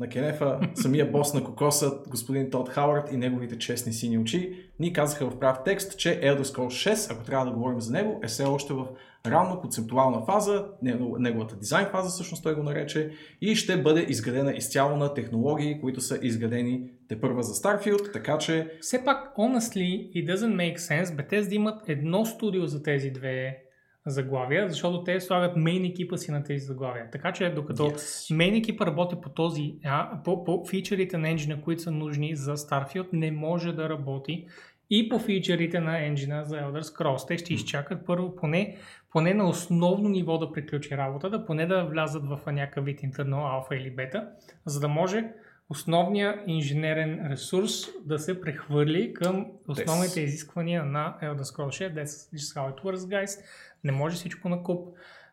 на 0.04 0.10
Кенефа, 0.10 0.60
самия 0.76 1.12
бос 1.12 1.34
на 1.34 1.44
Кокоса, 1.44 1.92
господин 2.10 2.50
Тод 2.50 2.70
Хауърд 2.70 3.12
и 3.12 3.18
неговите 3.18 3.58
честни 3.58 3.94
сини 3.94 4.18
очи, 4.18 4.56
ни 4.80 4.94
казаха 4.94 5.30
в 5.30 5.40
прав 5.40 5.58
текст, 5.66 6.00
че 6.00 6.22
Elder 6.22 6.42
Scrolls 6.42 6.94
6, 6.94 7.14
ако 7.14 7.24
трябва 7.24 7.46
да 7.46 7.52
говорим 7.52 7.82
за 7.82 7.92
него, 7.94 8.20
е 8.24 8.28
все 8.28 8.44
още 8.44 8.74
в 8.74 8.86
ранно 9.28 9.60
концептуална 9.62 10.26
фаза, 10.26 10.66
него- 10.82 11.18
неговата 11.20 11.56
дизайн 11.56 11.86
фаза 11.92 12.10
всъщност 12.10 12.44
той 12.44 12.56
го 12.56 12.64
нарече, 12.64 13.12
и 13.42 13.56
ще 13.56 13.82
бъде 13.82 14.06
изградена 14.10 14.54
изцяло 14.54 14.98
на 14.98 15.14
технологии, 15.14 15.82
които 15.82 16.02
са 16.02 16.20
изградени 16.22 16.90
те 17.08 17.22
първа 17.22 17.44
за 17.44 17.54
Starfield, 17.54 18.14
така 18.14 18.38
че 18.38 18.78
Все 18.82 19.04
пак, 19.06 19.36
honestly, 19.38 20.14
it 20.14 20.36
doesn't 20.36 20.56
make 20.56 20.78
sense. 20.78 21.06
Bethesda 21.06 21.52
имат 21.52 21.90
едно 21.90 22.26
студио 22.26 22.68
за 22.68 22.84
тези 22.84 23.10
две 23.10 23.58
заглавия, 24.06 24.70
защото 24.70 25.04
те 25.04 25.22
слагат 25.22 25.56
мейн 25.56 25.86
екипа 25.86 26.18
си 26.18 26.32
на 26.32 26.44
тези 26.44 26.66
заглавия. 26.66 27.10
Така 27.12 27.32
че 27.34 27.50
докато 27.50 27.84
Yes. 27.84 28.36
мейн 28.36 28.56
екипа 28.56 28.86
работи 28.86 29.16
по 29.22 29.30
този, 29.30 29.76
а, 29.86 30.24
по, 30.24 30.44
по 30.44 30.66
фичерите 30.70 31.18
на 31.18 31.30
енджина, 31.30 31.62
които 31.62 31.82
са 31.82 31.92
нужни 31.92 32.36
за 32.36 32.58
Starfield, 32.58 33.08
не 33.14 33.32
може 33.32 33.74
да 33.74 33.90
работи 33.90 34.48
и 34.90 35.10
по 35.10 35.20
фичерите 35.20 35.80
на 35.80 36.06
енджина 36.06 36.44
за 36.46 36.56
Elder 36.56 36.82
Scrolls. 36.82 37.28
Те 37.28 37.38
ще 37.38 37.54
изчакат 37.54 38.06
първо 38.06 38.36
поне, 38.36 38.78
поне 39.12 39.34
на 39.34 39.50
основно 39.50 40.10
ниво 40.10 40.38
да 40.38 40.52
приключи 40.52 40.98
работата, 40.98 41.46
поне 41.46 41.66
да 41.66 41.84
влязат 41.86 42.24
в 42.26 42.40
някакъв 42.52 42.86
вид 42.86 43.04
интернал, 43.04 43.48
алфа 43.48 43.76
или 43.76 43.92
бета, 43.92 44.28
за 44.66 44.80
да 44.80 44.88
може 44.88 45.24
основният 45.70 46.40
инженерен 46.48 47.28
ресурс 47.32 47.72
да 48.06 48.20
се 48.20 48.42
прехвърли 48.42 49.14
към 49.14 49.46
основните 49.68 50.20
Yes. 50.20 50.24
изисквания 50.24 50.86
на 50.86 51.18
Elder 51.24 51.42
Scrolls 51.42 51.90
6. 51.94 51.94
That's 51.94 52.56
how 52.56 52.76
it 52.76 52.84
works, 52.84 52.96
guys. 52.98 53.40
Не 53.84 53.92
може 53.92 54.16
всичко 54.16 54.50
на 54.50 54.64
куп, 54.64 54.88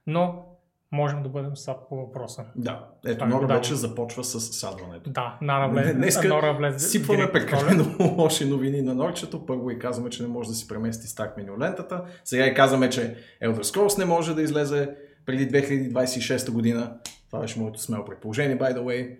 но 0.07 0.47
можем 0.93 1.23
да 1.23 1.29
бъдем 1.29 1.57
сад 1.57 1.77
по 1.89 1.97
въпроса. 1.97 2.45
Да, 2.57 2.89
ето 3.07 3.15
Това 3.15 3.27
е 3.27 3.31
Нора 3.31 3.47
да. 3.47 3.55
вече 3.55 3.75
започва 3.75 4.25
с 4.25 4.41
садването. 4.41 5.11
Да, 5.11 5.39
Нара 5.43 5.69
влезе. 5.69 5.95
Днеска 5.95 6.29
Нора 6.29 6.53
влезе 6.53 6.89
Сипваме 6.89 7.33
прекалено 7.33 7.85
лоши 8.19 8.45
новини 8.45 8.83
на 8.83 8.95
Норчето. 8.95 9.47
Първо 9.47 9.71
и 9.71 9.79
казваме, 9.79 10.11
че 10.11 10.23
не 10.23 10.29
може 10.29 10.49
да 10.49 10.55
си 10.55 10.69
премести 10.69 11.07
старт 11.07 11.37
меню 11.37 11.59
лентата. 11.59 12.05
Сега 12.25 12.47
и 12.47 12.55
казваме, 12.55 12.91
че 12.91 13.17
Elder 13.43 13.63
Scrolls 13.63 13.99
не 13.99 14.05
може 14.05 14.35
да 14.35 14.43
излезе 14.43 14.91
преди 15.27 15.49
2026 15.49 16.51
година. 16.51 16.99
Това 17.31 17.41
беше 17.41 17.61
моето 17.61 17.81
смело 17.81 18.05
предположение, 18.05 18.59
by 18.59 18.75
the 18.75 18.81
way. 18.81 19.17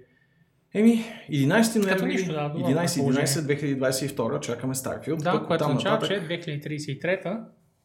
Еми, 0.75 1.05
11 1.33 1.85
ноември, 1.85 2.07
нищо, 2.07 2.33
да, 2.33 2.49
добро 2.49 2.69
11-11-2022, 2.69 4.41
чакаме 4.41 4.75
Starfield. 4.75 5.23
Да, 5.23 5.45
което 5.47 5.65
означава, 5.65 5.95
нататък 5.95 6.29
че 6.29 6.51
2033 6.61 7.41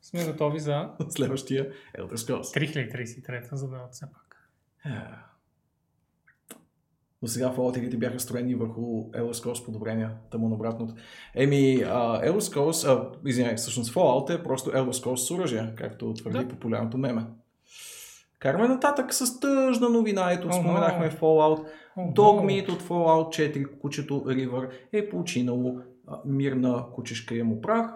сме 0.05 0.25
готови 0.25 0.59
за 0.59 0.89
следващия 1.09 1.69
Elder 1.97 2.15
Scrolls. 2.15 2.41
3033, 2.41 3.55
за 3.55 3.67
да 3.67 3.77
все 3.91 4.05
пак. 4.05 4.49
До 7.21 7.29
сега 7.29 7.53
Fallout 7.53 7.77
игрите 7.77 7.97
бяха 7.97 8.19
строени 8.19 8.55
върху 8.55 8.81
Elder 9.11 9.33
Scrolls 9.33 9.65
подобрения, 9.65 10.11
тъмно 10.31 10.55
обратното. 10.55 10.93
Еми, 11.35 11.55
uh, 11.55 12.31
Elder 12.31 12.39
Scrolls, 12.39 12.87
а, 12.89 13.11
извинявай, 13.29 13.55
всъщност 13.55 13.93
Fallout 13.93 14.39
е 14.39 14.43
просто 14.43 14.71
Elder 14.71 14.91
Scrolls 14.91 15.15
с 15.15 15.31
оръжие, 15.31 15.73
както 15.75 16.13
твърди 16.13 16.37
Да. 16.37 16.47
популярното 16.47 16.97
меме. 16.97 17.25
Караме 18.39 18.67
нататък 18.67 19.13
с 19.13 19.39
тъжна 19.39 19.89
новина. 19.89 20.31
Ето, 20.31 20.47
О, 20.47 20.53
споменахме. 20.53 21.11
Fallout. 21.11 21.67
О, 21.97 22.01
Dogmeat 22.01 22.69
от 22.71 22.83
Fallout 22.83 23.27
4, 23.27 23.79
кучето 23.79 24.13
River 24.13 24.69
е 24.93 25.09
починало. 25.09 25.79
Мирна 26.25 26.85
кучешка 26.93 27.39
е 27.39 27.43
му 27.43 27.61
прах. 27.61 27.91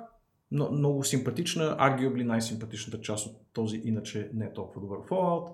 Но, 0.51 0.71
много 0.71 1.03
симпатична, 1.03 1.77
arguably 1.77 2.23
най-симпатичната 2.23 3.01
част 3.01 3.27
от 3.27 3.37
този 3.53 3.81
иначе 3.85 4.29
не 4.33 4.53
толкова 4.53 4.81
добър 4.81 4.99
Fallout. 4.99 5.51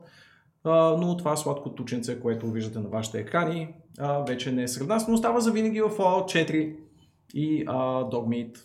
А, 0.63 0.97
но 0.97 1.17
това 1.17 1.35
сладко 1.35 1.76
тученце, 1.76 2.19
което 2.19 2.51
виждате 2.51 2.80
на 2.80 2.89
вашите 2.89 3.19
екрани, 3.19 3.76
а, 3.99 4.23
вече 4.23 4.51
не 4.51 4.63
е 4.63 4.67
сред 4.67 4.88
нас, 4.88 5.07
но 5.07 5.13
остава 5.13 5.39
за 5.39 5.51
винаги 5.51 5.81
в 5.81 5.89
Fallout 5.89 6.49
4 6.49 6.77
и 7.34 7.63
а, 7.67 7.73
Dogmeat 8.03 8.57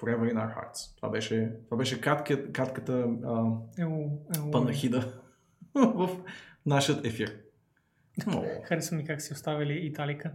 Forever 0.00 0.32
in 0.32 0.34
Our 0.34 0.54
Hearts. 0.56 0.96
Това 0.96 1.08
беше, 1.08 1.52
това 1.64 1.76
беше 1.76 2.00
кратка, 2.00 2.52
кратката 2.52 2.92
а, 3.24 3.44
Ело, 3.78 4.10
ело. 4.36 4.50
панахида 4.50 5.20
в 5.74 6.08
нашия 6.66 7.00
ефир. 7.04 7.36
О, 8.26 8.42
Харесва 8.64 8.96
ми 8.96 9.04
как 9.04 9.22
си 9.22 9.32
оставили 9.32 9.86
Италика. 9.86 10.32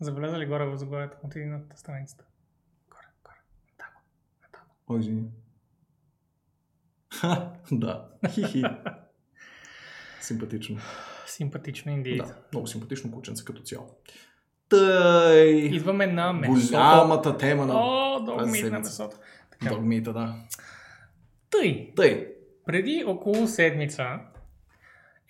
Забелязали 0.00 0.46
горе 0.46 0.64
в 0.66 0.76
заглавието 0.76 1.16
от 1.24 1.36
едината 1.36 1.76
страницата. 1.76 2.24
Горе, 2.90 3.06
горе. 3.24 3.36
Там, 3.78 3.88
там. 4.52 4.62
Ой, 4.88 5.00
извини. 5.00 5.22
Ха, 7.14 7.52
да. 7.72 8.08
Хихи. 8.30 8.64
Симпатично. 10.20 10.78
Симпатично 11.26 11.92
индиец. 11.92 12.28
Да, 12.28 12.36
много 12.52 12.66
симпатично 12.66 13.10
кученце 13.12 13.44
като 13.44 13.62
цяло. 13.62 13.98
Тъй. 14.68 15.50
Идваме 15.50 16.06
на 16.06 16.32
месото. 16.32 16.66
Голямата 16.68 17.36
тема 17.36 17.66
на 17.66 17.74
О, 17.76 18.20
догмит 18.24 18.70
на 18.70 18.78
месото. 18.78 19.16
Така. 19.50 19.74
догмита, 19.74 20.12
да. 20.12 20.34
Тъй, 21.50 21.92
Тъй. 21.96 22.28
преди 22.66 23.04
около 23.06 23.46
седмица 23.46 24.04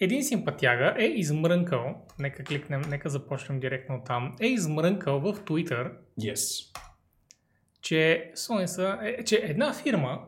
един 0.01 0.25
симпатяга 0.25 0.95
е 0.99 1.05
измрънкал, 1.05 2.07
нека 2.19 2.45
кликнем, 2.45 2.81
нека 2.89 3.09
започнем 3.09 3.61
директно 3.61 4.03
там, 4.07 4.37
е 4.41 4.47
измрънкал 4.47 5.21
в 5.21 5.35
Twitter, 5.35 5.93
Yes. 6.21 6.71
Че, 7.85 8.33
Sony 8.35 8.67
са, 8.67 8.99
е, 9.03 9.25
че 9.25 9.37
една 9.37 9.73
фирма, 9.73 10.21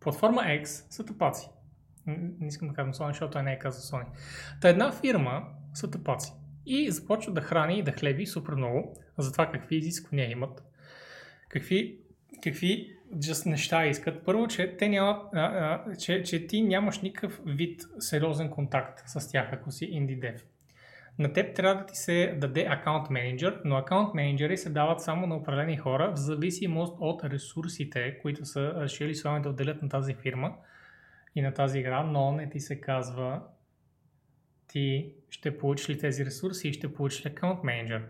платформа 0.00 0.42
X, 0.42 0.64
са 0.64 1.04
тъпаци. 1.06 1.48
Не 2.06 2.46
искам 2.46 2.68
да 2.68 2.74
казвам 2.74 2.94
Sony, 2.94 3.08
защото 3.08 3.32
той 3.32 3.42
не 3.42 3.52
е 3.52 3.58
казал 3.58 3.98
Sony. 3.98 4.06
Та 4.60 4.68
една 4.68 4.92
фирма 4.92 5.42
са 5.74 5.90
тъпаци. 5.90 6.32
И 6.66 6.90
започва 6.90 7.32
да 7.32 7.40
храни 7.40 7.78
и 7.78 7.82
да 7.82 7.92
хлеби 7.92 8.26
супер 8.26 8.54
много 8.54 8.96
за 9.18 9.32
това 9.32 9.50
какви 9.50 9.76
изисквания 9.76 10.30
имат, 10.30 10.64
какви, 11.48 11.98
какви 12.42 12.96
just 13.14 13.46
неща 13.46 13.86
искат. 13.86 14.24
Първо, 14.24 14.48
че 14.48 14.76
те 14.76 14.88
нямат, 14.88 15.22
а, 15.34 15.40
а, 15.40 15.96
че, 15.96 16.22
че 16.22 16.46
ти 16.46 16.62
нямаш 16.62 17.00
никакъв 17.00 17.40
вид 17.46 17.82
сериозен 17.98 18.50
контакт 18.50 19.02
с 19.06 19.32
тях, 19.32 19.48
ако 19.52 19.70
си 19.70 19.84
инди 19.84 20.16
дев. 20.16 20.46
На 21.20 21.32
теб 21.32 21.56
трябва 21.56 21.74
да 21.74 21.86
ти 21.86 21.96
се 21.96 22.36
даде 22.38 22.66
акаунт 22.70 23.10
менеджер, 23.10 23.60
но 23.64 23.76
акаунт 23.76 24.14
менеджери 24.14 24.56
се 24.56 24.70
дават 24.70 25.02
само 25.02 25.26
на 25.26 25.36
определени 25.36 25.76
хора 25.76 26.12
в 26.12 26.16
зависимост 26.16 26.96
от 27.00 27.24
ресурсите, 27.24 28.18
които 28.18 28.44
са 28.44 28.74
решили 28.76 29.14
Sony 29.14 29.40
да 29.40 29.48
отделят 29.48 29.82
на 29.82 29.88
тази 29.88 30.14
фирма 30.14 30.52
и 31.34 31.42
на 31.42 31.54
тази 31.54 31.78
игра, 31.78 32.02
но 32.02 32.32
не 32.32 32.50
ти 32.50 32.60
се 32.60 32.80
казва 32.80 33.42
ти 34.68 35.12
ще 35.30 35.58
получиш 35.58 35.88
ли 35.88 35.98
тези 35.98 36.24
ресурси 36.24 36.68
и 36.68 36.72
ще 36.72 36.94
получиш 36.94 37.26
ли 37.26 37.30
акаунт 37.30 37.64
менеджер. 37.64 38.02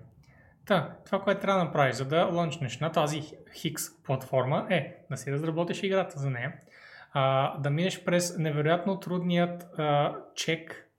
Та, 0.66 0.96
това, 1.06 1.20
което 1.20 1.40
трябва 1.40 1.58
да 1.58 1.64
направиш, 1.64 1.96
за 1.96 2.04
да 2.04 2.24
лънчнеш 2.24 2.78
на 2.78 2.92
тази 2.92 3.20
Hix 3.56 4.04
платформа 4.04 4.66
е 4.70 4.96
да 5.10 5.16
си 5.16 5.32
разработиш 5.32 5.82
играта 5.82 6.18
за 6.18 6.30
нея, 6.30 6.52
а, 7.12 7.58
да 7.58 7.70
минеш 7.70 8.04
през 8.04 8.38
невероятно 8.38 9.00
трудният 9.00 9.66
а, 9.78 10.16
чек. 10.34 10.90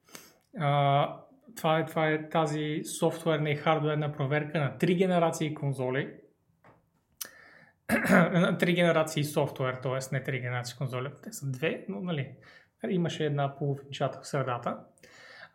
А, 0.60 1.22
това, 1.56 1.80
е, 1.80 1.86
това 1.86 2.10
е 2.10 2.30
тази 2.30 2.82
софтуерна 3.00 3.50
и 3.50 3.56
хардуерна 3.56 4.12
проверка 4.12 4.60
на 4.60 4.78
три 4.78 4.96
генерации 4.96 5.54
конзоли. 5.54 6.14
на 8.10 8.58
три 8.58 8.74
генерации 8.74 9.24
софтуер, 9.24 9.74
т.е. 9.74 10.16
не 10.16 10.24
три 10.24 10.40
генерации 10.40 10.78
конзоли. 10.78 11.10
Те 11.24 11.32
са 11.32 11.52
две, 11.52 11.86
но 11.90 12.02
нали, 12.02 12.30
имаше 12.90 13.26
една 13.26 13.56
половинчата 13.56 14.20
в 14.22 14.28
средата. 14.28 14.78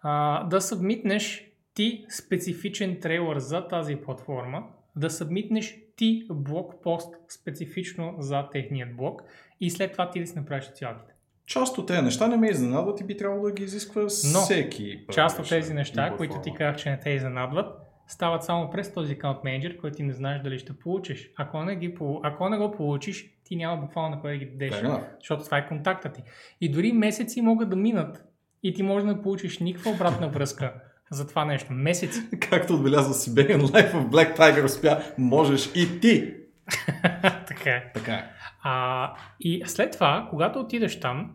А, 0.03 0.45
да 0.45 0.61
събмитнеш 0.61 1.51
ти 1.75 2.07
специфичен 2.09 3.01
трейлър 3.01 3.39
за 3.39 3.69
тази 3.69 3.97
платформа, 3.97 4.65
да 4.97 5.11
събмитнеш 5.11 5.79
ти 5.97 6.27
блокпост 6.31 7.15
специфично 7.29 8.15
за 8.19 8.49
техният 8.53 8.97
блок 8.97 9.23
и 9.61 9.71
след 9.71 9.93
това 9.93 10.11
ти 10.11 10.21
да 10.21 10.27
си 10.27 10.39
направиш 10.39 10.65
социалките. 10.65 11.16
Част 11.47 11.79
от 11.79 11.87
тези 11.87 12.03
неща 12.03 12.27
не 12.29 12.37
ме 12.37 12.49
изненадват 12.49 13.01
и 13.01 13.05
би 13.05 13.17
трябвало 13.17 13.45
да 13.45 13.53
ги 13.53 13.65
изисква 13.65 14.07
всеки. 14.07 15.05
Част 15.13 15.39
от 15.39 15.49
тези 15.49 15.75
неща, 15.75 16.15
които 16.17 16.41
ти 16.43 16.55
казах, 16.55 16.77
че 16.77 16.91
не 16.91 17.01
те 17.01 17.11
изненадват, 17.11 17.87
стават 18.09 18.45
само 18.45 18.71
през 18.71 18.93
този 18.93 19.13
аккаунт 19.13 19.45
менеджер, 19.45 19.77
който 19.81 19.97
ти 19.97 20.03
не 20.03 20.13
знаеш 20.13 20.43
дали 20.43 20.59
ще 20.59 20.79
получиш. 20.79 21.31
Ако 21.37 21.63
не, 21.63 21.77
ги, 21.77 21.97
ако 22.23 22.49
не 22.49 22.59
го 22.59 22.71
получиш, 22.71 23.31
ти 23.45 23.57
няма 23.57 23.83
буквално 23.83 24.17
на 24.17 24.21
кой 24.21 24.33
да 24.33 24.39
ги 24.39 24.47
дадеш, 24.47 24.75
enough. 24.75 25.03
защото 25.19 25.45
това 25.45 25.59
е 25.59 25.69
контакта 25.69 26.13
ти. 26.13 26.23
И 26.61 26.73
дори 26.73 26.93
месеци 26.93 27.41
могат 27.41 27.71
да 27.71 27.77
минат 27.77 28.25
и 28.63 28.75
ти 28.75 28.83
може 28.83 29.07
да 29.07 29.13
не 29.13 29.23
получиш 29.23 29.59
никаква 29.59 29.91
обратна 29.91 30.29
връзка 30.29 30.75
за 31.11 31.27
това 31.27 31.45
нещо. 31.45 31.73
Месеци. 31.73 32.21
Както 32.51 32.75
отбелязва 32.75 33.15
Siberian 33.15 33.61
Life 33.61 33.93
в 33.93 34.11
Black 34.11 34.39
Tiger 34.39 34.65
успя, 34.65 35.03
можеш 35.19 35.71
и 35.75 36.01
ти. 36.01 36.35
така 37.47 37.71
е. 37.71 37.93
Така 37.95 38.13
е. 38.13 38.25
А, 38.63 39.15
и 39.41 39.63
след 39.67 39.93
това, 39.93 40.27
когато 40.31 40.59
отидеш 40.59 41.01
там, 41.01 41.33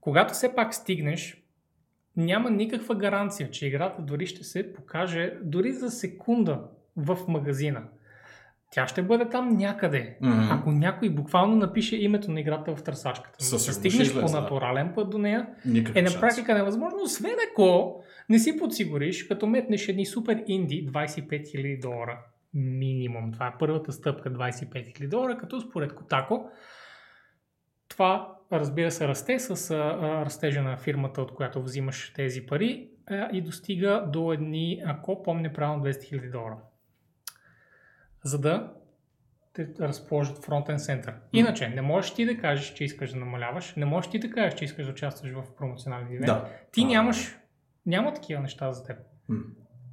когато 0.00 0.34
все 0.34 0.54
пак 0.54 0.74
стигнеш, 0.74 1.42
няма 2.16 2.50
никаква 2.50 2.94
гаранция, 2.94 3.50
че 3.50 3.66
играта 3.66 4.02
дори 4.02 4.26
ще 4.26 4.44
се 4.44 4.72
покаже 4.72 5.34
дори 5.42 5.72
за 5.72 5.90
секунда 5.90 6.62
в 6.96 7.18
магазина. 7.28 7.82
тя 8.70 8.86
ще 8.86 9.02
бъде 9.02 9.28
там 9.28 9.56
някъде. 9.56 10.16
Мгм. 10.20 10.48
Ако 10.50 10.70
някой 10.72 11.10
буквално 11.10 11.56
напише 11.56 11.96
името 11.96 12.30
на 12.30 12.40
играта 12.40 12.76
в 12.76 12.82
търсачката, 12.82 13.38
да 13.50 13.58
стигнеш 13.58 14.20
по 14.20 14.28
натурален 14.28 14.92
път 14.94 15.10
до 15.10 15.18
нея, 15.18 15.46
Никакъв 15.66 15.96
е 15.96 16.02
на 16.02 16.10
шанс. 16.10 16.20
практика 16.20 16.54
невъзможно, 16.54 16.98
освен 17.04 17.36
ако 17.50 18.00
не 18.28 18.38
си 18.38 18.56
подсигуриш, 18.56 19.24
като 19.24 19.46
метнеш 19.46 19.88
едни 19.88 20.06
супер 20.06 20.42
инди 20.46 20.86
25 20.92 21.28
000 21.28 21.80
долара 21.82 22.18
минимум. 22.54 23.32
Това 23.32 23.46
е 23.46 23.54
първата 23.58 23.92
стъпка 23.92 24.32
25 24.32 24.72
000 24.72 25.08
долара, 25.08 25.38
като 25.38 25.60
според 25.60 25.94
Котако 25.94 26.50
това 27.88 28.38
разбира 28.52 28.90
се 28.90 29.08
расте 29.08 29.38
с 29.38 29.70
растежа 30.24 30.62
на 30.62 30.76
фирмата, 30.76 31.22
от 31.22 31.34
която 31.34 31.62
взимаш 31.62 32.12
тези 32.12 32.46
пари 32.46 32.90
и 33.32 33.42
достига 33.42 34.08
до 34.12 34.32
едни, 34.32 34.82
ако 34.86 35.22
помня 35.22 35.52
правилно, 35.52 35.84
200 35.84 35.90
000 35.90 36.30
долара. 36.30 36.56
За 38.24 38.40
да 38.40 38.72
те 39.52 39.68
разположат 39.80 40.44
фронтен 40.44 40.78
център. 40.78 41.14
Иначе, 41.32 41.68
не 41.68 41.82
можеш 41.82 42.14
ти 42.14 42.24
да 42.24 42.36
кажеш, 42.36 42.74
че 42.74 42.84
искаш 42.84 43.10
да 43.10 43.18
намаляваш, 43.18 43.74
не 43.76 43.84
можеш 43.84 44.10
ти 44.10 44.18
да 44.18 44.30
кажеш, 44.30 44.54
че 44.54 44.64
искаш 44.64 44.86
да 44.86 44.92
участваш 44.92 45.32
в 45.32 45.56
промоционални 45.56 46.14
ивенти. 46.14 46.26
Да. 46.26 46.48
Ти 46.72 46.84
нямаш, 46.84 47.36
няма 47.86 48.14
такива 48.14 48.42
неща 48.42 48.72
за 48.72 48.84
теб. 48.84 48.98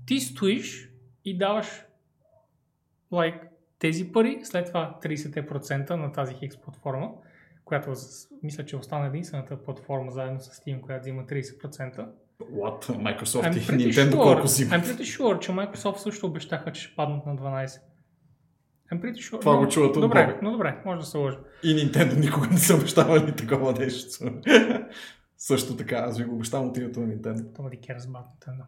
Ти 0.08 0.20
стоиш 0.20 0.90
и 1.26 1.38
даваш 1.38 1.86
like, 3.12 3.40
тези 3.80 4.12
пари, 4.12 4.40
след 4.44 4.66
това 4.68 5.00
30% 5.04 5.90
на 5.90 6.12
тази 6.12 6.34
Хикс 6.34 6.58
платформа, 6.58 7.12
която 7.66 7.94
мисля, 8.44 8.66
че 8.66 8.76
остана 8.78 9.08
единствената 9.08 9.64
платформа 9.64 10.12
заедно 10.12 10.40
с 10.40 10.50
Steam, 10.50 10.82
която 10.82 11.02
взима 11.02 11.24
30%. 11.24 12.08
What? 12.42 12.86
Microsoft 12.88 13.54
I'm 13.54 13.58
и 13.58 13.92
Nintendo 13.92 14.12
sure, 14.12 14.24
колко 14.24 14.48
си? 14.48 14.70
I'm 14.70 14.84
pretty 14.84 15.20
sure, 15.20 15.40
че 15.40 15.52
Microsoft 15.52 15.98
също 15.98 16.28
обещаха, 16.28 16.72
че 16.72 16.82
ще 16.82 16.96
паднат 16.96 17.26
на 17.26 17.36
12. 17.36 17.82
I'm 18.92 19.02
pretty 19.02 19.16
sure. 19.16 19.42
Това 19.42 19.54
но- 19.54 19.60
го 19.60 19.68
чуват 19.68 19.96
от 19.96 20.02
Добре, 20.02 20.40
но 20.42 20.52
добре, 20.52 20.82
може 20.86 21.00
да 21.00 21.06
се 21.06 21.18
лъжа. 21.18 21.40
И 21.64 21.68
Nintendo 21.68 22.20
никога 22.20 22.48
не 22.48 22.58
са 22.58 22.76
обещавали 22.76 23.36
такова 23.36 23.74
нещо. 23.74 24.26
Също 25.38 25.76
така, 25.76 25.96
аз 25.96 26.18
ви 26.18 26.24
го 26.24 26.36
обещавам 26.36 26.68
от 26.68 26.78
името 26.78 27.00
на 27.00 27.08
Nintendo. 27.08 27.42
Nobody 27.42 27.80
cares 27.80 28.00
about 28.00 28.24
Nintendo. 28.24 28.64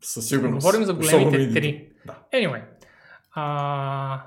Със 0.00 0.28
сигурност. 0.28 0.64
Говорим 0.64 0.84
за 0.84 0.94
големите 0.94 1.54
три. 1.54 1.88
Да. 2.06 2.18
Anyway. 2.32 2.62
А, 3.40 4.22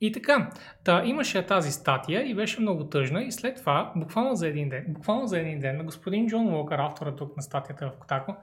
и 0.00 0.12
така, 0.12 0.50
та, 0.84 1.04
имаше 1.04 1.46
тази 1.46 1.72
статия 1.72 2.30
и 2.30 2.34
беше 2.34 2.60
много 2.60 2.84
тъжна 2.84 3.22
и 3.22 3.32
след 3.32 3.56
това, 3.56 3.92
буквално 3.96 4.34
за 4.34 4.48
един 4.48 4.68
ден, 4.68 4.84
буквално 4.88 5.26
за 5.26 5.38
един 5.38 5.60
ден, 5.60 5.76
на 5.76 5.84
господин 5.84 6.26
Джон 6.26 6.54
Уокър, 6.54 6.78
автора 6.78 7.16
тук 7.16 7.36
на 7.36 7.42
статията 7.42 7.90
в 7.90 8.00
Котако, 8.00 8.36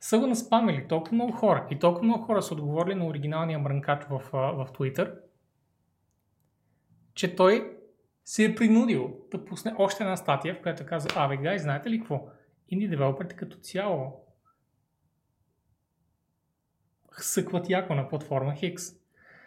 са 0.00 0.18
го 0.18 0.26
наспамили 0.26 0.88
толкова 0.88 1.14
много 1.14 1.32
хора 1.32 1.66
и 1.70 1.78
толкова 1.78 2.04
много 2.04 2.24
хора 2.24 2.42
са 2.42 2.54
отговорили 2.54 2.94
на 2.94 3.06
оригиналния 3.06 3.58
мрънкач 3.58 4.02
в, 4.10 4.22
в 4.32 4.66
Twitter, 4.72 5.14
че 7.14 7.36
той 7.36 7.76
се 8.24 8.44
е 8.44 8.54
принудил 8.54 9.16
да 9.30 9.44
пусне 9.44 9.74
още 9.78 10.02
една 10.02 10.16
статия, 10.16 10.54
в 10.54 10.62
която 10.62 10.86
казва, 10.86 11.10
абе, 11.16 11.36
гай, 11.36 11.58
знаете 11.58 11.90
ли 11.90 11.98
какво? 11.98 12.28
Инди 12.68 12.88
девелоперите 12.88 13.36
като 13.36 13.56
цяло 13.56 14.26
съкват 17.18 17.70
яко 17.70 17.94
на 17.94 18.08
платформа 18.08 18.52
Hix. 18.52 18.99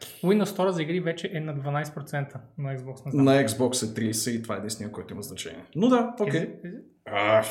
Windows 0.04 0.44
Store 0.44 0.70
за 0.70 0.82
игри 0.82 1.00
вече 1.00 1.32
е 1.34 1.40
на 1.40 1.56
12% 1.56 2.36
на 2.58 2.78
Xbox. 2.78 3.06
Не 3.06 3.12
знам. 3.12 3.26
На 3.26 3.32
Xbox 3.32 3.84
е 3.84 4.12
30 4.14 4.32
и 4.32 4.42
това 4.42 4.56
е 4.56 4.58
единствения, 4.58 4.92
който 4.92 5.14
има 5.14 5.22
значение. 5.22 5.66
Но 5.76 5.88
да, 5.88 6.16
окей. 6.20 6.56
А, 7.06 7.44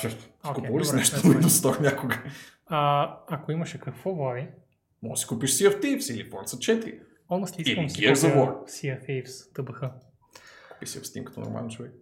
купува 0.54 0.80
ли 0.80 0.84
си 0.84 0.94
нещо 0.94 1.28
на. 1.28 1.34
Windows 1.34 1.46
Store 1.46 1.80
някога? 1.80 2.22
А, 2.66 3.16
ако 3.28 3.52
имаше 3.52 3.80
какво, 3.80 4.14
Влади? 4.14 4.46
Може 5.02 5.12
да 5.12 5.16
си 5.16 5.26
купиш 5.26 5.50
Sea 5.50 5.70
of 5.70 5.82
Thieves 5.82 6.14
или 6.14 6.30
Forza 6.30 6.82
4. 6.84 7.00
Honestly, 7.30 7.60
искам 7.68 7.90
си 7.90 8.02
Gears 8.02 8.14
of 8.14 8.36
War. 8.36 8.64
Sea 8.64 9.00
of 9.00 9.08
Thieves, 9.08 9.54
ТБХ. 9.54 9.80
Купи 10.72 10.86
си 10.86 10.98
в 10.98 11.02
Steam 11.02 11.24
като 11.24 11.40
нормален 11.40 11.70
човек. 11.70 11.92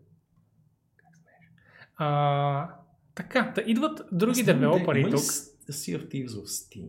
А, 1.97 2.71
така, 3.15 3.53
да 3.55 3.63
идват 3.67 4.01
други 4.13 4.43
девелопери 4.43 5.11
тук. 5.11 5.21
Sea 5.71 5.99
of 5.99 6.09
Thieves 6.09 6.45
в 6.45 6.47
Steam? 6.47 6.89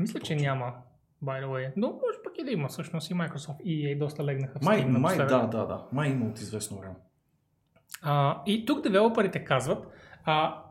Мисля, 0.00 0.20
че 0.20 0.36
няма, 0.36 0.74
by 1.24 1.44
the 1.44 1.46
way. 1.46 1.72
Но 1.76 1.86
може 1.86 2.18
пък 2.40 2.42
и 2.42 2.44
да 2.44 2.52
има. 2.52 2.68
Всъщност 2.68 3.10
и 3.10 3.14
Microsoft 3.14 3.62
и 3.62 3.86
EA 3.86 3.98
доста 3.98 4.24
легнаха 4.24 4.58
в 4.58 4.62
Май, 4.62 4.84
май, 4.84 5.16
да, 5.16 5.46
да, 5.46 5.66
да. 5.66 5.86
Май 5.92 6.10
има 6.10 6.26
от 6.26 6.38
известно 6.38 6.78
време. 6.78 6.94
А, 8.02 8.42
и 8.46 8.66
тук 8.66 8.82
девелоперите 8.82 9.44
казват, 9.44 9.86
а, 10.24 10.64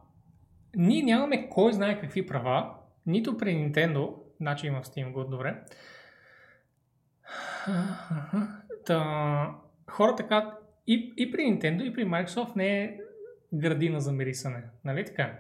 ние 0.76 1.04
нямаме 1.04 1.50
кой 1.50 1.74
знае 1.74 2.00
какви 2.00 2.26
права, 2.26 2.74
нито 3.06 3.38
при 3.38 3.50
Nintendo, 3.50 4.14
значи 4.40 4.68
има 4.68 4.82
в 4.82 4.86
Steam 4.86 5.12
го 5.12 5.24
добре. 5.24 5.64
Та, 8.86 9.56
хората 9.90 10.28
казват, 10.28 10.54
и, 10.88 11.14
и 11.18 11.32
при 11.32 11.42
Nintendo, 11.42 11.84
и 11.84 11.94
при 11.94 12.06
Microsoft 12.06 12.56
не 12.56 12.84
е 12.84 12.98
градина 13.54 14.00
за 14.02 14.12
мирисане, 14.12 14.64
нали 14.86 15.06
така? 15.06 15.40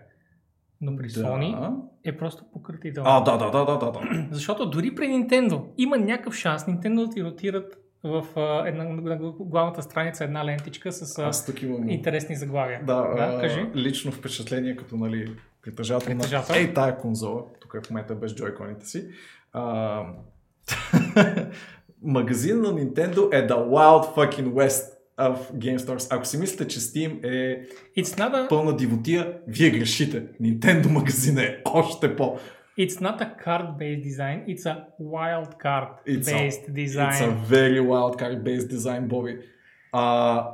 Но 0.81 0.95
при 0.95 1.09
Sony 1.09 1.75
е 2.03 2.17
просто 2.17 2.43
пократително. 2.53 3.09
А, 3.09 3.21
да, 3.21 3.37
да, 3.37 3.51
да, 3.51 3.65
да, 3.65 3.77
да, 3.77 3.91
да. 3.91 4.27
Защото 4.31 4.69
дори 4.69 4.95
при 4.95 5.07
Nintendo 5.07 5.63
има 5.77 5.97
някакъв 5.97 6.35
шанс 6.35 6.63
Nintendo 6.63 7.07
да 7.07 7.13
ти 7.13 7.23
ротират 7.23 7.77
в 8.03 8.25
а, 8.35 8.67
една, 8.67 8.83
на 8.83 9.17
главната 9.39 9.81
страница 9.81 10.23
една 10.23 10.45
лентичка 10.45 10.91
с 10.91 11.17
а, 11.19 11.27
Аз 11.27 11.45
тук 11.45 11.61
имам 11.61 11.89
интересни 11.89 12.35
заглавия. 12.35 12.79
да, 12.85 12.95
да 12.95 13.35
а, 13.35 13.41
кажи. 13.41 13.65
лично 13.75 14.11
впечатление 14.11 14.75
като 14.75 14.97
нали, 14.97 15.35
притежател, 15.61 16.07
Притежател. 16.07 16.55
на 16.55 16.61
ей 16.61 16.73
тая 16.73 16.97
конзола, 16.97 17.43
тук 17.61 17.85
в 17.85 17.89
момента 17.89 18.15
без 18.15 18.35
джойконите 18.35 18.85
си. 18.85 19.07
А, 19.53 20.03
магазин 22.01 22.61
на 22.61 22.67
Nintendo 22.67 23.33
е 23.33 23.47
the 23.47 23.55
wild 23.55 24.15
fucking 24.15 24.51
west 24.53 24.98
of 25.19 25.53
Game 25.53 25.77
Stores. 25.77 26.15
Ако 26.15 26.25
си 26.25 26.37
мислите, 26.37 26.67
че 26.67 26.79
Steam 26.79 27.23
е 27.23 27.65
It's 27.97 28.19
not 28.19 28.33
a, 28.33 28.49
пълна 28.49 28.75
дивотия, 28.75 29.33
вие 29.47 29.69
грешите. 29.69 30.23
Nintendo 30.41 30.91
магазин 30.91 31.37
е 31.37 31.61
още 31.65 32.15
по... 32.15 32.37
it's 32.79 33.01
not 33.01 33.21
a 33.21 33.29
card-based 33.45 34.03
design, 34.09 34.37
it's 34.47 34.65
a 34.65 34.75
wild 35.01 35.51
card-based 35.65 36.63
It's 36.67 36.73
design. 36.83 37.23
a 37.29 37.35
very 37.55 37.81
wild 37.91 38.15
card 38.21 38.43
based 38.43 38.69
design, 38.71 39.07
Боби. 39.07 39.37
А, 39.91 40.47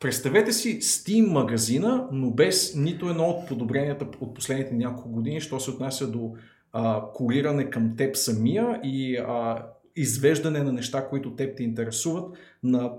представете 0.00 0.52
си 0.52 0.80
Steam 0.80 1.30
магазина, 1.30 2.08
но 2.12 2.30
без 2.30 2.76
нито 2.76 3.10
едно 3.10 3.24
от 3.24 3.48
подобренията 3.48 4.06
от 4.20 4.34
последните 4.34 4.74
няколко 4.74 5.08
години, 5.08 5.40
що 5.40 5.60
се 5.60 5.70
отнася 5.70 6.10
до 6.10 6.32
а, 6.72 7.02
куриране 7.14 7.70
към 7.70 7.96
теб 7.96 8.16
самия 8.16 8.80
и 8.84 9.16
а, 9.16 9.66
извеждане 9.96 10.62
на 10.62 10.72
неща, 10.72 11.08
които 11.08 11.36
теб 11.36 11.56
те 11.56 11.62
интересуват 11.62 12.24
на 12.62 12.92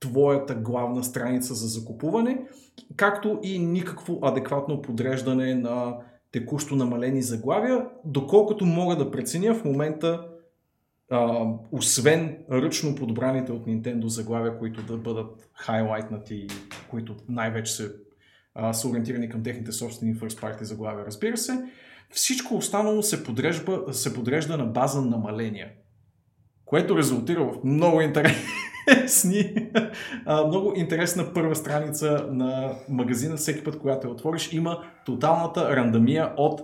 твоята 0.00 0.54
главна 0.54 1.04
страница 1.04 1.54
за 1.54 1.66
закупуване, 1.66 2.46
както 2.96 3.40
и 3.42 3.58
никакво 3.58 4.18
адекватно 4.22 4.82
подреждане 4.82 5.54
на 5.54 5.96
текущо 6.32 6.76
намалени 6.76 7.22
заглавия, 7.22 7.86
доколкото 8.04 8.66
мога 8.66 8.96
да 8.96 9.10
преценя 9.10 9.54
в 9.54 9.64
момента 9.64 10.28
а, 11.10 11.46
освен 11.72 12.38
ръчно 12.50 12.94
подбраните 12.94 13.52
от 13.52 13.66
Nintendo 13.66 14.06
заглавия, 14.06 14.58
които 14.58 14.82
да 14.82 14.96
бъдат 14.96 15.50
хайлайтнати, 15.54 16.46
които 16.90 17.16
най-вече 17.28 17.72
се, 17.72 17.92
са 18.72 18.88
ориентирани 18.88 19.28
към 19.28 19.42
техните 19.42 19.72
собствени 19.72 20.14
first 20.14 20.40
party 20.40 20.62
заглавия, 20.62 21.06
разбира 21.06 21.36
се, 21.36 21.64
всичко 22.10 22.56
останало 22.56 23.02
се 23.02 23.24
подрежда, 23.24 23.84
се 23.92 24.14
подрежда 24.14 24.56
на 24.56 24.66
база 24.66 25.02
намаления, 25.02 25.68
което 26.64 26.98
резултира 26.98 27.44
в 27.44 27.64
много 27.64 28.00
интересни, 28.92 29.54
а, 30.26 30.46
много 30.46 30.72
интересна 30.76 31.32
първа 31.34 31.56
страница 31.56 32.26
на 32.30 32.72
магазина. 32.88 33.36
Всеки 33.36 33.64
път, 33.64 33.78
когато 33.78 34.06
я 34.06 34.12
отвориш, 34.12 34.52
има 34.52 34.82
тоталната 35.06 35.76
рандамия 35.76 36.32
от 36.36 36.60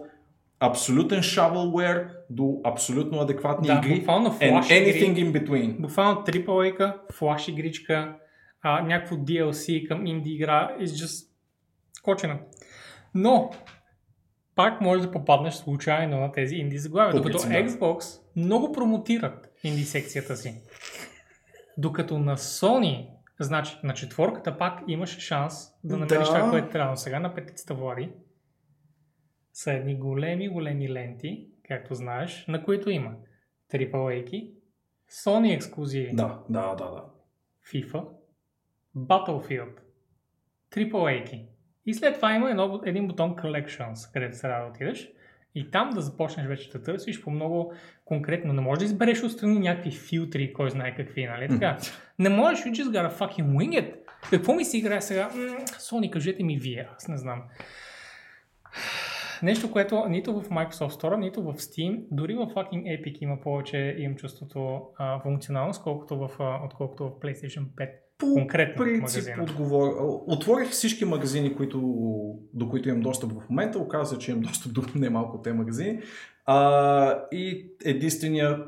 абсолютен 0.60 1.22
shovelware 1.22 2.08
до 2.30 2.60
абсолютно 2.64 3.20
адекватни 3.20 3.66
Да, 3.66 3.74
игри 3.84 3.94
буквално 3.98 4.30
and 4.30 4.62
anything 4.62 5.18
игри, 5.18 5.32
in 5.32 5.32
between. 5.32 5.80
буквално 5.80 6.20
AAA-ка, 6.20 6.96
флаш 7.12 7.48
игричка, 7.48 8.16
а, 8.62 8.82
някакво 8.82 9.16
DLC 9.16 9.88
към 9.88 10.06
инди 10.06 10.30
игра, 10.30 10.76
is 10.80 10.84
just 10.84 11.26
кочена. 12.02 12.38
Но, 13.14 13.50
пак 14.54 14.80
можеш 14.80 15.06
да 15.06 15.12
попаднеш 15.12 15.54
случайно 15.54 16.20
на 16.20 16.32
тези 16.32 16.56
инди 16.56 16.78
заглавия, 16.78 17.14
докато 17.14 17.38
да. 17.38 17.44
Xbox 17.44 18.20
много 18.36 18.72
промотират 18.72 19.48
инди 19.64 19.84
секцията 19.84 20.36
си. 20.36 20.54
Докато 21.78 22.18
на 22.18 22.36
Sony, 22.36 23.08
значи 23.40 23.76
на 23.84 23.94
четворката 23.94 24.58
пак 24.58 24.80
имаше 24.88 25.20
шанс 25.20 25.54
да 25.84 25.96
намериш 25.96 26.28
Да. 26.28 26.34
това, 26.34 26.50
което 26.50 26.70
трябва. 26.70 26.96
Сега 26.96 27.20
на 27.20 27.34
петицата 27.34 27.74
Влади 27.74 28.12
са 29.52 29.72
едни 29.72 29.98
големи, 29.98 30.48
големи 30.48 30.92
ленти, 30.92 31.48
както 31.68 31.94
знаеш, 31.94 32.46
на 32.48 32.64
които 32.64 32.90
има 32.90 33.14
AAA-ки, 33.72 34.52
Sony 35.10 35.54
ексклюзиви, 35.54 36.10
Да, 36.14 36.42
да, 36.48 36.74
да, 36.74 36.90
да. 36.90 37.04
FIFA, 37.72 38.06
Battlefield, 38.96 39.78
AAA-ки. 40.70 41.48
И 41.86 41.94
след 41.94 42.14
това 42.14 42.34
има 42.34 42.50
едно, 42.50 42.80
един 42.84 43.08
бутон 43.08 43.36
Collections, 43.36 44.12
където 44.12 44.40
трябва 44.40 44.64
да 44.64 44.70
отидеш 44.70 45.12
И 45.54 45.70
там 45.70 45.90
да 45.90 46.00
започнеш 46.00 46.46
вече 46.46 46.70
да 46.70 46.82
търсиш 46.82 47.22
по 47.22 47.30
много 47.30 47.72
конкретно. 48.04 48.52
Не 48.52 48.60
можеш 48.60 48.78
да 48.78 48.84
избереш 48.84 49.22
отстрани 49.22 49.58
някакви 49.58 49.90
филтри, 49.90 50.52
кой 50.52 50.70
знае 50.70 50.94
какви, 50.96 51.26
нали 51.26 51.48
така? 51.48 51.78
Не 52.18 52.28
можеш, 52.28 52.64
you 52.64 52.72
just 52.72 52.88
gotta 52.88 53.12
fucking 53.12 53.46
wing 53.46 53.70
it. 53.70 53.94
Какво 54.30 54.54
ми 54.54 54.64
си 54.64 54.78
играе 54.78 55.00
сега? 55.00 55.30
М, 55.34 55.40
Sony, 55.64 56.10
кажете 56.10 56.42
ми 56.42 56.58
вие, 56.58 56.88
аз 56.96 57.08
не 57.08 57.16
знам. 57.16 57.42
Нещо, 59.42 59.70
което 59.72 60.08
нито 60.08 60.40
в 60.40 60.48
Microsoft 60.48 61.02
Store, 61.02 61.16
нито 61.16 61.42
в 61.42 61.54
Steam, 61.54 62.04
дори 62.10 62.34
в 62.34 62.46
fucking 62.46 62.82
Epic 62.82 63.18
има 63.20 63.40
повече, 63.40 63.96
имам 63.98 64.16
чувството, 64.16 64.82
а, 64.98 65.20
функционалност, 65.20 65.82
колкото 65.82 66.18
в, 66.18 66.30
а, 66.38 66.60
отколкото 66.64 67.04
в 67.04 67.10
PlayStation 67.10 67.64
5. 67.76 67.90
Конкретно 68.26 68.84
в 68.84 68.86
принцип 68.86 69.24
отговор... 69.40 69.94
Отворих 70.26 70.70
всички 70.70 71.04
магазини, 71.04 71.54
които, 71.56 71.78
до 72.54 72.68
които 72.68 72.88
имам 72.88 73.00
достъп 73.00 73.32
в 73.32 73.48
момента. 73.50 73.78
Оказа 73.78 74.18
че 74.18 74.30
имам 74.30 74.42
достъп 74.48 74.72
до 74.72 74.82
немалко 74.94 75.36
от 75.36 75.42
тези 75.42 75.56
магазини. 75.56 76.00
А, 76.46 77.24
и 77.32 77.66
единствения, 77.84 78.58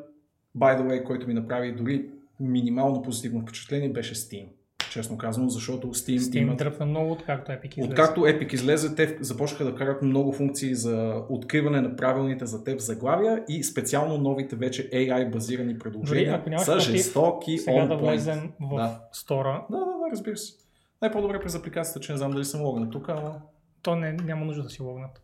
by 0.58 0.80
the 0.80 0.82
way, 0.82 1.04
който 1.04 1.26
ми 1.26 1.34
направи 1.34 1.72
дори 1.72 2.10
минимално 2.40 3.02
позитивно 3.02 3.40
впечатление, 3.40 3.88
беше 3.88 4.14
Steam. 4.14 4.46
Честно 4.94 5.18
казано, 5.18 5.48
защото 5.48 5.86
Steam, 5.86 6.18
Steam 6.18 6.36
имат... 6.36 6.58
дръпна 6.58 6.86
много, 6.86 7.12
откакто 7.12 7.52
Epic 7.52 7.78
излезе. 7.78 7.90
Откакто 7.90 8.20
Epic 8.20 8.54
излезе, 8.54 8.94
те 8.94 9.18
започнаха 9.20 9.64
да 9.64 9.74
карат 9.74 10.02
много 10.02 10.32
функции 10.32 10.74
за 10.74 11.22
откриване 11.28 11.80
на 11.80 11.96
правилните 11.96 12.46
за 12.46 12.64
теб 12.64 12.80
заглавия 12.80 13.44
и 13.48 13.64
специално 13.64 14.18
новите 14.18 14.56
вече 14.56 14.90
AI 14.90 15.30
базирани 15.30 15.78
предложения 15.78 16.42
Дори 16.44 16.58
са 16.58 16.72
против, 16.72 16.90
жестоки 16.90 17.58
Сега 17.58 17.86
да 17.86 17.96
влезем 17.96 18.52
в 18.60 18.76
Да. 18.76 19.00
стора, 19.12 19.66
Да, 19.70 19.78
да, 19.78 19.84
да, 19.84 20.10
разбира 20.12 20.36
се. 20.36 20.54
Най-по-добре 21.02 21.40
през 21.40 21.54
апликацията, 21.54 22.00
че 22.00 22.12
не 22.12 22.18
знам 22.18 22.32
дали 22.32 22.44
съм 22.44 22.62
логнат 22.62 22.90
тук, 22.90 23.08
ама 23.08 23.40
то 23.82 23.96
не, 23.96 24.12
няма 24.12 24.44
нужда 24.44 24.62
да 24.62 24.70
си 24.70 24.82
логнат. 24.82 25.22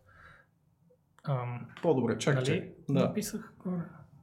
Ам, 1.23 1.65
по-добре. 1.81 2.17
Чакай, 2.17 2.35
нали? 2.35 2.45
чакай. 2.45 2.71
Да. 2.89 2.99
Написах. 2.99 3.53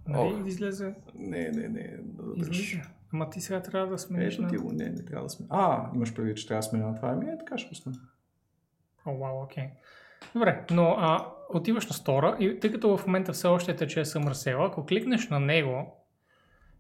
Нали? 0.09 0.35
Ох. 0.41 0.47
Излезе. 0.47 0.95
Не, 1.15 1.51
не, 1.51 1.69
не. 1.69 1.97
Да, 2.03 2.23
да, 2.23 2.41
Излиза. 2.41 2.81
Ама 3.13 3.31
ти 3.31 3.41
сега 3.41 3.63
трябва 3.63 3.87
да 3.87 3.99
смениш 3.99 4.35
Ето 4.35 4.43
на... 4.43 4.49
ти 4.49 4.57
го, 4.57 4.73
не, 4.73 4.85
не 4.85 5.05
трябва 5.05 5.27
да 5.27 5.31
сме. 5.31 5.47
А, 5.51 5.91
имаш 5.95 6.15
предвид, 6.15 6.37
че 6.37 6.47
трябва 6.49 6.59
да 6.59 6.63
сме 6.63 6.79
на 6.79 6.95
това. 6.95 7.09
Ами, 7.09 7.31
е, 7.31 7.39
така 7.39 7.59
ще 7.59 7.69
пусна. 7.69 7.93
О, 9.07 9.19
вау, 9.19 9.43
окей. 9.43 9.71
Добре, 10.35 10.65
но 10.71 10.97
а, 10.99 11.33
отиваш 11.55 11.87
на 11.87 11.93
стора 11.93 12.37
и 12.41 12.61
тъй 12.61 12.73
като 12.73 12.97
в 12.97 13.07
момента 13.07 13.33
все 13.33 13.47
още 13.47 13.77
тече 13.77 14.05
съмърсела, 14.05 14.67
ако 14.67 14.87
кликнеш 14.87 15.29
на 15.29 15.41
него, 15.41 16.05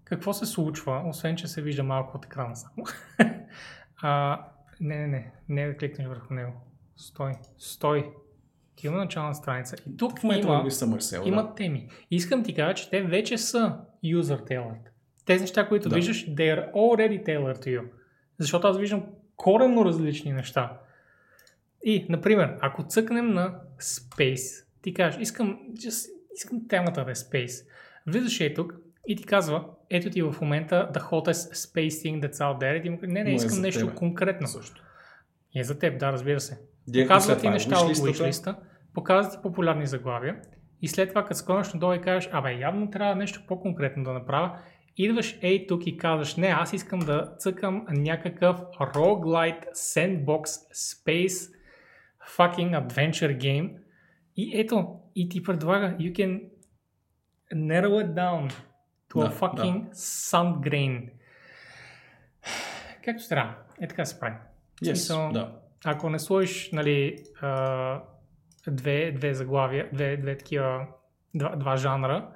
какво 0.05 0.33
се 0.33 0.47
случва, 0.47 1.03
освен 1.07 1.37
че 1.37 1.49
се 1.49 1.63
вижда 1.63 1.83
малко 1.83 2.17
от 2.17 2.25
екрана 2.25 2.57
само? 2.57 2.87
а, 4.03 4.41
не, 4.81 4.97
не, 4.97 5.07
не, 5.07 5.33
не 5.49 5.67
да 5.67 5.77
кликнеш 5.77 6.09
върху 6.09 6.35
него. 6.35 6.53
Стой, 6.97 7.33
стой. 7.59 8.11
Ти 8.77 8.87
има 8.87 8.97
начална 8.97 9.35
страница. 9.35 9.77
И 9.87 9.97
тук 9.97 10.19
В 10.19 10.25
има, 10.25 10.69
има 11.25 11.43
да. 11.43 11.55
теми. 11.55 11.89
Искам 12.11 12.45
ти 12.45 12.55
кажа, 12.55 12.75
че 12.75 12.91
те 12.91 13.03
вече 13.03 13.39
са 13.39 13.79
user 14.05 14.51
tailored. 14.51 14.89
Тези 15.29 15.41
неща, 15.41 15.69
които 15.69 15.89
Да. 15.89 15.95
виждаш, 15.95 16.27
they 16.27 16.57
are 16.57 16.73
already 16.73 17.25
tailored 17.27 17.59
to 17.59 17.67
you. 17.67 17.85
Защото 18.39 18.67
аз 18.67 18.79
виждам 18.79 19.05
коренно 19.37 19.85
различни 19.85 20.33
неща. 20.33 20.79
И, 21.85 22.07
например, 22.09 22.57
ако 22.61 22.83
цъкнем 22.83 23.31
на 23.31 23.55
Space, 23.81 24.65
ти 24.83 24.95
кажеш, 24.95 25.21
искам, 25.21 25.59
just, 25.73 26.11
искам 26.35 26.69
темата 26.69 27.05
да 27.05 27.11
е 27.11 27.15
Space. 27.15 27.67
Влизаш 28.07 28.41
е 28.41 28.55
тук 28.55 28.75
и 29.07 29.17
ти 29.17 29.25
казва, 29.25 29.65
ето 29.91 30.11
ти 30.11 30.23
в 30.23 30.35
момента 30.41 30.91
the 30.95 31.11
hottest 31.11 31.55
space 31.55 31.89
thing 31.89 32.27
that's 32.27 32.37
out 32.37 32.61
there. 32.61 32.79
И 32.79 32.83
ти 32.83 32.91
му 32.91 32.99
не, 33.03 33.25
не, 33.25 33.31
е 33.31 33.35
искам 33.35 33.51
за 33.51 33.61
нещо 33.61 33.81
тебе. 33.87 33.95
конкретно. 33.95 34.47
Също. 34.47 34.83
И 35.55 35.61
е 35.61 35.65
за 35.65 35.79
теб, 35.79 35.99
да, 36.01 36.13
разбира 36.13 36.41
се. 36.41 36.59
Директно 36.89 37.09
Показва 37.09 37.39
ти 37.39 37.47
е 37.47 37.51
неща 37.51 37.77
от 37.79 37.97
wishlist 37.97 38.55
показва 38.95 39.33
ти 39.33 39.39
популярни 39.43 39.87
заглавия 39.87 40.37
и 40.83 40.89
след 40.89 41.09
това, 41.09 41.23
като 41.25 41.35
склониш 41.35 41.73
надолу 41.73 41.93
и 41.93 42.01
кажеш, 42.01 42.31
абе, 42.33 42.53
явно 42.53 42.91
трябва 42.91 43.15
нещо 43.15 43.43
по-конкретно 43.49 44.05
да 44.05 44.13
направя, 44.13 44.59
идваш 44.99 45.39
ей 45.43 45.67
тук 45.67 45.87
и 45.87 45.97
казваш, 45.97 46.37
не, 46.37 46.47
аз 46.47 46.73
искам 46.73 46.99
да 46.99 47.35
цъкам 47.39 47.87
някакъв 47.89 48.57
roguelite 48.81 49.73
sandbox 49.73 50.45
space 50.73 51.55
fucking 52.37 52.87
adventure 52.87 53.39
game 53.39 53.77
и 54.37 54.61
ето, 54.61 55.01
и 55.15 55.29
ти 55.29 55.43
предлага, 55.43 55.97
you 55.99 56.13
can 56.13 56.43
narrow 57.55 58.05
it 58.05 58.15
down 58.15 58.53
to 59.11 59.21
Да, 59.21 59.31
a 59.31 59.33
fucking 59.33 59.93
sun 59.93 60.61
grain. 60.61 61.11
Както 63.05 63.29
трябва. 63.29 63.55
Е 63.81 63.89
така 63.89 64.05
се 64.05 64.21
прави. 64.21 64.37
Yes, 64.83 64.87
смисъл, 64.87 65.33
да. 65.33 65.53
ако 65.85 66.11
не 66.11 66.19
сложиш 66.19 66.71
нали, 66.73 67.17
две, 68.69 69.13
две 69.13 69.35
заглавия, 69.35 69.89
две, 69.93 70.17
две 70.17 70.39
такива, 70.39 70.87
два, 71.35 71.57
два 71.57 71.77
жанра, 71.77 72.29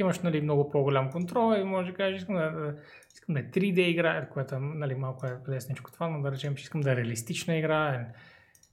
имаш 0.00 0.18
нали, 0.20 0.40
много 0.40 0.70
по-голям 0.70 1.10
контрол 1.10 1.54
и 1.60 1.64
може 1.64 1.90
да 1.90 1.96
кажеш, 1.96 2.20
искам 2.20 2.34
да, 2.34 2.74
искам 3.14 3.34
да 3.34 3.40
е 3.40 3.44
3D 3.44 3.78
игра, 3.78 4.28
което 4.28 4.54
е 4.54 4.58
нали, 4.58 4.94
малко 4.94 5.26
е 5.26 5.38
лесничко 5.48 5.92
това, 5.92 6.08
но 6.08 6.22
да 6.22 6.32
речем, 6.32 6.54
че 6.54 6.62
искам 6.62 6.80
да 6.80 6.92
е 6.92 6.96
реалистична 6.96 7.56
игра, 7.56 8.06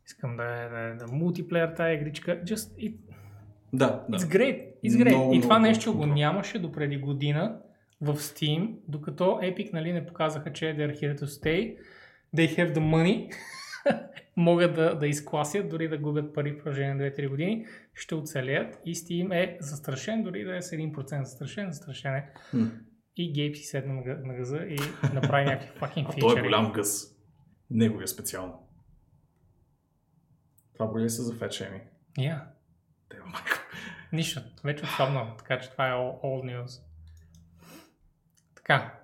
искам 0.06 0.38
да 0.38 0.44
е, 0.44 0.70
да 0.70 0.80
е, 0.80 0.94
да 0.94 1.04
е 1.04 1.16
мултиплеер 1.16 1.68
тази 1.68 1.94
игричка. 1.94 2.42
Just 2.44 2.80
it, 2.80 2.96
Да, 3.74 4.06
да. 4.10 4.18
It's 4.18 4.38
great. 4.38 4.66
It's 4.86 5.04
great. 5.04 5.16
Много, 5.16 5.34
и 5.34 5.42
това 5.42 5.60
много 5.60 5.68
нещо 5.68 5.98
го 5.98 6.06
нямаше 6.06 6.60
до 6.60 6.72
преди 6.72 6.98
година 6.98 7.60
в 8.02 8.16
Steam, 8.16 8.76
докато 8.88 9.24
Epic 9.24 9.74
нали, 9.74 9.94
не 9.94 10.06
показаха, 10.06 10.54
че 10.54 10.66
they're 10.66 11.02
here 11.02 11.20
to 11.20 11.24
stay. 11.24 11.78
They 12.36 12.58
have 12.58 12.74
the 12.74 12.80
money. 12.80 13.32
Могат 14.38 14.76
да, 14.76 14.96
да 14.96 15.08
изкласят, 15.08 15.70
дори 15.70 15.88
да 15.88 15.98
губят 15.98 16.34
пари 16.34 16.52
в 16.52 16.58
продължение 16.58 16.94
на 16.94 17.04
2-3 17.04 17.30
години. 17.30 17.66
Ще 17.94 18.16
оцелеят 18.16 18.80
и 18.86 18.96
Steam 18.96 19.36
е 19.36 19.58
застрашен, 19.60 20.24
дори 20.24 20.44
да 20.44 20.58
е 20.58 20.62
с 20.62 20.72
1% 20.72 21.24
застрашен, 21.24 21.72
застрашен 21.72 22.14
е. 22.16 22.32
Хм. 22.50 22.64
И 23.16 23.34
Гейб 23.34 23.56
си 23.56 23.64
седна 23.64 23.94
на 23.94 24.02
гъ- 24.02 24.26
на 24.26 24.34
гъза 24.34 24.58
и 24.58 24.78
направи 25.14 25.46
някакви 25.46 25.70
fucking 25.80 26.06
А 26.10 26.20
той 26.20 26.32
е 26.32 26.36
фичери. 26.36 26.42
голям 26.42 26.72
гъс. 26.72 27.18
Неговия 27.70 28.08
специално. 28.08 28.68
Това 30.74 30.88
боли 30.88 31.10
се 31.10 31.22
за 31.22 31.34
фетшеми. 31.36 31.82
Те, 33.10 33.18
майко. 33.20 33.58
Нищо, 34.14 34.42
вече 34.64 34.84
отслабна, 34.84 35.38
така 35.38 35.60
че 35.60 35.72
това 35.72 35.88
е 35.88 35.92
all, 35.92 36.22
all 36.24 36.62
news. 36.64 36.82
Така. 38.56 38.97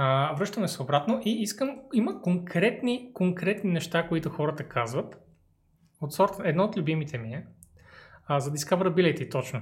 А, 0.00 0.34
връщаме 0.34 0.68
се 0.68 0.82
обратно 0.82 1.20
и 1.24 1.30
искам, 1.30 1.76
има 1.94 2.20
конкретни, 2.22 3.10
конкретни 3.14 3.70
неща, 3.70 4.08
които 4.08 4.30
хората 4.30 4.64
казват. 4.64 5.16
От 6.00 6.12
сорта, 6.12 6.42
едно 6.44 6.64
от 6.64 6.76
любимите 6.76 7.18
ми 7.18 7.34
е, 7.34 7.46
а, 8.26 8.40
за 8.40 8.50
discoverability 8.52 9.30
точно. 9.30 9.60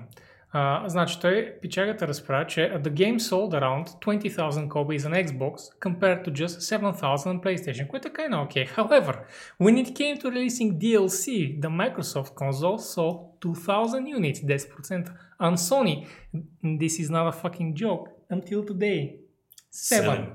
А, 0.50 0.88
значи 0.88 1.20
той, 1.20 1.54
пичагата 1.62 2.08
разправя, 2.08 2.46
че 2.46 2.60
the 2.60 2.90
game 2.90 3.18
sold 3.18 3.60
around 3.60 3.84
20,000 3.84 4.68
copies 4.68 4.98
on 4.98 5.26
Xbox 5.26 5.54
compared 5.80 6.24
to 6.24 6.30
just 6.30 6.80
7,000 6.80 7.16
on 7.16 7.40
PlayStation, 7.40 7.86
което 7.86 8.08
е 8.08 8.10
kind 8.10 8.30
of 8.34 8.48
okay. 8.48 8.76
However, 8.76 9.14
when 9.60 9.84
it 9.84 9.88
came 9.94 10.18
to 10.18 10.30
releasing 10.30 10.78
DLC, 10.78 11.60
the 11.60 11.70
Microsoft 11.70 12.34
console 12.34 12.78
sold 12.78 13.40
2,000 13.40 14.06
units, 14.06 14.40
10%. 14.44 15.10
On 15.40 15.54
Sony, 15.56 16.06
this 16.62 16.98
is 17.02 17.10
not 17.10 17.26
a 17.28 17.32
fucking 17.32 17.74
joke, 17.74 18.08
until 18.30 18.64
today. 18.64 19.25
7. 19.72 20.28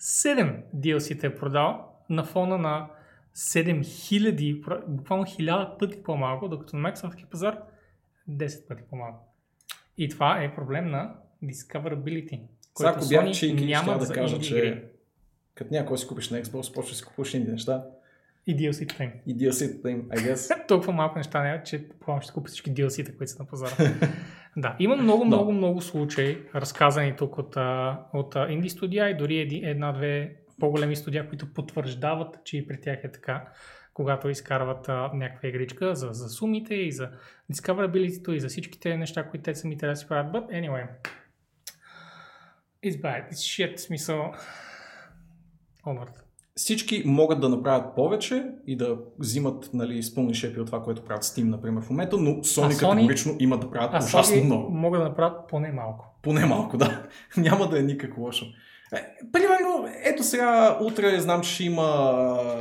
7 0.00 0.62
DLC-те 0.76 1.26
е 1.26 1.34
продал 1.34 1.92
на 2.10 2.24
фона 2.24 2.58
на 2.58 2.90
7000, 3.34 4.60
про- 4.60 4.86
буквално 4.88 5.24
1000 5.24 5.78
пъти 5.78 6.02
по-малко, 6.02 6.48
докато 6.48 6.76
на 6.76 6.92
Microsoft 6.92 7.26
пазар 7.26 7.58
10 8.30 8.68
пъти 8.68 8.82
по-малко. 8.90 9.34
И 9.98 10.08
това 10.08 10.42
е 10.42 10.54
проблем 10.54 10.90
на 10.90 11.14
discoverability. 11.44 12.40
Сега, 12.78 12.90
ако 12.90 13.08
бях 13.08 13.32
ще 13.32 13.52
нямат 13.52 14.00
да 14.00 14.14
кажа, 14.14 14.34
инди 14.36 14.46
игри. 14.46 14.58
че 14.60 14.84
като 15.54 15.74
някой 15.74 15.98
си 15.98 16.06
купиш 16.06 16.30
на 16.30 16.42
Xbox, 16.42 16.74
почва 16.74 16.94
си 16.96 17.04
купуваш 17.04 17.34
инди 17.34 17.50
неща 17.50 17.84
И 18.46 18.56
DLC-та 18.56 19.04
им. 19.04 19.12
и 19.26 19.36
DLC-тата 19.36 19.88
им, 19.88 20.02
I 20.08 20.16
guess. 20.16 20.66
Толкова 20.68 20.92
малко 20.92 21.18
неща 21.18 21.42
няма, 21.42 21.62
че 21.62 21.88
по 21.88 22.20
ще 22.20 22.32
купя 22.32 22.48
всички 22.48 22.74
DLC-та, 22.74 23.16
които 23.16 23.32
са 23.32 23.42
на 23.42 23.48
пазара. 23.48 23.72
да, 24.58 24.76
има 24.78 24.96
много, 24.96 25.24
много, 25.24 25.52
много 25.52 25.80
случаи, 25.80 26.38
разказани 26.54 27.16
тук 27.16 27.38
от, 27.38 27.56
от 28.12 28.34
инди 28.48 28.68
студия 28.68 29.08
и 29.08 29.16
дори 29.16 29.62
една-две 29.64 30.36
по-големи 30.60 30.96
студия, 30.96 31.28
които 31.28 31.54
потвърждават, 31.54 32.44
че 32.44 32.56
и 32.56 32.66
при 32.66 32.80
тях 32.80 33.04
е 33.04 33.12
така, 33.12 33.48
когато 33.94 34.28
изкарват 34.28 34.88
а, 34.88 35.10
някаква 35.14 35.48
игричка 35.48 35.94
за, 35.94 36.08
за 36.12 36.28
сумите 36.28 36.74
и 36.74 36.92
за 36.92 37.10
discoverability 37.52 38.32
и 38.32 38.40
за 38.40 38.48
всичките 38.48 38.96
неща, 38.96 39.30
които 39.30 39.42
те 39.42 39.54
сами 39.54 39.78
трябва 39.78 39.92
да 39.92 39.96
си 39.96 40.08
правят. 40.08 40.32
But 40.32 40.50
anyway, 40.50 40.88
it's 42.84 43.00
bad, 43.00 43.32
it's 43.32 43.32
shit, 43.32 43.76
смисъл. 43.76 44.32
Onward. 45.86 46.27
Всички 46.58 47.02
могат 47.06 47.40
да 47.40 47.48
направят 47.48 47.94
повече 47.94 48.44
и 48.66 48.76
да 48.76 48.98
взимат 49.18 49.70
нали, 49.74 50.02
с 50.02 50.14
пълни 50.14 50.34
шепи 50.34 50.60
от 50.60 50.66
това, 50.66 50.82
което 50.82 51.02
правят 51.02 51.24
Steam, 51.24 51.44
например, 51.44 51.82
в 51.82 51.90
момента, 51.90 52.16
но 52.16 52.30
Sony, 52.30 52.66
А 52.66 52.70
Sony- 52.70 52.90
категорично 52.90 53.36
има 53.38 53.58
да 53.58 53.70
правят 53.70 53.90
А 53.94 53.98
ужасно 53.98 54.36
Sony 54.36 54.44
много. 54.44 54.70
могат 54.70 55.00
да 55.00 55.08
направят 55.08 55.48
поне 55.48 55.72
малко. 55.72 56.14
Поне 56.22 56.46
малко, 56.46 56.76
да. 56.76 57.02
Няма 57.36 57.68
да 57.68 57.78
е 57.78 57.82
никак 57.82 58.18
лошо. 58.18 58.46
Е, 58.92 58.98
примерно, 59.32 59.68
ето 60.04 60.22
сега, 60.22 60.78
утре 60.82 61.20
знам, 61.20 61.40
че 61.40 61.50
ще 61.50 61.64
има 61.64 61.82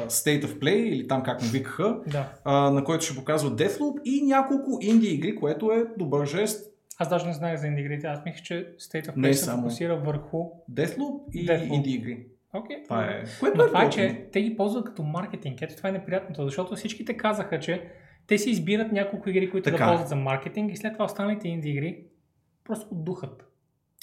State 0.05 0.43
of 0.43 0.59
Play, 0.59 0.75
или 0.75 1.07
там 1.07 1.23
как 1.23 1.41
му 1.41 1.47
викаха, 1.47 1.99
Да. 2.07 2.29
а, 2.45 2.71
на 2.71 2.83
който 2.83 3.05
ще 3.05 3.15
показват 3.15 3.53
Deathloop 3.53 4.01
и 4.03 4.21
няколко 4.23 4.77
инди 4.81 5.07
игри, 5.07 5.35
което 5.35 5.71
е 5.71 5.85
добър 5.97 6.25
жест. 6.25 6.73
Аз 6.99 7.09
даже 7.09 7.25
не 7.27 7.33
знаех 7.33 7.59
за 7.59 7.67
инди 7.67 7.81
игрите. 7.81 8.07
Аз 8.07 8.19
мисля, 8.25 8.41
че 8.43 8.67
State 8.81 9.05
of 9.05 9.15
Не 9.15 9.27
Play 9.27 9.31
се 9.31 9.43
само. 9.43 9.61
фокусира 9.61 9.97
върху... 9.97 10.37
Deathloop 10.71 11.31
и 11.33 11.47
Deathloop. 11.47 11.73
инди 11.73 11.89
игри. 11.91 12.25
Окей. 12.53 12.83
Това 12.83 13.05
е. 13.05 13.23
Което 13.39 13.57
Но 13.57 13.63
е 13.63 13.67
това 13.67 13.81
е, 13.81 13.85
готино. 13.85 14.07
че 14.07 14.27
те 14.31 14.41
ги 14.41 14.57
ползват 14.57 14.85
като 14.85 15.03
маркетинг. 15.03 15.61
Ето 15.61 15.75
това 15.75 15.89
е 15.89 15.91
неприятното, 15.91 16.43
защото 16.43 16.75
всичките 16.75 17.17
казаха, 17.17 17.59
че 17.59 17.87
те 18.27 18.37
си 18.37 18.49
избират 18.49 18.91
няколко 18.91 19.29
игри, 19.29 19.49
които 19.49 19.71
Така 19.71 19.77
да 19.77 19.83
е. 19.83 19.87
ползват 19.87 20.09
за 20.09 20.15
маркетинг 20.15 20.71
и 20.73 20.77
след 20.77 20.93
това 20.93 21.05
останалите 21.05 21.47
инди 21.47 21.69
игри 21.69 22.03
просто 22.63 22.87
духат. 22.91 23.45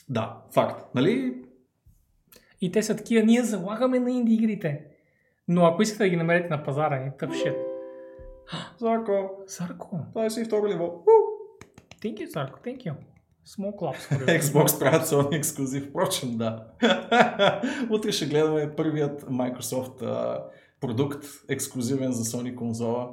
Да, 0.09 0.43
факт. 0.53 0.95
Нали? 0.95 1.43
И 2.61 2.73
те 2.73 2.83
са 2.83 2.97
такива, 2.97 3.25
ние 3.25 3.43
залагаме 3.43 3.99
на 3.99 4.11
инди 4.11 4.35
игрите. 4.35 4.85
Но 5.49 5.65
ако 5.65 5.83
искате 5.83 6.05
да 6.05 6.11
ги 6.11 6.17
намерите 6.17 6.49
на 6.49 6.63
пазара, 6.63 6.97
е 6.97 7.17
тъп 7.19 7.31
shit. 7.31 7.57
Зарко, 8.79 9.31
Сарко, 9.47 9.99
22 10.15 10.69
ниво. 10.69 11.03
thank 12.01 12.15
you, 12.15 12.27
Сарко, 12.27 12.59
thank 12.59 12.77
you. 12.79 12.93
For 13.47 13.73
you. 14.11 14.41
Xbox 14.41 14.79
правят 14.79 15.07
Sony 15.07 15.37
ексклюзив, 15.37 15.89
впрочем, 15.89 16.37
да. 16.37 16.67
Утре 17.91 18.13
ще 18.13 18.27
гледаме 18.27 18.77
първият 18.77 19.23
Microsoft 19.23 20.03
а, 20.03 20.45
продукт, 20.81 21.25
ексклюзивен 21.49 22.13
за 22.13 22.25
Sony 22.25 22.55
конзола. 22.55 23.11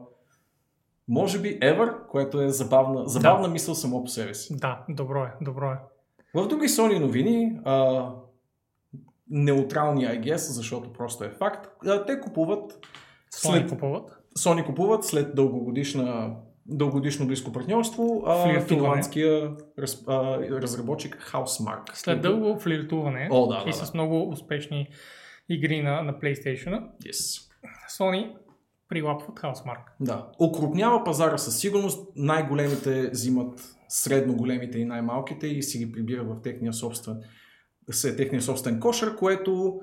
Може 1.07 1.39
би 1.39 1.59
ever, 1.59 2.07
което 2.07 2.41
е 2.41 2.49
забавна, 2.49 3.07
забавна 3.07 3.47
мисъл 3.47 3.75
само 3.75 4.03
по 4.03 4.09
себе 4.09 4.33
си. 4.33 4.57
Да, 4.57 4.85
добро 4.89 5.23
е, 5.23 5.33
добро 5.41 5.71
е. 5.71 5.77
В 6.33 6.47
други 6.47 6.67
Sony 6.67 6.99
новини, 6.99 7.59
а, 7.65 8.07
неутрални, 9.29 10.05
I 10.05 10.23
guess, 10.23 10.35
защото 10.35 10.93
просто 10.93 11.23
е 11.23 11.29
факт, 11.29 11.67
а, 11.87 12.05
те 12.05 12.19
купуват 12.19 12.79
Sony 13.35 13.51
след, 13.51 13.69
купуват. 13.69 14.17
Sony 14.39 14.65
купуват 14.65 15.05
след 15.05 15.35
дългогодишна 15.35 16.35
дългогодишно 16.71 17.27
близко 17.27 17.51
партньорство, 17.51 18.23
а, 18.25 18.61
финландския 18.61 19.51
раз, 19.79 20.03
а, 20.07 20.39
разработчик 20.39 21.31
Housemark. 21.33 21.93
След 21.93 22.21
дълго 22.21 22.59
флиртуване 22.59 23.29
О, 23.31 23.47
да, 23.47 23.63
и 23.67 23.69
да. 23.69 23.73
с 23.73 23.93
много 23.93 24.29
успешни 24.29 24.87
игри 25.49 25.81
на, 25.81 26.01
на 26.01 26.13
PlayStation, 26.13 26.83
Yes. 27.05 27.51
Sony 27.99 28.35
прилапват 28.89 29.39
Housemark. 29.39 29.81
Да. 29.99 30.27
Окрупнява 30.39 31.03
пазара 31.03 31.37
със 31.37 31.59
сигурност. 31.59 32.07
Най-големите 32.15 33.09
взимат 33.09 33.75
средно 33.89 34.35
големите 34.35 34.79
и 34.79 34.85
най-малките 34.85 35.47
и 35.47 35.63
си 35.63 35.77
ги 35.77 35.91
прибират 35.91 36.27
в 36.27 36.41
техния 36.41 36.73
собствен, 36.73 37.17
техния 38.17 38.41
собствен 38.41 38.79
кошер, 38.79 39.15
което 39.15 39.81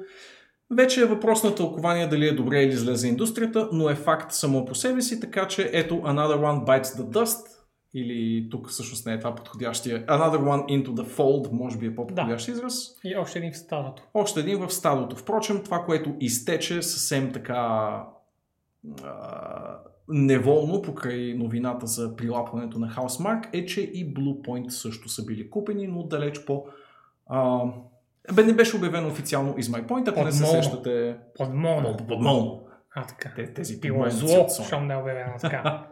вече 0.71 1.01
е 1.01 1.07
въпрос 1.07 1.45
на 1.45 1.55
тълкование 1.55 2.07
дали 2.07 2.29
е 2.29 2.35
добре 2.35 2.63
или 2.63 2.77
зле 2.77 2.95
за 2.95 3.09
индустрията, 3.09 3.69
но 3.73 3.91
е 3.91 3.95
факт 3.95 4.33
само 4.33 4.65
по 4.65 4.75
себе 4.75 5.03
си, 5.03 5.21
така 5.21 5.49
че 5.49 5.71
ето 5.73 5.95
Another 5.95 6.39
One 6.39 6.65
Bites 6.65 6.83
the 6.83 7.03
Dust 7.03 7.59
или 7.95 8.49
тук 8.51 8.69
всъщност 8.69 9.07
не 9.07 9.13
е 9.13 9.19
това 9.19 9.35
подходящия. 9.35 10.07
Another 10.07 10.39
One 10.39 10.67
Into 10.67 10.89
the 10.89 11.05
Fold, 11.05 11.53
може 11.53 11.79
би 11.79 11.87
е 11.87 11.95
по-подходящ 11.95 12.49
израз. 12.49 12.75
И 13.05 13.17
още 13.17 13.39
един 13.39 13.53
в 13.53 13.57
стадото. 13.57 14.03
Още 14.15 14.41
един 14.41 14.67
в 14.67 14.71
стадото. 14.73 15.17
Впрочем, 15.17 15.63
това, 15.65 15.85
което 15.85 16.15
изтече 16.21 16.83
съвсем 16.83 17.33
така 17.33 18.05
а, 19.05 19.79
неволно 20.09 20.83
покрай 20.83 21.35
новината 21.35 21.87
за 21.87 22.17
прилапването 22.17 22.79
на 22.79 22.89
Housemark 22.89 23.49
е, 23.53 23.67
че 23.67 23.81
и 23.81 24.15
Bluepoint 24.15 24.69
също 24.69 25.09
са 25.09 25.25
били 25.25 25.51
купени, 25.51 25.87
но 25.87 26.03
далеч 26.03 26.45
по... 26.45 26.67
А, 27.27 27.65
бе, 28.33 28.45
не 28.45 28.53
беше 28.53 28.77
обявено 28.77 29.09
официално 29.09 29.55
из 29.59 29.69
MyPoint, 29.69 30.09
ако 30.09 30.25
не 30.25 30.33
се 30.33 30.47
сещате 30.47 31.17
Подмолно. 31.37 31.89
под- 31.89 32.09
подмолно. 32.09 32.61
А, 32.95 33.05
така. 33.05 33.33
Те- 33.37 33.55
Тези 33.55 33.81
Било 33.81 34.05
зло, 34.09 34.47
щом 34.67 34.87
не 34.87 34.95
е 34.95 34.97
обявено 34.97 35.33
така. 35.41 35.87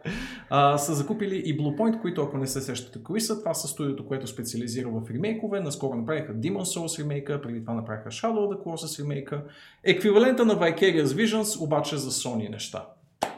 а, 0.51 0.79
са 0.79 0.95
закупили 0.95 1.37
и 1.37 1.59
Bluepoint, 1.59 2.01
които 2.01 2.23
ако 2.23 2.39
не 2.39 2.47
се 2.47 2.61
сещате 2.61 3.03
кои 3.03 3.21
са, 3.21 3.39
това 3.39 3.55
са 3.55 3.69
студиото, 3.69 4.07
което 4.07 4.27
специализира 4.27 4.89
в 4.89 5.11
ремейкове. 5.11 5.61
Наскоро 5.61 5.95
направиха 5.95 6.35
Demon 6.35 6.61
Souls 6.61 7.03
ремейка, 7.03 7.43
преди 7.43 7.61
това 7.61 7.75
направиха 7.75 8.09
Shadow 8.09 8.33
of 8.35 8.55
the 8.55 8.65
Colossus 8.65 9.03
ремейка. 9.03 9.45
Еквивалента 9.85 10.45
на 10.45 10.55
Vicarious 10.55 11.05
Visions, 11.05 11.65
обаче 11.65 11.97
за 11.97 12.11
Sony 12.11 12.51
неща. 12.51 12.87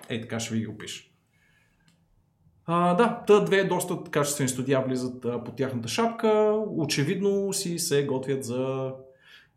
Ей, 0.08 0.20
така 0.20 0.40
ще 0.40 0.54
ви 0.54 0.60
ги 0.60 0.66
опиша. 0.66 1.04
А, 2.70 2.94
да, 2.94 3.24
та 3.26 3.40
две 3.40 3.64
доста 3.64 4.10
качествени 4.10 4.48
студия 4.48 4.80
влизат 4.80 5.24
а, 5.24 5.44
под 5.44 5.56
тяхната 5.56 5.88
шапка. 5.88 6.28
Очевидно 6.68 7.52
си 7.52 7.78
се 7.78 8.06
готвят 8.06 8.44
за 8.44 8.92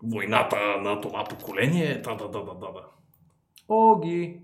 войната 0.03 0.57
на 0.81 1.01
това 1.01 1.23
поколение. 1.23 2.01
Да, 2.01 2.15
да, 2.15 2.29
да, 2.29 2.43
да, 2.43 2.53
да. 2.53 2.71
да. 2.71 2.85
Оги, 3.67 4.41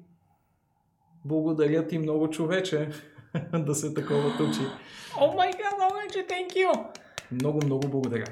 благодаря 1.25 1.87
ти 1.87 1.99
много, 1.99 2.29
човече, 2.29 2.89
да 3.53 3.75
се 3.75 3.93
такова 3.93 4.37
тучи. 4.37 4.61
О 5.19 5.35
май 5.35 5.51
гад, 5.51 5.73
много 5.77 5.95
че 6.13 6.19
thank 6.19 6.49
you! 6.53 6.87
Много, 7.31 7.59
много 7.65 7.87
благодаря. 7.87 8.25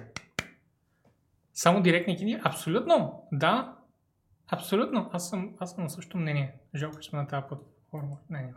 Само 1.53 1.81
директни 1.81 2.17
кини? 2.17 2.39
Абсолютно, 2.43 3.23
да. 3.31 3.75
Абсолютно. 4.47 5.09
Аз 5.13 5.29
съм, 5.29 5.53
аз 5.59 5.71
съм 5.71 5.83
на 5.83 5.89
същото 5.89 6.17
мнение. 6.17 6.53
Жалко, 6.75 6.99
че 6.99 7.09
сме 7.09 7.19
на 7.19 7.27
тази 7.27 7.45
платформа. 7.47 8.17
Не, 8.29 8.41
не, 8.41 8.53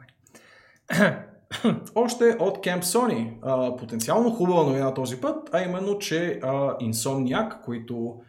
не. 0.98 1.28
Още 1.94 2.24
от 2.24 2.58
Camp 2.58 2.82
Sony. 2.82 3.34
А, 3.42 3.76
потенциално 3.76 4.30
хубава 4.30 4.62
новина 4.62 4.94
този 4.94 5.20
път, 5.20 5.50
а 5.52 5.62
именно, 5.62 5.98
че 5.98 6.40
а, 6.42 6.78
Insomniac, 6.78 7.60
които 7.64 8.20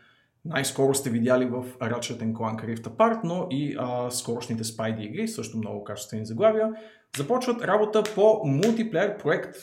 най-скоро 0.45 0.93
сте 0.93 1.09
видяли 1.09 1.45
в 1.45 1.65
Ratchet 1.79 2.33
Clank 2.33 2.65
Rift 2.65 2.87
Apart, 2.87 3.19
но 3.23 3.47
и 3.49 3.75
а, 3.79 4.11
скорошните 4.11 4.63
Spidey 4.63 5.01
игри, 5.01 5.27
също 5.27 5.57
много 5.57 5.83
качествени 5.83 6.25
заглавия, 6.25 6.73
започват 7.17 7.61
работа 7.61 8.03
по 8.15 8.41
мултиплеер 8.45 9.17
проект. 9.17 9.55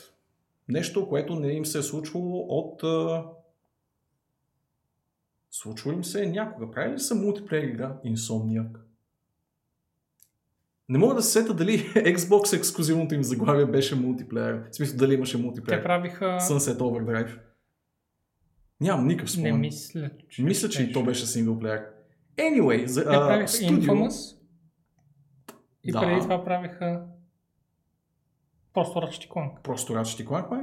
Нещо, 0.68 1.08
което 1.08 1.34
не 1.34 1.52
им 1.52 1.66
се 1.66 1.78
е 1.78 1.82
случвало 1.82 2.46
от... 2.48 2.82
А... 2.82 3.24
Случва 5.50 5.92
им 5.92 6.04
се 6.04 6.26
някога. 6.26 6.70
Правили 6.70 6.94
ли 6.94 6.98
са 6.98 7.14
мултиплеер 7.14 7.62
игра 7.62 7.96
Insomniac? 8.06 8.85
Не 10.88 10.98
мога 10.98 11.14
да 11.14 11.22
се 11.22 11.32
сета 11.32 11.54
дали 11.54 11.78
Xbox 11.94 12.56
ексклюзивното 12.56 13.14
им 13.14 13.22
заглавие 13.22 13.66
беше 13.66 13.94
мултиплеер. 13.94 14.62
В 14.72 14.76
смисъл 14.76 14.96
дали 14.98 15.14
имаше 15.14 15.38
мултиплеер. 15.38 15.78
Те 15.78 15.84
правиха... 15.84 16.24
Sunset 16.24 16.78
Overdrive. 16.78 17.38
Нямам 18.80 19.06
никакъв 19.06 19.24
Не 19.26 19.32
спомен. 19.32 19.60
мисля, 19.60 20.10
че... 20.28 20.42
Мисля, 20.42 20.68
че 20.68 20.82
и 20.82 20.92
то 20.92 21.02
беше 21.02 21.26
синглплеер. 21.26 21.86
Anyway, 22.36 22.84
за, 22.84 23.02
Те 23.02 23.08
а, 23.08 23.26
правиха 23.26 23.48
студио... 23.48 23.92
Infamous. 23.94 24.36
И 25.84 25.92
Да. 25.92 26.00
преди 26.00 26.20
това 26.20 26.44
правиха... 26.44 27.02
Просто 28.74 28.98
Ratchet 28.98 29.28
Clank. 29.28 29.60
Просто 29.62 29.92
Ratchet 29.92 30.26
Clank, 30.26 30.50
май? 30.50 30.60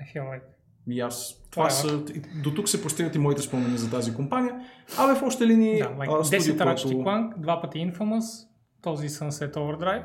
I 0.00 0.16
feel 0.16 0.22
like. 0.24 0.42
И 0.88 1.00
аз. 1.00 1.42
Това 1.50 1.50
Това 1.50 1.66
е. 1.66 1.70
са... 1.70 2.04
До 2.42 2.54
тук 2.54 2.68
се 2.68 2.82
простират 2.82 3.14
и 3.14 3.18
моите 3.18 3.42
спомени 3.42 3.78
за 3.78 3.90
тази 3.90 4.14
компания. 4.14 4.60
Абе, 4.98 5.14
в 5.14 5.22
още 5.22 5.46
линии... 5.46 5.78
Да, 5.78 5.84
like, 5.88 6.08
а, 6.10 6.24
10 6.24 6.38
студио, 6.40 6.54
Ratchet 6.56 6.82
което- 6.82 6.98
Clank, 6.98 7.38
два 7.38 7.60
пъти 7.60 7.78
Infamous, 7.78 8.48
този 8.82 9.08
Sunset 9.08 9.54
Overdrive. 9.54 10.04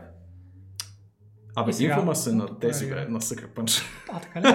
Абе, 1.55 1.73
сега- 1.73 1.95
Infamous 1.95 2.31
е 2.31 2.35
на 2.35 2.59
тези, 2.59 2.89
бе, 2.89 3.05
на 3.05 3.19
Sucker 3.21 3.47
Punch. 3.47 3.83
А, 4.11 4.19
така 4.19 4.41
ли? 4.41 4.47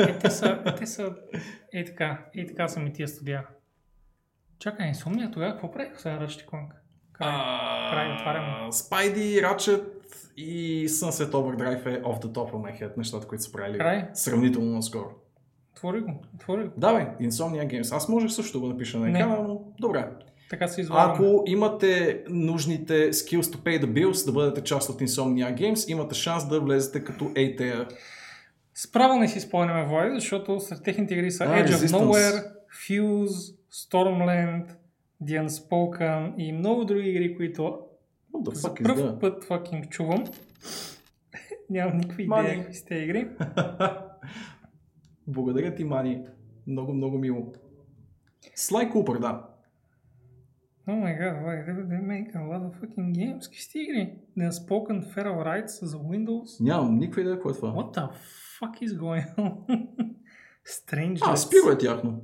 Е, 0.00 0.18
те 0.18 0.30
са, 0.30 0.62
те 0.78 0.86
са, 0.86 1.14
е 1.72 1.84
така, 1.84 2.24
е 2.34 2.46
така 2.46 2.68
са 2.68 2.80
ми 2.80 2.92
тия 2.92 3.08
студия. 3.08 3.46
Чакай, 4.58 4.92
Insomnia 4.92 5.32
тогава 5.32 5.52
какво 5.52 5.70
правиха 5.72 6.00
сега 6.00 6.18
Ratchet 6.18 6.46
Clank? 6.46 6.68
Край, 7.12 7.30
край, 7.90 8.12
отваряме. 8.14 8.72
Spidey, 8.72 9.42
Ratchet 9.44 9.84
и 10.36 10.88
Sunset 10.88 11.30
Overdrive 11.30 11.86
е 11.86 12.02
off 12.02 12.22
the 12.22 12.26
top 12.26 12.52
of 12.52 12.54
my 12.54 12.82
head, 12.82 12.96
нещата, 12.96 13.26
които 13.26 13.44
са 13.44 13.52
правили 13.52 13.78
Край. 13.78 14.08
сравнително 14.14 14.72
наскоро. 14.72 15.10
Отвори 15.72 16.00
го, 16.00 16.22
отвори 16.34 16.64
го. 16.64 16.72
Да, 16.76 16.94
бе, 16.94 17.26
Insomnia 17.28 17.66
Games. 17.66 17.96
Аз 17.96 18.08
можех 18.08 18.30
също 18.30 18.52
да 18.60 18.66
го 18.66 18.72
напиша 18.72 18.98
на 18.98 19.10
екрана, 19.10 19.42
но 19.42 19.60
добре. 19.80 20.08
Така 20.50 20.68
се 20.68 20.80
излагаме. 20.80 21.14
Ако 21.14 21.42
имате 21.46 22.22
нужните 22.28 23.12
skills 23.12 23.42
to 23.42 23.56
pay 23.56 23.84
the 23.84 23.86
bills, 23.86 24.26
да 24.26 24.32
бъдете 24.32 24.64
част 24.64 24.90
от 24.90 25.00
Insomnia 25.00 25.54
Games, 25.54 25.90
имате 25.90 26.14
шанс 26.14 26.48
да 26.48 26.60
влезете 26.60 27.04
като 27.04 27.24
ATR. 27.24 27.88
Справо 28.74 29.18
не 29.18 29.28
си 29.28 29.40
спомняме 29.40 29.86
Void, 29.86 30.14
защото 30.14 30.60
сред 30.60 30.82
техните 30.82 31.14
игри 31.14 31.30
са 31.30 31.44
А, 31.44 31.48
Edge 31.48 31.68
of 31.68 31.86
Resistance. 31.86 31.88
Nowhere, 31.88 32.44
Fuse, 32.88 33.56
Stormland, 33.72 34.66
The 35.22 35.46
Unspoken 35.46 36.34
и 36.38 36.52
много 36.52 36.84
други 36.84 37.08
игри, 37.08 37.36
които 37.36 37.78
за 38.52 38.74
първ 38.74 38.96
that? 38.96 39.20
път 39.20 39.44
fucking 39.44 39.88
чувам. 39.88 40.24
Нямам 41.70 41.96
никаква 41.96 42.22
идея 42.22 42.42
Мани. 42.42 42.56
какви 42.56 42.74
сте 42.74 42.94
игри. 42.94 43.28
Благодаря 45.26 45.74
ти, 45.74 45.84
Мани. 45.84 46.22
Много, 46.66 46.92
много 46.92 47.18
мило. 47.18 47.52
Слай 48.54 48.90
Купър, 48.90 49.18
да. 49.18 49.42
Oh 50.88 50.94
my 50.94 51.14
god, 51.18 51.42
why 51.44 51.56
they, 51.66 51.74
they 51.92 52.00
make 52.14 52.32
a 52.34 52.44
lot 52.52 52.62
of 52.62 52.72
fucking 52.80 53.12
games. 53.12 53.44
Какви 53.44 53.60
сте 53.60 53.78
игри? 53.78 54.18
The 54.38 54.50
Spoken 54.50 55.14
Feral 55.14 55.44
Rights 55.44 55.84
за 55.84 55.96
Windows. 55.96 56.64
Нямам 56.64 56.98
никаква 56.98 57.20
идея 57.20 57.34
какво 57.34 57.50
е 57.50 57.54
това. 57.54 57.68
What 57.68 57.96
the 57.96 58.10
fuck 58.60 58.82
is 58.82 58.98
going 58.98 59.36
on? 59.36 59.66
Strange. 60.66 61.18
А, 61.22 61.36
Спиро 61.36 61.70
е 61.72 61.78
тяхно. 61.78 62.22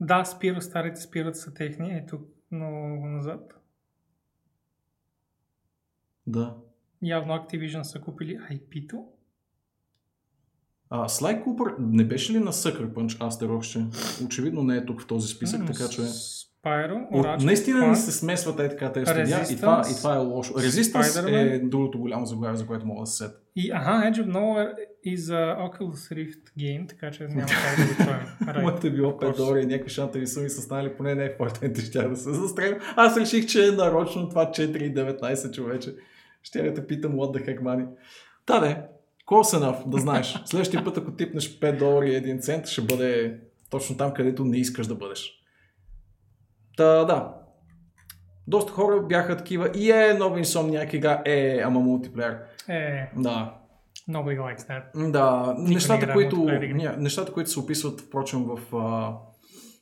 Да, 0.00 0.24
Спиро, 0.24 0.60
старите 0.60 1.00
Спирот 1.00 1.36
са 1.36 1.54
техни. 1.54 1.96
Е 1.96 2.06
тук 2.06 2.22
много 2.50 3.06
назад. 3.06 3.54
Да. 6.26 6.56
Явно 7.02 7.32
Activision 7.32 7.82
са 7.82 8.00
купили 8.00 8.38
IP-то. 8.38 9.04
А, 10.90 11.08
Слай 11.08 11.42
Купър 11.42 11.74
не 11.78 12.04
беше 12.04 12.32
ли 12.32 12.38
на 12.38 12.52
Sucker 12.52 12.92
Punch 12.92 13.20
Астерокще? 13.20 13.86
Очевидно 14.26 14.62
не 14.62 14.76
е 14.76 14.84
тук 14.84 15.02
в 15.02 15.06
този 15.06 15.28
списък, 15.28 15.66
така 15.66 15.88
че... 15.88 16.02
Spyro, 16.64 17.06
От, 17.10 17.26
Ratchet 17.26 17.44
наистина 17.44 17.86
не 17.86 17.96
се 17.96 18.12
смесват 18.12 18.60
е 18.60 18.68
така 18.68 18.92
тези 18.92 19.06
студия 19.06 19.42
и 19.50 19.56
това, 19.56 19.82
и 19.90 19.94
това 19.96 20.14
е 20.14 20.18
лошо. 20.18 20.54
Resistance 20.54 21.32
е 21.32 21.58
другото 21.58 21.98
голямо 21.98 22.26
заглавие, 22.26 22.56
за 22.56 22.66
което 22.66 22.86
мога 22.86 23.00
да 23.00 23.06
се 23.06 23.16
сета. 23.16 23.38
И, 23.56 23.70
аха, 23.72 23.90
Edge 23.90 24.24
of 24.24 24.26
Nowhere 24.26 24.74
и 25.04 25.16
за 25.16 25.56
Oculus 25.58 26.14
Rift 26.14 26.40
Game, 26.58 26.88
така 26.88 27.10
че 27.10 27.22
няма 27.22 27.46
как 27.76 27.78
да 27.78 28.04
го 28.04 28.04
чуем. 28.04 28.62
Моето 28.62 28.86
е 28.86 28.90
било 28.90 29.12
5 29.12 29.36
долара 29.36 29.60
и 29.60 29.66
някакви 29.66 29.90
шантари 29.90 30.26
суми 30.26 30.50
са 30.50 30.62
станали, 30.62 30.96
поне 30.96 31.14
не 31.14 31.24
е 31.24 31.36
Fortnite, 31.36 31.80
ще 31.80 32.08
да 32.08 32.16
се 32.16 32.32
застрелям. 32.32 32.78
Аз 32.96 33.16
реших, 33.16 33.46
че 33.46 33.68
е 33.68 33.70
нарочно 33.70 34.28
това 34.28 34.50
4,19 34.50 35.50
човече. 35.50 35.94
Ще 36.42 36.58
я 36.58 36.74
те 36.74 36.86
питам 36.86 37.12
what 37.12 37.38
the 37.38 37.48
heck 37.48 37.62
money. 37.62 37.86
Та 38.46 38.60
де, 38.60 38.82
close 39.26 39.58
enough, 39.58 39.88
да 39.88 39.98
знаеш. 39.98 40.38
Следващия 40.44 40.84
път, 40.84 40.96
ако 40.96 41.12
типнеш 41.12 41.60
5 41.60 41.78
долара 41.78 42.08
и 42.08 42.12
1 42.12 42.40
цент, 42.40 42.66
ще 42.66 42.82
бъде 42.82 43.38
точно 43.70 43.96
там, 43.96 44.14
където 44.14 44.44
не 44.44 44.56
искаш 44.56 44.86
да 44.86 44.94
бъдеш. 44.94 45.39
Та 46.76 47.04
да. 47.04 47.34
Доста 48.46 48.72
хора 48.72 49.02
бяха 49.02 49.36
такива 49.36 49.70
и 49.74 49.90
е 49.90 50.14
нова 50.14 50.38
Insomniac 50.38 50.94
игра, 50.94 51.22
е, 51.24 51.60
ама 51.64 51.80
мултиплеер. 51.80 52.38
Е, 52.68 53.10
Да, 53.16 53.54
nobody 54.10 54.38
likes 54.38 54.58
that. 54.58 55.10
да, 55.10 55.54
не 55.58 55.74
нещата, 55.74 56.04
играе 56.04 56.14
които, 56.14 56.36
ня, 56.74 56.94
нещата, 56.98 57.32
които 57.32 57.50
се 57.50 57.60
описват, 57.60 58.00
впрочем, 58.00 58.44
в 58.44 58.76
а, 58.76 59.12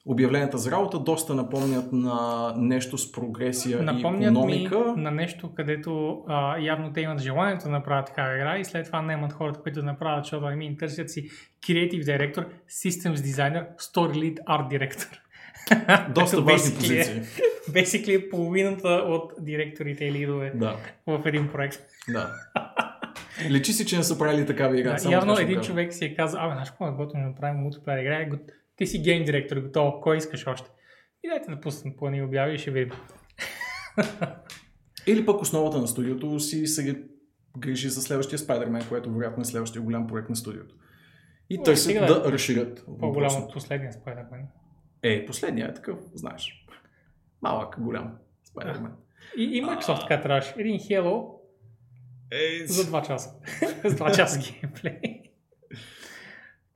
обявленията 0.06 0.58
за 0.58 0.70
работа, 0.70 0.98
доста 0.98 1.34
напомнят 1.34 1.92
на 1.92 2.52
нещо 2.56 2.98
с 2.98 3.12
прогресия 3.12 3.78
и 3.78 3.84
Напомнят 3.84 4.30
економика. 4.30 4.78
ми 4.78 5.02
на 5.02 5.10
нещо, 5.10 5.54
където 5.54 6.22
а, 6.28 6.58
явно 6.58 6.92
те 6.92 7.00
имат 7.00 7.20
желанието 7.20 7.64
да 7.64 7.70
направят 7.70 8.06
такава 8.06 8.34
игра 8.34 8.58
и 8.58 8.64
след 8.64 8.86
това 8.86 9.02
наемат 9.02 9.32
хората, 9.32 9.60
които 9.60 9.80
да 9.80 9.86
направят, 9.86 10.24
защото 10.24 10.46
ами, 10.46 10.76
търсят 10.76 11.10
си 11.10 11.28
Creative 11.66 12.04
Director, 12.04 12.46
Systems 12.68 13.14
Designer, 13.14 13.76
Story 13.76 14.12
Lead, 14.12 14.38
Art 14.44 14.68
Director. 14.70 15.18
Доста 16.14 16.40
важни 16.42 16.74
позиции. 16.74 17.18
е- 17.18 17.22
Basically 17.70 18.26
е 18.26 18.30
половината 18.30 18.88
от 18.88 19.32
директорите 19.40 20.04
и 20.04 20.12
лидове 20.12 20.52
Да, 20.54 20.76
в 21.06 21.22
един 21.26 21.48
проект. 21.48 21.78
да. 22.08 22.32
Личи 23.50 23.72
си, 23.72 23.86
че 23.86 23.96
не 23.96 24.02
са 24.02 24.18
правили 24.18 24.46
такава 24.46 24.80
игра. 24.80 24.96
Да, 25.02 25.10
явно 25.10 25.38
един 25.38 25.60
човек 25.60 25.94
си 25.94 26.04
е 26.04 26.14
казал, 26.14 26.40
абе, 26.40 26.52
знаеш 26.52 26.68
какво 26.70 26.88
е 26.88 26.92
готино 26.92 27.22
да 27.22 27.28
направим 27.28 27.60
мултиплеер 27.60 27.98
игра, 28.02 28.14
е 28.16 28.30
ти 28.76 28.86
си 28.86 29.02
гейм 29.02 29.24
директор, 29.24 29.56
готово, 29.56 30.00
кой 30.00 30.16
искаш 30.16 30.46
още? 30.46 30.70
И 31.24 31.28
дайте 31.28 31.50
да 31.50 31.60
пуснем 31.60 31.94
по 31.96 32.10
ни 32.10 32.22
обяви 32.22 32.54
и 32.54 32.58
ще 32.58 32.70
видим. 32.70 32.94
Или 35.06 35.26
пък 35.26 35.42
основата 35.42 35.78
на 35.78 35.88
студиото 35.88 36.40
си 36.40 36.66
се 36.66 37.02
грижи 37.58 37.88
за 37.88 38.02
следващия 38.02 38.38
Spider-Man, 38.38 38.88
което 38.88 39.12
вероятно 39.12 39.40
е 39.40 39.44
следващия 39.44 39.82
голям 39.82 40.06
проект 40.06 40.28
на 40.28 40.36
студиото. 40.36 40.74
И 41.50 41.62
търсят 41.62 41.94
да 41.94 42.22
да 42.22 42.32
разширят. 42.32 42.84
По-голям 43.00 43.42
от 43.42 43.52
последния 43.52 43.92
Spider-Man. 43.92 44.42
Е, 45.02 45.26
последния 45.26 45.68
е 45.68 45.74
такъв, 45.74 45.98
знаеш. 46.14 46.66
Малък, 47.42 47.80
голям 47.80 48.18
Spider-Man. 48.54 48.90
И, 49.36 49.42
и 49.44 49.62
Microsoft 49.62 50.00
така 50.08 50.20
трябваше. 50.22 50.54
Един 50.58 50.78
Halo 50.78 51.34
Е, 52.30 52.66
за 52.66 52.82
2 52.84 53.06
часа. 53.06 53.30
с 53.84 53.94
2 53.94 54.16
часа 54.16 54.38
геймплей. 54.52 55.22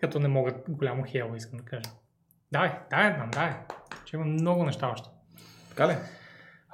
Като 0.01 0.19
не 0.19 0.29
могат 0.29 0.65
голямо 0.69 1.03
Halo, 1.03 1.37
искам 1.37 1.59
да 1.59 1.65
кажа. 1.65 1.91
Дай, 2.53 2.79
дай 2.91 3.17
нам, 3.17 3.31
дай. 3.31 3.53
Че 4.05 4.17
има 4.17 4.25
много 4.25 4.65
неща 4.65 4.89
още. 4.89 5.09
така 5.69 5.89
ли? 5.89 5.97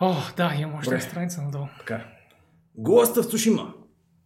О, 0.00 0.14
да, 0.36 0.54
имам 0.58 0.74
още 0.74 0.90
Добре. 0.90 1.00
страница 1.00 1.42
надолу. 1.42 1.66
Така. 1.78 2.06
Ghost 2.78 3.20
of 3.20 3.22
Tsushima. 3.22 3.72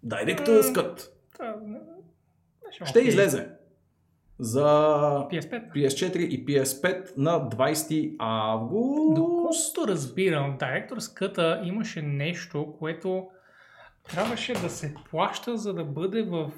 Director's 0.05 0.63
Cut. 0.63 1.09
Та, 1.37 1.57
не- 1.67 1.79
беше 2.67 2.85
Ще 2.85 3.01
излезе 3.01 3.49
за 4.43 4.67
PS5. 5.31 5.73
PS4 5.73 6.17
и 6.17 6.47
PS5 6.47 7.17
на 7.17 7.31
20 7.31 8.17
август. 8.19 9.15
Доколкото 9.15 9.89
разбирам, 9.89 10.57
Cut 10.59 11.65
имаше 11.65 12.03
нещо, 12.03 12.75
което 12.79 13.27
трябваше 14.11 14.53
да 14.53 14.71
се 14.71 14.95
плаща, 15.11 15.57
за 15.57 15.75
да 15.75 15.85
бъде 15.85 16.23
в 16.23 16.51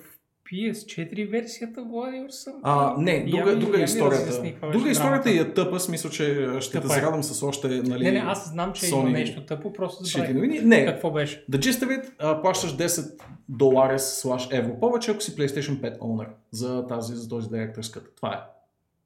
PS4 0.46 1.24
версията, 1.24 1.82
Влади 1.82 2.16
or 2.16 2.28
something? 2.28 2.60
А, 2.62 2.94
не, 2.98 3.24
друга, 3.24 3.50
Я 3.50 3.56
друга 3.56 3.76
я 3.76 3.80
е 3.80 3.84
историята. 3.84 4.26
разясни 4.26 4.50
каква 4.50 4.68
беше 4.68 4.78
Друга 4.78 4.90
историята 4.90 5.30
и 5.30 5.38
е 5.38 5.54
тъпа, 5.54 5.80
смисъл, 5.80 6.10
че 6.10 6.24
ще 6.60 6.72
Тъпа 6.72 6.88
те 6.88 6.94
е. 6.94 6.96
зарадвам 6.96 7.22
с 7.22 7.42
още, 7.42 7.68
нали, 7.68 8.04
Не, 8.04 8.12
не, 8.12 8.18
аз 8.18 8.50
знам, 8.50 8.72
че 8.72 8.88
има 8.88 8.96
Sony 8.98 9.12
нещо 9.12 9.42
тъпо, 9.42 9.72
просто 9.72 10.04
забравих. 10.04 10.34
новини. 10.34 10.60
Не, 10.60 10.86
Какво 10.86 11.10
беше? 11.10 11.44
The 11.50 11.58
gist 11.58 11.82
of 11.82 12.00
it, 12.00 12.10
а, 12.18 12.42
плащаш 12.42 12.72
10 12.72 13.20
долара 13.48 13.98
слаш 13.98 14.48
евро 14.52 14.80
повече, 14.80 15.10
ако 15.10 15.20
си 15.20 15.36
PlayStation 15.36 15.80
5 15.80 15.98
owner 15.98 16.26
за, 16.50 16.86
тази, 16.86 17.14
за 17.14 17.28
този 17.28 17.48
Director's 17.48 17.80
Cut. 17.98 18.02
Това 18.16 18.28
е. 18.30 18.38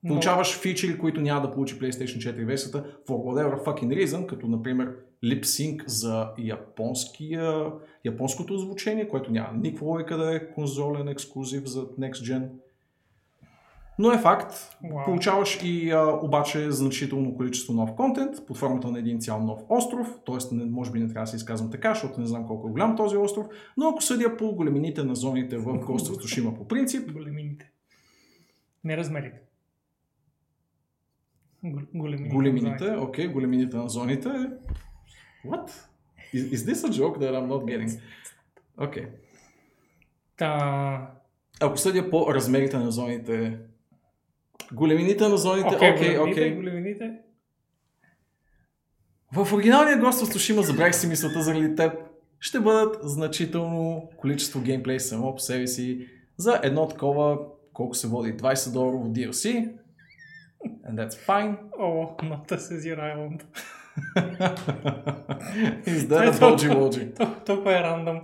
Но- 0.03 0.09
Получаваш 0.09 0.53
фичери, 0.53 0.99
които 0.99 1.21
няма 1.21 1.43
да 1.43 1.51
получи 1.51 1.75
PlayStation 1.77 2.19
4 2.33 2.45
версията 2.45 2.85
for 3.07 3.11
whatever 3.11 3.65
fucking 3.65 4.05
reason, 4.05 4.27
като 4.27 4.47
например 4.47 4.89
sync 5.25 5.87
за 5.87 6.31
японския, 6.39 7.73
японското 8.05 8.59
звучение, 8.59 9.09
което 9.09 9.33
няма 9.33 9.59
никаква 9.59 9.87
логика 9.87 10.17
да 10.17 10.37
е 10.37 10.53
конзолен 10.53 11.09
ексклюзив 11.09 11.65
за 11.65 11.87
Next 11.87 12.13
Gen. 12.13 12.49
Но 14.01 14.13
е 14.13 14.19
факт. 14.19 14.55
Вау. 14.93 15.05
Получаваш 15.05 15.59
и 15.65 15.91
а, 15.91 16.19
обаче 16.23 16.71
значително 16.71 17.37
количество 17.37 17.73
нов 17.73 17.95
контент 17.95 18.47
под 18.47 18.57
формата 18.57 18.91
на 18.91 18.99
един 18.99 19.21
цял 19.21 19.41
нов 19.41 19.61
остров, 19.69 20.19
т.е. 20.27 20.55
Може 20.55 20.91
би 20.91 21.01
не 21.01 21.09
трябва 21.09 21.23
да 21.23 21.27
се 21.27 21.37
изказвам 21.37 21.71
така, 21.71 21.95
защото 21.95 22.21
не 22.21 22.27
знам 22.27 22.47
колко 22.47 22.69
е 22.69 22.71
голям 22.71 22.97
този 22.97 23.17
остров, 23.17 23.47
но 23.77 23.89
ако 23.89 24.03
съдя 24.03 24.37
по 24.37 24.55
големините 24.55 25.05
на 25.05 25.15
зоните 25.15 25.57
в 25.59 25.65
Ghost 25.65 26.15
of 26.15 26.17
Tsushima 26.17 26.57
по 26.57 26.69
принцип, 26.69 27.13
Големините. 27.13 27.71
Не 28.85 28.97
размерите. 28.97 29.41
Гол- 31.65 31.83
Големините. 31.95 32.35
големините, 32.35 32.91
окей, 32.91 33.29
големините 33.29 33.77
на 33.77 33.89
зоните. 33.89 34.29
What? 35.49 35.71
Is, 36.33 36.43
is 36.53 36.65
this 36.67 36.85
a 36.85 36.91
joke 36.91 37.19
that 37.21 37.35
I'm 37.35 37.49
not 37.49 37.65
getting? 37.67 38.01
Окей. 38.77 39.03
Okay. 39.03 39.09
Та... 40.37 41.11
Ако 41.61 41.77
съдя 41.77 42.11
по 42.11 42.35
размерите 42.35 42.79
на 42.79 42.91
зоните, 42.91 43.59
големините 44.73 45.29
на 45.29 45.37
зоните, 45.37 45.77
окей, 45.77 45.91
окей. 45.91 46.17
големините, 46.17 46.41
окей. 46.41 46.55
големините. 46.55 47.13
В 49.33 49.53
оригиналния 49.53 49.99
Ghost 49.99 50.25
of 50.25 50.35
Tsushima, 50.35 50.61
забравих 50.61 50.95
си 50.95 51.07
мисълта 51.07 51.43
заради 51.43 51.75
теб, 51.75 51.93
ще 52.41 52.61
бъдат 52.61 52.97
значително 53.03 54.11
количество 54.17 54.61
геймплей 54.61 55.01
само 55.01 55.35
по 55.35 55.41
себе 55.41 55.67
си 55.67 56.09
за 56.37 56.61
едно 56.63 56.89
такова, 56.89 57.39
колко 57.73 57.95
се 57.95 58.09
води, 58.09 58.37
20 58.37 58.73
доларово 58.73 59.09
DLC. 59.09 59.73
And 60.65 60.95
that's 60.95 61.15
fine. 61.27 61.57
О, 61.79 62.17
not 62.23 62.49
this 62.49 62.73
is 62.73 62.83
your 62.85 62.99
island. 62.99 63.45
A 66.11 66.33
Boji 66.33 66.69
Woji? 66.71 67.17
То- 67.17 67.37
Толкова 67.47 67.79
е 67.79 67.83
рандъм. 67.83 68.17
Е. 68.17 68.23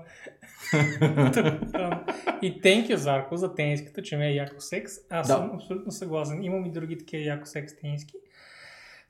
И 2.43 2.61
you, 2.63 2.95
Зарко, 2.95 3.37
за 3.37 3.55
тениската, 3.55 4.03
че 4.03 4.17
ме 4.17 4.29
е 4.29 4.35
яко 4.35 4.61
секс. 4.61 4.93
Аз 5.11 5.29
Да. 5.29 5.35
съм 5.35 5.51
абсолютно 5.55 5.93
съгласен. 5.93 6.45
Имам 6.45 6.67
и 6.67 6.73
други 6.73 6.99
такива 6.99 7.23
яко 7.23 7.47
секс 7.47 7.77
тениски. 7.77 8.15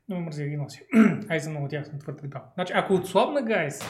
Но 0.08 0.16
ме 0.16 0.22
мързи 0.22 0.42
да 0.42 0.48
ги 0.48 0.56
нося. 0.56 0.80
Ай, 1.28 1.40
за 1.40 1.50
много 1.50 1.68
тях 1.68 1.86
съм 1.86 1.98
твърд 1.98 2.18
дебал. 2.22 2.42
Значи, 2.54 2.72
ако 2.76 2.94
отслабна, 2.94 3.42
гайс, 3.42 3.80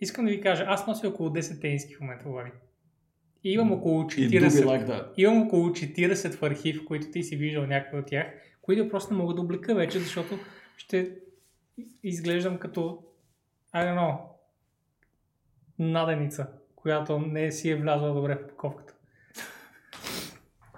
искам 0.00 0.24
да 0.24 0.30
ви 0.30 0.40
кажа, 0.40 0.64
аз 0.68 0.86
нося 0.86 1.08
около 1.08 1.28
10 1.30 1.60
тениски 1.60 1.94
в 1.94 2.00
момента, 2.00 2.28
Влади. 2.28 2.50
И 3.44 3.52
имам 3.52 3.72
около 3.72 4.02
И 4.02 4.06
do 4.06 4.40
40. 4.40 4.48
be 4.48 4.64
like. 4.64 5.04
Имам 5.16 5.42
около 5.42 5.68
40 5.68 6.34
в 6.34 6.42
архив, 6.42 6.84
които 6.84 7.10
ти 7.10 7.22
си 7.22 7.36
виждал 7.36 7.66
някои 7.66 7.98
от 7.98 8.06
тях, 8.06 8.26
които 8.62 8.88
просто 8.88 9.14
не 9.14 9.18
мога 9.20 9.34
да 9.34 9.40
облека 9.40 9.74
вече, 9.74 9.98
защото 9.98 10.38
ще 10.76 11.10
изглеждам 12.02 12.58
като, 12.58 12.98
I 13.74 13.84
don't 13.84 13.98
know, 13.98 14.16
наденица, 15.78 16.46
която 16.76 17.18
не 17.18 17.52
си 17.52 17.70
е 17.70 17.76
влязла 17.76 18.14
добре 18.14 18.34
в 18.34 18.44
упаковката. 18.44 18.94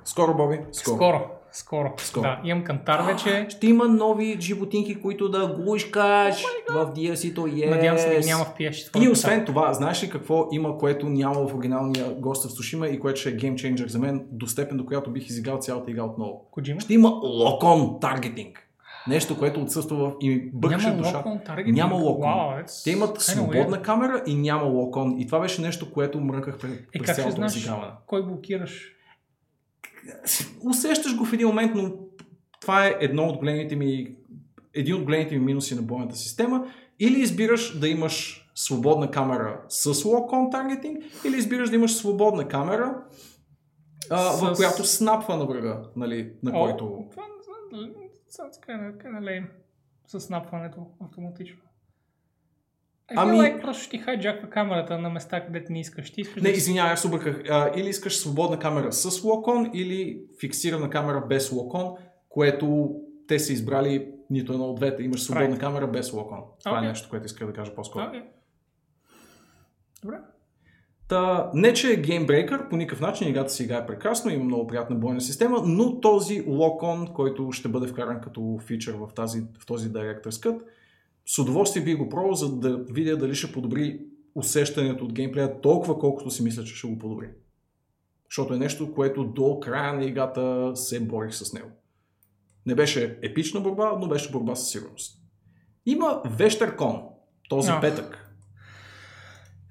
Скоро, 0.05 0.35
Боби. 0.35 0.61
Скоро. 0.73 0.97
Скоро, 0.97 1.31
скоро. 1.53 1.93
Скоро. 1.99 2.23
Да, 2.23 2.41
имам 2.45 2.65
кантар 2.65 3.01
вече. 3.01 3.47
Ще 3.57 3.67
има 3.67 3.89
нови 3.89 4.37
животинки, 4.41 5.03
които 5.03 5.29
да 5.29 5.47
глушкаш 5.47 6.45
в 6.71 6.93
DLC-то. 6.97 7.41
Yes. 7.41 7.71
Надявам 7.71 7.99
се 7.99 8.09
да 8.09 8.21
ги 8.21 8.27
няма 8.27 8.45
в 8.45 8.55
PS4. 8.59 9.05
И 9.05 9.09
освен 9.09 9.45
това, 9.45 9.73
знаеш 9.73 10.03
ли 10.03 10.11
какво 10.11 10.49
има, 10.53 10.79
което 10.79 11.09
няма 11.09 11.49
в 11.49 11.55
оригиналния 11.55 12.07
Ghost 12.07 12.49
of 12.49 12.79
Tsushima 12.79 12.87
и 12.87 13.01
което 13.01 13.21
ще 13.21 13.29
е 13.29 13.33
геймченджер 13.33 13.89
за 13.89 13.99
мен, 13.99 14.27
до 14.31 14.47
степен 14.47 14.77
до 14.77 14.87
която 14.87 15.11
бих 15.11 15.29
изиграл 15.29 15.59
цялата 15.59 15.91
игра 15.91 16.05
отново? 16.05 16.49
Коджима? 16.51 16.81
Ще 16.81 16.95
има 16.95 17.09
локон 17.09 18.01
таргетинг. 18.01 18.66
Нещо, 19.09 19.39
което 19.39 19.63
отсъства 19.63 19.97
в... 19.97 20.13
и 20.21 20.51
Няма 20.55 20.97
душа. 20.97 21.25
Няма 21.67 21.95
локон. 21.95 22.31
Wow, 22.31 22.85
Те 22.85 22.91
имат 22.91 23.21
свободна 23.21 23.83
камера 23.83 24.23
и 24.27 24.35
няма 24.35 24.65
локон. 24.65 25.21
И 25.21 25.27
това 25.27 25.41
беше 25.41 25.63
нещо, 25.63 25.93
което 25.93 26.21
мръках 26.21 26.59
през, 26.59 26.73
Е, 26.73 26.99
през 26.99 27.17
цялото 27.17 27.43
разиграване. 27.43 27.93
кой 28.07 28.27
блокираш? 28.27 28.93
Усещаш 30.65 31.17
го 31.17 31.25
в 31.25 31.33
един 31.33 31.47
момент, 31.47 31.73
но 31.75 31.93
това 32.61 32.87
е 32.87 32.97
едно 33.01 33.23
от 33.25 33.39
големите 33.39 33.77
ми, 33.77 34.15
един 34.75 34.95
от 34.95 35.05
големите 35.05 35.35
ми 35.35 35.45
минуси 35.45 35.75
на 35.75 35.83
бойната 35.83 36.17
система. 36.17 36.67
Или 37.01 37.21
избираш 37.21 37.79
да 37.79 37.89
имаш 37.89 38.47
свободна 38.55 39.11
камера 39.11 39.61
с 39.69 39.95
lock-on 39.95 40.51
таргетинг, 40.51 40.99
или 41.27 41.37
избираш 41.37 41.71
да 41.71 41.77
имаш 41.77 41.95
свободна 41.97 42.49
камера, 42.49 42.97
а, 44.11 44.17
в 44.23 44.55
С- 44.55 44.57
която 44.57 44.85
снапва 44.85 45.37
на 45.37 45.47
врага, 45.47 45.83
нали, 45.97 46.33
на 46.43 46.51
О, 46.51 46.61
който... 46.61 47.05
Това 47.11 47.23
sounds 48.31 48.61
kinda, 48.61 48.93
kinda 48.95 49.21
lame. 49.21 49.47
С 50.09 50.31
напването 50.31 50.87
автоматично. 51.01 51.59
I 53.11 53.15
feel 53.15 53.23
Ами- 53.23 53.39
like 53.39 53.61
просто 53.61 53.83
ще 53.83 53.91
ти 53.91 53.99
хайджаква 53.99 54.51
камерата 54.51 54.99
на 54.99 55.11
места, 55.11 55.47
където 55.47 55.73
не 55.73 55.81
искаш. 55.81 56.13
Ти 56.13 56.21
искаш 56.21 56.43
Не, 56.43 56.51
да... 56.51 56.57
извинявай, 56.57 56.93
аз 56.93 57.05
обърках. 57.05 57.43
Или 57.77 57.89
искаш 57.89 58.19
свободна 58.19 58.59
камера 58.59 58.93
с 58.93 59.25
локон, 59.25 59.71
или 59.75 60.23
фиксирана 60.41 60.91
камера 60.91 61.21
без 61.21 61.53
локон, 61.53 61.95
което 62.29 62.95
те 63.29 63.39
са 63.39 63.53
избрали 63.53 64.13
нито 64.31 64.53
едно 64.53 64.65
от 64.65 64.77
двете. 64.77 65.03
Имаш 65.03 65.23
свободна 65.23 65.57
Right. 65.57 65.61
камера 65.61 65.87
без 65.87 66.13
локон. 66.13 66.41
Това 66.59 66.77
Окей. 66.77 66.87
е 66.87 66.89
нещо, 66.89 67.11
което 67.11 67.27
исках 67.27 67.47
да 67.47 67.53
кажа 67.53 67.75
по-скоро. 67.75 68.05
Окей. 68.07 68.23
Добре. 70.03 70.19
Та, 71.09 71.51
не, 71.55 71.73
че 71.73 71.93
е 71.93 71.97
геймбрейкър, 71.97 72.69
по 72.69 72.77
никакъв 72.77 73.01
начин 73.01 73.29
играта 73.29 73.53
си 73.53 73.63
играе 73.63 73.87
прекрасно, 73.87 74.31
има 74.31 74.45
много 74.45 74.67
приятна 74.67 74.97
бойна 74.97 75.21
система, 75.21 75.63
но 75.65 76.01
този 76.01 76.45
локон, 76.47 77.07
който 77.15 77.53
ще 77.53 77.69
бъде 77.69 77.87
вкаран 77.87 78.21
като 78.21 78.59
фичър 78.67 78.95
в, 78.95 79.09
тази, 79.15 79.43
в 79.61 79.67
този 79.67 79.89
Director's 79.89 80.29
Cut, 80.31 80.61
с 81.27 81.39
удоволствие 81.39 81.85
би 81.85 81.95
го 81.95 82.09
пробвал, 82.09 82.35
за 82.35 82.57
да 82.57 82.77
видя 82.77 83.17
дали 83.17 83.35
ще 83.35 83.53
подобри 83.53 84.01
усещането 84.35 85.05
от 85.05 85.13
геймплея 85.13 85.61
толкова, 85.61 85.99
колкото 85.99 86.31
си 86.31 86.43
мисля, 86.43 86.65
че 86.65 86.75
ще 86.75 86.89
го 86.89 86.99
подобри. 86.99 87.29
Защото 88.31 88.55
е 88.55 88.59
нещо, 88.59 88.95
което 88.95 89.25
до 89.25 89.61
края 89.61 89.93
на 89.93 90.05
играта 90.05 90.73
се 90.75 91.01
борих 91.01 91.35
с 91.35 91.53
него. 91.53 91.69
Не 92.67 92.75
беше 92.75 93.19
епична 93.23 93.61
борба, 93.61 93.99
но 94.01 94.09
беше 94.09 94.31
борба 94.31 94.55
със 94.55 94.71
сигурност. 94.71 95.23
Има 95.87 96.23
Вещеркон, 96.25 97.03
този 97.49 97.71
Ах. 97.71 97.81
петък. 97.81 98.26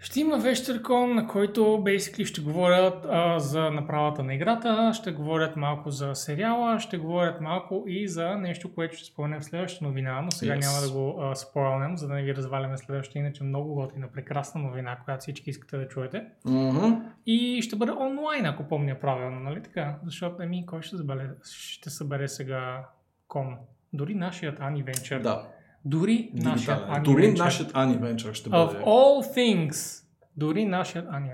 Ще 0.06 0.20
има 0.20 0.38
вечеркон, 0.38 1.16
на 1.16 1.28
който 1.28 1.62
basically 1.62 2.26
ще 2.26 2.42
говорят 2.42 3.06
а, 3.10 3.40
за 3.40 3.72
направата 3.72 4.24
на 4.24 4.34
играта, 4.34 4.92
ще 4.94 5.12
говорят 5.12 5.56
малко 5.56 5.90
за 5.92 6.16
сериала, 6.16 6.80
ще 6.80 6.98
говорят 6.98 7.42
малко 7.42 7.84
и 7.88 8.08
за 8.08 8.36
нещо, 8.36 8.74
което 8.74 8.98
ще 8.98 9.06
споменем 9.06 9.40
в 9.40 9.46
следващата 9.46 9.86
новина, 9.86 10.22
но 10.22 10.32
сега 10.32 10.54
Yes. 10.54 10.60
няма 10.60 10.88
да 10.88 10.92
го 10.92 11.22
а, 11.22 11.36
спойлнем, 11.36 11.98
за 11.98 12.08
да 12.08 12.14
не 12.14 12.24
ви 12.24 12.36
разваляме 12.36 12.78
следващата, 12.78 13.20
иначе 13.20 13.44
много 13.44 13.74
готина, 13.74 14.08
прекрасна 14.08 14.62
новина, 14.62 14.98
която 15.06 15.22
всички 15.22 15.50
искате 15.50 15.78
да 15.78 15.88
чуете. 15.88 16.26
Мгм. 16.46 16.94
И 17.26 17.62
ще 17.62 17.76
бъде 17.76 17.92
онлайн, 17.92 18.46
ако 18.46 18.64
помня 18.64 19.00
правилно, 19.00 19.40
нали 19.40 19.64
така? 19.64 19.96
Защото, 20.04 20.44
еми, 20.44 20.66
кой 20.66 20.82
ще 20.82 20.98
събере, 20.98 21.30
ще 21.52 21.90
събере 21.90 22.28
сега 22.28 22.86
кон? 23.28 23.58
Дори 23.94 24.16
нашият 24.16 24.60
Ани 24.60 24.84
Венчър. 24.84 25.22
Да. 25.22 25.48
Дори 25.86 26.30
Дигитален. 26.34 26.84
Ани 26.90 27.04
Дори 27.04 27.32
нашият 27.32 27.72
Ани 27.74 27.98
Венчър 27.98 28.34
ще 28.34 28.50
Of 28.50 28.68
бъде. 28.68 28.84
all 28.84 29.36
things. 29.38 30.04
Дори 30.38 30.66
нашият 30.66 31.08
Ани. 31.12 31.30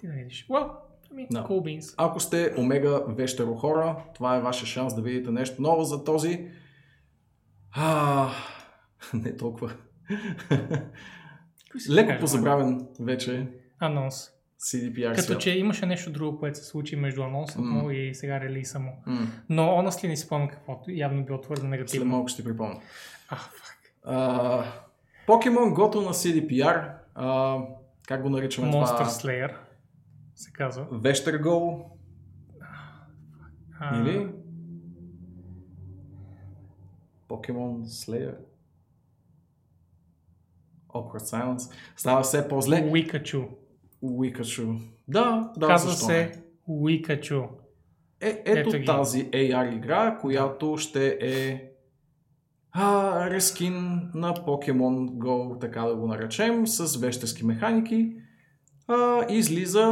Ти 0.00 0.06
да 0.06 0.12
видиш. 0.12 0.46
Well, 0.50 0.70
I 1.10 1.14
mean, 1.14 1.26
Да. 1.30 1.44
cool 1.44 1.48
beans. 1.80 1.94
Ако 1.96 2.20
сте 2.20 2.54
омега 2.58 3.00
вещеро 3.08 3.54
хора, 3.54 3.96
това 4.14 4.36
е 4.36 4.40
вашия 4.40 4.66
шанс 4.66 4.94
да 4.94 5.02
видите 5.02 5.30
нещо 5.30 5.62
ново 5.62 5.84
за 5.84 6.04
този. 6.04 6.48
А, 7.72 8.28
не 9.14 9.36
толкова. 9.36 9.72
Леко 11.90 12.20
позабравен 12.20 12.86
вече 13.00 13.48
Анонс. 13.78 14.30
CDPR 14.60 15.10
Като 15.10 15.22
свят. 15.22 15.40
че 15.40 15.50
имаше 15.50 15.86
нещо 15.86 16.12
друго, 16.12 16.38
което 16.38 16.58
се 16.58 16.64
случи 16.64 16.96
между 16.96 17.22
анонсът 17.22 17.58
му 17.58 17.90
и 17.90 18.14
сега 18.14 18.40
релиса 18.40 18.78
му. 18.78 19.02
М, 19.06 19.28
Но 19.48 19.62
honestly 19.62 20.08
не 20.08 20.16
си 20.16 20.26
спомням 20.26 20.48
каквото. 20.48 20.90
Явно 20.90 21.24
било 21.24 21.40
твърде 21.40 21.60
След 21.60 21.70
негативно. 21.70 22.06
малко 22.06 22.28
ще 22.28 22.44
припомня. 22.44 22.80
А, 24.04 24.64
Pokemon 25.26 25.74
Goto 25.74 25.94
на 25.96 26.12
CDPR. 26.12 26.92
А, 27.14 27.58
как 28.06 28.22
го 28.22 28.28
наричаме 28.28 28.68
Monster 28.68 28.96
това? 28.96 29.04
Slayer 29.06 29.54
се 30.34 30.52
казва. 30.52 30.86
Вещер 30.92 31.42
Go 31.42 31.84
А, 33.80 34.00
или 34.00 34.28
Pokemon 37.28 37.84
Slayer. 37.84 38.34
Awkward 40.88 41.18
Silence. 41.22 41.72
Става 41.96 42.22
все 42.22 42.48
по-зле. 42.48 42.88
Уикачу. 42.92 43.44
Уикачу. 44.02 44.74
Да, 45.08 45.52
да, 45.56 45.66
Казва 45.66 45.90
защо 45.90 46.06
се 46.06 46.12
не? 46.12 46.42
Уикачу. 46.66 47.42
Е, 48.20 48.42
ето 48.44 48.68
Ето 48.68 48.78
ги. 48.78 48.84
тази 48.84 49.24
AR 49.24 49.76
игра, 49.76 50.18
която 50.20 50.76
ще 50.78 51.18
е 51.20 51.64
а, 52.72 53.30
рескин 53.30 53.74
на 54.14 54.34
Pokemon 54.34 55.10
Go, 55.10 55.60
така 55.60 55.82
да 55.82 55.96
го 55.96 56.06
наречем, 56.06 56.66
с 56.66 56.96
вещески 56.96 57.44
механики. 57.44 58.12
А, 58.86 59.26
излиза 59.32 59.86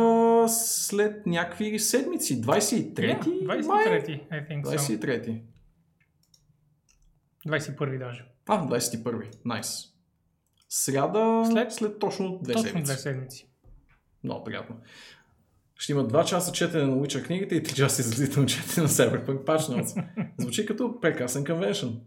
след 0.48 1.26
някакви 1.26 1.78
седмици. 1.78 2.42
23 2.42 2.94
Yeah, 2.94 3.66
май? 3.66 3.84
23, 3.84 4.28
I 4.30 4.48
think 4.50 4.64
so. 4.64 4.98
23. 4.98 5.40
21 7.46 7.98
даже. 7.98 8.24
А, 8.46 8.66
21. 8.68 9.30
Найс. 9.44 9.82
Сряда 10.68 11.44
след, 11.50 11.72
След- 11.72 11.98
точно 11.98 12.38
две 12.42 12.52
Точно 12.52 12.66
седмици. 12.68 12.84
две 12.84 12.96
седмици. 12.96 13.48
Много 14.26 14.44
приятно. 14.44 14.76
Ще 15.78 15.92
има 15.92 16.04
2 16.04 16.24
часа 16.24 16.52
четене 16.52 16.84
на 16.84 16.96
Witcher 16.96 17.26
книгата 17.26 17.54
и 17.54 17.62
3 17.62 17.74
часа 17.74 18.02
изразително 18.02 18.48
четене 18.48 18.82
на 18.82 18.88
Cyberpunk 18.88 19.44
Patch 19.44 19.58
Notes. 19.58 20.04
Звучи 20.38 20.66
като 20.66 21.00
прекрасен 21.00 21.44
конвеншън. 21.44 22.00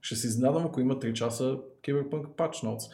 Ще 0.00 0.16
се 0.16 0.26
изненадам, 0.26 0.66
ако 0.66 0.80
има 0.80 0.94
3 0.94 1.12
часа 1.12 1.56
Cyberpunk 1.82 2.26
Patch 2.26 2.64
Notes. 2.64 2.92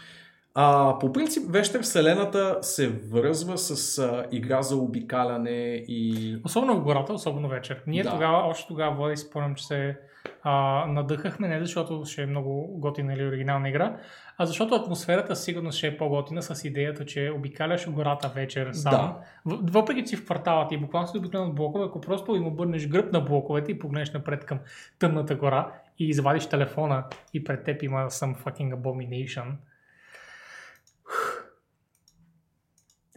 А, 0.54 0.98
по 0.98 1.12
принцип, 1.12 1.42
вещер 1.48 1.82
вселената 1.82 2.58
се 2.62 2.88
връзва 2.88 3.58
с 3.58 3.98
а, 3.98 4.26
игра 4.32 4.62
за 4.62 4.76
обикаляне 4.76 5.84
и... 5.88 6.36
Особено 6.44 6.76
в 6.76 6.82
гората, 6.82 7.12
особено 7.12 7.48
вечер. 7.48 7.82
Ние 7.86 8.02
Да. 8.02 8.10
тогава, 8.10 8.48
още 8.48 8.68
тогава, 8.68 8.96
Влади, 8.96 9.16
си 9.16 9.26
спомням, 9.26 9.54
че 9.54 9.66
се 9.66 9.98
а, 10.42 10.86
надъхахме, 10.86 11.48
не 11.48 11.60
защото 11.60 12.02
ще 12.04 12.22
е 12.22 12.26
много 12.26 12.78
готина 12.78 13.14
или 13.14 13.26
оригинална 13.26 13.68
игра, 13.68 13.96
а 14.38 14.46
защото 14.46 14.74
атмосферата 14.74 15.36
сигурно 15.36 15.72
ще 15.72 15.86
е 15.86 15.96
по-готина 15.96 16.42
с 16.42 16.64
идеята, 16.64 17.06
че 17.06 17.32
обикаляш 17.36 17.90
гората 17.90 18.28
вечер 18.28 18.72
сам. 18.72 18.92
Да. 18.92 19.22
Въпреки, 19.62 20.02
че 20.02 20.06
си 20.06 20.16
в 20.16 20.24
квартала 20.24 20.68
ти 20.68 20.76
буквално 20.76 21.08
си 21.08 21.18
обикновен 21.18 21.48
от 21.48 21.54
блокове, 21.54 21.84
ако 21.84 22.00
просто 22.00 22.36
им 22.36 22.46
обърнеш 22.46 22.88
гръб 22.88 23.12
на 23.12 23.20
блоковете 23.20 23.72
и 23.72 23.78
погледнеш 23.78 24.12
напред 24.12 24.44
към 24.44 24.58
тъмната 24.98 25.34
гора 25.34 25.72
и 25.98 26.08
извадиш 26.08 26.46
телефона 26.46 27.04
и 27.34 27.44
пред 27.44 27.64
теб 27.64 27.82
има 27.82 27.98
some 28.10 28.36
fucking 28.44 28.74
abomination. 28.74 29.52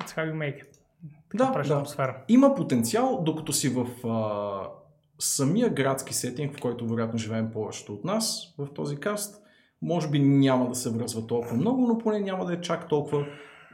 It's 0.02 0.16
how 0.16 0.32
you 0.32 0.34
make 0.34 0.64
it. 0.64 0.80
Да, 1.34 1.52
да. 1.52 1.74
атмосфера. 1.74 2.24
Има 2.28 2.56
потенциал, 2.56 3.22
докато 3.26 3.54
си 3.54 3.70
в 3.70 4.08
а, 4.08 4.70
самия 5.20 5.70
градски 5.70 6.14
сетинг, 6.14 6.58
в 6.58 6.62
който 6.62 6.88
вероятно 6.88 7.20
живеем 7.20 7.52
повечето 7.52 7.94
от 7.94 8.04
нас 8.04 8.54
в 8.58 8.74
този 8.74 8.98
каст, 8.98 9.44
може 9.81 10.10
би 10.10 10.19
няма 10.19 10.68
да 10.68 10.76
се 10.76 10.89
връзва 10.89 11.27
толкова 11.27 11.57
много, 11.57 11.88
но 11.88 11.97
поне 11.97 12.19
няма 12.19 12.45
да 12.45 12.53
е 12.53 12.61
чак 12.61 12.88
толкова 12.88 13.26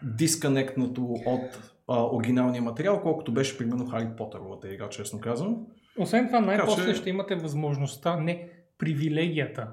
дисконектнато 0.04 1.04
от 1.26 1.72
а, 1.88 2.04
оригиналния 2.04 2.62
материал, 2.62 3.02
колкото 3.02 3.34
беше 3.34 3.58
примерно 3.58 3.86
Хари 3.88 4.08
Потъровата 4.18 4.74
игра, 4.74 4.90
честно 4.90 5.20
казвам. 5.20 5.58
Освен 6.00 6.28
това, 6.28 6.40
най-после 6.40 6.94
че- 6.94 7.00
ще 7.00 7.10
имате 7.10 7.36
възможността, 7.36 8.20
не 8.20 8.50
привилегията. 8.78 9.68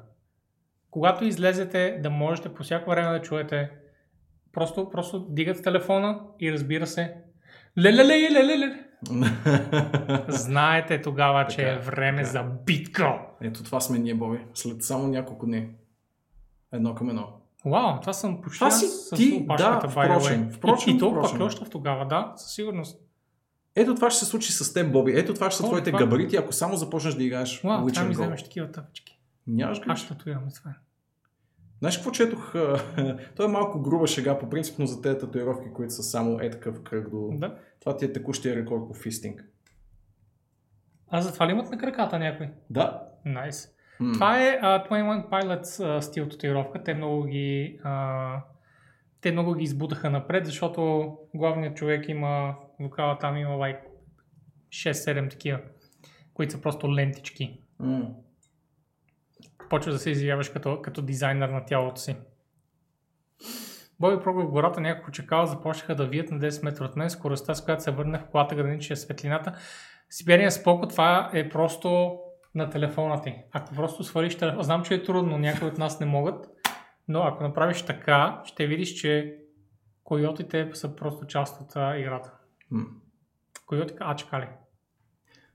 Когато 0.91 1.25
излезете, 1.25 1.99
да 2.03 2.11
можете 2.11 2.49
по 2.49 2.63
всяко 2.63 2.91
време 2.91 3.11
да 3.11 3.23
чуете, 3.23 3.71
просто, 4.53 4.91
просто 4.91 5.27
дигат 5.31 5.63
телефона 5.63 6.21
и 6.41 6.53
разбира 6.53 6.87
се, 6.87 7.15
леле 7.79 8.05
леле 8.05 8.31
леле 8.45 8.85
Знаете 10.29 11.03
тогава, 11.03 11.47
че 11.47 11.57
Така 11.57 11.69
е 11.69 11.75
е, 11.75 11.79
време 11.79 12.23
така 12.23 12.29
е. 12.29 12.33
за 12.33 12.43
битка. 12.67 13.19
Ето 13.41 13.65
това 13.65 13.81
сме 13.81 13.99
ние, 13.99 14.15
Боби. 14.15 14.39
След 14.55 14.83
само 14.83 15.09
няколко 15.09 15.47
дни. 15.47 15.69
Едно 16.73 16.95
към 16.95 17.09
едно. 17.09 17.29
Вау, 17.65 18.01
това 18.01 18.13
съм 18.13 18.41
почти 18.43 18.59
Това 18.59 18.67
аз 18.69 18.81
си 18.81 18.87
с 18.87 19.17
ти, 19.17 19.41
опашката, 19.45 19.87
да, 19.87 19.89
впрочем, 19.89 20.51
впрочем, 20.53 20.93
и, 20.93 20.97
и 20.97 20.99
толкова 20.99 21.23
впрочем. 21.23 21.39
клющав 21.39 21.71
тогава, 21.71 22.07
да, 22.07 22.33
със 22.37 22.55
сигурност. 22.55 23.01
Ето 23.75 23.95
това 23.95 24.11
ще 24.11 24.19
се 24.19 24.31
случи 24.31 24.53
с 24.53 24.73
теб, 24.73 24.93
Боби. 24.93 25.13
Ето 25.13 25.35
това 25.35 25.51
ще 25.51 25.57
са 25.57 25.67
О, 25.67 25.69
твоите 25.69 25.91
това- 25.91 25.99
габарити, 25.99 26.37
ако 26.37 26.53
само 26.53 26.77
започнеш 26.77 27.15
да 27.15 27.25
играеш 27.25 27.61
трябва 27.61 27.91
Witcher 27.91 27.95
да 27.95 28.05
ми 28.05 28.15
Go. 28.15 28.19
вземеш 28.19 28.43
такива 28.43 28.73
тъпчки. 28.73 29.21
Нямаш 29.47 29.79
Аз 29.79 29.85
гриж. 29.85 29.99
ще 29.99 30.09
татуирам 30.09 30.43
това. 30.55 30.75
Знаеш 31.79 31.97
какво 31.97 32.11
четох? 32.11 32.53
Той 33.37 33.47
е 33.47 33.49
малко 33.49 33.81
груба 33.83 34.07
шега 34.07 34.39
по 34.39 34.51
принцип, 34.51 34.79
но 34.79 34.87
за 34.87 35.03
тези 35.03 35.19
татуировки, 35.19 35.73
които 35.73 35.95
са 35.95 36.03
само 36.03 36.41
е 36.41 36.51
такъв 36.51 36.83
кръг 36.83 37.11
до... 37.11 37.29
Да. 37.33 37.57
Това 37.81 37.97
ти 37.97 38.05
е 38.05 38.13
текущия 38.13 38.57
рекорд 38.57 38.89
по 38.89 38.95
фистинг. 38.95 39.45
А 41.09 41.23
затова 41.23 41.47
ли 41.47 41.51
имат 41.51 41.71
на 41.71 41.79
краката 41.79 42.19
някой? 42.19 42.51
Да, 42.71 43.03
Найс. 43.25 43.69
М. 44.03 44.13
Това 44.13 44.43
е 44.43 44.61
uh, 44.61 44.89
21 44.89 45.29
Pilots 45.29 45.97
а, 45.97 46.03
стил 46.03 46.29
татуировка. 46.29 46.85
Те 46.85 46.95
много 46.95 47.25
ги 47.25 47.79
а, 47.85 48.43
те 49.23 49.33
много 49.33 49.55
ги 49.55 49.65
избутаха 49.65 50.11
напред, 50.11 50.47
защото 50.47 51.13
главният 51.35 51.77
човек 51.77 52.09
има, 52.09 52.55
вокала 52.81 53.19
там 53.19 53.37
има 53.37 53.51
like 53.51 53.81
6-7 54.69 55.31
такива, 55.31 55.59
които 56.35 56.53
са 56.53 56.61
просто 56.61 56.95
лентички. 56.95 57.61
М. 57.79 58.09
Почва 59.71 59.93
да 59.93 59.99
се 59.99 60.11
изявяваш 60.11 60.49
като, 60.49 60.83
като 60.83 61.03
дизайнер 61.03 61.49
на 61.49 61.65
тялото 61.65 62.01
си. 62.01 62.17
Боби 64.01 64.23
пробва 64.23 64.43
в 64.43 64.51
гората, 64.51 64.81
няколко 64.81 65.11
чакала 65.11 65.47
започнаха 65.47 65.95
да 65.95 66.07
вият 66.07 66.31
на 66.31 66.39
10 66.39 66.65
метра 66.65 66.85
от 66.85 66.97
мен. 66.97 67.11
Скоростта, 67.11 67.55
с 67.55 67.65
която 67.65 67.83
се 67.83 67.91
върнах 67.91 68.23
в 68.23 68.31
колата, 68.31 68.55
граничеше 68.55 68.97
светлината. 68.97 69.59
Сибирия 70.11 70.51
споко, 70.51 70.89
това 70.89 71.31
е 71.35 71.49
просто 71.49 72.19
на 72.55 72.71
телефона 72.71 73.23
ти. 73.23 73.35
Ако 73.53 73.75
просто 73.75 74.05
свалиш 74.05 74.39
телефона, 74.39 74.63
знам, 74.63 74.83
че 74.83 74.95
е 74.95 75.03
трудно, 75.03 75.39
някои 75.39 75.69
от 75.69 75.79
нас 75.79 76.01
не 76.01 76.07
могат, 76.07 76.47
но 77.09 77.23
ако 77.23 77.43
направиш 77.43 77.83
така, 77.83 78.43
ще 78.45 78.67
видиш, 78.67 78.89
че 78.89 79.39
койотите 80.05 80.71
са 80.75 80.97
просто 80.97 81.27
част 81.27 81.61
от 81.61 81.77
а, 81.77 81.99
играта. 81.99 82.33
М. 82.71 82.85
Койоти, 83.67 83.95
а 84.01 84.17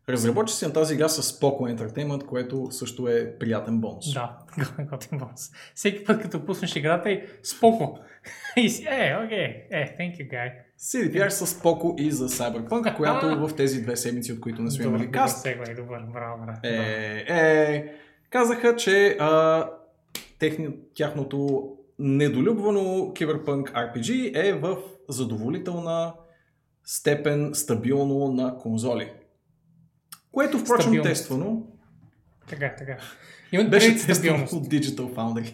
чакали. 0.07 0.17
Разработчи 0.17 0.53
си 0.53 0.65
на 0.65 0.73
тази 0.73 0.93
игра 0.93 1.09
с 1.09 1.39
Poco 1.39 1.75
Entertainment, 1.75 2.25
което 2.25 2.71
също 2.71 3.07
е 3.07 3.37
приятен 3.39 3.77
бонус. 3.77 4.13
Да, 4.13 4.37
готин 4.89 5.19
бонус. 5.19 5.51
Всеки 5.75 6.03
път, 6.03 6.21
като 6.21 6.45
пуснеш 6.45 6.75
играта 6.75 7.11
и 7.11 7.23
си, 8.69 8.83
е, 8.89 9.17
окей, 9.25 9.67
е, 9.71 9.95
thank 9.99 10.17
you, 10.17 10.31
guy. 10.31 10.51
CDPR 10.79 11.29
с 11.29 11.45
Poco 11.61 12.01
и 12.01 12.11
за 12.11 12.29
Cyberpunk, 12.29 12.95
която 12.95 13.47
в 13.47 13.55
тези 13.55 13.81
две 13.81 13.95
седмици, 13.95 14.33
от 14.33 14.39
които 14.39 14.61
не 14.61 14.71
сме 14.71 14.83
Добър, 14.83 14.95
имали 14.97 15.07
добър 15.07 15.21
каст, 15.21 15.41
сегвай, 15.41 15.75
добър, 15.75 15.99
браво, 16.13 16.45
брат. 16.45 16.59
е, 16.63 17.25
е, 17.27 17.93
казаха, 18.29 18.75
че 18.75 19.17
а, 19.19 19.65
техни, 20.39 20.69
тяхното 20.95 21.69
недолюбвано 21.99 22.79
Cyberpunk 23.13 23.71
RPG 23.71 24.31
е 24.49 24.53
в 24.53 24.77
задоволителна 25.09 26.13
степен 26.83 27.51
стабилно 27.53 28.31
на 28.31 28.57
конзоли. 28.57 29.11
Което, 30.37 30.57
впрочем, 30.57 30.81
Стабилност. 30.81 31.09
тествано 31.09 31.63
Така, 32.49 32.75
така. 32.77 32.97
Имат 33.51 33.69
беше 33.69 33.95
тествано 34.07 34.43
от 34.43 34.67
Digital 34.67 35.13
Foundry. 35.15 35.53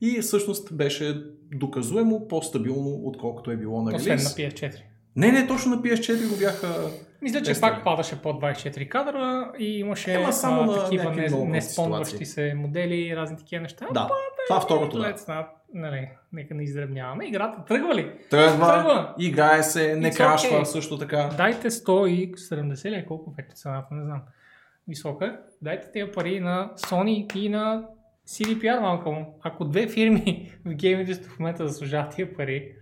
И 0.00 0.20
всъщност 0.20 0.76
беше 0.76 1.22
доказуемо 1.54 2.28
по-стабилно, 2.28 3.00
отколкото 3.04 3.50
е 3.50 3.56
било 3.56 3.82
на 3.82 3.96
Освен 3.96 4.16
на 4.16 4.22
релиз. 4.22 4.34
PS4. 4.34 4.74
Не, 5.16 5.32
не, 5.32 5.46
точно 5.46 5.76
на 5.76 5.82
PS4 5.82 6.28
го 6.28 6.36
бяха... 6.36 6.90
Мисля, 7.22 7.42
че 7.42 7.60
пак 7.60 7.84
падаше 7.84 8.22
под 8.22 8.42
24 8.42 8.88
кадра 8.88 9.52
и 9.58 9.78
имаше 9.78 10.14
Ема 10.14 10.32
само 10.32 10.72
а, 10.72 10.84
такива 10.84 11.14
не, 11.14 11.26
много 11.28 11.44
не 11.44 11.58
прости 11.58 11.72
спомващи 11.72 12.10
ситуации. 12.10 12.26
се 12.26 12.54
модели 12.54 12.94
и 12.94 13.16
разни 13.16 13.36
такива 13.36 13.62
неща. 13.62 13.86
Да, 13.94 14.08
това 14.48 14.60
второто, 14.60 14.98
да. 14.98 15.48
Нали, 15.74 16.08
нека 16.32 16.54
не 16.54 16.62
издребняваме. 16.62 17.26
Играта 17.26 17.64
тръгва 17.64 17.94
ли? 17.94 18.12
Тръгва, 18.30 18.66
Тръгва. 18.66 19.14
играе 19.18 19.62
се, 19.62 19.96
не 19.96 20.10
It's 20.10 20.16
крашва 20.16 20.56
okay. 20.56 20.64
също 20.64 20.98
така. 20.98 21.30
Дайте 21.36 21.70
170 21.70 22.90
ли 22.90 22.94
е 22.94 23.06
колко 23.06 23.30
вече 23.30 23.48
цената, 23.54 23.94
не 23.94 24.04
знам. 24.04 24.22
Висока. 24.88 25.40
Дайте 25.62 25.92
тези 25.92 26.10
пари 26.10 26.40
на 26.40 26.72
Sony 26.76 27.36
и 27.36 27.48
на 27.48 27.84
CDPR, 28.28 28.80
малка 28.80 29.10
му. 29.10 29.38
Ако 29.42 29.64
две 29.64 29.88
фирми 29.88 30.52
в 30.64 30.74
гейминдустрията 30.74 31.34
в 31.34 31.38
момента 31.38 31.68
заслужават 31.68 32.14
тия 32.14 32.34
пари, 32.34 32.74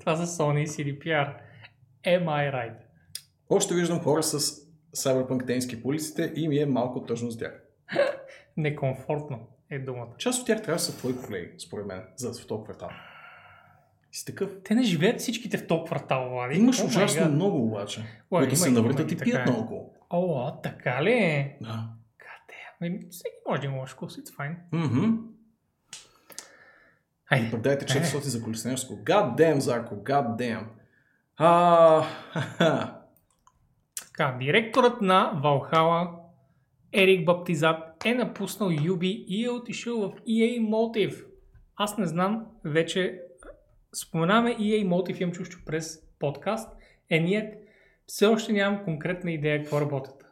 това 0.00 0.16
са 0.16 0.42
Sony 0.42 0.58
и 0.58 0.66
CDPR. 0.66 1.34
Am 2.04 2.24
I 2.24 2.54
right? 2.54 2.74
Още 3.50 3.74
виждам 3.74 4.00
хора 4.00 4.22
с 4.22 4.38
Cyberpunk 4.96 5.46
тенски 5.46 5.82
по 5.82 5.88
улиците 5.88 6.32
и 6.36 6.48
ми 6.48 6.58
е 6.58 6.66
малко 6.66 7.02
тъжно 7.02 7.30
с 7.30 7.38
тях. 7.38 7.62
Некомфортно 8.56 9.48
е 9.70 9.78
думата. 9.78 10.08
Част 10.18 10.40
от 10.40 10.46
тях 10.46 10.62
трябва 10.62 10.74
да 10.76 10.78
са 10.78 10.96
твои 10.96 11.16
колеги, 11.16 11.50
според 11.58 11.86
мен, 11.86 12.02
за 12.16 12.32
в 12.32 12.46
този 12.46 12.64
квартал. 12.64 12.88
Си 14.12 14.24
такъв. 14.24 14.50
Те 14.64 14.74
не 14.74 14.82
живеят 14.82 15.20
всичките 15.20 15.58
в 15.58 15.66
топ 15.66 15.86
квартал, 15.86 16.28
Влади. 16.30 16.58
Имаш 16.58 16.78
май 16.78 16.86
ужасно 16.86 17.28
много 17.30 17.66
обаче, 17.66 18.04
Ой, 18.30 18.40
които 18.42 18.56
се 18.56 18.70
навъртат 18.70 19.12
и 19.12 19.16
пият 19.16 19.48
е. 19.48 19.50
много. 19.50 19.94
О, 20.10 20.52
така 20.62 21.02
ли 21.02 21.12
е? 21.12 21.58
Да. 21.60 21.88
Кате. 22.18 22.56
Ами, 22.82 23.00
всеки 23.10 23.34
може 23.48 23.60
да 23.60 23.66
има 23.66 23.76
лош 23.76 23.90
вкус, 23.90 24.16
it's 24.16 24.36
fine. 24.36 24.54
Мгм. 24.72 25.16
Айде. 27.30 27.50
Пък 27.50 27.60
дайте 27.60 27.84
Е. 27.84 28.02
400 28.02 28.18
за 28.18 28.42
колеснерско. 28.42 28.94
God 28.94 29.36
damn, 29.36 29.58
Зарко, 29.58 29.94
god 29.94 30.36
damn. 30.36 30.64
А. 31.36 32.04
Така, 34.06 34.36
директорът 34.40 35.00
на 35.00 35.40
Valhalla, 35.44 36.17
Ерик 36.92 37.24
Баптизат, 37.24 38.04
е 38.04 38.14
напуснал 38.14 38.70
Юби 38.84 39.24
и 39.28 39.44
е 39.44 39.50
отишъл 39.50 40.00
в 40.00 40.12
EA 40.28 40.60
Motive. 40.60 41.24
Аз 41.76 41.98
не 41.98 42.06
знам, 42.06 42.46
вече 42.64 43.20
споменаваме 43.94 44.56
EA 44.56 44.88
Motive, 44.88 45.20
имам 45.20 45.32
чувство 45.32 45.60
през 45.66 46.02
подкаст, 46.18 46.76
е 47.10 47.20
ние 47.20 47.54
все 48.06 48.26
още 48.26 48.52
нямам 48.52 48.84
конкретна 48.84 49.32
идея 49.32 49.58
какво 49.58 49.80
работят. 49.80 50.24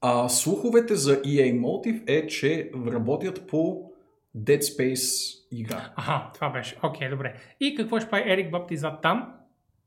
А, 0.00 0.28
слуховете 0.28 0.94
за 0.94 1.22
EA 1.22 1.60
Motive 1.60 2.02
е, 2.06 2.26
че 2.26 2.70
работят 2.86 3.46
по 3.46 3.90
Dead 4.36 4.60
Space 4.60 5.38
игра. 5.50 5.92
Аха, 5.96 6.30
това 6.34 6.50
беше. 6.50 6.76
Окей, 6.82 7.08
добре. 7.08 7.34
И 7.60 7.74
какво 7.74 8.00
ще 8.00 8.10
прави 8.10 8.32
Ерик 8.32 8.50
Баптизат 8.50 9.02
там? 9.02 9.34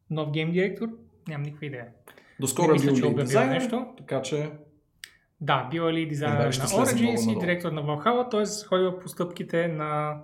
Нов 0.09 0.31
гейм 0.31 0.51
директор? 0.51 0.89
Нямам 1.27 1.43
никаква 1.43 1.65
идея. 1.65 1.87
Доскоро 2.39 2.75
е 2.75 2.93
бил 2.93 3.13
дизайнер, 3.13 3.61
нещо. 3.61 3.85
така 3.97 4.21
че 4.21 4.49
Да, 5.41 5.67
бил 5.71 5.81
е 5.81 5.93
ли 5.93 6.07
дизайнер 6.07 6.45
на 6.45 6.51
Origins 6.51 7.31
и 7.31 7.39
директор 7.39 7.71
на 7.71 7.83
Valhalla, 7.83 8.31
т.е. 8.31 8.67
ходил 8.67 8.99
по 8.99 9.09
стъпките 9.09 9.67
на 9.67 10.21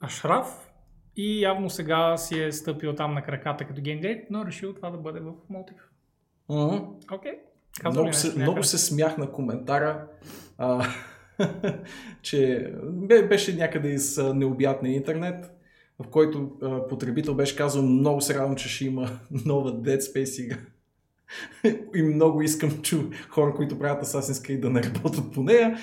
Ашраф 0.00 0.70
и 1.16 1.42
явно 1.42 1.70
сега 1.70 2.16
си 2.16 2.42
е 2.42 2.52
стъпил 2.52 2.94
там 2.94 3.14
на 3.14 3.22
краката 3.22 3.64
като 3.64 3.80
гейм 3.82 4.00
директор, 4.00 4.26
но 4.30 4.46
решил 4.46 4.74
това 4.74 4.90
да 4.90 4.98
бъде 4.98 5.20
в 5.20 5.32
Motive. 5.50 5.82
Окей. 7.12 7.32
Казвам 7.80 8.04
ли 8.04 8.08
много, 8.08 8.14
се, 8.16 8.38
много 8.38 8.62
се 8.64 8.78
смях 8.78 9.18
на 9.18 9.32
коментара, 9.32 10.06
а, 10.58 10.86
че 12.22 12.72
бе- 12.82 13.28
беше 13.28 13.56
някъде 13.56 13.88
из 13.88 14.18
необятния 14.34 14.94
интернет, 14.94 15.52
в 15.98 16.08
който 16.10 16.50
а, 16.62 16.88
потребител 16.88 17.34
беше 17.34 17.56
казал 17.56 17.82
много 17.82 18.20
се 18.20 18.34
радвам, 18.34 18.56
че 18.56 18.68
ще 18.68 18.84
има 18.84 19.08
нова 19.46 19.72
Dead 19.72 19.98
Space 19.98 20.42
игра. 20.42 20.58
И 21.94 22.02
много 22.02 22.42
искам 22.42 22.82
чу 22.82 22.98
хора, 23.28 23.54
които 23.54 23.78
правят 23.78 24.04
Assassin's 24.04 24.48
Creed 24.48 24.60
да 24.60 24.70
не 24.70 24.82
работят 24.82 25.32
по 25.32 25.42
нея. 25.42 25.78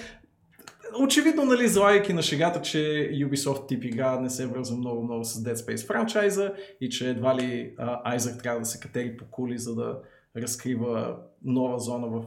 Очевидно, 0.99 1.45
нали, 1.45 1.67
залайки 1.67 2.13
на 2.13 2.21
шегата, 2.21 2.61
че 2.61 2.77
Ubisoft 3.13 3.67
тип 3.67 3.83
игра 3.83 4.19
не 4.19 4.29
се 4.29 4.47
връзва 4.47 4.77
много-много 4.77 5.23
с 5.23 5.43
Dead 5.43 5.53
Space 5.53 5.87
франчайза 5.87 6.53
и 6.81 6.89
че 6.89 7.09
едва 7.09 7.35
ли 7.35 7.73
а, 7.77 8.17
Isaac 8.17 8.43
трябва 8.43 8.59
да 8.59 8.65
се 8.65 8.79
катери 8.79 9.17
по 9.17 9.25
кули, 9.25 9.57
за 9.57 9.75
да 9.75 9.99
разкрива 10.37 11.17
нова 11.43 11.79
зона 11.79 12.07
в 12.07 12.23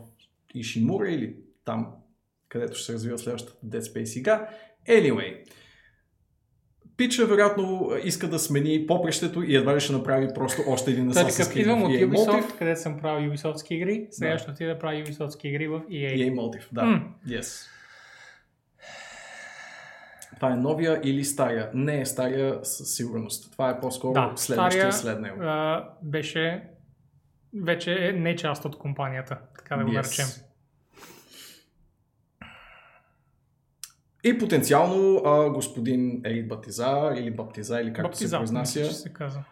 Ишимура 0.54 1.10
или 1.10 1.36
там, 1.64 1.88
където 2.48 2.76
ще 2.76 2.86
се 2.86 2.92
развива 2.92 3.18
следващата 3.18 3.66
Dead 3.66 3.80
Space 3.80 4.18
игра. 4.18 4.48
Anyway, 4.88 5.44
Пича 7.02 7.26
вероятно 7.26 7.90
иска 8.04 8.28
да 8.28 8.38
смени 8.38 8.86
попрещето 8.86 9.42
и 9.42 9.56
едва 9.56 9.76
ли 9.76 9.80
ще 9.80 9.92
направи 9.92 10.28
просто 10.34 10.62
още 10.66 10.90
един 10.90 11.10
Assassin's 11.10 11.36
такъв 11.38 11.54
Creed 11.54 11.60
идвам 11.60 11.82
от 11.82 11.90
EA 11.90 12.08
Ubisoft, 12.08 12.30
Motive. 12.42 12.58
където 12.58 12.80
съм 12.80 12.98
правил 12.98 13.30
Ubisoft 13.30 13.70
игри, 13.70 14.06
сега 14.10 14.30
Да. 14.30 14.38
ще 14.38 14.50
отида 14.50 14.70
да 14.70 14.78
правя 14.78 14.94
Ubisoft 14.96 15.44
игри 15.44 15.68
в 15.68 15.80
EA. 15.80 16.16
EA 16.16 16.32
Motive, 16.32 16.64
да. 16.72 17.02
Yes. 17.28 17.68
Това 20.36 20.52
е 20.52 20.56
новия 20.56 21.00
или 21.04 21.24
стария? 21.24 21.70
Не 21.74 22.00
е 22.00 22.06
стария 22.06 22.58
със 22.62 22.88
сигурност. 22.88 23.52
Това 23.52 23.70
е 23.70 23.80
по-скоро 23.80 24.12
Да, 24.12 24.32
следващия 24.36 24.92
стария, 24.92 25.14
след 25.14 25.22
него. 25.22 25.36
а, 25.42 25.88
беше 26.02 26.62
вече 27.56 27.96
е 28.00 28.12
не 28.12 28.36
част 28.36 28.64
от 28.64 28.78
компанията, 28.78 29.38
така 29.56 29.76
да 29.76 29.84
го 29.84 29.90
Yes. 29.90 29.94
наречем. 29.94 30.26
И 34.24 34.38
потенциално 34.38 35.22
а, 35.24 35.50
господин 35.50 36.20
Ерик 36.24 36.48
Батиза 36.48 37.12
или 37.16 37.30
Баптиза 37.30 37.80
или 37.80 37.92
както 37.92 38.16
се 38.18 38.24
Баптиза, 38.24 38.38
произнася, 38.38 38.78
мисля, 38.78 38.92
че 38.92 38.98
се 38.98 39.12
казва. 39.12 39.44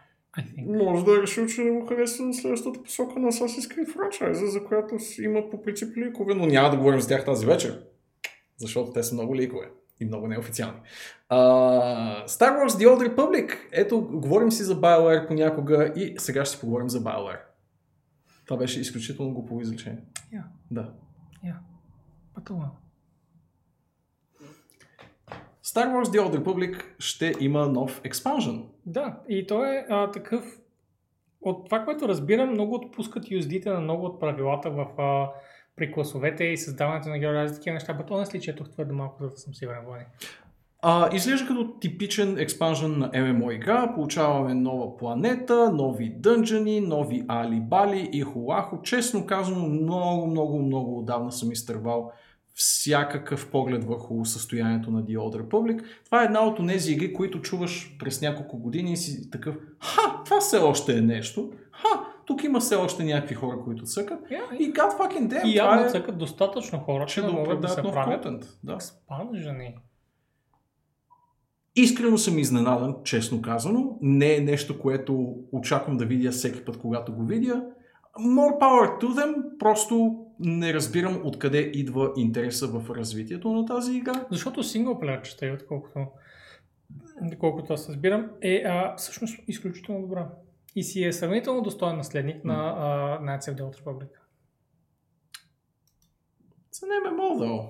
Може 0.67 1.05
да 1.05 1.19
е 1.19 1.23
решил, 1.23 1.47
че 1.47 1.61
не 1.61 1.71
му 1.71 1.87
харесва 1.87 2.35
следващата 2.35 2.83
посока 2.83 3.21
на 3.21 3.29
Assassin's 3.29 3.75
Creed 3.75 3.93
франчайза, 3.93 4.47
за 4.47 4.65
която 4.65 4.99
си 4.99 5.23
има 5.23 5.51
по 5.51 5.63
принцип 5.63 5.97
ликове, 5.97 6.35
но 6.35 6.47
няма 6.47 6.71
да 6.71 6.77
говорим 6.77 7.01
за 7.01 7.09
тях 7.09 7.25
тази 7.25 7.47
вечер, 7.47 7.85
защото 8.57 8.93
те 8.93 9.03
са 9.03 9.15
много 9.15 9.37
ликове 9.37 9.71
и 10.01 10.05
много 10.05 10.29
неофициални. 10.29 10.79
А, 11.29 11.39
Star 12.27 12.51
Wars 12.51 12.69
The 12.69 12.87
Old 12.87 13.15
Republic. 13.15 13.53
Ето, 13.73 14.01
говорим 14.01 14.53
си 14.53 14.63
за 14.63 14.81
BioWare 14.81 15.27
понякога 15.29 15.93
и 15.97 16.15
сега 16.19 16.45
ще 16.45 16.55
си 16.55 16.61
поговорим 16.61 16.89
за 16.89 17.01
BioWare. 17.01 17.41
Това 18.45 18.57
беше 18.57 18.81
изключително 18.81 19.35
глупово 19.35 19.61
изречение. 19.61 20.03
Yeah, 20.35 20.43
Да. 20.71 20.93
yeah. 21.45 21.55
Пътувам. 22.35 22.71
Star 25.65 25.87
Wars 25.87 26.05
The 26.05 26.21
Old 26.21 26.39
Republic 26.39 26.83
ще 26.99 27.33
има 27.41 27.69
нов 27.69 28.01
експанжен. 28.05 28.65
Да, 28.87 29.17
и 29.29 29.47
той 29.47 29.77
е 29.77 29.87
а, 29.89 30.11
такъв 30.11 30.61
от 31.43 31.65
това, 31.65 31.85
което 31.85 32.09
разбирам, 32.09 32.51
много 32.51 32.75
отпускат 32.75 33.25
USD-те 33.25 33.71
на 33.71 33.81
много 33.81 34.07
от 34.07 34.21
правилата 34.21 34.71
в, 34.71 34.87
а, 34.99 35.31
при 35.77 35.93
класовете 35.93 36.45
и 36.45 36.57
създаването 36.57 37.09
на 37.09 37.19
герои 37.19 37.47
и 37.47 37.53
такива 37.55 37.75
неща. 37.75 37.99
But 37.99 38.09
honestly, 38.09 38.41
четох 38.41 38.71
твърде 38.71 38.93
малко, 38.93 39.23
за 39.23 39.31
да 39.31 39.37
съм 39.37 39.55
сигурен, 39.55 39.85
Влади. 39.87 40.05
А, 40.83 41.17
изглежда 41.17 41.47
като 41.47 41.79
типичен 41.81 42.39
експанжен 42.39 42.99
на 42.99 43.11
ММО 43.15 43.51
игра. 43.51 43.95
Получаваме 43.95 44.55
нова 44.55 44.97
планета, 44.97 45.73
нови 45.73 46.09
дънжани, 46.09 46.81
нови 46.81 47.25
алибали 47.29 48.11
и 48.13 48.21
хулахо. 48.21 48.83
Честно 48.83 49.27
казано, 49.27 49.69
много, 49.69 50.27
много, 50.27 50.59
много 50.59 50.99
отдавна 50.99 51.33
съм 51.33 51.53
изтървал 51.53 52.13
всякакъв 52.61 53.51
поглед 53.51 53.85
върху 53.85 54.25
състоянието 54.25 54.91
на 54.91 55.03
The 55.03 55.19
Old 55.19 55.43
Republic. 55.43 55.85
Това 56.05 56.23
е 56.23 56.25
една 56.25 56.45
от 56.45 56.67
тези 56.67 56.93
игри, 56.93 57.13
които 57.13 57.43
чуваш 57.43 57.97
през 57.99 58.21
няколко 58.21 58.59
години 58.59 58.93
и 58.93 58.97
си 58.97 59.31
такъв, 59.31 59.57
ха, 59.81 60.23
това 60.25 60.41
все 60.41 60.57
още 60.57 60.99
е 60.99 61.01
нещо. 61.01 61.53
Ха, 61.73 62.07
тук 62.27 62.45
има 62.45 62.61
все 62.61 62.75
още 62.75 63.05
някакви 63.05 63.35
хора, 63.35 63.59
които 63.65 63.85
цъкат. 63.85 64.21
Yeah, 64.21 64.57
И 64.57 64.73
God 64.73 64.99
fucking 64.99 65.29
damn, 65.29 65.45
И 65.45 65.57
явно 65.57 65.87
е, 65.87 65.91
цъкат 65.91 66.19
достатъчно 66.19 66.79
хора, 66.79 67.07
че 67.07 67.21
да 67.21 67.27
да 67.27 67.33
могат 67.33 67.61
да 67.61 67.69
се 67.69 67.83
нов 67.83 67.93
правят 67.93 68.23
контент. 68.23 68.59
Да. 68.65 68.73
експанжени. 68.73 69.75
Искрено 71.77 72.19
съм 72.19 72.39
изненадан, 72.39 72.97
честно 73.05 73.43
казано. 73.43 73.99
Не 74.01 74.35
е 74.35 74.41
нещо, 74.41 74.79
което 74.79 75.35
очаквам 75.53 75.97
да 75.97 76.07
видя 76.07 76.31
всеки 76.31 76.65
път, 76.65 76.79
когато 76.79 77.13
го 77.13 77.25
видя. 77.25 77.65
More 78.21 78.59
power 78.61 79.01
to 79.01 79.07
them, 79.07 79.59
просто 79.59 80.27
не 80.41 80.75
разбирам 80.75 81.21
откъде 81.25 81.59
идва 81.59 82.13
интереса 82.17 82.69
в 82.69 82.91
развитието 82.91 83.53
на 83.53 83.67
тази 83.67 83.97
игра. 83.97 84.27
Защото 84.31 84.63
синглплеерчета, 84.63 85.47
и 85.47 85.53
отколкото, 85.53 86.07
колкото 87.39 87.73
аз 87.73 87.89
разбирам, 87.89 88.31
е 88.43 88.63
а, 88.67 88.97
всъщност 88.97 89.41
изключително 89.49 90.01
добра. 90.01 90.29
И 90.77 90.83
си 90.83 91.05
е 91.05 91.13
сравнително 91.13 91.63
достоен 91.63 91.97
наследник 91.97 92.45
на 92.45 92.55
а, 92.55 93.21
Knights 93.23 93.41
of 93.41 93.55
the 93.55 93.63
Old 93.63 93.85
Republic. 93.85 94.09
Не 96.83 97.11
ме 97.11 97.39
да. 97.39 97.63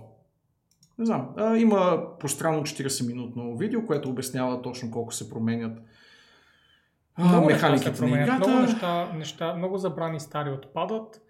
Не 0.98 1.06
знам. 1.06 1.34
А, 1.36 1.56
има 1.56 2.02
пространно 2.18 2.62
40-минутно 2.62 3.56
видео, 3.56 3.86
което 3.86 4.10
обяснява 4.10 4.62
точно 4.62 4.90
колко 4.90 5.14
се 5.14 5.30
променят 5.30 5.78
а, 7.16 7.24
Много 7.24 7.46
механиките 7.46 7.90
на 7.90 7.96
променят, 7.96 8.26
играта. 8.28 8.48
много 8.48 8.62
неща, 8.62 9.12
неща, 9.12 9.54
много 9.54 9.78
забрани 9.78 10.20
стари 10.20 10.50
отпадат. 10.50 11.20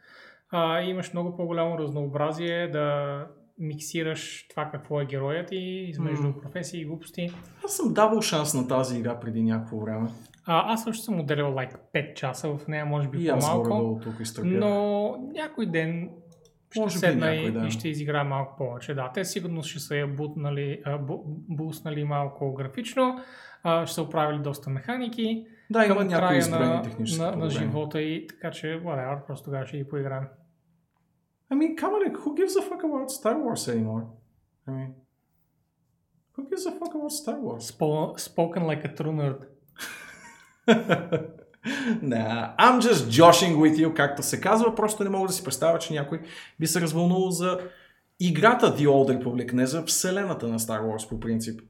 А, 0.50 0.80
имаш 0.80 1.12
много 1.12 1.36
по-голямо 1.36 1.78
разнообразие 1.78 2.68
да 2.68 3.26
миксираш 3.58 4.46
това 4.50 4.68
какво 4.72 5.00
е 5.00 5.06
героят 5.06 5.48
и 5.52 5.56
измежду 5.88 6.26
М. 6.26 6.40
професии 6.42 6.80
и 6.80 6.84
глупости. 6.84 7.30
Аз 7.64 7.76
съм 7.76 7.94
давал 7.94 8.20
шанс 8.22 8.54
на 8.54 8.68
тази 8.68 8.98
игра 8.98 9.20
преди 9.20 9.42
някакво 9.42 9.78
време. 9.80 10.08
А, 10.46 10.72
аз 10.72 10.84
също 10.84 11.02
съм 11.04 11.20
отделял 11.20 11.54
like 11.54 11.76
5 11.94 12.14
часа 12.14 12.48
в 12.48 12.68
нея, 12.68 12.86
може 12.86 13.08
би 13.08 13.24
И 13.24 13.30
по-малко. 13.30 14.00
Но 14.44 15.16
някой 15.32 15.66
ден 15.66 16.10
ще 16.70 16.80
Може 16.80 16.98
седна 16.98 17.34
някой 17.34 17.62
и, 17.64 17.66
и 17.66 17.70
ще 17.70 17.88
изиграя 17.88 18.24
малко 18.24 18.56
повече. 18.56 18.94
Да, 18.94 19.10
те 19.14 19.24
сигурно 19.24 19.62
ще 19.62 19.78
са 19.78 19.96
я 19.96 20.06
бутнали, 20.06 20.82
буснали 21.48 22.04
малко 22.04 22.54
графично, 22.54 23.18
ще 23.84 23.94
са 23.94 24.02
оправили 24.02 24.38
доста 24.38 24.70
механики. 24.70 25.46
Да, 25.70 25.84
има 25.84 26.04
някои 26.04 26.38
на, 26.50 26.82
технически 26.82 27.22
на, 27.22 27.26
на 27.26 27.32
проблеми. 27.32 27.52
живота 27.52 28.02
и 28.02 28.26
така 28.26 28.50
че, 28.50 28.66
whatever, 28.66 29.26
просто 29.26 29.44
тогава 29.44 29.66
ще 29.66 29.76
ги 29.76 29.88
поиграем. 29.88 30.24
I 31.52 31.54
mean, 31.56 31.74
come 31.76 31.94
on, 31.94 32.14
who 32.22 32.34
gives 32.40 32.54
a 32.56 32.62
fuck 32.62 32.82
about 32.84 33.10
Star 33.10 33.36
Wars 33.44 33.62
anymore? 33.74 34.04
I 34.68 34.70
mean, 34.76 34.90
who 36.34 36.42
gives 36.50 36.64
a 36.70 36.72
fuck 36.78 36.92
about 36.94 37.12
Star 37.22 37.38
Wars? 37.44 37.62
Spo, 37.72 38.18
spoken 38.28 38.62
like 38.70 38.84
a 38.88 38.90
true 38.98 39.14
nerd. 39.20 39.40
nah, 42.12 42.54
I'm 42.64 42.80
just 42.88 43.02
joshing 43.20 43.52
with 43.62 43.76
you, 43.78 43.94
както 43.94 44.22
се 44.22 44.40
казва. 44.40 44.74
Просто 44.74 45.04
не 45.04 45.10
мога 45.10 45.26
да 45.26 45.32
си 45.32 45.44
представя, 45.44 45.78
че 45.78 45.92
някой 45.92 46.20
би 46.60 46.66
се 46.66 46.80
развълнувал 46.80 47.30
за 47.30 47.58
играта 48.20 48.76
The 48.76 48.86
Old 48.86 49.18
Republic, 49.18 49.52
не 49.52 49.66
за 49.66 49.82
вселената 49.82 50.48
на 50.48 50.58
Star 50.58 50.80
Wars 50.82 51.08
по 51.08 51.20
принцип. 51.20 51.60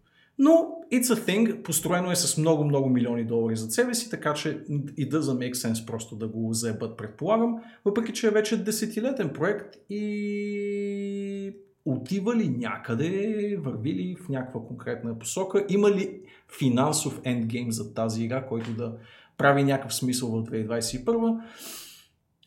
Но 0.42 0.80
it's 0.92 1.14
a 1.14 1.28
thing, 1.28 1.62
построено 1.62 2.10
е 2.10 2.16
с 2.16 2.38
много-много 2.38 2.88
милиони 2.88 3.24
долари 3.24 3.56
за 3.56 3.70
себе 3.70 3.94
си, 3.94 4.10
така 4.10 4.34
че 4.34 4.64
it 4.68 5.10
doesn't 5.10 5.50
make 5.50 5.54
sense 5.54 5.86
просто 5.86 6.16
да 6.16 6.28
го 6.28 6.52
заебат, 6.52 6.96
предполагам, 6.96 7.56
въпреки 7.84 8.12
че 8.12 8.26
е 8.26 8.30
вече 8.30 8.64
десетилетен 8.64 9.28
проект 9.28 9.76
и 9.90 11.52
отива 11.84 12.36
ли 12.36 12.48
някъде, 12.48 13.56
върви 13.60 13.94
ли 13.94 14.16
в 14.24 14.28
някаква 14.28 14.60
конкретна 14.60 15.18
посока, 15.18 15.66
има 15.68 15.90
ли 15.90 16.20
финансов 16.58 17.20
ендгейм 17.24 17.72
за 17.72 17.94
тази 17.94 18.24
игра, 18.24 18.46
който 18.46 18.72
да 18.72 18.92
прави 19.38 19.64
някакъв 19.64 19.94
смисъл 19.94 20.28
в 20.28 20.44
2021. 20.44 21.40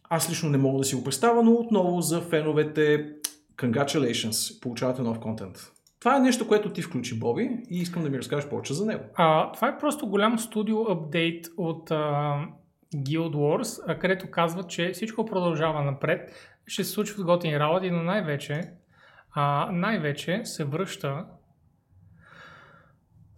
Аз 0.09 0.29
лично 0.29 0.49
не 0.49 0.57
мога 0.57 0.77
да 0.77 0.85
си 0.85 0.95
го 0.95 1.03
представя, 1.03 1.43
но 1.43 1.51
отново 1.51 2.01
за 2.01 2.21
феновете 2.21 3.13
congratulations, 3.57 4.61
получавате 4.61 5.01
нов 5.01 5.19
контент. 5.19 5.72
Това 6.03 6.15
е 6.15 6.19
нещо, 6.19 6.47
което 6.47 6.69
ти 6.69 6.81
включи, 6.81 7.19
Боби, 7.19 7.49
и 7.69 7.77
искам 7.77 8.03
да 8.03 8.09
ми 8.09 8.17
разкажеш 8.17 8.49
повече 8.49 8.73
за 8.73 8.85
него. 8.85 9.03
А, 9.15 9.51
това 9.51 9.67
е 9.67 9.77
просто 9.77 10.07
голям 10.07 10.39
студио 10.39 10.91
апдейт 10.91 11.45
от 11.57 11.91
а, 11.91 11.95
Guild 12.95 13.35
Wars, 13.35 13.83
а, 13.87 13.99
където 13.99 14.31
казват, 14.31 14.69
че 14.69 14.91
всичко 14.91 15.25
продължава 15.25 15.83
напред, 15.83 16.31
ще 16.67 16.83
се 16.83 16.91
случват 16.91 17.25
готини 17.25 17.59
работи, 17.59 17.91
но 17.91 18.03
най-вече, 18.03 18.61
а, 19.31 19.69
най-вече 19.71 20.41
се 20.43 20.63
връща 20.63 21.25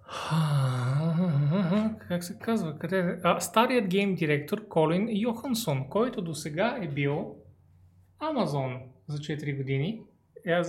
как 2.07 2.23
се 2.23 2.39
казва? 2.39 2.79
Къде? 2.79 2.99
е? 2.99 3.15
А, 3.23 3.39
старият 3.39 3.87
гейм 3.87 4.15
директор 4.15 4.67
Колин 4.67 5.07
Йохансон, 5.11 5.89
който 5.89 6.21
до 6.21 6.33
сега 6.33 6.77
е 6.81 6.87
бил 6.87 7.35
Амазон 8.19 8.79
за 9.07 9.17
4 9.17 9.57
години. 9.57 10.01
Е, 10.45 10.51
е, 10.51 10.63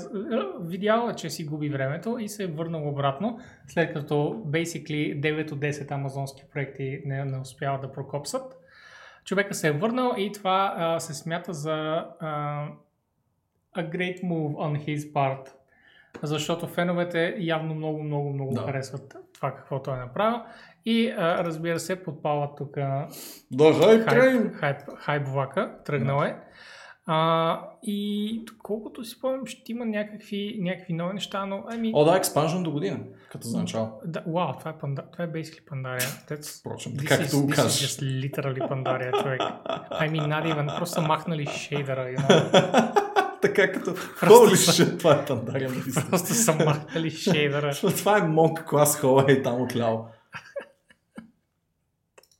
видял 0.61 1.09
е, 1.11 1.15
че 1.15 1.31
си 1.31 1.45
губи 1.45 1.69
времето 1.69 2.19
и 2.19 2.29
се 2.29 2.45
е 2.45 2.47
върнал 2.47 2.89
обратно, 2.89 3.39
след 3.67 3.93
като 3.93 4.15
basically 4.47 5.21
9 5.21 5.53
от 5.53 5.59
10 5.61 5.91
амазонски 5.91 6.45
проекти 6.53 7.03
не, 7.05 7.25
не 7.25 7.39
успяват 7.39 7.81
да 7.81 7.93
прокопсат. 7.93 8.57
Човека 9.25 9.55
се 9.55 9.69
е 9.69 9.73
върнал 9.73 10.15
и 10.17 10.33
това 10.33 10.75
а, 10.77 11.01
се 11.01 11.15
смята 11.15 11.53
за 11.53 12.05
а, 12.21 12.65
a 13.77 13.91
great 13.91 14.23
move 14.23 14.55
on 14.55 14.87
his 14.87 15.13
part. 15.13 15.49
Защото 16.23 16.67
феновете 16.67 17.37
явно 17.39 17.75
много, 17.75 18.03
много, 18.03 18.33
много 18.33 18.55
Да. 18.55 18.61
харесват 18.61 19.17
това, 19.35 19.55
какво 19.55 19.83
той 19.83 19.95
е 19.97 20.01
направил. 20.01 20.41
И 20.85 21.09
а, 21.11 21.45
разбира 21.45 21.81
се, 21.81 22.03
подпалват 22.03 22.57
тук 22.57 22.75
Да, 23.51 23.73
хайп, 24.09 24.55
хайп, 24.55 24.77
хайп 24.97 25.29
влака, 25.29 25.75
тръгнал 25.85 26.23
е. 26.23 26.37
А, 27.09 27.61
и 27.83 28.43
колкото 28.63 29.05
си 29.05 29.11
спомням, 29.11 29.47
ще 29.47 29.73
има 29.73 29.87
някакви, 29.87 30.59
някакви 30.61 30.95
нови 30.95 31.15
неща, 31.15 31.47
но 31.47 31.65
ами... 31.69 31.93
О, 31.95 32.05
да, 32.05 32.17
експанжен 32.17 32.63
до 32.63 32.71
година, 32.71 32.99
като 33.33 33.49
за 33.49 33.59
начало. 33.59 33.89
Да, 34.05 34.23
вау, 34.27 34.53
това 34.59 34.71
е, 34.71 34.79
панда, 34.79 35.03
това 35.13 35.25
е 35.25 35.29
basically 35.29 35.65
Pandaria. 35.65 36.31
That's, 36.31 36.61
Впрочем, 36.61 36.93
this, 36.93 37.09
както 37.09 37.41
го 37.41 37.47
this 37.47 37.53
is 37.53 37.55
кажеш. 37.55 37.89
just 37.89 38.03
literally 38.03 38.69
Pandaria, 38.69 39.23
човек. 39.23 39.41
I 39.91 40.11
mean, 40.11 40.27
not 40.27 40.55
even, 40.55 40.79
просто 40.79 41.03
махнали 41.03 41.47
шейдера, 41.47 42.01
you 42.01 42.19
know? 42.19 43.03
така 43.43 43.73
като... 43.73 43.91
Holy 43.91 44.55
shit, 44.55 44.99
това 44.99 45.15
е 45.15 45.25
Пандария. 45.25 45.71
Просто 46.11 46.35
са 46.35 46.55
махнали 46.65 47.11
шейдера. 47.11 47.73
Това 47.75 48.19
е 48.19 48.23
монк 48.23 48.65
клас 48.65 49.01
хола 49.01 49.25
и 49.29 49.43
там 49.43 49.63
отляво. 49.63 50.09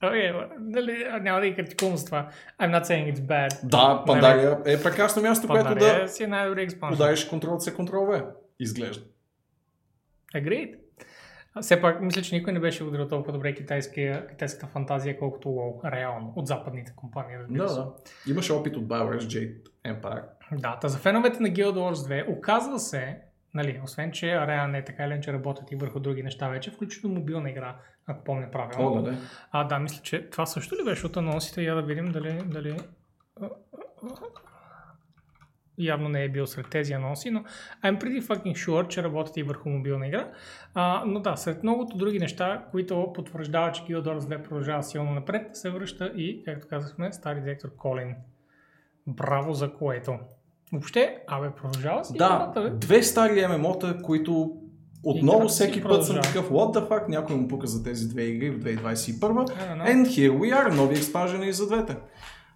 Окей, 0.03 0.33
нали, 0.59 1.07
няма 1.21 1.41
да 1.41 1.47
ги 1.49 1.55
критикувам 1.55 1.97
за 1.97 2.05
това. 2.05 2.29
I'm 2.61 2.71
not 2.71 2.85
saying 2.85 3.15
it's 3.15 3.19
bad. 3.21 3.69
Да, 3.69 4.03
Пандария 4.07 4.59
е 4.67 4.83
прекрасно 4.83 5.23
място, 5.23 5.49
което 5.49 5.75
да 5.75 6.09
си 6.09 6.25
е 6.25 6.27
най-добри 6.27 6.63
експаншн. 6.63 6.95
удариш 6.95 7.25
контрол 7.25 7.55
C, 7.55 7.77
контрол 7.77 8.07
V. 8.07 8.27
Изглежда. 8.61 9.05
Agreed. 10.35 10.75
Все 11.61 11.81
пак, 11.81 12.01
мисля, 12.01 12.23
че 12.23 12.35
никой 12.35 12.53
не 12.53 12.61
беше 12.61 12.85
ударил 12.85 13.09
толкова 13.09 13.33
добре 13.33 13.55
китайската 13.55 14.67
фантазия, 14.67 15.19
колкото 15.19 15.49
WoW, 15.49 15.93
реално, 15.93 16.33
от 16.37 16.47
западните 16.47 16.93
компании, 16.97 17.37
разбира 17.39 17.63
Да, 17.63 17.69
се. 17.69 17.81
да. 17.81 17.93
Имаше 18.29 18.53
опит 18.53 18.77
от 18.77 18.85
BioWare 18.85 19.19
с 19.19 19.27
Jade 19.27 19.57
Empire. 19.85 20.23
Да, 20.53 20.79
та 20.81 20.89
за 20.89 20.99
феновете 20.99 21.43
на 21.43 21.49
Guild 21.49 21.73
Wars 21.75 21.95
2, 22.25 22.39
оказва 22.39 22.79
се, 22.79 23.19
нали, 23.57 23.81
освен, 23.85 24.13
че 24.13 24.33
Ареа 24.33 24.69
не 24.69 24.79
е 24.79 24.85
така 24.85 25.05
или 25.05 25.21
че 25.23 25.33
работят 25.33 25.73
и 25.73 25.77
върху 25.77 26.01
други 26.01 26.23
неща 26.23 26.49
вече, 26.49 26.71
включително 26.71 27.17
мобилна 27.17 27.51
игра, 27.51 27.77
ако 28.07 28.25
помня 28.25 28.51
правилно. 28.51 28.93
О, 28.93 29.03
да, 29.03 29.11
да. 29.11 29.17
А, 29.51 29.65
да, 29.65 29.79
мисля, 29.79 30.03
че 30.03 30.31
това 30.31 30.47
също 30.47 30.75
ли 30.75 30.85
беше 30.85 31.07
от 31.07 31.17
анонсите? 31.17 31.63
Я 31.63 31.75
да 31.75 31.83
видим 31.83 32.13
дали... 32.13 32.43
дали... 32.47 32.77
Явно 35.79 36.09
не 36.09 36.25
е 36.25 36.29
бил 36.29 36.47
сред 36.47 36.71
тези 36.71 36.93
анонси, 36.93 37.31
но 37.31 37.45
I'm 37.85 38.01
pretty 38.01 38.23
fucking 38.23 38.55
sure, 38.55 38.89
че 38.89 39.03
работят 39.03 39.37
и 39.37 39.43
върху 39.43 39.69
мобилна 39.69 40.07
игра. 40.07 40.33
А, 40.75 41.03
но 41.07 41.21
да, 41.21 41.37
сред 41.37 41.63
многото 41.63 41.97
други 41.97 42.19
неща, 42.19 42.65
които 42.71 43.13
потвърждават, 43.15 43.75
че 43.75 43.83
Guild 43.83 44.03
Wars 44.03 44.19
2 44.19 44.43
продължава 44.43 44.83
силно 44.83 45.11
напред, 45.11 45.57
се 45.57 45.71
връща 45.71 46.13
и, 46.17 46.43
както 46.45 46.69
казахме, 46.69 47.13
стари 47.13 47.41
директор 47.41 47.77
Колин. 47.77 48.15
Браво 49.07 49.53
за 49.53 49.75
което. 49.75 50.19
Въобще, 50.73 51.19
абе, 51.27 51.51
продължава 51.51 52.05
си 52.05 52.13
Да, 52.17 52.25
играта, 52.25 52.63
бе. 52.63 52.71
две 52.71 53.03
стари 53.03 53.47
ММО-та, 53.47 54.03
които 54.03 54.53
отново 55.05 55.39
Играта 55.39 55.53
всеки 55.53 55.83
път 55.83 56.07
съм 56.07 56.17
такъв 56.23 56.51
what 56.51 56.79
the 56.79 56.89
fuck, 56.89 57.09
някой 57.09 57.37
му 57.37 57.49
пука 57.49 57.67
за 57.67 57.83
тези 57.83 58.09
две 58.09 58.23
игри 58.23 58.51
в 58.51 58.59
2021. 58.59 58.83
I 58.83 59.21
don't 59.21 59.47
know. 59.49 59.95
And 59.95 60.07
here 60.07 60.39
we 60.39 60.55
are, 60.55 60.75
нови 60.77 60.95
експанжени 60.95 61.53
за 61.53 61.67
двете. 61.67 61.97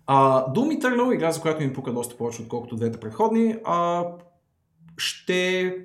А, 0.07 0.47
Doom 0.53 0.81
Eternal, 0.81 1.15
игра, 1.15 1.33
за 1.33 1.41
която 1.41 1.63
ми 1.63 1.73
пука 1.73 1.93
доста 1.93 2.17
повече, 2.17 2.43
отколкото 2.43 2.77
двете 2.77 3.01
предходни, 3.01 3.57
а, 3.65 4.05
ще 4.97 5.77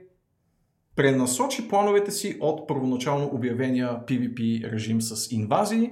пренасочи 0.95 1.67
плановете 1.67 2.11
си 2.11 2.37
от 2.41 2.67
първоначално 2.67 3.29
обявения 3.33 3.99
PvP 4.07 4.71
режим 4.71 5.01
с 5.01 5.31
инвазии 5.31 5.91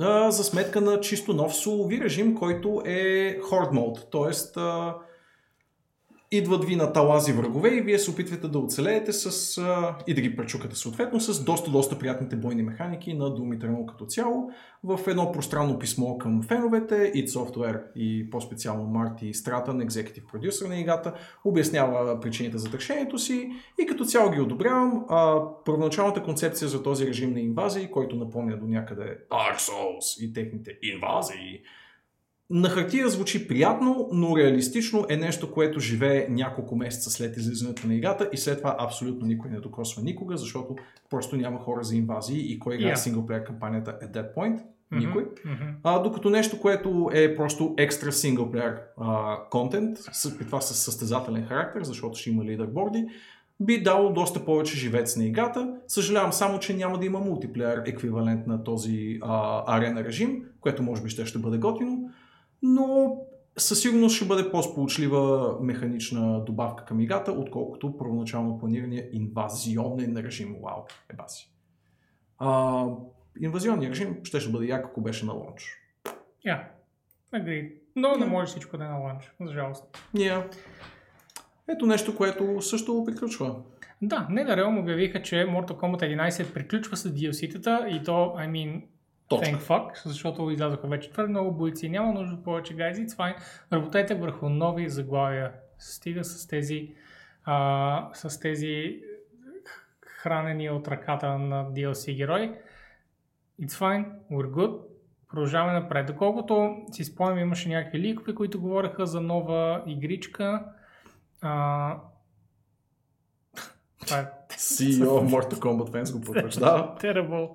а, 0.00 0.30
за 0.30 0.44
сметка 0.44 0.80
на 0.80 1.00
чисто 1.00 1.32
нов 1.32 1.56
солови 1.56 2.00
режим, 2.00 2.34
който 2.34 2.82
е 2.84 3.38
Horde 3.40 3.70
Mode. 3.72 4.56
А, 4.56 4.94
идват 6.32 6.64
ви 6.64 6.76
на 6.76 6.92
талази 6.92 7.32
врагове 7.32 7.68
и 7.68 7.80
вие 7.80 7.98
се 7.98 8.10
опитвате 8.10 8.48
да 8.48 8.58
оцелеете 8.58 9.12
с, 9.12 9.58
а, 9.58 9.96
и 10.06 10.14
да 10.14 10.20
ги 10.20 10.36
пречукате 10.36 10.76
съответно 10.76 11.20
с 11.20 11.44
доста, 11.44 11.70
доста 11.70 11.98
приятните 11.98 12.36
бойни 12.36 12.62
механики 12.62 13.14
на 13.14 13.24
Doom 13.24 13.58
Eternal 13.58 13.86
като 13.86 14.06
цяло. 14.06 14.50
В 14.84 15.00
едно 15.06 15.32
пространно 15.32 15.78
писмо 15.78 16.18
към 16.18 16.42
феновете, 16.42 16.94
id 16.94 17.26
Software 17.26 17.82
и 17.96 18.30
по-специално 18.30 18.84
Марти 18.84 19.34
Стратън, 19.34 19.80
екзекутив 19.80 20.24
продюсер 20.32 20.66
на 20.66 20.80
играта, 20.80 21.14
обяснява 21.44 22.20
причините 22.20 22.58
за 22.58 22.68
решението 22.72 23.18
си 23.18 23.50
и 23.82 23.86
като 23.86 24.04
цяло 24.04 24.30
ги 24.30 24.40
одобрявам. 24.40 25.04
А, 25.08 25.40
първоначалната 25.64 26.22
концепция 26.22 26.68
за 26.68 26.82
този 26.82 27.06
режим 27.06 27.32
на 27.32 27.40
инвазии, 27.40 27.90
който 27.90 28.16
напомня 28.16 28.56
до 28.56 28.66
някъде 28.66 29.18
Dark 29.30 29.58
Souls 29.58 30.24
и 30.24 30.32
техните 30.32 30.78
инвазии, 30.82 31.60
на 32.50 32.68
хартия 32.68 33.08
звучи 33.08 33.48
приятно, 33.48 34.08
но 34.12 34.36
реалистично 34.36 35.06
е 35.08 35.16
нещо, 35.16 35.52
което 35.52 35.80
живее 35.80 36.26
няколко 36.30 36.76
месеца 36.76 37.10
след 37.10 37.36
излизането 37.36 37.86
на 37.86 37.94
играта 37.94 38.30
и 38.32 38.36
след 38.36 38.58
това 38.58 38.76
абсолютно 38.78 39.26
никой 39.26 39.50
не 39.50 39.60
докосва 39.60 40.02
никога, 40.02 40.36
защото 40.36 40.76
просто 41.10 41.36
няма 41.36 41.58
хора 41.58 41.84
за 41.84 41.96
инвазии 41.96 42.52
и 42.52 42.58
кой 42.58 42.74
играе 42.74 42.90
Yeah. 42.92 42.94
синглплеер 42.94 43.44
кампанията 43.44 43.98
at 44.02 44.12
that 44.12 44.34
point? 44.34 44.60
Никой. 44.92 45.26
Мгм. 45.44 45.64
А, 45.82 45.98
докато 45.98 46.30
нещо, 46.30 46.60
което 46.60 47.10
е 47.12 47.36
просто 47.36 47.74
екстра 47.78 48.12
синглплеер 48.12 48.80
контент, 49.50 49.98
при 50.38 50.44
това 50.46 50.60
с 50.60 50.74
състезателен 50.74 51.46
характер, 51.46 51.82
защото 51.82 52.18
ще 52.18 52.30
има 52.30 52.44
лидерборди, 52.44 53.06
би 53.60 53.82
дало 53.82 54.12
доста 54.12 54.44
повече 54.44 54.78
живец 54.78 55.16
на 55.16 55.24
играта. 55.24 55.74
Съжалявам 55.88 56.32
само, 56.32 56.58
че 56.58 56.76
няма 56.76 56.98
да 56.98 57.06
има 57.06 57.18
мултиплеер 57.18 57.82
еквивалент 57.86 58.46
на 58.46 58.64
този 58.64 59.18
а, 59.22 59.62
арена 59.76 60.04
режим, 60.04 60.42
което 60.60 60.82
може 60.82 61.02
би 61.02 61.08
ще, 61.08 61.26
ще 61.26 61.38
бъде 61.38 61.58
готино, 61.58 62.10
но 62.62 63.16
със 63.58 63.80
сигурност 63.80 64.16
ще 64.16 64.24
бъде 64.24 64.50
по-сполучлива 64.50 65.56
механична 65.60 66.44
добавка 66.44 66.84
към 66.84 67.00
играта, 67.00 67.32
отколкото 67.32 67.96
първоначално 67.96 68.58
планирания 68.58 69.08
инвазионен 69.12 70.16
режим. 70.16 70.56
Вау, 70.62 70.82
е 71.12 71.16
баси. 71.16 71.52
А, 72.38 72.84
инвазионният 73.40 73.92
режим 73.94 74.20
ще, 74.24 74.40
ще 74.40 74.50
бъде 74.52 74.66
як, 74.66 74.84
ако 74.84 75.00
беше 75.00 75.26
на 75.26 75.32
лонч. 75.32 75.76
Yeah. 76.46 76.62
Agreed. 77.34 77.72
Но 77.96 78.12
не 78.12 78.24
Да. 78.24 78.30
може 78.30 78.50
всичко 78.50 78.78
да 78.78 78.84
е 78.84 78.88
на 78.88 78.96
ланч, 78.98 79.32
за 79.40 79.52
жалост. 79.52 79.84
Yeah. 80.16 80.54
Ето 81.68 81.86
нещо, 81.86 82.16
което 82.16 82.62
също 82.62 83.04
приключва. 83.06 83.56
Да, 84.02 84.28
NetherRealm 84.30 84.80
обявиха, 84.80 85.22
че 85.22 85.34
Mortal 85.34 85.72
Kombat 85.72 86.16
11 86.32 86.52
приключва 86.52 86.96
с 86.96 87.08
DLC-тата 87.14 87.86
и 87.88 88.04
то, 88.04 88.12
I 88.38 88.50
mean, 88.50 88.82
Точка. 89.30 89.46
thank 89.46 89.60
fuck, 89.60 90.08
защото 90.08 90.50
излязоха 90.50 90.88
вече 90.88 91.10
твърде 91.10 91.30
много 91.30 91.52
бойци, 91.52 91.88
няма 91.88 92.12
нужда 92.12 92.42
повече 92.42 92.76
guys, 92.76 93.06
it's 93.06 93.16
fine. 93.16 93.36
Работете 93.72 94.14
върху 94.14 94.48
нови 94.48 94.88
заглавия. 94.88 95.52
Стига 95.78 96.24
с 96.24 96.46
тези, 96.46 96.94
а, 97.44 98.10
с 98.14 98.40
тези 98.40 99.00
хранени 100.06 100.70
от 100.70 100.88
ръката 100.88 101.38
на 101.38 101.64
DLC 101.64 102.16
герои. 102.16 102.52
It's 103.62 103.72
fine, 103.72 104.06
we're 104.32 104.50
good. 104.50 104.80
Продължаваме 105.28 105.80
напред. 105.80 106.06
Доколкото 106.06 106.76
си 106.92 107.04
спомням, 107.04 107.38
имаше 107.38 107.68
някакви 107.68 107.98
ликове, 107.98 108.34
които 108.34 108.60
говореха 108.60 109.06
за 109.06 109.20
нова 109.20 109.82
игричка. 109.86 110.64
А... 111.40 111.96
Това 114.06 114.18
е 114.18 114.26
CEO 114.50 115.28
Mortal 115.28 115.58
Kombat 115.58 115.90
Fans 115.90 116.12
го 116.12 116.20
потвърждава. 116.20 116.96
terrible, 117.00 117.50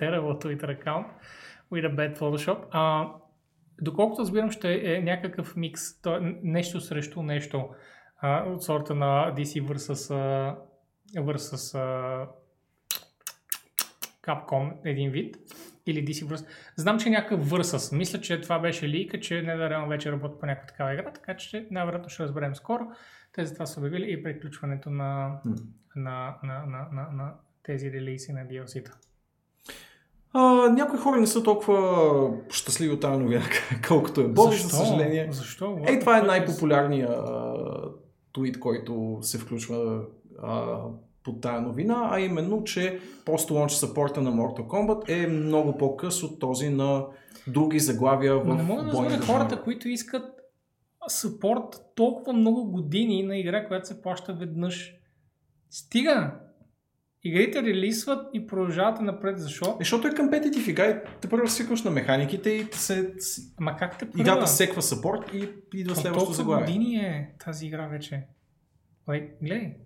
terrible 0.00 0.38
Twitter 0.40 0.70
account 0.70 1.06
with 1.72 1.84
a 1.84 1.96
bad 1.96 2.18
Photoshop. 2.18 2.58
А, 2.70 3.08
доколкото 3.82 4.20
разбирам, 4.22 4.50
ще 4.50 4.94
е 4.94 5.00
някакъв 5.02 5.56
микс, 5.56 6.02
то, 6.02 6.16
е 6.16 6.20
нещо 6.42 6.80
срещу 6.80 7.22
нещо 7.22 7.68
а, 8.18 8.44
от 8.44 8.62
сорта 8.62 8.94
на 8.94 9.34
DC 9.36 9.62
versus 9.62 10.14
а, 11.78 12.26
Capcom, 14.22 14.72
един 14.84 15.10
вид. 15.10 15.36
Или 15.86 16.04
DC 16.04 16.26
versus. 16.26 16.46
Знам, 16.76 16.98
че 16.98 17.08
е 17.08 17.12
някакъв 17.12 17.50
versus. 17.50 17.96
Мисля, 17.96 18.20
че 18.20 18.40
това 18.40 18.58
беше 18.58 18.88
лика, 18.88 19.20
че 19.20 19.34
NetherRealm 19.34 19.88
вече 19.88 20.12
работи 20.12 20.34
по 20.40 20.46
някаква 20.46 20.66
такава 20.66 20.94
игра, 20.94 21.12
така 21.12 21.36
че 21.36 21.66
най-вероятно 21.70 22.08
ще 22.08 22.22
разберем 22.22 22.54
скоро. 22.54 22.84
Те 23.32 23.46
за 23.46 23.54
това 23.54 23.66
са 23.66 23.80
обявили 23.80 24.12
и 24.12 24.22
приключването 24.22 24.90
на, 24.90 25.40
М. 25.44 25.54
на, 25.96 26.36
на, 26.42 26.66
на, 26.66 26.88
на, 26.92 27.08
на 27.12 27.34
тези 27.62 27.92
релиси 27.92 28.32
на 28.32 28.40
DLC-та. 28.40 28.92
А, 30.32 30.68
някои 30.68 30.98
хора 30.98 31.20
не 31.20 31.26
са 31.26 31.42
толкова 31.42 32.30
щастливи 32.50 32.92
от 32.92 33.00
тази 33.00 33.18
новина, 33.18 33.42
колкото 33.88 34.20
е 34.20 34.28
Боби, 34.28 34.56
за 34.56 34.68
съжаление. 34.68 35.28
Защо? 35.32 35.78
Ей, 35.86 36.00
това 36.00 36.18
е 36.18 36.22
най-популярният 36.22 37.26
твит, 38.32 38.60
който 38.60 39.18
се 39.22 39.38
включва 39.38 40.00
а, 40.42 40.78
под 41.24 41.40
тая 41.40 41.60
новина, 41.60 42.08
а 42.12 42.20
именно, 42.20 42.64
че 42.64 43.00
пост-лонч 43.24 43.72
саппорта 43.72 44.22
на 44.22 44.32
Mortal 44.32 44.66
Kombat 44.66 45.08
е 45.08 45.26
много 45.26 45.78
по-къс 45.78 46.22
от 46.22 46.40
този 46.40 46.68
на 46.68 47.06
други 47.46 47.78
заглавия 47.78 48.38
в 48.38 48.46
Но 48.46 48.54
не 48.54 48.62
мога 48.62 48.82
да 48.82 48.92
разбера 48.92 49.22
хората, 49.22 49.62
които 49.62 49.88
искат 49.88 50.24
съпорт 51.08 51.92
толкова 51.94 52.32
много 52.32 52.70
години 52.70 53.22
на 53.22 53.38
игра, 53.38 53.66
която 53.66 53.88
се 53.88 54.02
плаща 54.02 54.32
веднъж. 54.32 54.94
Стига! 55.70 56.34
Игрите 57.24 57.62
релисват 57.62 58.30
и 58.32 58.46
продължават 58.46 59.00
напред. 59.00 59.38
Защо? 59.38 59.76
Защото 59.78 60.08
е 60.08 60.14
компетитив 60.14 60.68
игра 60.68 60.86
и 60.86 61.20
те 61.20 61.28
първо 61.28 61.48
свикваш 61.48 61.82
на 61.82 61.90
механиките 61.90 62.50
и 62.50 62.66
се, 62.72 63.14
с- 63.18 63.54
Ама 63.58 63.76
как 63.76 63.98
те 63.98 64.04
играта 64.06 64.32
първа? 64.32 64.46
секва 64.46 64.82
саппорт 64.82 65.34
и 65.34 65.48
идва 65.74 65.92
От 65.92 65.98
следващото 65.98 66.32
заглавие. 66.32 66.66
години 66.66 66.96
е 66.96 67.34
тази 67.38 67.66
игра 67.66 67.86
вече. 67.86 68.26
Like, 69.08 69.30
гледай. 69.42 69.76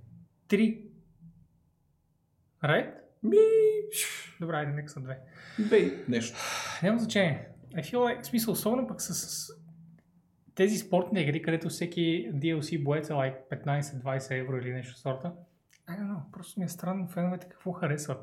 Три. 0.48 0.82
Right? 2.64 2.90
Ми, 3.22 3.36
Добре, 4.40 4.56
айде, 4.56 4.72
нека 4.72 4.88
са 4.88 5.00
две. 5.00 5.18
бей, 5.60 6.04
нещо. 6.08 6.38
Няма 6.82 6.98
значение. 6.98 7.48
I 7.74 7.82
feel 7.82 7.96
like, 7.96 8.22
в 8.22 8.26
смисъл, 8.26 8.52
особено 8.52 8.86
пък 8.86 9.02
с, 9.02 9.14
с 9.14 9.52
тези 10.54 10.76
спортни 10.78 11.20
игри, 11.20 11.42
където 11.42 11.68
всеки 11.68 12.30
DLC 12.34 12.82
боец 12.82 13.10
е 13.10 13.12
like 13.12 13.36
15-20 13.50 14.40
евро 14.40 14.56
или 14.56 14.72
нещо 14.72 14.98
сорта. 14.98 15.32
I 15.88 15.92
don't 15.92 16.08
know, 16.08 16.30
просто 16.32 16.60
ми 16.60 16.66
е 16.66 16.68
странно 16.68 17.08
феновете 17.08 17.48
какво 17.48 17.72
харесват. 17.72 18.18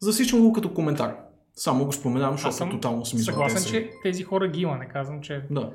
Засичам 0.00 0.40
го 0.40 0.52
като 0.52 0.74
коментар. 0.74 1.16
Само 1.54 1.84
го 1.84 1.92
споменавам, 1.92 2.34
защото 2.34 2.54
съм 2.54 2.70
тотално 2.70 3.04
съм 3.04 3.18
Съгласен, 3.18 3.56
извън 3.56 3.72
че 3.72 3.90
тези 4.02 4.22
хора 4.22 4.48
ги 4.48 4.60
има, 4.60 4.78
не 4.78 4.88
казвам, 4.88 5.22
че 5.22 5.46
Да. 5.50 5.72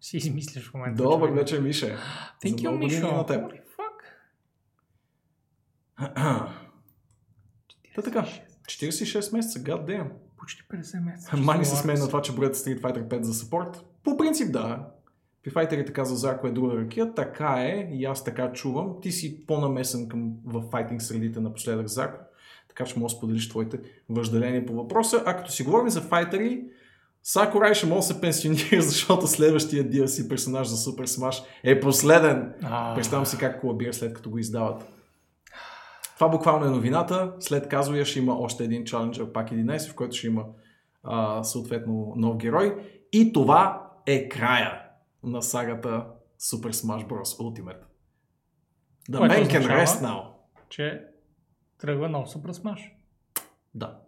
си 0.00 0.16
измисляш 0.16 0.70
в 0.70 0.74
момента. 0.74 1.02
Добър 1.02 1.28
че- 1.28 1.34
вечер, 1.34 1.60
Мише. 1.60 1.96
Thank 2.44 2.54
you, 2.54 2.78
Мишо. 2.78 3.12
на 3.12 3.26
теб. 3.26 3.52
Та 7.94 8.02
така, 8.02 8.26
46 8.66 9.32
месеца, 9.32 9.58
god 9.60 9.84
damn. 9.84 10.10
Почти 10.36 10.62
50 10.62 11.04
месеца. 11.04 11.36
Мани 11.36 11.64
се 11.64 11.76
се 11.76 11.94
на 11.94 12.06
това, 12.08 12.22
че 12.22 12.34
броят 12.34 12.56
Street 12.56 12.80
Fighter 12.80 13.08
5 13.08 13.22
за 13.22 13.32
support. 13.34 13.82
По 14.04 14.16
принцип 14.16 14.52
да. 14.52 14.86
При 15.44 15.50
файтерите 15.50 15.92
каза 15.92 16.16
Зарко 16.16 16.46
е 16.46 16.50
друга 16.50 16.76
ракия, 16.76 17.14
така 17.14 17.54
е 17.58 17.88
и 17.92 18.04
аз 18.04 18.24
така 18.24 18.52
чувам. 18.52 18.94
Ти 19.02 19.12
си 19.12 19.46
по-намесен 19.46 20.08
към, 20.08 20.32
в 20.44 20.62
файтинг 20.70 21.02
средите 21.02 21.40
напоследък, 21.40 21.88
Зарко. 21.88 22.18
Така 22.68 22.84
че 22.84 22.98
може 22.98 23.14
да 23.14 23.18
споделиш 23.18 23.48
твоите 23.48 23.78
въжделения 24.08 24.66
по 24.66 24.72
въпроса. 24.72 25.22
А 25.26 25.36
като 25.36 25.50
си 25.50 25.62
говорим 25.62 25.88
за 25.88 26.00
файтери, 26.00 26.64
Сакурай 27.22 27.74
ще 27.74 27.86
може 27.86 27.96
да 27.96 28.02
се 28.02 28.20
пенсионира, 28.20 28.82
защото 28.82 29.26
следващия 29.26 29.84
DLC 29.84 30.28
персонаж 30.28 30.66
за 30.66 30.76
Super 30.76 31.06
Smash 31.06 31.44
е 31.64 31.80
последен. 31.80 32.54
А, 32.62 32.94
Представям 32.94 33.26
си 33.26 33.38
как 33.38 33.60
колабира 33.60 33.92
след 33.92 34.14
като 34.14 34.30
го 34.30 34.38
издават. 34.38 34.84
Това 36.14 36.28
буквално 36.28 36.66
е 36.66 36.70
новината. 36.70 37.32
След 37.40 37.68
казвая 37.68 38.04
ще 38.04 38.18
има 38.18 38.38
още 38.38 38.64
един 38.64 38.84
Challenger 38.84 39.32
пак 39.32 39.50
11, 39.50 39.90
в 39.90 39.94
който 39.94 40.16
ще 40.16 40.26
има 40.26 40.44
а, 41.02 41.44
съответно 41.44 42.12
нов 42.16 42.36
герой. 42.36 42.76
И 43.12 43.32
това 43.32 43.90
е 44.06 44.28
края 44.28 44.83
на 45.24 45.42
сагата 45.42 46.06
Super 46.40 46.70
Smash 46.70 47.08
Bros. 47.08 47.22
Ultimate. 47.22 47.82
The 49.10 49.18
Което 49.18 49.34
man 49.34 49.48
can 49.48 49.84
rest 49.84 50.02
now. 50.02 50.30
че 50.68 51.06
тръгва 51.78 52.08
нов 52.08 52.28
Super 52.28 52.52
Smash. 52.52 52.92
Да. 53.74 54.00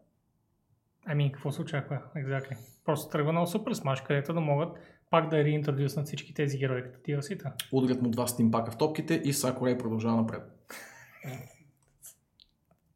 Ами, 1.06 1.32
какво 1.32 1.52
се 1.52 1.62
очаква? 1.62 2.02
Exactly. 2.16 2.56
Просто 2.84 3.10
тръгва 3.10 3.32
нов 3.32 3.48
Super 3.48 3.72
Smash, 3.72 4.06
където 4.06 4.34
да 4.34 4.40
могат 4.40 4.78
пак 5.10 5.28
да 5.28 5.44
реинтродюснат 5.44 6.06
всички 6.06 6.34
тези 6.34 6.58
герои 6.58 6.82
като 6.82 6.98
DLC-та. 6.98 7.54
Ударят 7.72 8.02
му 8.02 8.10
два 8.10 8.26
стимпака 8.26 8.70
в 8.70 8.78
топките 8.78 9.14
и 9.24 9.32
Сакурай 9.32 9.78
продължава 9.78 10.16
напред. 10.16 10.42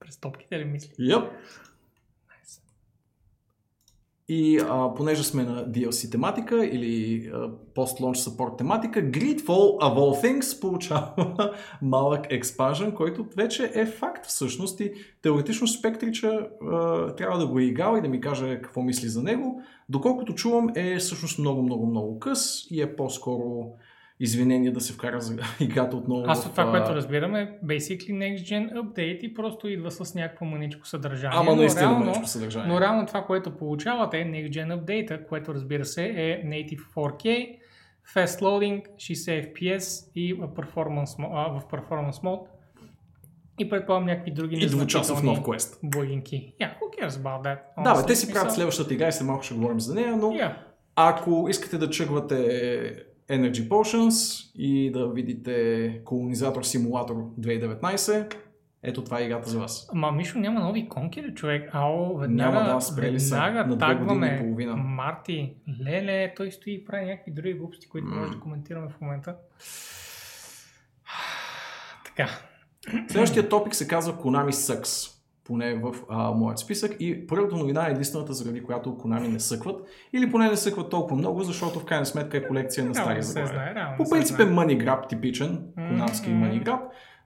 През 0.00 0.20
топките 0.20 0.58
ли 0.58 0.64
мисли? 0.64 0.94
Yep. 0.94 1.30
И 4.32 4.58
а, 4.58 4.94
понеже 4.94 5.22
сме 5.22 5.42
на 5.42 5.66
DLC 5.66 6.12
тематика 6.12 6.66
или 6.66 7.26
а, 7.34 7.36
post-launch 7.74 8.14
support 8.14 8.58
тематика, 8.58 9.00
Greedfall 9.00 9.78
of 9.80 9.94
all 9.94 10.24
things 10.24 10.60
получава 10.60 11.54
малък 11.82 12.26
експанжен, 12.30 12.92
който 12.92 13.26
вече 13.36 13.72
е 13.74 13.86
факт 13.86 14.26
всъщност 14.26 14.80
и 14.80 14.92
теоретично 15.22 15.66
Спектрича 15.66 16.48
трябва 17.16 17.38
да 17.38 17.46
го 17.46 17.58
е 17.58 17.62
играл 17.62 17.96
и 17.96 18.02
да 18.02 18.08
ми 18.08 18.20
каже 18.20 18.60
какво 18.62 18.82
мисли 18.82 19.08
за 19.08 19.22
него. 19.22 19.62
Доколкото 19.88 20.34
чувам 20.34 20.68
е 20.74 20.96
всъщност 20.96 21.38
много, 21.38 21.62
много, 21.62 21.86
много 21.86 22.18
къс 22.18 22.70
и 22.70 22.82
е 22.82 22.96
по-скоро 22.96 23.72
извинение 24.20 24.70
да 24.70 24.80
се 24.80 24.92
вкара 24.92 25.20
за 25.20 25.36
играта 25.60 25.96
отново. 25.96 26.24
Аз 26.26 26.42
в, 26.42 26.46
от 26.46 26.52
това, 26.52 26.64
а, 26.64 26.70
което 26.70 26.94
разбирам 26.94 27.34
е 27.36 27.58
basically 27.64 28.10
next 28.10 28.42
gen 28.42 28.72
update 28.74 29.18
и 29.18 29.34
просто 29.34 29.68
идва 29.68 29.90
с 29.90 30.14
някакво 30.14 30.44
маничко 30.44 30.86
съдържание. 30.86 31.38
Ама 31.40 31.56
наистина 31.56 31.82
реално- 31.82 31.98
мъничко 31.98 32.26
съдържание. 32.26 32.68
Но 32.68 32.80
реално 32.80 33.06
това, 33.06 33.22
което 33.22 33.50
получавате 33.50 34.18
е 34.18 34.24
Next 34.24 34.50
Gen 34.50 34.76
Update, 34.76 35.26
което 35.26 35.54
разбира 35.54 35.84
се 35.84 36.04
е 36.06 36.44
Native 36.44 36.80
4K, 36.86 37.56
Fast 38.14 38.40
Loading, 38.40 38.82
60 38.96 39.54
FPS 39.54 40.10
и 40.14 40.34
в 40.34 40.48
Performance, 40.48 41.28
а, 41.32 41.50
в 41.50 41.64
performance 41.64 42.12
Mode. 42.12 42.46
И 43.58 43.68
предполагам 43.68 44.06
някакви 44.06 44.30
други 44.30 44.56
И 44.56 44.66
двучасов 44.66 45.22
нов 45.22 45.42
квест. 45.42 45.78
Благинки. 45.82 46.54
Yeah, 46.60 46.70
who 46.70 47.00
cares 47.00 47.10
about 47.10 47.42
that? 47.42 47.58
Да, 47.78 47.82
бе, 47.84 48.00
honestly? 48.00 48.06
те 48.06 48.16
си 48.16 48.32
правят 48.32 48.52
следващата 48.52 48.94
игра 48.94 49.08
и 49.08 49.12
след 49.12 49.26
малко 49.26 49.44
ще 49.44 49.54
говорим 49.54 49.80
за 49.80 49.94
нея, 49.94 50.16
но 50.16 50.26
Yeah. 50.26 50.54
ако 50.96 51.46
искате 51.50 51.78
да 51.78 51.90
чъгвате 51.90 53.04
Energy 53.30 53.68
Potions 53.68 54.50
и 54.54 54.92
да 54.92 55.08
видите 55.12 56.00
колонизатор 56.04 56.62
симулатор 56.62 57.14
2019, 57.14 58.34
ето 58.82 59.04
това 59.04 59.20
е 59.20 59.24
играта 59.24 59.50
за 59.50 59.58
вас. 59.58 59.88
Ама 59.92 60.12
Мишо 60.12 60.38
няма 60.38 60.60
нови 60.60 60.88
конки 60.88 61.22
ли, 61.22 61.34
човек? 61.34 61.70
Ао, 61.72 62.16
веднага, 62.18 62.58
Няма, 62.58 62.74
да, 62.74 62.80
спрели 62.80 63.18
веднага 63.18 63.58
на 63.58 63.64
години 63.64 63.76
и 63.76 63.78
тагваме 63.78 64.38
половина. 64.40 64.76
Марти. 64.76 65.54
Леле, 65.84 66.34
той 66.36 66.50
стои 66.50 66.72
и 66.72 66.84
прави 66.84 67.04
някакви 67.04 67.32
други 67.32 67.54
глупости, 67.54 67.88
които 67.88 68.08
М. 68.08 68.16
може 68.16 68.32
да 68.32 68.40
коментираме 68.40 68.88
в 68.88 69.00
момента. 69.00 69.36
Така. 72.04 72.28
Следващия 73.08 73.48
топик 73.48 73.74
се 73.74 73.88
казва 73.88 74.12
Konami 74.12 74.50
Sucks, 74.50 75.19
поне 75.44 75.74
в 75.74 75.94
а, 76.08 76.30
моят 76.30 76.58
списък 76.58 76.96
и 77.00 77.26
първата 77.26 77.56
новина 77.56 77.88
е 77.88 77.90
единствената, 77.90 78.32
заради 78.32 78.62
която 78.62 78.90
Konami 78.90 79.28
не 79.28 79.40
съкват. 79.40 79.82
Или 80.12 80.30
поне 80.30 80.50
не 80.50 80.56
съкват 80.56 80.90
толкова 80.90 81.16
много, 81.16 81.42
защото 81.42 81.78
в 81.80 81.84
крайна 81.84 82.06
сметка 82.06 82.36
е 82.36 82.46
колекция 82.46 82.84
на 82.84 82.94
стари 82.94 83.22
заглавия. 83.22 83.94
По 83.96 84.10
принцип 84.10 84.40
е 84.40 84.42
money 84.42 84.84
grab 84.84 85.08
типичен, 85.08 85.64
конамски 85.74 86.30
Мгм. 86.30 86.44
money 86.44 86.64
grab. 86.64 86.80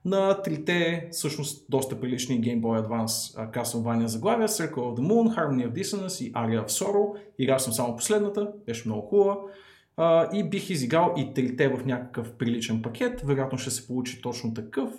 На 0.05 0.41
трите, 0.41 1.07
всъщност, 1.11 1.65
доста 1.69 1.99
прилични 1.99 2.41
Game 2.41 2.61
Boy 2.61 2.87
Advance 2.87 3.51
Castlevania 3.51 4.05
заглавия, 4.05 4.47
Circle 4.47 4.75
of 4.75 4.99
the 4.99 5.01
Moon, 5.01 5.35
Harmony 5.35 5.69
of 5.69 5.81
Dissonance 5.81 6.23
и 6.23 6.33
Aria 6.33 6.65
of 6.65 6.67
Sorrow. 6.67 7.17
Играл 7.39 7.59
съм 7.59 7.73
само 7.73 7.95
последната, 7.95 8.51
беше 8.65 8.87
много 8.87 9.01
хубава. 9.07 9.37
А, 9.97 10.29
и 10.33 10.49
бих 10.49 10.69
изиграл 10.69 11.13
и 11.17 11.33
трите 11.33 11.67
в 11.67 11.85
някакъв 11.85 12.33
приличен 12.33 12.81
пакет. 12.81 13.21
Вероятно 13.21 13.57
ще 13.57 13.71
се 13.71 13.87
получи 13.87 14.21
точно 14.21 14.53
такъв 14.53 14.89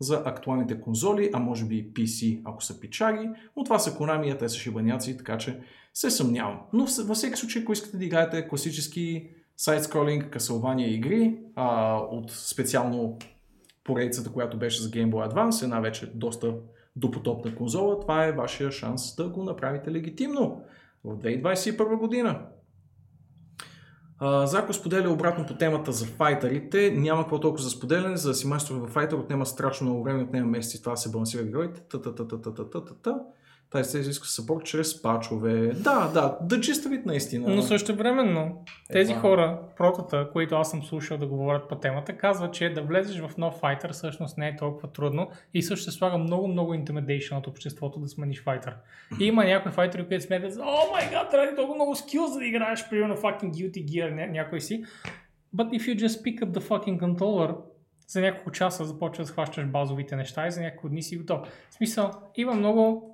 за 0.00 0.22
актуалните 0.24 0.80
конзоли, 0.80 1.30
а 1.32 1.38
може 1.38 1.64
би 1.64 1.92
PC, 1.92 2.40
ако 2.44 2.64
са 2.64 2.80
пичаги. 2.80 3.30
Но 3.56 3.64
това 3.64 3.78
са 3.78 3.98
Konami, 3.98 4.34
а 4.34 4.38
те 4.38 4.48
са 4.48 4.56
шибаняци, 4.56 5.16
така 5.16 5.38
че 5.38 5.60
се 5.94 6.10
съмнявам. 6.10 6.60
Но 6.72 6.86
във 7.04 7.16
всеки 7.16 7.36
случай, 7.36 7.62
ако 7.62 7.72
искате 7.72 7.96
да 7.96 8.04
играете 8.04 8.48
класически 8.48 9.30
сайт-скролинг, 9.56 10.36
Castlevania 10.36 10.86
игри, 10.86 11.38
а, 11.54 11.96
от 11.96 12.30
специално 12.30 13.18
поредицата, 13.84 14.32
която 14.32 14.58
беше 14.58 14.82
за 14.82 14.90
Game 14.90 15.10
Boy 15.10 15.32
Advance, 15.32 15.62
една 15.64 15.80
вече 15.80 16.12
доста 16.14 16.54
допотопна 16.96 17.54
конзола, 17.54 18.00
това 18.00 18.24
е 18.24 18.32
вашия 18.32 18.70
шанс 18.70 19.16
да 19.16 19.28
го 19.28 19.42
направите 19.42 19.92
легитимно 19.92 20.62
в 21.04 21.18
2021 21.18 21.96
година. 21.98 22.46
Зако 24.22 24.72
споделя 24.72 25.10
обратно 25.10 25.46
по 25.46 25.54
темата 25.54 25.92
за 25.92 26.06
файтерите. 26.06 26.90
Няма 26.90 27.22
какво 27.22 27.40
толкова 27.40 27.62
за 27.62 27.70
споделяне, 27.70 28.16
за 28.16 28.28
да 28.28 28.34
си 28.34 28.46
майстор 28.46 28.74
във 28.74 28.90
файтер 28.90 29.16
отнема 29.16 29.46
страшно 29.46 29.86
много 29.86 30.02
време, 30.02 30.22
отнема 30.22 30.46
месеци, 30.46 30.82
това 30.82 30.96
се 30.96 31.10
балансира 31.10 31.42
героите. 31.42 31.80
Та-та-та-та-та-та-та-та. 31.80 33.20
Тази 33.70 33.90
се 33.90 33.98
изисква 33.98 34.26
съпорт 34.26 34.64
чрез 34.64 35.02
пачове. 35.02 35.68
Да, 35.68 36.10
да, 36.14 36.38
да 36.42 36.60
чистовит 36.60 37.06
наистина. 37.06 37.54
Но 37.54 37.62
също 37.62 37.96
временно, 37.96 38.64
тези 38.92 39.12
Едва. 39.12 39.20
хора, 39.20 39.58
протата, 39.76 40.28
които 40.32 40.54
аз 40.54 40.70
съм 40.70 40.82
слушал 40.82 41.18
да 41.18 41.26
говорят 41.26 41.68
по 41.68 41.76
темата, 41.76 42.16
казват, 42.16 42.54
че 42.54 42.68
да 42.72 42.82
влезеш 42.82 43.20
в 43.20 43.36
нов 43.36 43.54
файтър 43.54 43.92
всъщност 43.92 44.38
не 44.38 44.48
е 44.48 44.56
толкова 44.56 44.88
трудно 44.92 45.28
и 45.54 45.62
също 45.62 45.84
се 45.84 45.98
слага 45.98 46.18
много, 46.18 46.48
много 46.48 46.74
intimidation 46.74 47.38
от 47.38 47.46
обществото 47.46 48.00
да 48.00 48.08
смениш 48.08 48.42
файтър. 48.42 48.74
И 49.20 49.24
има 49.24 49.44
някои 49.44 49.72
файтери, 49.72 50.06
които 50.08 50.24
смятат, 50.24 50.56
о 50.56 50.92
май 50.92 51.10
гад, 51.10 51.30
трябва 51.30 51.56
толкова 51.56 51.74
много 51.74 51.94
скилls 51.94 52.26
за 52.26 52.38
да 52.38 52.44
играеш, 52.44 52.88
примерно 52.90 53.16
fucking 53.16 53.50
Guilty 53.50 53.84
Gear, 53.84 54.14
ня- 54.14 54.30
някой 54.30 54.60
си. 54.60 54.84
But 55.56 55.70
if 55.80 55.80
you 55.94 56.06
just 56.06 56.22
pick 56.24 56.40
up 56.40 56.50
the 56.50 56.60
fucking 56.60 57.00
controller, 57.00 57.56
за 58.08 58.20
няколко 58.20 58.50
часа 58.50 58.84
започва 58.84 59.24
да 59.24 59.28
схващаш 59.28 59.66
базовите 59.66 60.16
неща 60.16 60.46
и 60.46 60.50
за 60.50 60.60
няколко 60.60 60.88
дни 60.88 61.02
си 61.02 61.16
готов. 61.16 61.40
В 61.70 61.74
смисъл, 61.74 62.10
има 62.36 62.54
много, 62.54 63.12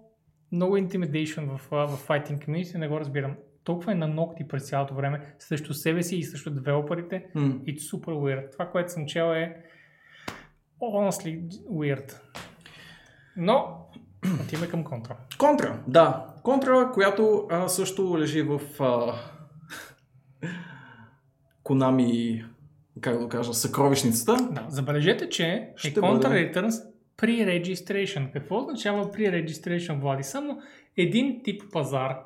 много 0.52 0.78
intimidation 0.78 1.56
в, 1.56 1.60
в 1.70 2.08
fighting 2.08 2.46
community, 2.46 2.78
не 2.78 2.88
го 2.88 3.00
разбирам. 3.00 3.36
Толкова 3.64 3.92
е 3.92 3.94
на 3.94 4.08
ногти 4.08 4.48
през 4.48 4.68
цялото 4.68 4.94
време 4.94 5.34
срещу 5.38 5.74
себе 5.74 6.02
си 6.02 6.16
и 6.16 6.24
срещу 6.24 6.50
девелоперите. 6.50 7.26
М. 7.34 7.54
It's 7.54 7.78
super 7.78 8.10
weird. 8.10 8.52
Това, 8.52 8.66
което 8.66 8.92
съм 8.92 9.06
чел 9.06 9.24
е 9.24 9.56
honestly 10.80 11.48
weird. 11.70 12.20
Но 13.36 13.86
отиваме 14.44 14.68
към 14.68 14.84
контра. 14.84 15.16
Контра, 15.38 15.82
да. 15.86 16.26
Контра, 16.42 16.90
която 16.94 17.46
а, 17.50 17.68
също 17.68 18.18
лежи 18.18 18.42
в 18.42 18.60
а, 18.80 19.14
Konami, 21.64 22.44
как 23.00 23.18
да 23.18 23.28
кажа, 23.28 23.54
съкровищницата. 23.54 24.48
Да, 24.50 24.66
забележете, 24.68 25.28
че 25.28 25.72
Ще 25.76 25.88
е 25.88 25.92
Contra 25.92 26.22
бъде. 26.22 26.52
Returns 26.52 26.91
pre-registration. 27.22 28.32
Какво 28.32 28.58
означава 28.58 29.04
pre-registration, 29.04 30.00
Влади? 30.00 30.22
Само 30.22 30.58
един 30.96 31.40
тип 31.44 31.62
пазар 31.72 32.18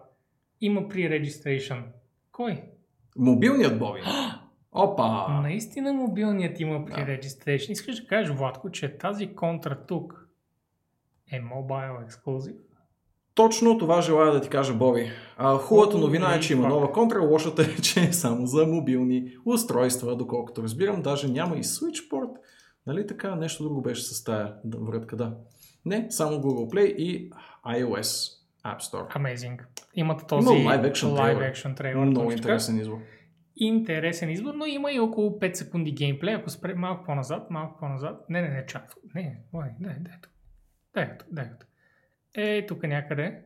има 0.60 0.80
pre-registration. 0.80 1.82
Кой? 2.32 2.62
Мобилният 3.18 3.78
Боби. 3.78 4.00
Опа! 4.72 5.40
Наистина 5.42 5.92
мобилният 5.92 6.60
има 6.60 6.84
pre-registration. 6.84 7.70
Искаш 7.70 8.00
да 8.00 8.06
кажеш, 8.06 8.36
Владко, 8.36 8.70
че 8.70 8.98
тази 8.98 9.34
контра 9.34 9.78
тук 9.86 10.28
е 11.32 11.40
mobile 11.40 12.06
exclusive? 12.08 12.56
Точно 13.34 13.78
това 13.78 14.00
желая 14.00 14.32
да 14.32 14.40
ти 14.40 14.48
кажа, 14.48 14.74
Боби. 14.74 15.10
А, 15.36 15.56
хубавата 15.56 15.98
новина 15.98 16.34
е, 16.34 16.40
че 16.40 16.52
има 16.52 16.68
нова 16.68 16.92
контра, 16.92 17.20
лошата 17.20 17.62
е, 17.62 17.82
че 17.82 18.00
е 18.00 18.12
само 18.12 18.46
за 18.46 18.66
мобилни 18.66 19.36
устройства, 19.44 20.16
доколкото 20.16 20.62
разбирам. 20.62 21.02
Даже 21.02 21.28
няма 21.28 21.56
и 21.56 21.62
Switchport. 21.62 22.30
Нали 22.86 23.06
така? 23.06 23.34
Нещо 23.34 23.62
друго 23.62 23.82
беше 23.82 24.02
с 24.02 24.24
тая 24.24 24.54
врътка, 24.64 25.16
да. 25.16 25.36
Не, 25.84 26.06
само 26.10 26.36
Google 26.36 26.74
Play 26.74 26.94
и 26.94 27.30
iOS 27.66 28.36
App 28.64 28.80
Store. 28.80 29.16
Amazing. 29.16 29.60
Имате 29.94 30.26
този 30.26 30.54
Има 30.54 30.70
live 30.70 30.92
action 30.92 31.08
live 31.08 31.52
action 31.52 31.76
трейлер. 31.76 32.04
Много 32.04 32.32
интересен 32.32 32.78
избор. 32.78 32.98
интересен 33.56 34.30
избор, 34.30 34.54
но 34.54 34.66
има 34.66 34.92
и 34.92 35.00
около 35.00 35.30
5 35.30 35.54
секунди 35.54 35.92
геймплей. 35.92 36.34
Ако 36.34 36.50
спре 36.50 36.74
малко 36.74 37.04
по-назад, 37.04 37.50
малко 37.50 37.78
по-назад. 37.80 38.24
Не, 38.28 38.42
не, 38.42 38.48
не, 38.48 38.66
чак. 38.66 38.94
Не, 39.14 39.38
ой, 39.52 39.66
дай, 39.80 39.94
дай 40.00 40.14
тук. 40.22 40.32
Дай 40.94 41.18
тук, 41.18 41.28
дай 41.32 41.50
тук. 41.50 41.68
Е, 42.34 42.66
тук 42.66 42.82
някъде. 42.82 43.40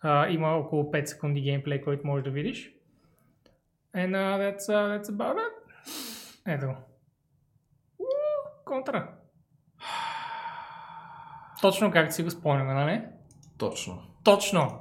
А, 0.00 0.28
има 0.28 0.48
около 0.48 0.82
5 0.82 1.04
секунди 1.04 1.40
геймплей, 1.40 1.80
който 1.80 2.06
можеш 2.06 2.24
да 2.24 2.30
видиш. 2.30 2.70
And 3.96 4.10
uh, 4.10 4.38
that's, 4.38 4.58
uh, 4.58 4.98
that's 4.98 5.08
about 5.10 5.36
it. 5.36 5.52
Ето. 6.46 6.74
Контра. 8.64 9.08
Точно 11.60 11.90
както 11.90 12.14
си 12.14 12.22
го 12.22 12.30
спомняме, 12.30 12.74
нали? 12.74 13.02
Точно. 13.58 14.02
Точно. 14.24 14.80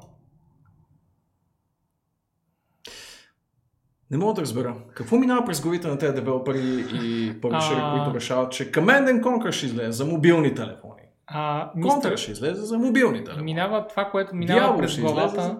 Не 4.12 4.18
мога 4.18 4.34
да 4.34 4.42
разбера. 4.42 4.76
Какво 4.96 5.18
минава 5.18 5.46
през 5.46 5.62
главите 5.62 5.88
на 5.88 5.98
тези 5.98 6.14
девелопери 6.14 6.60
и 6.94 7.42
пъблишери, 7.42 7.80
А. 7.80 7.94
които 7.96 8.16
решават, 8.16 8.52
че 8.52 8.72
Command 8.72 9.12
and 9.12 9.22
Conquer 9.22 9.52
ще 9.52 9.66
излезе 9.66 9.92
за 9.92 10.06
мобилни 10.06 10.56
телефони. 10.56 11.02
А, 11.28 11.72
Контра 11.72 11.80
мистер, 11.86 12.18
ще 12.18 12.32
излезе 12.32 12.62
за 12.62 12.78
мобилни 12.80 13.24
телефони. 13.24 13.44
Минава 13.44 13.88
това, 13.88 14.06
което 14.06 14.36
минава 14.36 14.60
Дявол 14.62 14.78
през 14.78 15.00
главата 15.00 15.42
за- 15.42 15.58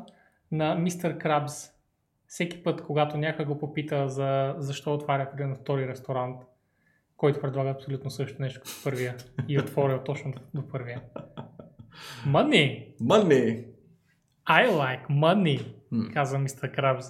на 0.52 0.76
мистер 0.76 1.18
Крабс. 1.18 1.54
Всеки 2.28 2.64
път, 2.64 2.84
когато 2.84 3.18
някой 3.18 3.46
го 3.46 3.60
попита 3.60 4.10
за 4.10 4.56
защо 4.58 4.94
отваря 4.94 5.32
примерно 5.32 5.56
втори 5.56 5.88
ресторант, 5.88 6.42
който 7.18 7.42
предлага 7.42 7.70
абсолютно 7.70 8.12
също 8.12 8.42
нещо 8.42 8.60
като 8.62 8.76
първия 8.84 9.16
и 9.48 9.60
отворил 9.60 10.00
точно 10.00 10.34
до, 10.54 10.68
първия. 10.68 11.02
Money! 12.28 12.96
Money! 13.02 13.66
I 14.50 14.70
like 14.70 15.08
money! 15.10 15.66
М. 15.92 16.10
Казва 16.14 16.40
мистер 16.40 16.72
Крабс. 16.72 17.06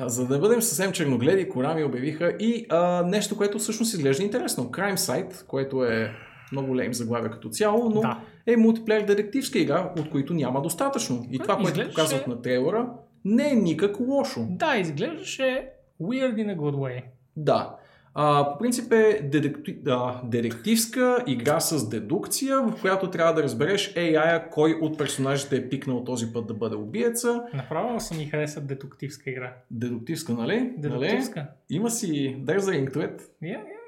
За 0.00 0.26
да 0.26 0.38
бъдем 0.38 0.62
съвсем 0.62 0.92
черногледи, 0.92 1.48
Konami 1.50 1.86
обявиха 1.86 2.36
и 2.38 2.66
а, 2.68 3.02
нещо, 3.02 3.36
което 3.36 3.58
всъщност 3.58 3.94
изглежда 3.94 4.22
интересно. 4.24 4.64
Crime 4.64 4.94
Site, 4.94 5.46
което 5.46 5.84
е 5.84 6.12
много 6.52 6.76
лейм 6.76 6.94
заглавия 6.94 7.30
като 7.30 7.48
цяло, 7.48 7.90
но 7.90 8.00
Да. 8.00 8.20
е 8.46 8.56
мултиплеер 8.56 9.02
детективска 9.02 9.58
игра, 9.58 9.92
от 9.98 10.10
които 10.10 10.34
няма 10.34 10.62
достатъчно. 10.62 11.26
И 11.30 11.38
това, 11.38 11.54
което 11.56 11.68
изглеждаше- 11.70 11.88
показват 11.88 12.26
на 12.26 12.42
трейлера, 12.42 12.88
не 13.24 13.50
е 13.50 13.54
никак 13.54 14.00
лошо. 14.00 14.46
Да, 14.50 14.76
изглеждаше 14.76 15.68
weird 16.00 16.34
in 16.34 16.56
a 16.56 16.56
good 16.56 16.74
way. 16.74 17.02
Да. 17.36 17.76
А, 18.14 18.52
по 18.52 18.58
принцип 18.58 18.92
е 18.92 19.20
детекти... 19.22 19.78
а, 19.86 20.20
детективска 20.24 21.24
игра 21.26 21.60
с 21.60 21.88
дедукция, 21.88 22.62
в 22.62 22.80
която 22.80 23.10
трябва 23.10 23.34
да 23.34 23.42
разбереш 23.42 23.94
AI-а 23.94 24.50
кой 24.50 24.72
от 24.72 24.98
персонажите 24.98 25.56
е 25.56 25.68
пикнал 25.68 26.04
този 26.04 26.32
път 26.32 26.46
да 26.46 26.54
бъде 26.54 26.76
убиеца. 26.76 27.42
Направо 27.54 28.00
си 28.00 28.16
ми 28.16 28.26
хареса 28.26 28.60
детективска 28.60 29.30
игра. 29.30 29.54
Дедуктивска, 29.70 30.32
нали? 30.32 30.72
Детективска. 30.78 31.40
Нали? 31.40 31.48
Има 31.70 31.90
си 31.90 32.36
there's 32.44 32.60
a 32.60 32.70
ring 32.70 32.94
to 32.94 32.96
it. 32.96 33.20
Yeah, 33.42 33.42
yeah. 33.42 33.82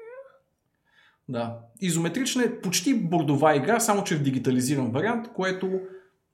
Да. 1.29 1.59
Изометрична 1.81 2.43
е 2.43 2.61
почти 2.61 2.93
бордова 2.93 3.55
игра, 3.55 3.79
само 3.79 4.03
че 4.03 4.15
в 4.15 4.23
дигитализиран 4.23 4.91
вариант, 4.91 5.27
което 5.33 5.79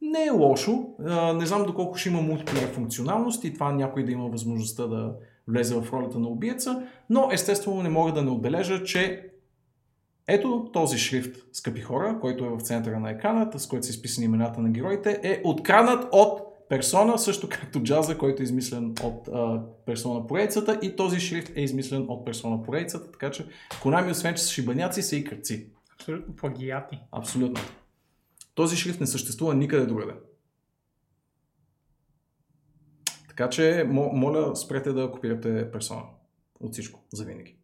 не 0.01 0.25
е 0.25 0.29
лошо. 0.29 0.87
А, 1.05 1.33
не 1.33 1.45
знам 1.45 1.65
доколко 1.65 1.97
ще 1.97 2.09
има 2.09 2.21
мултиплеер 2.21 2.67
функционалност 2.67 3.43
и 3.43 3.53
това 3.53 3.71
някой 3.71 4.05
да 4.05 4.11
има 4.11 4.27
възможността 4.29 4.87
да 4.87 5.13
влезе 5.47 5.75
в 5.75 5.93
ролята 5.93 6.19
на 6.19 6.27
убиеца, 6.27 6.87
но 7.09 7.29
естествено 7.31 7.83
не 7.83 7.89
мога 7.89 8.13
да 8.13 8.21
не 8.21 8.31
отбележа, 8.31 8.83
че 8.83 9.31
ето 10.27 10.69
този 10.73 10.97
шрифт, 10.97 11.35
скъпи 11.53 11.81
хора, 11.81 12.17
който 12.21 12.45
е 12.45 12.49
в 12.49 12.61
центъра 12.61 12.99
на 12.99 13.11
екрана, 13.11 13.51
с 13.55 13.67
който 13.67 13.85
са 13.85 13.91
изписани 13.91 14.25
имената 14.25 14.61
на 14.61 14.69
героите, 14.69 15.19
е 15.23 15.41
откранат 15.43 16.09
от 16.11 16.51
персона, 16.69 17.19
също 17.19 17.49
както 17.49 17.83
джаза, 17.83 18.17
който 18.17 18.41
е 18.41 18.43
измислен 18.43 18.95
от 19.03 19.27
а, 19.27 19.61
персона 19.85 20.27
поредицата 20.27 20.79
и 20.81 20.95
този 20.95 21.19
шрифт 21.19 21.51
е 21.55 21.61
измислен 21.61 22.05
от 22.07 22.25
персона 22.25 22.63
поредицата, 22.63 23.11
така 23.11 23.31
че 23.31 23.45
Konami, 23.83 24.11
освен 24.11 24.35
че 24.35 24.43
са 24.43 24.51
шибаняци, 24.51 25.01
са 25.01 25.15
и 25.15 25.23
кръци. 25.23 25.67
Абсолютно 25.93 26.35
плагиати. 26.35 26.99
Абсолютно. 27.11 27.63
Този 28.55 28.77
шрифт 28.77 28.99
не 28.99 29.07
съществува 29.07 29.55
никъде 29.55 29.85
другаде. 29.85 30.13
Така 33.31 33.49
че, 33.49 33.61
мо- 33.87 34.13
моля, 34.13 34.55
спрете 34.55 34.91
да 34.93 35.11
копирате 35.11 35.71
персона. 35.71 36.01
От 36.59 36.73
всичко, 36.73 36.99
за 37.13 37.25
винаги. 37.25 37.55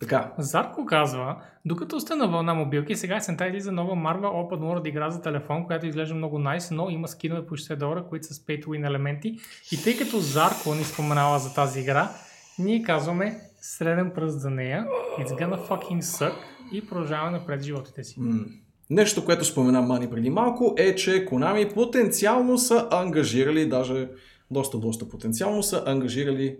Така, 0.00 0.32
Зарко 0.38 0.86
казва, 0.86 1.36
докато 1.64 2.00
сте 2.00 2.14
на 2.14 2.28
вълна 2.28 2.54
мобилки, 2.54 2.96
сега 2.96 3.16
есента 3.16 3.46
излиза 3.46 3.72
нова 3.72 3.92
Marvel 3.92 4.20
Open 4.20 4.58
World 4.58 4.88
игра 4.88 5.10
за 5.10 5.22
телефон, 5.22 5.66
която 5.66 5.86
изглежда 5.86 6.14
много 6.14 6.38
найс, 6.38 6.70
но 6.70 6.90
има 6.90 7.08
скинове 7.08 7.46
по 7.46 7.54
60 7.56 7.76
долара, 7.76 8.04
които 8.08 8.26
са 8.26 8.34
с 8.34 8.38
pay 8.38 8.64
to 8.64 8.66
win 8.66 8.86
елементи. 8.86 9.38
И 9.72 9.82
тъй 9.84 9.98
като 9.98 10.18
Зарко 10.18 10.74
ни 10.74 10.84
споменава 10.84 11.38
за 11.38 11.54
тази 11.54 11.80
игра, 11.80 12.10
ние 12.58 12.82
казваме 12.82 13.40
среден 13.60 14.10
пръст 14.14 14.40
за 14.40 14.50
нея, 14.50 14.86
it's 15.18 15.30
gonna 15.30 15.68
fucking 15.68 16.00
suck 16.00 16.34
и 16.72 16.86
продължаваме 16.88 17.38
напред 17.38 17.62
животите 17.62 18.04
си. 18.04 18.20
м- 18.20 18.44
нещо, 18.90 19.24
което 19.24 19.44
спомена 19.44 19.82
Мани 19.82 20.10
преди 20.10 20.30
малко, 20.30 20.74
е, 20.78 20.94
че 20.94 21.26
Konami 21.26 21.74
потенциално 21.74 22.58
са 22.58 22.88
ангажирали, 22.90 23.68
даже 23.68 24.08
доста, 24.50 24.78
доста 24.78 25.08
потенциално 25.08 25.62
са 25.62 25.82
ангажирали 25.86 26.56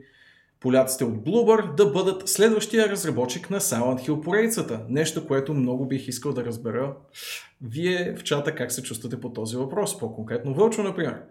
поляците 0.61 1.05
от 1.05 1.15
Bloober 1.15 1.75
да 1.75 1.87
бъдат 1.87 2.29
следващия 2.29 2.89
разработчик 2.89 3.51
на 3.51 3.61
Silent 3.61 4.09
Hill 4.09 4.21
поредицата. 4.21 4.81
Нещо, 4.89 5.27
което 5.27 5.55
много 5.55 5.89
бих 5.89 6.09
искал 6.09 6.33
да 6.33 6.45
разбера 6.45 6.97
вие 7.63 8.15
в 8.19 8.23
чата 8.23 8.55
как 8.55 8.73
се 8.73 8.83
чувствате 8.83 9.21
по 9.21 9.33
този 9.33 9.57
въпрос. 9.57 9.99
По-конкретно 9.99 10.55
Вълчо, 10.55 10.83
например. 10.83 11.23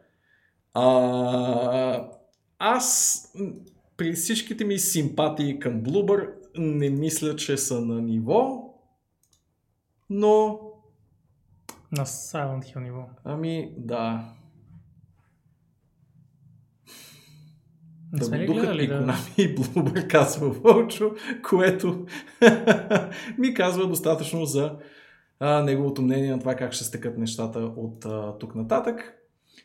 А, 0.74 2.10
аз 2.60 3.22
при 3.98 4.14
всичките 4.14 4.66
ми 4.66 4.80
симпатии 4.80 5.60
към 5.60 5.84
Bloober 5.84 6.30
не 6.58 6.90
мисля, 6.90 7.36
че 7.36 7.58
са 7.58 7.82
на 7.82 8.02
ниво, 8.02 8.74
но 10.10 10.60
На 11.94 12.06
Silent 12.06 12.62
Hill 12.62 12.80
ниво. 12.80 13.06
ами 13.24 13.74
да. 13.78 14.34
Не 18.14 18.20
да 18.20 18.26
сме 18.26 18.46
го 18.46 18.54
духат 18.54 18.76
и 18.76 18.88
да... 18.88 18.94
Konami 18.94 19.40
и 19.40 19.56
Bloober, 19.56 20.08
казва 20.08 20.50
Вълчо, 20.50 21.12
което 21.50 22.06
ми 23.38 23.54
казва 23.54 23.88
достатъчно 23.88 24.46
за 24.46 24.78
а, 25.40 25.64
неговото 25.64 26.02
мнение 26.02 26.32
на 26.32 26.40
това 26.40 26.56
как 26.56 26.74
ще 26.74 26.84
стекат 26.84 27.18
нещата 27.18 27.60
от 27.60 28.06
а, 28.06 28.38
тук 28.38 28.56
нататък. 28.56 29.14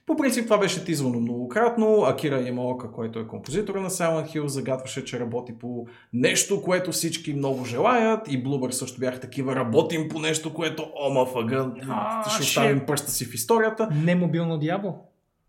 По 0.08 0.16
принцип 0.16 0.44
това 0.44 0.58
беше 0.58 0.84
тизвано 0.84 1.20
многократно. 1.20 2.04
Акира 2.04 2.40
Ямаока, 2.40 2.92
който 2.92 3.18
е 3.18 3.26
композитор 3.26 3.74
на 3.74 3.90
Silent 3.90 4.26
Hill, 4.26 4.46
загадваше, 4.46 5.04
че 5.04 5.20
работи 5.20 5.52
по 5.58 5.86
нещо, 6.12 6.62
което 6.62 6.92
всички 6.92 7.34
много 7.34 7.64
желаят. 7.64 8.28
И 8.28 8.44
Bloober 8.44 8.70
също 8.70 9.00
бяха 9.00 9.20
такива, 9.20 9.56
работим 9.56 10.08
по 10.08 10.18
нещо, 10.18 10.54
което 10.54 10.86
ома 11.02 11.26
фъга, 11.26 11.70
А, 11.88 12.30
ще 12.30 12.42
оставим 12.42 12.86
пръста 12.86 13.10
си 13.10 13.24
в 13.24 13.34
историята. 13.34 13.88
Не 14.04 14.14
мобилно 14.14 14.58
дявол. 14.58 14.94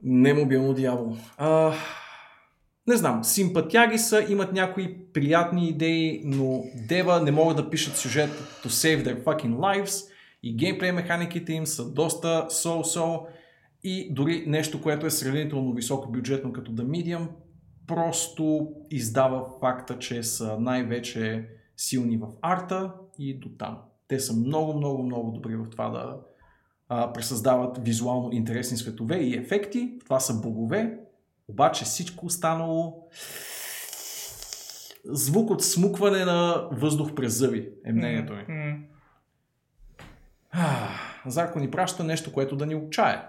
Не 0.03 0.34
мобилно 0.34 0.73
дявол. 0.73 1.15
А, 1.38 1.73
не 2.88 2.95
знам, 2.95 3.23
симпатяги 3.23 3.98
са, 3.98 4.26
имат 4.30 4.53
някои 4.53 4.98
приятни 5.14 5.69
идеи, 5.69 6.22
но 6.26 6.64
дева 6.88 7.22
не 7.22 7.31
могат 7.31 7.57
да 7.57 7.69
пишат 7.69 7.98
сюжет 7.98 8.30
to 8.64 8.68
save 8.68 9.03
their 9.06 9.23
fucking 9.23 9.56
lives 9.56 10.06
и 10.44 10.56
геймплей 10.56 10.91
механиките 10.91 11.53
им 11.53 11.68
са 11.68 11.91
доста 11.91 12.45
so-so 12.49 13.19
и 13.84 14.14
дори 14.14 14.43
нещо, 14.47 14.81
което 14.81 15.06
е 15.06 15.11
сравнително 15.11 15.73
високо 15.73 16.11
бюджетно 16.11 16.53
като 16.53 16.72
The 16.72 16.84
Medium, 16.84 17.27
просто 17.88 18.72
издава 18.89 19.45
факта, 19.60 19.99
че 19.99 20.23
са 20.23 20.60
най-вече 20.60 21.47
силни 21.77 22.18
в 22.18 22.27
арта 22.41 22.93
и 23.19 23.39
до 23.39 23.49
там. 23.49 23.77
Те 24.07 24.19
са 24.19 24.34
много, 24.34 24.73
много, 24.73 25.03
много 25.03 25.31
добри 25.31 25.56
в 25.56 25.69
това 25.69 25.89
да 25.89 26.18
а, 26.89 27.14
пресъздават 27.14 27.77
визуално 27.77 28.31
интересни 28.31 28.77
светове 28.77 29.18
и 29.18 29.35
ефекти. 29.35 29.99
Това 30.06 30.19
са 30.19 30.41
богове, 30.41 30.99
обаче 31.47 31.85
всичко 31.85 32.26
останало 32.26 33.07
звук 35.06 35.49
от 35.49 35.64
смукване 35.64 36.26
на 36.26 36.68
въздух 36.72 37.14
през 37.15 37.34
зъби 37.34 37.69
е 37.85 37.93
мнението 37.93 38.34
ми. 38.34 38.45
Ah, 40.56 40.89
Зарко 41.26 41.60
ни 41.60 41.72
праща 41.72 42.03
нещо, 42.03 42.34
което 42.34 42.56
да 42.56 42.65
ни 42.65 42.76
отчае. 42.76 43.27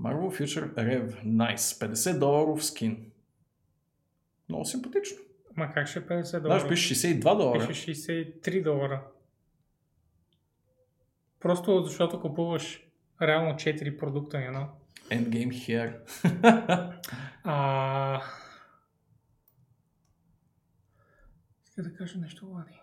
Marvel 0.00 0.30
Future 0.40 0.74
Rev 0.74 1.24
Nice. 1.24 1.56
50 1.56 2.18
доларов 2.18 2.64
скин. 2.64 3.12
Много 4.48 4.64
симпатично. 4.64 5.18
Ма 5.56 5.70
как 5.74 5.88
ще 5.88 5.98
е 5.98 6.02
50 6.02 6.40
долара? 6.40 6.58
Даже 6.58 6.68
пише 6.68 6.94
62 6.94 7.36
долара. 7.36 7.68
Пише 7.68 7.92
63 7.92 8.62
долара. 8.62 9.06
Просто 11.40 11.82
защото 11.82 12.20
купуваш 12.20 12.86
реално 13.22 13.54
4 13.54 13.98
продукта 13.98 14.38
на 14.38 14.44
едно. 14.44 14.68
Endgame 15.10 15.50
here. 15.50 15.98
А... 17.46 18.22
Иска 21.64 21.82
да 21.82 21.94
кажа 21.94 22.18
нещо, 22.18 22.46
Влади. 22.46 22.80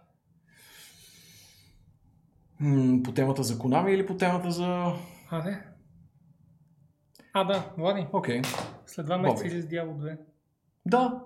По 3.04 3.14
темата 3.14 3.44
за 3.44 3.58
Konami 3.58 3.90
или 3.90 4.06
по 4.06 4.18
темата 4.18 4.52
за... 4.52 4.94
А, 5.30 5.44
не. 5.44 5.71
А, 7.34 7.44
да, 7.44 7.74
Влади. 7.78 8.08
Окей. 8.14 8.42
След 8.86 9.06
два 9.06 9.18
месеца 9.18 9.48
излиза 9.48 9.68
Diablo 9.68 9.94
2. 9.96 10.18
Да. 10.86 11.24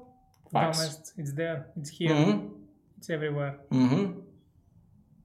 Два 0.49 0.61
Facts. 0.61 0.67
месеца. 0.67 1.13
It's 1.15 1.35
there. 1.35 1.63
It's 1.79 1.89
here. 1.89 2.13
Мгм. 2.15 2.49
It's 2.99 3.09
everywhere. 3.09 3.53
Мгм. 3.71 4.13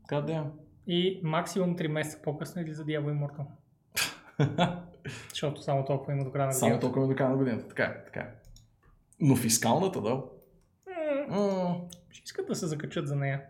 God 0.09 0.25
damn. 0.27 0.51
И 0.87 1.21
максимум 1.25 1.77
3 1.77 1.89
месеца 1.89 2.23
по-късно 2.23 2.63
излиза 2.63 2.85
Diablo 2.85 3.11
Immortal. 3.11 3.47
Защото 5.31 5.63
само 5.63 5.85
толкова 5.85 6.13
има 6.13 6.25
до 6.25 6.33
края 6.33 6.47
на 6.47 6.53
Само 6.53 6.69
годината. 6.69 6.87
толкова 6.87 7.07
до 7.09 7.15
края 7.17 7.31
на 7.31 7.37
годината. 7.37 7.69
Така 7.69 7.83
е, 7.85 8.05
така 8.05 8.21
е. 8.21 8.35
Но 9.21 9.37
фискалната, 9.37 10.01
да. 10.01 10.11
М, 10.11 10.25
М. 11.31 11.81
Ще 12.11 12.23
искат 12.25 12.47
да 12.47 12.55
се 12.55 12.67
закачат 12.67 13.09
за 13.09 13.17
нея. 13.17 13.43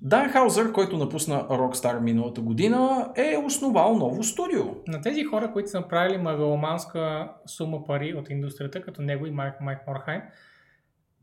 Дан 0.00 0.28
Хаузър, 0.28 0.72
който 0.72 0.96
напусна 0.98 1.48
Rockstar 1.48 2.00
миналата 2.00 2.40
година, 2.40 3.12
е 3.16 3.36
основал 3.36 3.96
ново 3.96 4.22
студио. 4.24 4.62
На 4.86 5.00
тези 5.00 5.24
хора, 5.24 5.52
които 5.52 5.70
са 5.70 5.80
направили 5.80 6.18
мегаломанска 6.18 7.28
сума 7.46 7.84
пари 7.84 8.14
от 8.14 8.30
индустрията, 8.30 8.82
като 8.82 9.02
него 9.02 9.26
и 9.26 9.30
Майк, 9.30 9.54
Майк 9.60 9.78
Морхайм, 9.88 10.20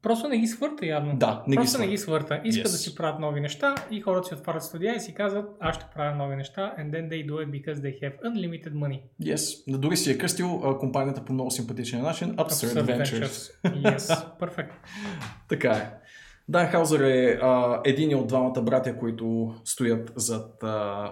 просто 0.02 0.28
не 0.28 0.38
ги 0.38 0.48
свърта 0.48 0.86
явно. 0.86 1.16
Да, 1.18 1.44
не 1.48 1.52
ги 1.52 1.56
просто 1.56 1.72
не 1.72 1.78
свърта. 1.78 1.91
ги 1.91 1.98
свърта. 1.98 2.41
Искат 2.44 2.68
Yes. 2.68 2.72
да 2.72 2.78
си 2.78 2.95
правят 2.95 3.20
нови 3.20 3.41
неща 3.41 3.76
и 3.91 4.02
хората 4.02 4.28
си 4.28 4.34
отварят 4.34 4.64
студия 4.64 4.95
и 4.95 5.00
си 5.00 5.14
казват, 5.14 5.45
аз 5.60 5.76
ще 5.76 5.86
правя 5.95 6.16
нови 6.16 6.36
неща 6.36 6.76
and 6.80 6.91
then 6.91 7.10
they 7.10 7.26
do 7.26 7.32
it 7.32 7.50
because 7.52 7.76
they 7.76 8.02
have 8.02 8.22
unlimited 8.24 8.74
money. 8.74 9.02
Yes. 9.22 9.64
Дори 9.80 9.98
си 9.98 10.12
е 10.12 10.18
кръстил 10.18 10.62
а, 10.66 10.78
компанията 10.78 11.26
по 11.26 11.34
много 11.34 11.52
симпатичен 11.52 12.02
начин. 12.02 12.36
Absurd, 12.36 12.84
Ventures. 12.84 13.52
Yes, 13.64 13.98
perfect. 14.40 14.72
Така 15.50 15.72
е. 15.72 15.91
Дан 16.49 16.68
Хаузър 16.68 16.99
е 16.99 17.40
а, 17.41 17.82
един 17.86 18.15
от 18.15 18.28
двамата 18.28 18.61
братя, 18.61 18.98
които 18.98 19.56
стоят 19.65 20.14
зад 20.15 20.64
а, 20.64 20.68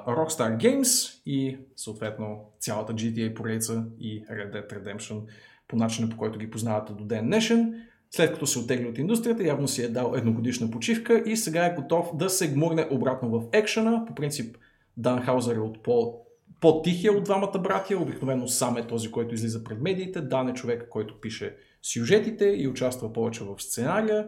Rockstar 0.08 0.58
Games 0.58 1.22
и 1.26 1.58
съответно 1.76 2.40
цялата 2.60 2.94
GTA 2.94 3.34
поредица 3.34 3.86
и 4.00 4.26
Red 4.26 4.54
Dead 4.54 4.74
Redemption 4.74 5.22
по 5.68 5.76
начина 5.76 6.10
по 6.10 6.18
който 6.18 6.40
ги 6.40 6.52
познавате 6.52 6.94
до 6.94 7.04
ден 7.04 7.26
днешен. 7.26 7.74
След 8.12 8.34
като 8.34 8.48
се 8.48 8.60
оттегли 8.60 8.88
от 8.88 8.98
индустрията, 8.98 9.44
явно 9.44 9.68
си 9.68 9.84
е 9.84 9.88
дал 9.88 10.14
едногодишна 10.16 10.72
почивка 10.72 11.24
и 11.26 11.38
сега 11.38 11.66
е 11.66 11.76
готов 11.76 12.18
да 12.18 12.30
се 12.30 12.54
гмурне 12.54 12.88
обратно 12.92 13.30
в 13.30 13.44
екшена. 13.52 14.06
По 14.06 14.16
принцип, 14.16 14.58
Дан 14.98 15.22
Хаузер 15.22 15.56
е 15.56 15.60
от 15.60 15.84
по, 15.84 16.14
по-тихия 16.62 17.14
от 17.14 17.24
двамата 17.24 17.60
братя. 17.60 17.98
Обикновено 17.98 18.48
сам 18.48 18.78
е 18.78 18.88
този, 18.88 19.12
който 19.12 19.36
излиза 19.36 19.64
пред 19.64 19.82
медиите. 19.82 20.22
Дан 20.22 20.50
е 20.50 20.54
човека, 20.54 20.90
който 20.90 21.22
пише 21.22 21.56
сюжетите 21.82 22.46
и 22.46 22.68
участва 22.68 23.14
повече 23.14 23.44
в 23.44 23.62
сценария. 23.62 24.28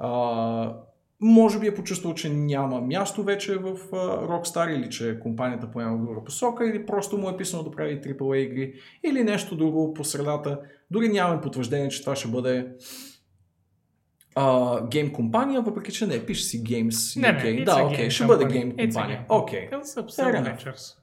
А, 0.00 0.76
може 1.20 1.58
би 1.58 1.66
е 1.66 1.74
почувствал, 1.74 2.14
че 2.14 2.28
няма 2.30 2.80
място 2.80 3.22
вече 3.22 3.56
в 3.56 3.76
а, 3.92 3.96
Rockstar 4.28 4.76
или 4.76 4.90
че 4.90 5.20
компанията 5.20 5.70
поема 5.70 5.96
в 5.96 6.06
друга 6.06 6.24
посока 6.24 6.66
или 6.66 6.86
просто 6.86 7.18
му 7.18 7.30
е 7.30 7.36
писано 7.36 7.62
да 7.62 7.70
прави 7.70 8.00
AAA 8.00 8.36
игри 8.36 8.74
или 9.04 9.24
нещо 9.24 9.56
друго 9.56 9.94
по 9.94 10.04
средата. 10.04 10.60
Дори 10.90 11.08
нямаме 11.08 11.40
потвърждение, 11.40 11.88
че 11.88 12.00
това 12.00 12.16
ще 12.16 12.28
бъде 12.28 12.72
гейм 14.88 15.12
компания, 15.12 15.62
въпреки 15.62 15.92
че 15.92 16.06
не, 16.06 16.26
пише 16.26 16.44
си 16.44 16.64
Games 16.64 17.20
Не, 17.20 17.32
не, 17.32 17.38
UK. 17.38 17.60
it's 17.60 17.64
Да, 17.64 17.84
окей, 17.84 18.06
game 18.06 18.10
ще 18.10 18.24
бъде 18.24 18.44
гейм 18.44 18.76
компания. 18.76 19.26
Окей. 19.28 19.68
Ventures. 19.70 20.96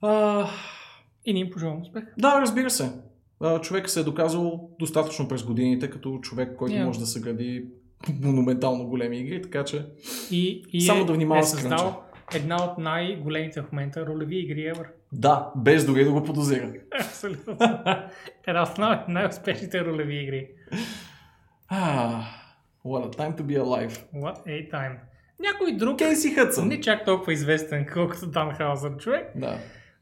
А, 0.00 0.46
И 1.24 1.32
ни 1.32 1.40
им 1.40 1.50
пожелавам 1.50 1.82
успех. 1.82 2.04
Да, 2.18 2.40
разбира 2.40 2.70
се. 2.70 2.92
Човек 3.62 3.90
се 3.90 4.00
е 4.00 4.04
доказал 4.04 4.70
достатъчно 4.78 5.28
през 5.28 5.42
годините 5.42 5.90
като 5.90 6.18
човек, 6.18 6.56
който 6.56 6.74
Yeah. 6.74 6.84
може 6.84 6.98
да 7.00 7.06
съгради 7.06 7.64
монументално 8.22 8.86
големи 8.86 9.18
игри, 9.18 9.42
така 9.42 9.64
че 9.64 9.86
И, 10.30 10.64
и 10.72 10.80
Само 10.80 11.02
е, 11.02 11.04
да 11.04 11.12
внимава 11.12 11.40
е 11.40 11.44
създал 11.44 12.02
една 12.34 12.64
от 12.64 12.78
най-големите 12.78 13.62
в 13.62 13.72
момента 13.72 14.06
ролеви 14.06 14.38
игри 14.38 14.60
ever. 14.60 14.86
да, 15.12 15.50
без 15.56 15.86
дори 15.86 16.04
да 16.04 16.12
го 16.12 16.24
подозира. 16.24 16.72
Абсолютно. 17.00 17.56
една 18.46 18.62
от 18.62 18.78
най- 18.78 19.04
най-успешните 19.08 19.84
ролеви 19.84 20.16
игри. 20.16 20.48
Ah, 21.72 22.22
what 22.84 23.04
a 23.06 23.16
time 23.16 23.36
to 23.36 23.42
be 23.42 23.56
alive. 23.58 23.92
What 24.14 24.36
a 24.46 24.70
time. 24.70 24.96
Някой 25.40 25.72
друг, 25.72 25.98
Кейси 25.98 26.30
Хътсън. 26.30 26.68
не 26.68 26.80
чак 26.80 27.04
толкова 27.04 27.32
известен, 27.32 27.86
колкото 27.94 28.26
Дан 28.26 28.54
Хаузър 28.54 28.96
човек, 28.96 29.32
Да. 29.36 29.58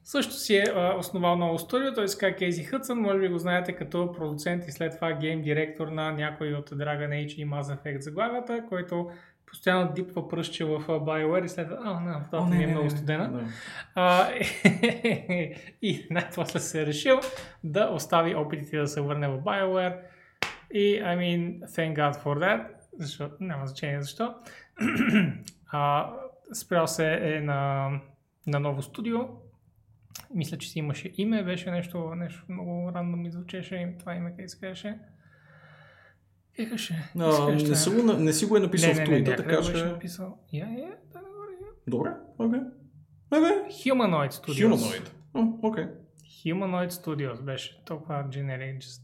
Също 0.09 0.35
си 0.35 0.56
е 0.56 0.64
а, 0.74 0.97
основал 0.98 1.36
ново 1.36 1.59
студио, 1.59 1.94
той 1.94 2.09
се 2.09 2.18
казва 2.18 2.36
Кейси 2.36 2.64
Хътсън, 2.64 2.98
може 2.98 3.18
би 3.18 3.28
го 3.28 3.39
знаете 3.39 3.72
като 3.72 4.12
продуцент 4.12 4.68
и 4.68 4.72
след 4.72 4.94
това 4.94 5.12
гейм 5.12 5.43
директор 5.43 5.89
на 5.89 6.12
някой 6.12 6.52
от 6.52 6.70
Dragon 6.70 7.09
Age 7.09 7.35
и 7.35 7.47
Mass 7.47 7.62
Effect 7.62 8.01
заглавията, 8.01 8.64
който 8.68 9.10
постоянно 9.47 9.93
дипва 9.93 10.28
пръстче 10.28 10.64
в 10.64 10.85
BioWare 10.86 11.44
и 11.44 11.48
след 11.48 11.68
а, 11.85 12.01
не, 12.01 12.14
това 12.30 12.47
ми 12.47 12.64
е 12.64 12.66
много 12.66 12.90
студена. 12.90 13.32
Да. 13.32 13.44
А, 13.94 14.30
и 15.82 16.06
най-после 16.10 16.60
се 16.60 16.82
е 16.82 16.86
решил 16.86 17.20
да 17.64 17.90
остави 17.93 18.35
опитите 18.35 18.78
да 18.78 18.86
се 18.86 19.01
върне 19.01 19.28
в 19.28 19.39
BioWare. 19.39 19.97
И, 20.72 21.02
I 21.02 21.18
mean, 21.18 21.66
thank 21.66 21.97
God 21.97 22.22
for 22.24 22.39
that, 22.39 22.66
защото 22.98 23.35
няма 23.40 23.66
значение 23.66 24.02
защо. 24.02 24.35
а, 25.72 26.12
спрял 26.52 26.86
се 26.86 27.12
е 27.12 27.40
на, 27.40 27.90
на 28.47 28.60
ново 28.60 28.82
студио. 28.82 29.18
Мисля, 30.35 30.59
че 30.59 30.69
си 30.69 30.79
имаше 30.79 31.13
име, 31.17 31.45
беше 31.45 31.71
нещо, 31.71 32.15
нещо 32.15 32.45
много 32.49 32.93
рано 32.95 33.17
ми 33.17 33.31
звучеше. 33.31 33.95
Това 33.99 34.15
име 34.15 34.35
как 34.39 34.51
се 34.51 34.61
казваше? 34.61 34.99
Как 36.57 36.71
беше? 36.71 37.11
А, 37.19 37.53
не, 37.53 37.77
си 37.77 37.91
го, 37.91 38.13
не 38.13 38.33
си 38.33 38.47
го 38.47 38.57
е 38.57 38.61
написал 38.61 38.95
в 38.95 38.97
Twitter, 38.97 39.37
така 39.37 39.63
че... 39.63 39.85
написал. 39.85 40.39
Я, 40.53 40.67
я, 40.67 40.97
да. 41.13 41.21
Добре, 41.87 42.11
окей. 42.39 42.61
Окей. 43.31 43.51
Humanoid 43.71 44.31
Studios. 44.31 44.75
Humanoid. 44.75 45.09
Окей. 45.63 45.85
Humanoid 46.45 46.91
Studios 46.91 47.43
беше 47.43 47.85
толкова 47.85 48.25
generic. 48.29 48.79
Just... 48.79 49.01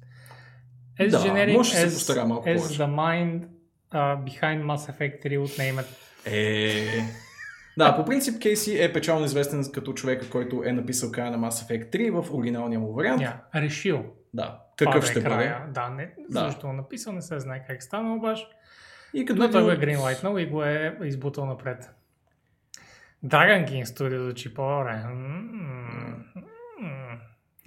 As 1.01 1.11
Да, 1.11 1.19
generic 1.19 1.57
може 1.57 1.71
да 1.71 1.77
се 1.77 1.87
as, 1.87 1.95
постара 1.95 2.27
малко 2.27 2.49
as 2.49 2.59
the 2.59 2.87
mind 2.87 3.47
uh, 3.93 4.25
behind 4.25 4.65
Mass 4.65 4.93
Effect 4.93 5.27
3 5.27 5.39
от 5.39 5.51
Name 5.51 5.85
It. 5.85 5.87
Е... 6.27 7.24
Да, 7.79 7.97
по 7.97 8.05
принцип 8.05 8.43
Кейси 8.43 8.83
е 8.83 8.93
печално 8.93 9.25
известен 9.25 9.65
като 9.73 9.93
човека, 9.93 10.31
който 10.31 10.63
е 10.67 10.73
написал 10.73 11.13
края 11.13 11.31
на 11.31 11.39
Mass 11.39 11.69
Effect 11.69 11.97
3 11.97 12.23
в 12.23 12.35
оригиналния 12.35 12.81
му 12.81 12.93
вариант. 12.93 13.23
Yeah, 13.23 13.37
решил. 13.55 14.05
Да. 14.35 14.61
Е 14.81 15.03
ще 15.03 15.15
бъде? 15.15 15.25
края. 15.25 15.67
Да, 15.75 15.91
не, 15.91 16.15
Да. 16.31 16.41
защо 16.41 16.73
написал, 16.73 17.13
не 17.13 17.23
се 17.23 17.39
знае 17.39 17.65
как 17.67 17.79
е 17.79 17.81
станало 17.81 18.21
баш. 18.21 18.47
И 19.15 19.25
като 19.25 19.43
Но 19.43 19.51
той 19.51 19.63
го 19.63 19.71
е 19.71 19.79
greenlightнал 19.79 20.39
и 20.39 20.47
го 20.47 20.63
е 20.63 20.99
избутал 21.05 21.47
напред. 21.47 21.91
Dragon 23.25 23.71
King 23.71 23.85
Studio 23.85 24.23
звучи 24.23 24.55
по-добре. 24.55 25.03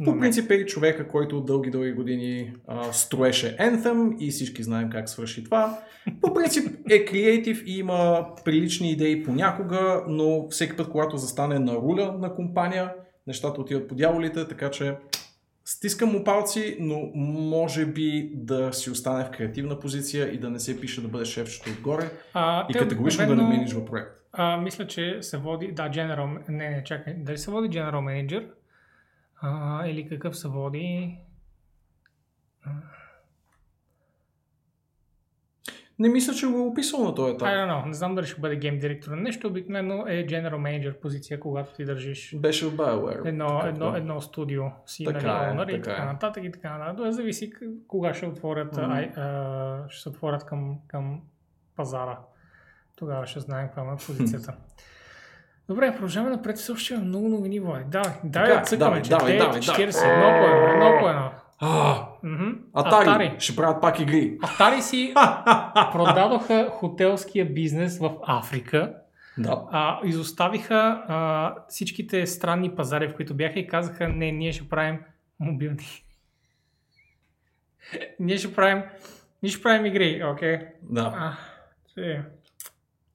По 0.05 0.19
принцип 0.19 0.51
е 0.51 0.65
човека, 0.65 1.07
който 1.07 1.41
дълги 1.41 1.69
дълги 1.71 1.91
години 1.91 2.53
а, 2.67 2.93
строеше 2.93 3.57
Anthem 3.57 4.17
и 4.19 4.31
всички 4.31 4.63
знаем 4.63 4.89
как 4.89 5.09
свърши 5.09 5.43
това. 5.43 5.79
По 6.21 6.33
принцип 6.33 6.69
е 6.89 7.05
креатив 7.05 7.63
и 7.65 7.77
има 7.79 8.27
прилични 8.45 8.91
идеи 8.91 9.23
понякога, 9.23 10.03
но 10.07 10.47
всеки 10.49 10.77
път, 10.77 10.89
когато 10.89 11.17
застане 11.17 11.59
на 11.59 11.73
руля 11.73 12.15
на 12.19 12.35
компания, 12.35 12.93
нещата 13.27 13.61
отиват 13.61 13.87
по 13.87 13.95
дяволите, 13.95 14.47
така 14.47 14.71
че 14.71 14.95
стискам 15.65 16.09
му 16.11 16.23
палци, 16.23 16.77
но 16.79 17.11
може 17.49 17.85
би 17.85 18.31
да 18.35 18.73
си 18.73 18.89
остане 18.91 19.25
в 19.25 19.31
креативна 19.31 19.79
позиция 19.79 20.33
и 20.33 20.37
да 20.37 20.49
не 20.49 20.59
се 20.59 20.81
пише 20.81 21.01
да 21.01 21.07
бъде 21.07 21.25
шефчето 21.25 21.69
отгоре 21.69 22.09
А, 22.33 22.65
и 22.69 22.73
те 22.73 22.79
категорично 22.79 23.27
да 23.27 23.35
не 23.35 23.41
обикновено- 23.41 23.49
менеджва 23.57 23.85
проект. 23.85 24.11
А, 24.31 24.57
мисля, 24.57 24.87
че 24.87 25.17
се 25.21 25.37
води, 25.37 25.71
да, 25.71 25.89
General, 25.89 26.49
не, 26.49 26.69
не, 26.69 26.83
чакай, 26.83 27.13
дали 27.17 27.37
се 27.37 27.51
води 27.51 27.69
General 27.69 27.91
Manager? 27.91 28.45
А, 29.41 29.87
или 29.87 30.09
какъв 30.09 30.37
се 30.37 30.47
води? 30.47 31.17
Не 35.99 36.09
мисля, 36.09 36.33
че 36.33 36.47
го 36.47 36.57
е 36.57 36.61
описал 36.61 37.03
на 37.03 37.15
този 37.15 37.33
етап. 37.33 37.47
I 37.47 37.51
don't 37.51 37.71
know, 37.71 37.85
не 37.85 37.93
знам 37.93 38.15
дали 38.15 38.25
ще 38.25 38.41
бъде 38.41 38.55
гейм 38.55 38.79
директор 38.79 39.11
на 39.11 39.17
нещо, 39.17 39.47
обикновено 39.47 40.05
е 40.07 40.25
General 40.25 40.55
Manager 40.55 40.99
позиция, 40.99 41.39
когато 41.39 41.73
ти 41.75 41.85
държиш 41.85 42.35
Беше 42.35 42.65
в 42.65 42.75
BioWare. 42.77 43.27
едно, 43.27 43.47
така, 43.47 43.67
едно, 43.67 43.91
да. 43.91 43.97
едно 43.97 44.21
студио 44.21 44.63
си, 44.85 45.05
Така 45.05 45.27
нали, 45.27 45.45
е, 45.45 45.53
owner 45.53 45.69
и 45.69 45.81
така 45.81 45.91
така 45.91 46.03
е. 46.03 46.05
нататък 46.05 46.43
и 46.43 46.51
така 46.51 46.77
нататък. 46.77 47.05
Да, 47.05 47.11
зависи 47.11 47.53
кога 47.87 48.13
ще 48.13 48.25
отворят, 48.25 48.77
Мгм. 48.77 48.91
ай, 48.91 49.05
а, 49.05 49.85
ще 49.89 50.01
се 50.01 50.09
отворят 50.09 50.45
към, 50.45 50.79
към 50.87 51.21
пазара. 51.75 52.19
Тогава 52.95 53.27
ще 53.27 53.39
знаем 53.39 53.67
каква 53.67 53.93
е 53.93 54.05
позицията. 54.05 54.55
Добре, 55.69 55.91
продължаваме 55.91 56.35
напред. 56.35 56.57
Още 56.73 56.93
има 56.93 57.03
много 57.03 57.27
новини, 57.27 57.59
Влади. 57.59 57.83
Давай, 57.87 58.11
давай, 58.23 58.63
цъкаме, 58.63 58.79
давай, 58.79 59.01
давай, 59.01 59.31
те 59.31 59.37
давай, 59.37 59.61
40, 59.61 59.91
давай. 59.91 60.13
едно 60.13 60.39
по 60.39 60.47
едно, 60.47 60.87
едно 60.87 60.99
по 60.99 61.09
едно. 61.09 61.31
А, 61.59 62.07
Мгм. 62.23 62.51
Атари, 62.73 63.35
ще 63.39 63.55
правят 63.55 63.81
пак 63.81 63.99
игри. 63.99 64.37
Атари 64.43 64.81
си 64.81 65.13
продадоха 65.91 66.69
хотелския 66.71 67.53
бизнес 67.53 67.99
в 67.99 68.11
Африка. 68.27 68.93
Да. 69.37 69.63
А, 69.71 69.99
изоставиха 70.03 70.75
а, 71.07 71.55
всичките 71.67 72.27
странни 72.27 72.75
пазари, 72.75 73.07
в 73.07 73.15
които 73.15 73.33
бяха 73.35 73.59
и 73.59 73.67
казаха, 73.67 74.09
не, 74.09 74.31
ние 74.31 74.51
ще 74.51 74.69
правим 74.69 74.99
мобилни. 75.39 75.87
ние 78.19 78.37
ще 78.37 78.55
правим, 78.55 78.83
ние 79.43 79.51
ще 79.51 79.63
правим 79.63 79.85
игри, 79.85 80.23
окей? 80.33 80.59
да. 80.81 81.13
А, 81.17 81.33
че- 81.93 82.21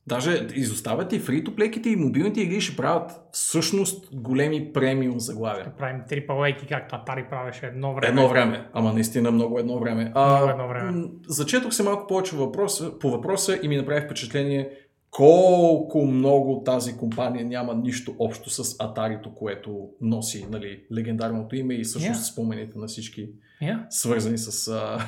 Даже 0.07 0.49
изоставят 0.55 1.13
и 1.13 1.21
фрито-плеките 1.21 1.87
и 1.87 1.97
мобилните 1.97 2.41
игри 2.41 2.61
ще 2.61 2.77
правят 2.77 3.11
всъщност 3.33 4.09
големи 4.13 4.73
премиум 4.73 5.21
заглавия. 5.21 5.65
ще 5.65 5.73
правим 5.73 6.01
AAA, 6.01 6.69
както 6.69 6.95
Atari 6.95 7.29
правеше 7.31 7.67
едно 7.67 7.95
време. 7.95 8.09
Едно 8.09 8.29
време, 8.29 8.69
ама 8.73 8.93
наистина 8.93 9.31
много 9.31 9.59
едно 9.59 9.79
време. 9.79 10.13
Много 10.17 10.51
едно 10.51 10.69
време. 10.69 10.91
м, 10.91 11.05
Зачетох 11.29 11.73
се 11.73 11.83
малко 11.83 12.07
повече 12.07 12.37
въпроса, 12.37 12.99
по 12.99 13.11
въпроса 13.11 13.59
и 13.63 13.69
ми 13.69 13.77
направи 13.77 14.01
впечатление 14.01 14.71
колко 15.11 16.05
много 16.07 16.63
тази 16.65 16.97
компания 16.97 17.45
няма 17.45 17.75
нищо 17.75 18.15
общо 18.19 18.51
с 18.51 18.77
Атарито, 18.79 19.35
което 19.35 19.89
носи 20.01 20.47
нали, 20.51 20.83
легендарното 20.97 21.57
име 21.57 21.75
и 21.75 21.85
всъщност 21.85 22.21
Yeah. 22.21 22.33
спомените 22.33 22.79
на 22.79 22.87
всички 22.87 23.29
Yeah. 23.63 23.79
свързани 23.91 24.39
с 24.39 24.69
а, 24.69 24.99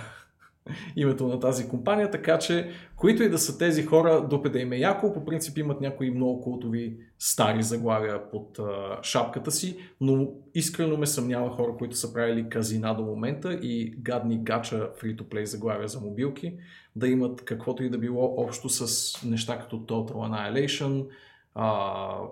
името 0.97 1.29
на 1.29 1.41
тази 1.41 1.69
компания, 1.69 2.11
така 2.11 2.39
че 2.39 2.71
които 2.97 3.23
и 3.23 3.29
да 3.29 3.39
са 3.39 3.59
тези 3.59 3.83
хора, 3.83 4.27
допеда 4.31 4.59
им 4.59 4.73
е 4.73 4.77
яко, 4.77 5.13
по 5.13 5.25
принцип 5.25 5.59
имат 5.59 5.81
някои 5.81 6.11
много 6.11 6.41
култови 6.41 6.97
стари 7.19 7.63
заглавия 7.63 8.31
под 8.31 8.59
а, 8.59 8.99
шапката 9.03 9.51
си, 9.51 9.77
но 10.01 10.29
искрено 10.55 10.97
ме 10.97 11.07
съмнява 11.07 11.51
хора, 11.51 11.77
които 11.79 11.97
са 11.97 12.13
правили 12.13 12.49
казина 12.49 12.95
до 12.95 13.03
момента 13.03 13.55
и 13.55 13.95
гадни 13.99 14.39
гача 14.39 14.91
free-to-play 15.03 15.45
заглавия 15.45 15.89
за 15.89 16.01
мобилки, 16.01 16.55
да 16.97 17.09
имат 17.09 17.45
каквото 17.45 17.83
и 17.83 17.91
да 17.91 17.99
било 17.99 18.35
общо 18.37 18.69
с 18.69 19.13
неща 19.25 19.59
като 19.59 19.77
Total 19.77 20.13
Annihilation, 20.13 21.07
а, 21.55 21.67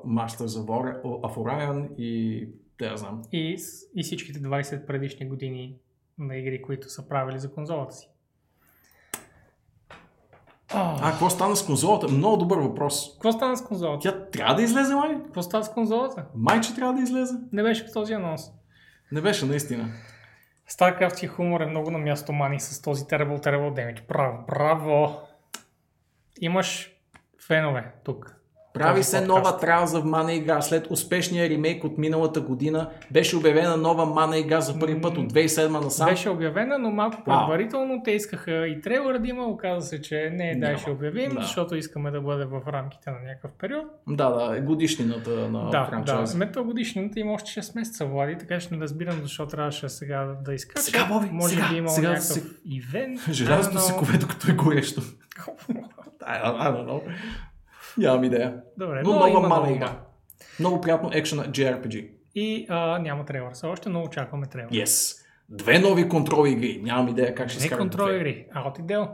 Masters 0.07 0.47
of 0.47 0.67
Or- 0.67 1.03
of 1.03 1.37
Orion 1.37 1.97
и 1.97 2.49
да 2.79 2.87
я 2.87 2.97
знам. 2.97 3.23
И, 3.33 3.57
и 3.97 4.03
всичките 4.03 4.39
20 4.39 4.87
предишни 4.87 5.29
години 5.29 5.77
на 6.19 6.37
игри, 6.37 6.63
които 6.63 6.91
са 6.91 7.09
правили 7.09 7.39
за 7.39 7.53
конзолата 7.53 7.95
си. 7.95 8.12
А, 10.75 10.97
А, 11.03 11.11
какво 11.11 11.31
стана 11.31 11.57
с 11.57 11.67
конзолата? 11.67 12.09
Много 12.09 12.37
добър 12.37 12.59
въпрос. 12.59 13.13
какво 13.13 13.33
стана 13.33 13.57
с 13.57 13.65
конзолата? 13.65 13.99
Тя 14.03 14.31
трябва 14.31 14.55
да 14.55 14.63
излезе, 14.63 14.95
май? 14.95 15.17
Какво 15.25 15.43
стана 15.43 15.65
с 15.65 15.73
конзолата? 15.73 16.25
Май, 16.35 16.61
че 16.61 16.75
трябва 16.75 16.95
да 16.95 17.01
излезе. 17.01 17.35
Не 17.53 17.63
беше 17.63 17.85
в 17.85 17.93
този 17.93 18.13
анонс. 18.13 18.43
Не 19.13 19.21
беше 19.21 19.47
наистина. 19.47 19.89
StarCraft 20.71 21.27
хумор 21.27 21.61
е 21.61 21.67
много 21.67 21.91
на 21.91 21.99
място, 21.99 22.33
мани, 22.33 22.61
с 22.61 22.83
този 22.83 23.05
terrible, 23.05 23.45
terrible 23.45 23.73
damage. 23.73 24.07
Браво, 24.09 24.45
браво! 24.47 25.19
Имаш 26.41 26.91
фенове 27.47 27.93
тук. 28.05 28.42
Прави 28.75 29.03
се 29.03 29.17
подкаст. 29.19 29.29
нова 29.29 29.61
Trials 29.61 29.87
of 29.87 30.03
Mana 30.05 30.31
игра. 30.31 30.63
След 30.63 30.87
успешния 30.91 31.51
ремейк 31.51 31.85
от 31.85 31.99
миналата 31.99 32.41
година 32.41 32.91
беше 33.11 33.37
обявена 33.37 33.77
нова 33.77 34.07
Mana 34.07 34.35
игра 34.37 34.61
за 34.61 34.79
първи 34.79 35.01
път 35.01 35.19
от 35.19 35.33
2007 35.33 35.85
насам. 35.85 36.09
Беше 36.09 36.31
обявена, 36.31 36.79
но 36.79 36.91
малко 36.91 37.17
предварително 37.25 38.01
те 38.05 38.11
искаха 38.11 38.67
и 38.69 38.81
трейлър 38.81 39.19
да 39.19 39.29
има. 39.29 39.45
Оказа 39.45 39.87
се, 39.87 40.01
че 40.03 40.31
не, 40.33 40.57
дай 40.57 40.77
ще 40.77 40.91
обявим, 40.91 41.31
Да. 41.31 41.41
защото 41.41 41.75
искаме 41.75 42.11
да 42.11 42.21
бъде 42.21 42.45
в 42.45 42.63
рамките 42.67 43.11
на 43.11 43.17
някакъв 43.21 43.51
период. 43.61 43.85
Да, 44.09 44.31
да, 44.31 44.57
е 44.57 44.61
годишнината 44.61 45.31
на 45.31 45.65
да, 45.65 45.71
да. 45.71 45.85
франчайза. 45.85 46.39
Мето 46.39 46.65
годишнината 46.65 47.21
има 47.21 47.33
още 47.33 47.51
6 47.53 47.77
месеца, 47.77 48.07
Влади, 48.07 48.37
така 48.39 48.59
че 48.59 48.69
не 48.71 48.81
разбирам 48.81 49.19
защо 49.23 49.47
трябваше 49.47 49.89
сега 49.89 50.35
да 50.45 50.55
изкача. 50.55 50.83
Сега, 50.83 51.05
Боби, 51.05 51.29
Може 51.33 51.55
сега, 51.55 51.69
би 51.69 51.77
има 51.77 51.89
сега 51.89 52.09
да 52.09 52.13
някакъв 52.13 52.29
се- 52.29 52.43
ивент. 52.67 53.21
Желязото 53.31 53.79
се 53.79 53.93
кове, 53.93 54.19
докато 54.19 54.51
е 54.51 54.55
горещо. 54.55 55.01
I 56.23 56.43
don't 56.43 56.87
know. 56.87 57.01
Нямам 57.99 58.25
идея. 58.25 58.55
Добре, 58.79 59.03
Но 59.03 59.11
но, 59.11 59.17
нова 59.17 59.31
има 59.31 59.49
нова 59.49 59.73
игра. 59.73 59.99
Много 60.61 60.81
приятно 60.81 61.11
екшен 61.13 61.39
JRPG. 61.39 62.11
И 62.35 62.67
а, 62.69 62.99
няма 62.99 63.25
трейлър 63.25 63.53
все 63.53 63.67
още, 63.67 63.89
но 63.89 64.03
очакваме 64.03 64.47
трейлър. 64.47 64.71
Yes. 64.71 65.19
Две 65.49 65.79
нови 65.79 66.09
контрол 66.09 66.47
игри. 66.47 66.81
Нямам 66.83 67.09
идея 67.09 67.35
как 67.35 67.49
ще 67.49 67.59
Не 67.59 67.65
изкарам 67.65 67.85
контрол 67.89 68.07
две. 68.07 68.17
игри, 68.17 68.47
Out 68.57 68.81
и 68.81 68.83
Dell. 68.83 69.09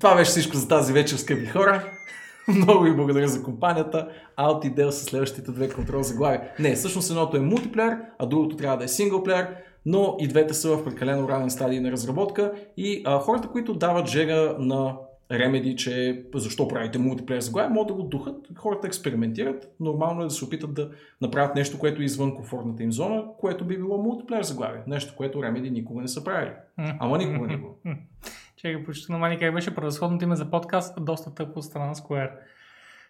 Това 0.00 0.16
беше 0.16 0.30
всичко 0.30 0.56
за 0.56 0.68
тази 0.68 0.92
вечер, 0.92 1.16
скъпи 1.16 1.46
хора. 1.46 1.84
Много 2.48 2.84
ви 2.84 2.96
благодаря 2.96 3.28
за 3.28 3.42
компанията. 3.42 4.08
Out 4.38 4.66
и 4.66 4.74
Dell 4.74 4.90
са 4.90 5.04
следващите 5.04 5.52
две 5.52 5.68
контрол 5.70 6.02
заглавия. 6.02 6.42
Не, 6.58 6.74
всъщност 6.74 7.10
едното 7.10 7.36
е 7.36 7.40
мултиплеер, 7.40 7.98
а 8.18 8.26
другото 8.26 8.56
трябва 8.56 8.76
да 8.78 8.84
е 8.84 8.88
синглплеер, 8.88 9.56
но 9.86 10.16
и 10.20 10.28
двете 10.28 10.54
са 10.54 10.76
в 10.76 10.84
прекалено 10.84 11.28
ранен 11.28 11.50
стадий 11.50 11.80
на 11.80 11.92
разработка 11.92 12.52
и 12.76 13.02
а, 13.06 13.18
хората, 13.18 13.48
които 13.48 13.74
дават 13.74 14.06
жега 14.08 14.54
на 14.58 14.96
Remedy, 15.30 15.76
че 15.76 16.24
защо 16.34 16.68
правите 16.68 16.98
мултиплеер 16.98 17.40
заглавия, 17.40 17.70
могат 17.70 17.88
да 17.88 17.94
го 17.94 18.02
духат. 18.02 18.48
Хората 18.56 18.86
експериментират. 18.86 19.74
Нормално 19.80 20.20
е 20.20 20.24
да 20.24 20.30
се 20.30 20.44
опитат 20.44 20.74
да 20.74 20.90
направят 21.20 21.54
нещо, 21.54 21.78
което 21.78 22.02
е 22.02 22.04
извън 22.04 22.34
комфортната 22.34 22.82
им 22.82 22.92
зона, 22.92 23.24
което 23.38 23.64
би 23.64 23.76
било 23.76 23.98
мултиплеер 23.98 24.42
заглавие. 24.42 24.82
Нещо, 24.86 25.14
което 25.16 25.38
Remedy 25.38 25.70
никога 25.70 26.02
не 26.02 26.08
са 26.08 26.24
правили. 26.24 26.52
Ама 26.76 27.18
никога 27.18 27.46
не 27.46 27.56
го. 27.56 27.78
Чекай, 28.56 28.84
почти 28.84 29.12
на 29.12 29.18
мани 29.18 29.38
как 29.38 29.54
беше 29.54 29.74
превъзходното 29.74 30.24
име 30.24 30.36
за 30.36 30.50
подкаст, 30.50 31.04
доста 31.04 31.34
тъпо 31.34 31.58
от 31.58 31.64
страна 31.64 31.86
на 31.86 31.94
Square. 31.94 32.30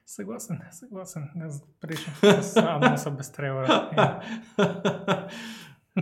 Съгласен, 0.06 0.60
съгласен. 0.70 1.28
Не, 1.36 1.46
Предишно 1.80 2.12
само 2.42 2.98
са 2.98 3.10
без 3.10 3.32
трейлера. 3.32 4.20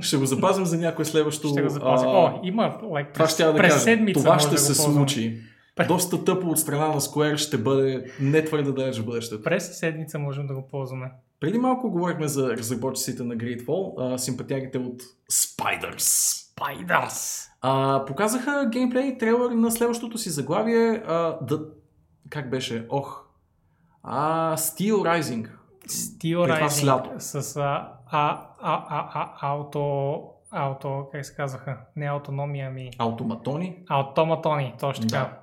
Ще 0.00 0.16
го 0.16 0.26
запазим 0.26 0.64
за 0.64 0.78
някое 0.78 1.04
следващо. 1.04 1.48
Ще 1.48 1.62
го 1.62 1.68
запазим. 1.68 2.08
О, 2.08 2.40
има 2.42 2.78
like, 2.82 3.12
Това 3.14 3.28
ще 3.28 3.44
да 3.44 3.54
през 3.54 3.84
кажа. 3.84 4.12
Това 4.14 4.38
ще 4.38 4.58
се 4.58 4.74
случи. 4.74 5.42
Доста 5.86 6.24
тъпо 6.24 6.46
от 6.46 6.58
страна 6.58 6.86
на 6.86 7.00
Square 7.00 7.36
ще 7.36 7.58
бъде 7.58 8.12
не 8.20 8.44
твърде 8.44 8.72
далеч 8.72 8.98
в 8.98 9.04
бъдещето. 9.06 9.42
През 9.42 9.78
седмица 9.78 10.18
можем 10.18 10.46
да 10.46 10.54
го 10.54 10.68
ползваме. 10.68 11.10
Преди 11.40 11.58
малко 11.58 11.90
говорихме 11.90 12.28
за 12.28 12.50
разработчиците 12.50 13.22
на 13.22 13.36
Greedfall, 13.36 14.16
симпатягите 14.16 14.78
от 14.78 15.02
Spiders. 15.32 15.98
Spiders! 15.98 17.48
А, 17.60 18.04
показаха 18.04 18.68
геймплей 18.72 19.06
и 19.06 19.18
трейлър 19.18 19.50
на 19.50 19.70
следващото 19.70 20.18
си 20.18 20.30
заглавие. 20.30 21.02
А, 21.06 21.38
да, 21.42 21.60
как 22.30 22.50
беше? 22.50 22.86
Ох. 22.90 23.24
А, 24.02 24.56
Steel 24.56 24.94
Rising. 24.94 25.48
Steel 25.88 26.68
Rising 26.68 27.18
с 27.18 27.56
а, 27.56 27.92
а, 28.10 28.46
а, 28.60 28.84
а, 28.88 29.08
а, 29.14 29.48
ауто, 29.48 30.22
ауто, 30.50 31.06
как 31.12 31.26
се 31.26 31.34
казаха? 31.34 31.76
Не 31.96 32.10
автономия, 32.10 32.68
ами 32.68 32.90
Автоматони. 32.98 33.76
автоматони, 33.88 34.74
точно 34.80 35.06
така. 35.06 35.20
Да. 35.20 35.38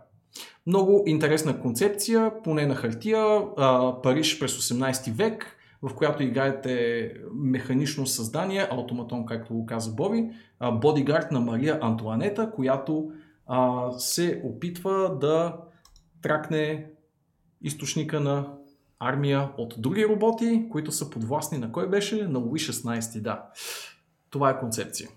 Много 0.67 1.03
интересна 1.07 1.61
концепция, 1.61 2.31
поне 2.43 2.65
на 2.65 2.75
хартия. 2.75 3.41
А, 3.57 4.01
Париж 4.01 4.39
през 4.39 4.57
18 4.57 5.11
век, 5.11 5.57
в 5.81 5.95
която 5.95 6.23
играете 6.23 7.13
механично 7.33 8.07
създание, 8.07 8.67
автоматон, 8.71 9.25
както 9.25 9.53
го 9.53 9.65
каза 9.65 9.91
Боби, 9.91 10.29
а, 10.59 10.71
бодигард 10.71 11.31
на 11.31 11.39
Мария 11.39 11.79
Антуанета, 11.81 12.51
която 12.51 13.11
а, 13.47 13.91
се 13.91 14.41
опитва 14.45 15.17
да 15.19 15.57
тракне 16.21 16.91
източника 17.61 18.19
на 18.19 18.53
армия 18.99 19.49
от 19.57 19.75
други 19.77 20.05
роботи, 20.07 20.67
които 20.71 20.91
са 20.91 21.09
подвластни 21.09 21.57
на 21.57 21.71
кой 21.71 21.89
беше? 21.89 22.27
На 22.27 22.39
Луи 22.39 22.59
16, 22.59 23.21
да. 23.21 23.49
Това 24.29 24.49
е 24.49 24.59
концепция. 24.59 25.09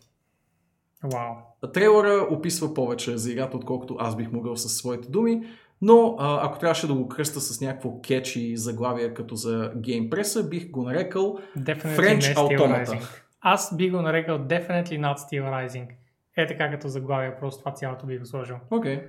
Вау. 1.05 1.35
Трейлъра 1.73 2.27
описва 2.31 2.75
повече 2.75 3.17
за 3.17 3.33
играта, 3.33 3.57
отколкото 3.57 3.97
аз 3.99 4.17
бих 4.17 4.33
могъл 4.33 4.57
със 4.57 4.77
своите 4.77 5.09
думи, 5.09 5.43
но 5.83 6.17
а, 6.19 6.47
ако 6.47 6.59
трябваше 6.59 6.87
да 6.87 6.95
го 6.95 7.09
кръста 7.09 7.41
с 7.41 7.61
някакво 7.61 8.01
кетчи 8.01 8.57
заглавие 8.57 9.15
като 9.15 9.35
за 9.35 9.73
геймпреса, 9.77 10.49
бих 10.49 10.71
го 10.71 10.83
нарекал 10.83 11.39
Definitely 11.59 11.97
French 11.97 12.35
Automata. 12.35 12.87
Rising. 12.87 13.23
Аз 13.41 13.77
би 13.77 13.91
го 13.91 14.03
нарекал 14.03 14.39
Definitely 14.39 15.01
not 15.01 15.17
Steel 15.17 15.45
Rising. 15.45 15.89
Е 16.37 16.47
така 16.47 16.71
като 16.71 16.89
заглавие, 16.89 17.37
просто 17.41 17.59
това 17.59 17.73
цялото 17.73 18.07
би 18.07 18.19
го 18.19 18.27
сложил. 18.27 18.57
Окей. 18.71 18.97
Okay. 18.97 19.07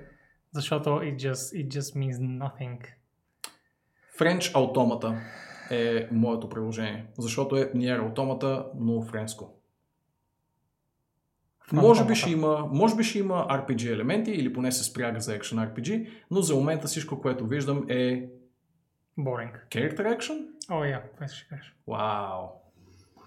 Защото 0.52 0.90
it 0.90 1.16
just, 1.16 1.66
it 1.66 1.68
just 1.68 1.96
means 1.96 2.12
nothing. 2.12 2.78
French 4.18 4.52
Automata 4.54 5.18
е 5.70 6.08
моето 6.12 6.48
приложение, 6.48 7.06
защото 7.18 7.56
е 7.56 7.72
Nier 7.72 8.00
Automata, 8.00 8.66
но 8.78 9.02
френско. 9.02 9.59
Може 11.72 12.04
би, 12.04 12.14
ще 12.14 12.30
има, 12.30 12.68
може 12.72 12.96
би 12.96 13.04
ще 13.04 13.18
има 13.18 13.46
RPG 13.48 13.92
елементи 13.92 14.30
или 14.30 14.52
поне 14.52 14.72
се 14.72 14.84
спряга 14.84 15.20
за 15.20 15.38
Action 15.38 15.68
RPG, 15.68 16.10
но 16.30 16.40
за 16.42 16.54
момента 16.54 16.86
всичко, 16.86 17.20
което 17.20 17.46
виждам 17.46 17.86
е 17.88 18.28
Boring. 19.18 19.68
Character 19.68 20.18
Action. 20.18 20.46
О, 20.70 20.84
я, 20.84 21.02
това 21.14 21.28
ще 21.28 21.48
кажеш. 21.48 21.74
Вау. 21.88 22.48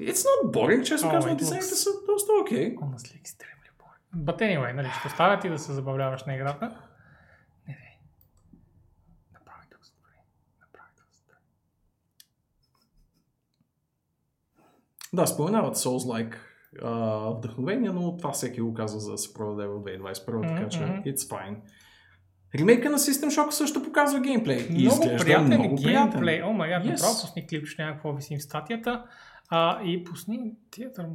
It's 0.02 0.14
not 0.24 0.52
boring, 0.52 0.84
честно 0.84 1.10
Oh, 1.10 1.11
казвам, 1.11 1.38
дизайните 1.38 1.68
looks- 1.68 1.74
са 1.74 1.90
доста 2.07 2.32
окей. 2.41 2.76
Honestly, 2.76 3.22
extremely 3.22 3.70
boring. 3.80 4.24
But 4.24 4.41
anyway, 4.41 4.74
нали, 4.74 4.88
ще 4.99 5.07
оставя 5.07 5.40
ти 5.40 5.49
да 5.49 5.60
се 5.60 5.74
забавляваш 5.74 6.24
на 6.24 6.36
играта. 6.36 6.65
Не, 7.68 7.74
не. 7.74 7.98
Направи 9.34 9.65
тук 9.70 9.80
добре. 9.98 10.15
Направи 10.61 10.90
тук 10.98 11.06
добре. 11.18 11.38
Да, 15.14 15.28
споменават 15.28 15.76
Souls-like 15.76 16.36
а, 16.84 17.30
вдъхновения, 17.30 17.94
но 17.94 18.18
това 18.18 18.32
всеки 18.32 18.62
го 18.62 18.74
казва 18.74 19.00
за 19.00 19.12
да 19.12 19.18
се 19.18 19.34
продаде 19.34 19.68
в 19.68 19.80
2021, 19.80 20.56
така 20.56 20.70
че 20.70 20.80
it's 20.80 21.18
fine. 21.18 21.56
Ремейка 22.60 22.90
на 22.90 22.98
System 22.98 23.28
Shock 23.28 23.50
също 23.50 23.84
показва 23.84 24.20
геймплей. 24.20 24.68
И 24.70 24.72
Много 24.72 25.04
изглежда 25.04 25.26
приятен 25.26 25.60
много 25.60 25.76
геймплей. 25.76 26.44
О, 26.44 26.54
май 26.54 26.70
гад, 26.70 26.86
направо 26.86 27.14
пусни 27.22 27.48
клипче 27.48 27.82
някакво 27.82 28.14
висим 28.14 28.40
в 28.40 28.44
статията. 28.44 29.04
А, 29.50 29.84
и 29.84 30.04
пусни 30.04 30.54
театър? 30.72 31.06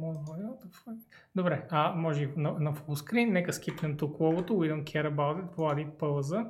Добре, 1.35 1.67
а, 1.69 1.93
може 1.95 2.23
и 2.23 2.29
на, 2.37 2.53
на 2.59 2.73
фулскрин. 2.73 3.33
Нека 3.33 3.53
скипнем 3.53 3.97
тук 3.97 4.19
ловото. 4.19 4.53
We 4.53 4.73
don't 4.73 4.83
care 4.83 5.15
about 5.15 5.43
it. 5.43 5.55
Влади 5.57 5.87
пълза. 5.99 6.45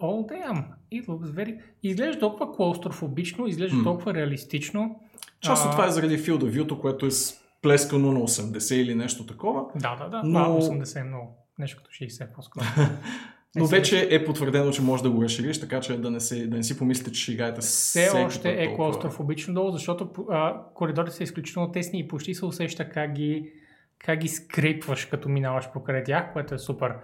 Oh 0.00 0.26
damn, 0.26 0.64
it 0.92 1.06
looks 1.06 1.26
very... 1.26 1.60
Изглежда 1.82 2.20
толкова 2.20 2.52
клаустрофобично, 2.52 3.46
изглежда 3.46 3.76
М. 3.76 3.84
толкова 3.84 4.14
реалистично. 4.14 5.00
Част 5.40 5.66
от 5.66 5.72
това 5.72 5.86
е 5.86 5.90
заради 5.90 6.18
Field 6.18 6.38
of 6.38 6.62
View, 6.62 6.78
което 6.78 7.06
е 7.06 7.10
сплескано 7.58 8.12
на 8.12 8.20
80 8.20 8.74
или 8.74 8.94
нещо 8.94 9.26
такова. 9.26 9.64
Да, 9.76 9.96
да, 9.96 10.08
да. 10.08 10.22
Но- 10.24 10.38
А, 10.38 10.48
80 10.48 11.00
е 11.00 11.04
много. 11.04 11.46
Нещо 11.58 11.76
като 11.76 11.90
60 11.90 12.34
по-скоро. 12.34 12.64
Но 13.56 13.64
Е, 13.64 13.68
вече 13.68 14.08
е 14.10 14.24
потвърдено, 14.24 14.70
че 14.70 14.82
може 14.82 15.02
да 15.02 15.10
го 15.10 15.22
разшириш, 15.22 15.60
така 15.60 15.80
че 15.80 16.00
да 16.00 16.10
не, 16.10 16.20
се, 16.20 16.46
да 16.46 16.56
не 16.56 16.62
си 16.62 16.78
помислите, 16.78 17.12
че 17.12 17.32
играете 17.32 17.60
Все 17.60 18.10
още 18.10 18.50
е 18.50 18.76
клаустрофобично 18.76 19.54
долу, 19.54 19.70
защото 19.70 20.26
а, 20.30 20.62
коридорите 20.74 21.16
са 21.16 21.22
изключително 21.22 21.72
тесни 21.72 22.00
и 22.00 22.08
почти 22.08 22.34
се 22.34 22.44
усеща 22.46 22.90
как 22.90 23.12
ги, 23.12 23.52
как 23.98 24.18
ги 24.18 24.28
скрепваш, 24.28 25.04
като 25.04 25.28
минаваш 25.28 25.72
покрай 25.72 26.04
тях, 26.04 26.32
което 26.32 26.54
е 26.54 26.58
супер. 26.58 26.94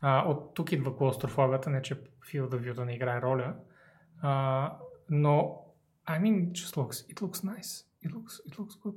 А, 0.00 0.28
от 0.28 0.54
тук 0.54 0.72
идва 0.72 0.96
клаустрофобията, 0.96 1.70
не 1.70 1.82
че 1.82 1.94
Field 1.94 2.48
of 2.48 2.60
View 2.60 2.74
да 2.74 2.84
не 2.84 2.94
играе 2.94 3.22
роля. 3.22 3.54
А, 4.22 4.72
но, 5.10 5.56
I 6.08 6.22
mean, 6.22 6.48
it 6.48 6.52
just 6.52 6.76
looks, 6.76 7.14
it 7.14 7.20
looks 7.20 7.44
nice. 7.44 7.84
It 8.06 8.12
looks, 8.12 8.50
it 8.50 8.58
looks 8.58 8.74
good. 8.84 8.94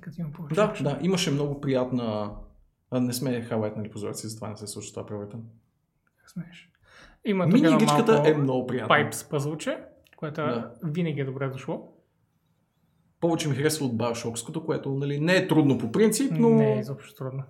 Като 0.00 0.20
имам 0.20 0.32
повече. 0.32 0.54
Да, 0.54 0.74
да, 0.82 0.98
имаше 1.02 1.30
много 1.30 1.60
приятна... 1.60 2.34
А, 2.90 3.00
не 3.00 3.12
сме 3.12 3.42
хайлайтнали 3.42 3.90
прозорци, 3.90 4.28
затова 4.28 4.48
не 4.48 4.56
се 4.56 4.66
случва 4.66 5.06
това. 5.06 5.18
Как 6.16 6.30
смееш. 6.30 6.70
Има 7.24 7.46
Мини 7.46 7.68
игричката 7.74 8.22
е 8.26 8.34
много 8.34 8.66
приятна. 8.66 8.96
Pipes 8.96 9.30
пъзълче, 9.30 9.78
което 10.16 10.40
Да. 10.40 10.74
винаги 10.84 11.20
е 11.20 11.24
добре 11.24 11.48
дошло. 11.48 11.92
Повече 13.20 13.48
ми 13.48 13.54
харесва 13.54 13.86
от 13.86 13.96
Bioshockското, 13.96 14.64
което 14.64 14.90
нали, 14.90 15.20
не 15.20 15.36
е 15.36 15.48
трудно 15.48 15.78
по 15.78 15.92
принцип, 15.92 16.32
но 16.38 16.48
Не 16.50 16.74
е 16.76 16.78
изобщо 16.78 17.14
трудно. 17.14 17.42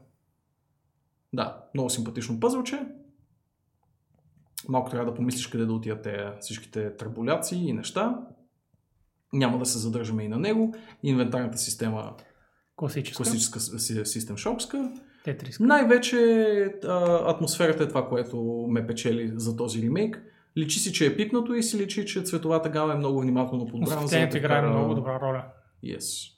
да, 1.33 1.65
много 1.75 1.91
симпатично 1.91 2.41
пъзълче. 2.41 2.87
Малко 4.69 4.91
трябва 4.91 5.11
да 5.11 5.17
помислиш 5.17 5.47
къде 5.47 5.65
да 5.65 5.73
отидат 5.73 6.03
те 6.03 6.33
всичките 6.41 6.97
трабуляции 6.97 7.69
и 7.69 7.73
неща. 7.73 8.21
Няма 9.37 9.59
да 9.59 9.67
се 9.67 9.79
задържаме 9.79 10.23
и 10.23 10.29
на 10.29 10.39
него. 10.39 10.75
Инвентарната 11.03 11.59
система, 11.59 12.15
Класическа. 12.77 13.17
класическа 13.23 13.61
си- 13.61 14.05
систем 14.05 14.37
шокска. 14.37 14.93
Тетриска. 15.25 15.63
Най-вече 15.65 16.17
а, 16.85 17.31
атмосферата 17.31 17.83
е 17.85 17.89
това, 17.89 18.09
което 18.09 18.67
ме 18.69 18.87
печели 18.87 19.33
за 19.35 19.57
този 19.57 19.83
ремейк. 19.83 20.23
Личи 20.59 20.79
си, 20.79 20.93
че 20.93 21.07
е 21.07 21.17
пипнато 21.17 21.55
и 21.55 21.63
си 21.63 21.79
личи, 21.79 22.07
че 22.07 22.23
цветовата 22.23 22.69
гама 22.69 22.93
е 22.93 22.97
много 22.97 23.21
внимателно 23.21 23.67
подбрана. 23.67 24.05
Осветлението 24.05 24.37
играе 24.37 24.63
много 24.63 24.95
добра 24.95 25.21
роля. 25.21 25.45
Yes. 25.85 26.33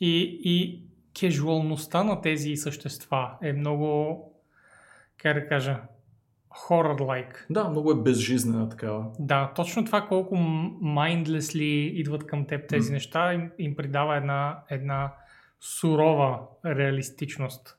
И, 0.00 0.40
и 0.44 0.84
кежуалността 1.20 2.04
на 2.04 2.20
тези 2.20 2.56
същества 2.56 3.30
е 3.42 3.52
много, 3.52 4.18
как 5.18 5.34
да 5.34 5.46
кажа, 5.48 5.80
horror-like. 6.50 7.34
Да, 7.50 7.68
много 7.68 7.90
е 7.90 8.02
безжизнена 8.02 8.68
такава. 8.68 9.06
Да, 9.18 9.52
точно 9.56 9.84
това 9.84 10.06
колко 10.06 10.34
mindlessly 10.82 11.90
идват 11.92 12.26
към 12.26 12.46
теб 12.46 12.68
тези 12.68 12.90
М. 12.90 12.94
неща 12.94 13.34
им, 13.34 13.50
им 13.58 13.76
придава 13.76 14.16
една, 14.16 14.58
една 14.70 15.12
сурова 15.60 16.40
реалистичност. 16.66 17.76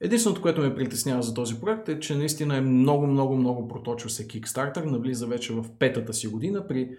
Единственото, 0.00 0.42
което 0.42 0.60
ме 0.60 0.74
притеснява 0.74 1.22
за 1.22 1.34
този 1.34 1.60
проект 1.60 1.88
е, 1.88 2.00
че 2.00 2.16
наистина 2.16 2.56
е 2.56 2.60
много, 2.60 3.06
много, 3.06 3.36
много 3.36 3.68
проточил 3.68 4.10
се 4.10 4.28
Kickstarter. 4.28 4.84
Навлиза 4.84 5.26
вече 5.26 5.52
в 5.52 5.64
петата 5.78 6.12
си 6.12 6.28
година 6.28 6.66
при 6.68 6.90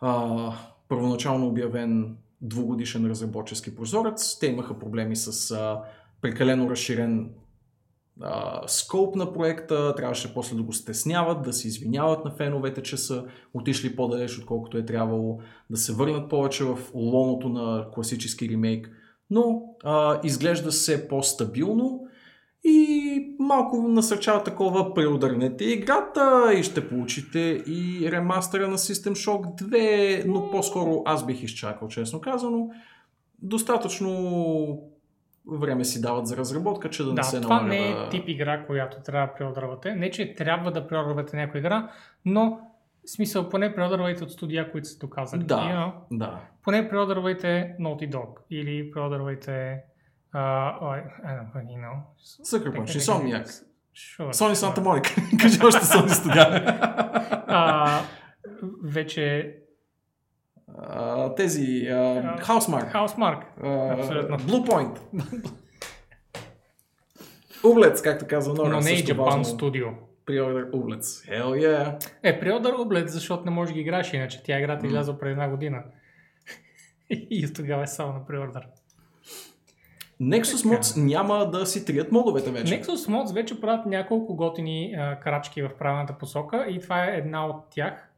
а, 0.00 0.52
първоначално 0.88 1.46
обявен 1.46 2.16
двугодишен 2.40 3.06
разработчески 3.06 3.76
прозорец. 3.76 4.38
Те 4.38 4.46
имаха 4.46 4.78
проблеми 4.78 5.16
с 5.16 5.50
а, 5.50 5.80
прекалено 6.20 6.70
разширен 6.70 7.30
скоп 8.66 9.16
на 9.16 9.32
проекта, 9.32 9.94
трябваше 9.94 10.34
после 10.34 10.56
да 10.56 10.62
го 10.62 10.72
стесняват, 10.72 11.42
да 11.42 11.52
се 11.52 11.68
извиняват 11.68 12.24
на 12.24 12.30
феновете, 12.30 12.82
че 12.82 12.96
са 12.96 13.24
отишли 13.54 13.96
по-далеч, 13.96 14.38
отколкото 14.38 14.78
е 14.78 14.86
трябвало, 14.86 15.38
да 15.70 15.76
се 15.76 15.92
върнат 15.92 16.30
повече 16.30 16.64
в 16.64 16.78
лоното 16.94 17.48
на 17.48 17.86
класически 17.92 18.48
ремейк. 18.48 18.90
Но 19.30 19.62
а, 19.84 20.20
изглежда 20.24 20.70
все 20.70 21.08
по-стабилно 21.08 22.00
и 22.64 23.36
малко 23.38 23.82
насърчава 23.82 24.42
такова 24.42 24.94
преударнете 24.94 25.64
играта 25.64 26.52
и 26.54 26.62
ще 26.62 26.88
получите 26.88 27.38
и 27.66 28.08
ремастера 28.12 28.68
на 28.68 28.78
System 28.78 29.12
Shock 29.12 29.62
2, 29.62 30.24
но 30.26 30.50
по-скоро 30.50 31.02
аз 31.04 31.26
бих 31.26 31.42
изчакал, 31.42 31.88
честно 31.88 32.20
казано. 32.20 32.70
Достатъчно 33.42 34.95
време 35.52 35.84
си 35.84 36.00
дават 36.00 36.26
за 36.26 36.36
разработка, 36.36 36.90
че 36.90 37.02
да, 37.02 37.08
не 37.08 37.14
Да, 37.14 37.22
се 37.22 37.40
това 37.40 37.54
налага 37.54 37.74
не 37.74 37.90
е 37.90 38.08
тип 38.08 38.28
игра, 38.28 38.66
която 38.66 38.96
трябва 39.00 39.26
да 39.26 39.34
преодървате. 39.34 39.94
Не, 39.94 40.10
че 40.10 40.34
трябва 40.34 40.72
да 40.72 40.88
преодървате 40.88 41.36
някоя 41.36 41.60
игра, 41.60 41.90
но 42.24 42.60
в 43.06 43.10
смисъл 43.10 43.48
поне 43.48 43.74
преодървайте 43.74 44.24
от 44.24 44.32
студия, 44.32 44.72
които 44.72 44.88
са 44.88 44.98
доказали. 44.98 45.44
Да. 45.44 45.54
You 45.54 45.76
know? 45.76 45.92
Да. 46.10 46.40
Поне 46.62 46.88
преодървайте 46.88 47.76
Naughty 47.80 48.10
Dog 48.10 48.28
или 48.50 48.90
преодървайте 48.90 49.80
uh, 50.34 51.02
I 51.24 51.38
don't 51.38 51.52
fucking 51.52 51.80
know. 51.84 51.96
Sucker 52.44 52.72
Punch, 52.72 52.98
Insomniac. 52.98 53.46
Sure, 53.96 54.32
Sony 54.32 54.54
sure. 54.54 54.74
Santa 54.74 54.80
Monica. 54.80 55.10
Кажи 55.40 55.58
още 55.64 55.80
Sony 55.80 56.08
студия. 56.08 56.78
А, 57.48 58.00
вече 58.82 59.54
А, 60.74 61.34
тези... 61.34 61.60
Housemark. 61.60 62.92
Housemark. 62.92 63.42
Uh, 63.62 63.98
Абсолютно. 63.98 64.38
Blue 64.38 64.66
Point. 64.66 64.98
Ублец, 67.64 68.02
както 68.02 68.26
казва 68.26 68.54
Нора. 68.54 68.68
Но 68.68 68.80
не 68.80 68.90
и 68.90 69.04
Japan. 69.04 69.42
Studio. 69.42 69.92
Pre-order 70.26 70.74
Ублец. 70.74 71.22
Hell 71.22 71.44
yeah. 71.44 72.10
Е, 72.22 72.40
преодър 72.40 72.72
облет, 72.72 73.10
защото 73.10 73.44
не 73.44 73.50
можеш 73.50 73.72
да 73.72 73.74
ги 73.74 73.80
играеш, 73.80 74.12
иначе 74.12 74.42
тя 74.42 74.58
играта 74.58 74.82
М. 74.82 74.86
излязла 74.88 75.18
преди 75.18 75.32
една 75.32 75.48
година. 75.48 75.82
и 77.10 77.52
тогава 77.52 77.82
е 77.82 77.86
само 77.86 78.12
на 78.12 78.26
преордър. 78.26 78.68
Nexus. 80.22 80.76
Mods 80.76 81.04
няма 81.04 81.50
да 81.50 81.66
си 81.66 81.84
трият 81.84 82.12
модовете 82.12 82.50
вече. 82.50 82.82
Nexus 82.82 83.10
Mods 83.10 83.34
вече 83.34 83.60
правят 83.60 83.86
няколко 83.86 84.36
готини 84.36 84.94
а, 84.98 85.20
крачки 85.20 85.62
в 85.62 85.70
правилната 85.78 86.18
посока 86.18 86.66
и 86.68 86.80
това 86.80 87.04
е 87.04 87.16
една 87.16 87.46
от 87.46 87.56
тях, 87.70 88.10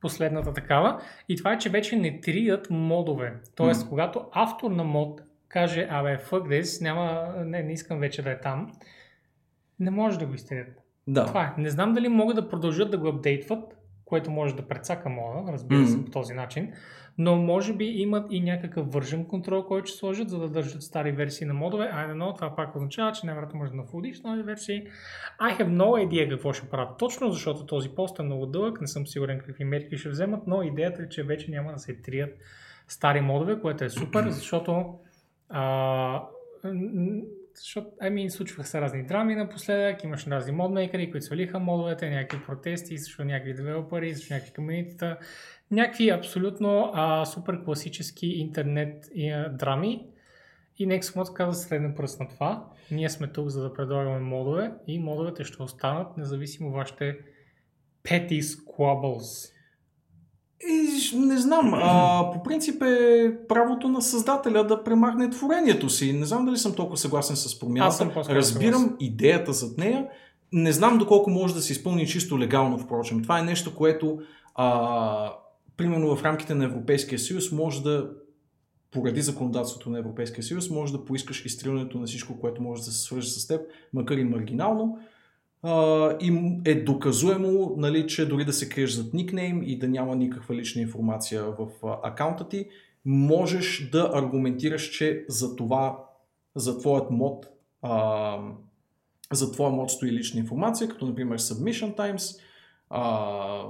последната 0.00 0.52
такава. 0.52 1.00
И 1.28 1.36
това 1.36 1.52
е, 1.52 1.58
че 1.58 1.70
вече 1.70 1.96
не 1.96 2.20
трият 2.20 2.70
модове. 2.70 3.34
Тоест, 3.54 3.82
М. 3.82 3.88
когато 3.88 4.24
автор 4.32 4.70
на 4.70 4.84
мод 4.84 5.22
каже, 5.48 5.86
абе, 5.90 6.18
fuck 6.18 6.60
this, 6.60 6.82
няма, 6.82 7.34
не, 7.44 7.62
не 7.62 7.72
искам 7.72 7.98
вече 7.98 8.22
да 8.22 8.30
е 8.30 8.40
там, 8.40 8.72
не 9.80 9.90
може 9.90 10.18
да 10.18 10.26
го 10.26 10.34
изтрият. 10.34 10.82
Да. 11.06 11.26
Това 11.26 11.44
е. 11.44 11.60
Не 11.60 11.70
знам 11.70 11.92
дали 11.92 12.08
могат 12.08 12.36
да 12.36 12.48
продължат 12.48 12.90
да 12.90 12.98
го 12.98 13.08
апдейтват, 13.08 13.76
което 14.04 14.30
може 14.30 14.56
да 14.56 14.68
прецака 14.68 15.08
мода, 15.08 15.52
разбира 15.52 15.86
се, 15.86 15.96
Мгм. 15.96 16.04
по 16.04 16.10
този 16.10 16.34
начин. 16.34 16.72
Но 17.18 17.36
може 17.36 17.72
би 17.72 17.84
имат 17.84 18.26
и 18.30 18.40
някакъв 18.40 18.92
вържен 18.92 19.24
контрол, 19.24 19.62
който 19.62 19.86
ще 19.86 19.98
сложат, 19.98 20.28
за 20.28 20.38
да 20.38 20.48
държат 20.48 20.82
стари 20.82 21.12
версии 21.12 21.46
на 21.46 21.54
модове. 21.54 21.90
Айде, 21.92 22.14
но 22.14 22.34
това 22.34 22.56
пак 22.56 22.76
означава, 22.76 23.12
че 23.12 23.26
най-вероятно 23.26 23.58
може 23.58 23.70
да 23.70 23.76
нафудиш 23.76 24.20
нови 24.22 24.42
версии. 24.42 24.82
I 25.40 25.58
have 25.58 25.68
no 25.68 26.08
idea 26.08 26.30
какво 26.30 26.52
ще 26.52 26.68
правят 26.68 26.98
точно, 26.98 27.30
защото 27.30 27.66
този 27.66 27.88
пост 27.88 28.18
е 28.18 28.22
много 28.22 28.46
дълъг, 28.46 28.80
не 28.80 28.86
съм 28.86 29.06
сигурен 29.06 29.38
какви 29.38 29.64
мерки 29.64 29.96
ще 29.96 30.08
вземат, 30.08 30.46
но 30.46 30.62
идеята 30.62 31.02
е, 31.02 31.08
че 31.08 31.22
вече 31.22 31.50
няма 31.50 31.72
да 31.72 31.78
се 31.78 31.94
трият 31.94 32.38
стари 32.88 33.20
модове, 33.20 33.60
което 33.60 33.84
е 33.84 33.90
супер, 33.90 34.24
защото 34.28 34.98
а, 35.48 36.22
защото, 37.56 37.90
ами, 38.00 38.30
случваха 38.30 38.68
се 38.68 38.80
разни 38.80 39.06
драми 39.06 39.34
напоследък, 39.34 40.04
имаше 40.04 40.30
разни 40.30 40.52
модмейкери, 40.52 41.10
които 41.10 41.26
свалиха 41.26 41.58
модовете, 41.58 42.10
някакви 42.10 42.46
протести, 42.46 42.98
също 42.98 43.24
някакви 43.24 43.54
девелопери, 43.54 44.14
също 44.14 44.34
някакви 44.34 44.52
комьюнитита, 44.54 45.18
някакви 45.70 46.08
абсолютно 46.08 46.90
а, 46.94 47.24
супер 47.24 47.64
класически 47.64 48.26
интернет 48.26 49.10
и, 49.14 49.30
а, 49.30 49.48
драми. 49.48 50.06
И 50.78 50.88
Next 50.88 51.16
Mod 51.16 51.32
каза 51.32 51.62
среден 51.62 51.94
пръст 51.94 52.20
на 52.20 52.28
това. 52.28 52.66
Ние 52.90 53.10
сме 53.10 53.26
тук, 53.26 53.48
за 53.48 53.62
да 53.62 53.72
предлагаме 53.72 54.20
модове 54.20 54.72
и 54.86 54.98
модовете 54.98 55.44
ще 55.44 55.62
останат, 55.62 56.16
независимо 56.16 56.70
вашите 56.70 57.18
petty 58.04 58.40
squabbles. 58.40 59.55
И, 60.68 60.98
ж- 61.00 61.12
не 61.12 61.38
знам, 61.38 61.74
а, 61.74 62.30
по 62.32 62.42
принцип 62.42 62.82
е 62.82 63.32
правото 63.48 63.88
на 63.88 64.02
създателя 64.02 64.64
да 64.64 64.84
премахне 64.84 65.30
творението 65.30 65.88
си. 65.88 66.12
Не 66.12 66.26
знам 66.26 66.46
дали 66.46 66.56
съм 66.56 66.74
толкова 66.74 66.96
съгласен 66.96 67.36
с 67.36 67.58
промяната. 67.58 68.10
Разбирам 68.28 68.80
съгласен. 68.80 68.96
идеята 69.00 69.52
зад 69.52 69.78
нея. 69.78 70.06
Не 70.52 70.72
знам 70.72 70.98
доколко 70.98 71.30
може 71.30 71.54
да 71.54 71.60
се 71.62 71.72
изпълни 71.72 72.06
чисто 72.06 72.38
легално, 72.38 72.78
впрочем. 72.78 73.22
Това 73.22 73.38
е 73.38 73.42
нещо, 73.42 73.74
което 73.74 74.18
а, 74.54 75.32
примерно 75.76 76.16
в 76.16 76.24
рамките 76.24 76.54
на 76.54 76.64
Европейския 76.64 77.18
съюз 77.18 77.52
може 77.52 77.82
да 77.82 78.10
поради 78.90 79.22
законодателството 79.22 79.90
на 79.90 79.98
Европейския 79.98 80.44
съюз, 80.44 80.70
може 80.70 80.92
да 80.92 81.04
поискаш 81.04 81.44
изтриването 81.46 81.98
на 81.98 82.06
всичко, 82.06 82.40
което 82.40 82.62
може 82.62 82.82
да 82.82 82.90
се 82.90 83.02
свърже 83.02 83.30
с 83.30 83.46
теб, 83.46 83.60
макар 83.92 84.16
и 84.16 84.24
маргинално. 84.24 84.98
И 86.20 86.60
е 86.64 86.74
доказуемо, 86.74 87.74
нали, 87.76 88.06
че 88.06 88.28
дори 88.28 88.44
да 88.44 88.52
се 88.52 88.68
криеш 88.68 88.90
зад 88.90 89.14
никнейм 89.14 89.62
и 89.62 89.78
да 89.78 89.88
няма 89.88 90.16
никаква 90.16 90.54
лична 90.54 90.82
информация 90.82 91.44
в 91.44 91.68
акаунта 92.02 92.48
ти, 92.48 92.68
можеш 93.04 93.88
да 93.92 94.10
аргументираш, 94.14 94.90
че 94.90 95.24
за 95.28 95.56
това, 95.56 96.04
за 96.54 96.78
твоят 96.78 97.10
мод, 97.10 97.46
а, 97.82 98.38
за 99.32 99.52
твоя 99.52 99.70
мод 99.70 99.90
стои 99.90 100.12
лична 100.12 100.40
информация, 100.40 100.88
като 100.88 101.06
например 101.06 101.38
submission 101.38 101.96
times, 101.96 102.40
а, 102.90 103.62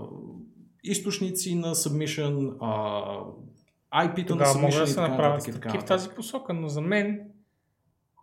източници 0.84 1.54
на 1.54 1.74
submission, 1.74 2.56
а, 2.60 4.06
IP-та 4.06 4.20
на 4.20 4.26
Тогава 4.26 4.54
submission 4.54 4.60
може 4.60 4.80
да 4.80 4.86
се 4.86 5.00
направят 5.00 5.42
стъпки 5.42 5.78
в 5.78 5.84
тази 5.84 6.08
посока, 6.08 6.54
но 6.54 6.68
за 6.68 6.80
мен 6.80 7.20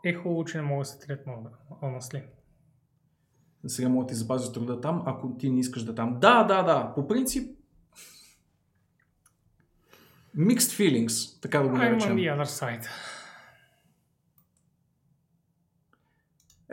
е 0.06 0.14
хубаво, 0.14 0.46
че 0.46 0.58
не 0.58 0.64
могат 0.64 0.82
да 0.82 0.86
се 0.86 1.00
трият 1.00 1.28
модове. 1.28 1.50
Сега 3.68 3.90
мога 3.90 4.06
да 4.06 4.10
ти 4.10 4.16
запазя 4.16 4.54
труда 4.54 4.82
там, 4.82 5.04
ако 5.06 5.38
ти 5.40 5.50
не 5.50 5.60
искаш 5.60 5.84
да 5.84 5.96
там. 5.96 6.20
Да, 6.20 6.44
да, 6.44 6.64
да. 6.64 6.92
По 6.96 7.08
принцип, 7.08 7.58
mixed 10.38 10.58
feelings, 10.60 11.42
така 11.42 11.60
да 11.60 11.68
го 11.70 11.76
I'm 11.76 11.80
on 11.80 11.90
наречем. 11.90 12.18
the 12.18 12.38
other 12.38 12.46
side. 12.46 12.88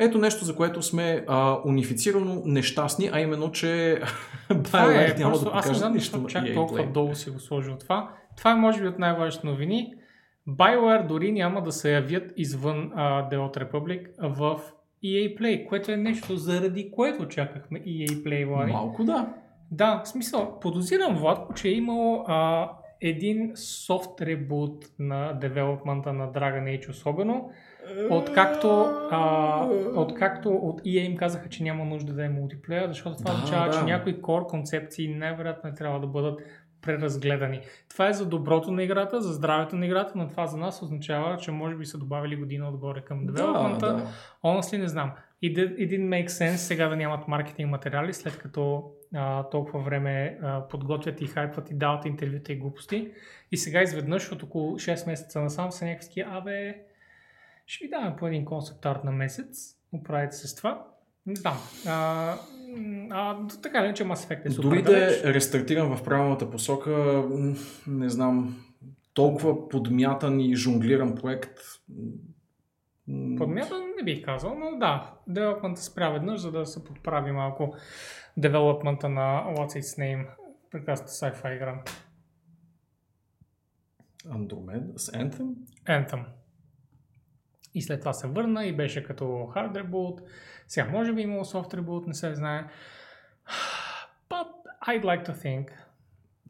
Ето 0.02 0.18
нещо, 0.18 0.44
за 0.44 0.56
което 0.56 0.82
сме 0.82 1.24
а, 1.28 1.58
унифицирано 1.64 2.42
нещастни, 2.44 3.10
а 3.12 3.20
именно, 3.20 3.52
че 3.52 4.02
Това 4.64 4.84
е, 4.84 4.86
BioWare 4.86 5.18
няма 5.18 5.30
просто, 5.30 5.44
да 5.44 5.50
аз 5.50 5.54
не 5.54 5.60
покаже 5.62 5.78
знам 5.78 5.92
нищо 5.92 6.26
чак 6.26 6.44
EA 6.44 6.54
толкова 6.54 6.82
Play. 6.82 6.92
долу 6.92 7.14
си 7.14 7.30
го 7.30 7.40
сложил 7.40 7.76
това. 7.76 8.14
Това 8.36 8.50
е 8.50 8.54
може 8.54 8.80
би 8.80 8.88
от 8.88 8.98
най-важните 8.98 9.46
новини. 9.46 9.94
BioWare 10.48 11.06
дори 11.06 11.32
няма 11.32 11.62
да 11.62 11.72
се 11.72 11.92
явят 11.92 12.32
извън 12.36 12.90
uh, 12.90 13.32
The 13.32 13.36
Old 13.36 13.70
Republic 13.70 14.06
в 14.18 14.60
EA 15.04 15.38
Play, 15.38 15.66
което 15.68 15.92
е 15.92 15.96
нещо 15.96 16.36
заради 16.36 16.90
което 16.90 17.28
чакахме 17.28 17.80
EA 17.80 18.22
Play, 18.24 18.46
Влади. 18.48 18.72
Малко 18.72 19.04
да. 19.04 19.28
Да, 19.70 20.02
в 20.04 20.08
смисъл, 20.08 20.60
подозирам 20.60 21.16
Владко, 21.16 21.54
че 21.54 21.68
е 21.68 21.72
имало 21.72 22.24
а, 22.28 22.70
един 23.00 23.52
софт 23.54 24.20
ребут 24.20 24.84
на 24.98 25.32
девелопмента 25.32 26.12
на 26.12 26.32
Dragon 26.32 26.64
Age 26.64 26.90
особено, 26.90 27.50
откакто, 28.10 28.68
а, 29.10 29.66
откакто 29.96 30.50
от 30.50 30.80
EA 30.80 31.06
им 31.06 31.16
казаха, 31.16 31.48
че 31.48 31.62
няма 31.62 31.84
нужда 31.84 32.12
да 32.12 32.24
е 32.24 32.28
мултиплеер, 32.28 32.88
защото 32.88 33.16
това 33.16 33.30
Да, 33.30 33.36
означава, 33.36 33.66
да. 33.66 33.78
че 33.78 33.84
някои 33.84 34.14
core 34.22 34.46
концепции 34.46 35.14
най-вероятно 35.14 35.74
трябва 35.74 36.00
да 36.00 36.06
бъдат 36.06 36.40
преразгледани. 36.82 37.60
Това 37.88 38.08
е 38.08 38.12
за 38.12 38.26
доброто 38.26 38.70
на 38.70 38.82
играта, 38.82 39.20
за 39.20 39.32
здравето 39.32 39.76
на 39.76 39.86
играта, 39.86 40.12
но 40.14 40.28
това 40.28 40.46
за 40.46 40.56
нас 40.56 40.82
означава, 40.82 41.36
че 41.36 41.50
може 41.50 41.76
би 41.76 41.86
са 41.86 41.98
добавили 41.98 42.36
година 42.36 42.68
отгоре 42.68 43.00
към 43.00 43.26
девелопмента. 43.26 43.86
Да, 43.86 43.92
да. 43.92 44.08
Honestly 44.44 44.78
не 44.78 44.88
знам. 44.88 45.12
It, 45.44 45.56
it 45.56 45.88
didn't 45.88 46.08
make 46.08 46.28
sense 46.28 46.56
сега 46.56 46.88
да 46.88 46.96
нямат 46.96 47.28
маркетинг 47.28 47.70
материали, 47.70 48.12
след 48.14 48.38
като 48.38 48.92
а, 49.14 49.42
толкова 49.42 49.80
време 49.80 50.38
а, 50.42 50.68
подготвят 50.68 51.20
и 51.20 51.26
хайпват 51.26 51.70
и 51.70 51.74
дават 51.74 52.04
интервюта 52.04 52.52
и 52.52 52.56
глупости. 52.56 53.10
И 53.52 53.56
сега 53.56 53.82
изведнъж 53.82 54.32
от 54.32 54.42
около 54.42 54.76
6 54.76 55.06
месеца 55.06 55.40
насам 55.40 55.72
са 55.72 55.84
някакви 55.84 56.20
абе, 56.20 56.76
ще 57.66 57.84
ви 57.84 57.90
даваме 57.90 58.16
по 58.16 58.26
един 58.26 58.44
концепт 58.44 58.86
арт 58.86 59.04
на 59.04 59.12
месец, 59.12 59.76
оправите 59.92 60.36
се 60.36 60.48
с 60.48 60.54
това. 60.54 60.86
Не 61.26 61.34
знам. 61.34 61.56
А, 61.86 62.34
а, 63.10 63.46
така 63.62 63.78
или 63.78 63.84
иначе 63.84 64.04
Mass 64.04 64.14
Effect 64.14 64.46
е 64.46 64.50
супер 64.50 64.68
Дори 64.68 64.82
да 64.82 65.06
е 65.06 65.34
рестартиран 65.34 65.96
в 65.96 66.04
правилната 66.04 66.50
посока, 66.50 67.24
не 67.86 68.08
знам, 68.08 68.64
толкова 69.14 69.68
подмятан 69.68 70.40
и 70.40 70.56
жонглиран 70.56 71.14
проект. 71.14 71.58
м, 73.08 73.36
Подмята 73.38 73.74
не 73.96 74.04
бих 74.04 74.24
казал, 74.24 74.54
но 74.54 74.78
да, 74.78 75.14
девелопмента 75.26 75.82
спря 75.82 76.10
веднъж, 76.10 76.40
за 76.40 76.52
да 76.52 76.66
се 76.66 76.84
подправи 76.84 77.32
малко 77.32 77.74
девелопмента 78.36 79.08
на 79.08 79.44
What's 79.56 79.80
Its 79.80 79.98
Name, 79.98 80.26
прекрасната 80.70 81.12
sci-fi 81.12 81.56
игра. 81.56 81.82
Andromeda 84.26 84.96
с 84.96 85.12
Anthem? 85.12 85.54
Anthem. 85.86 86.24
И 87.74 87.82
след 87.82 88.00
това 88.00 88.12
се 88.12 88.28
върна 88.28 88.64
и 88.64 88.76
беше 88.76 89.04
като 89.04 89.24
hard 89.24 89.84
reboot. 89.84 90.20
Сега 90.70 90.88
може 90.92 91.12
би 91.12 91.22
имало 91.22 91.44
soft 91.44 91.74
reboot, 91.74 92.06
не 92.06 92.14
се 92.14 92.34
знае. 92.34 92.64
But 94.30 94.46
I'd 94.86 95.02
like 95.02 95.26
to 95.26 95.34
think, 95.44 95.68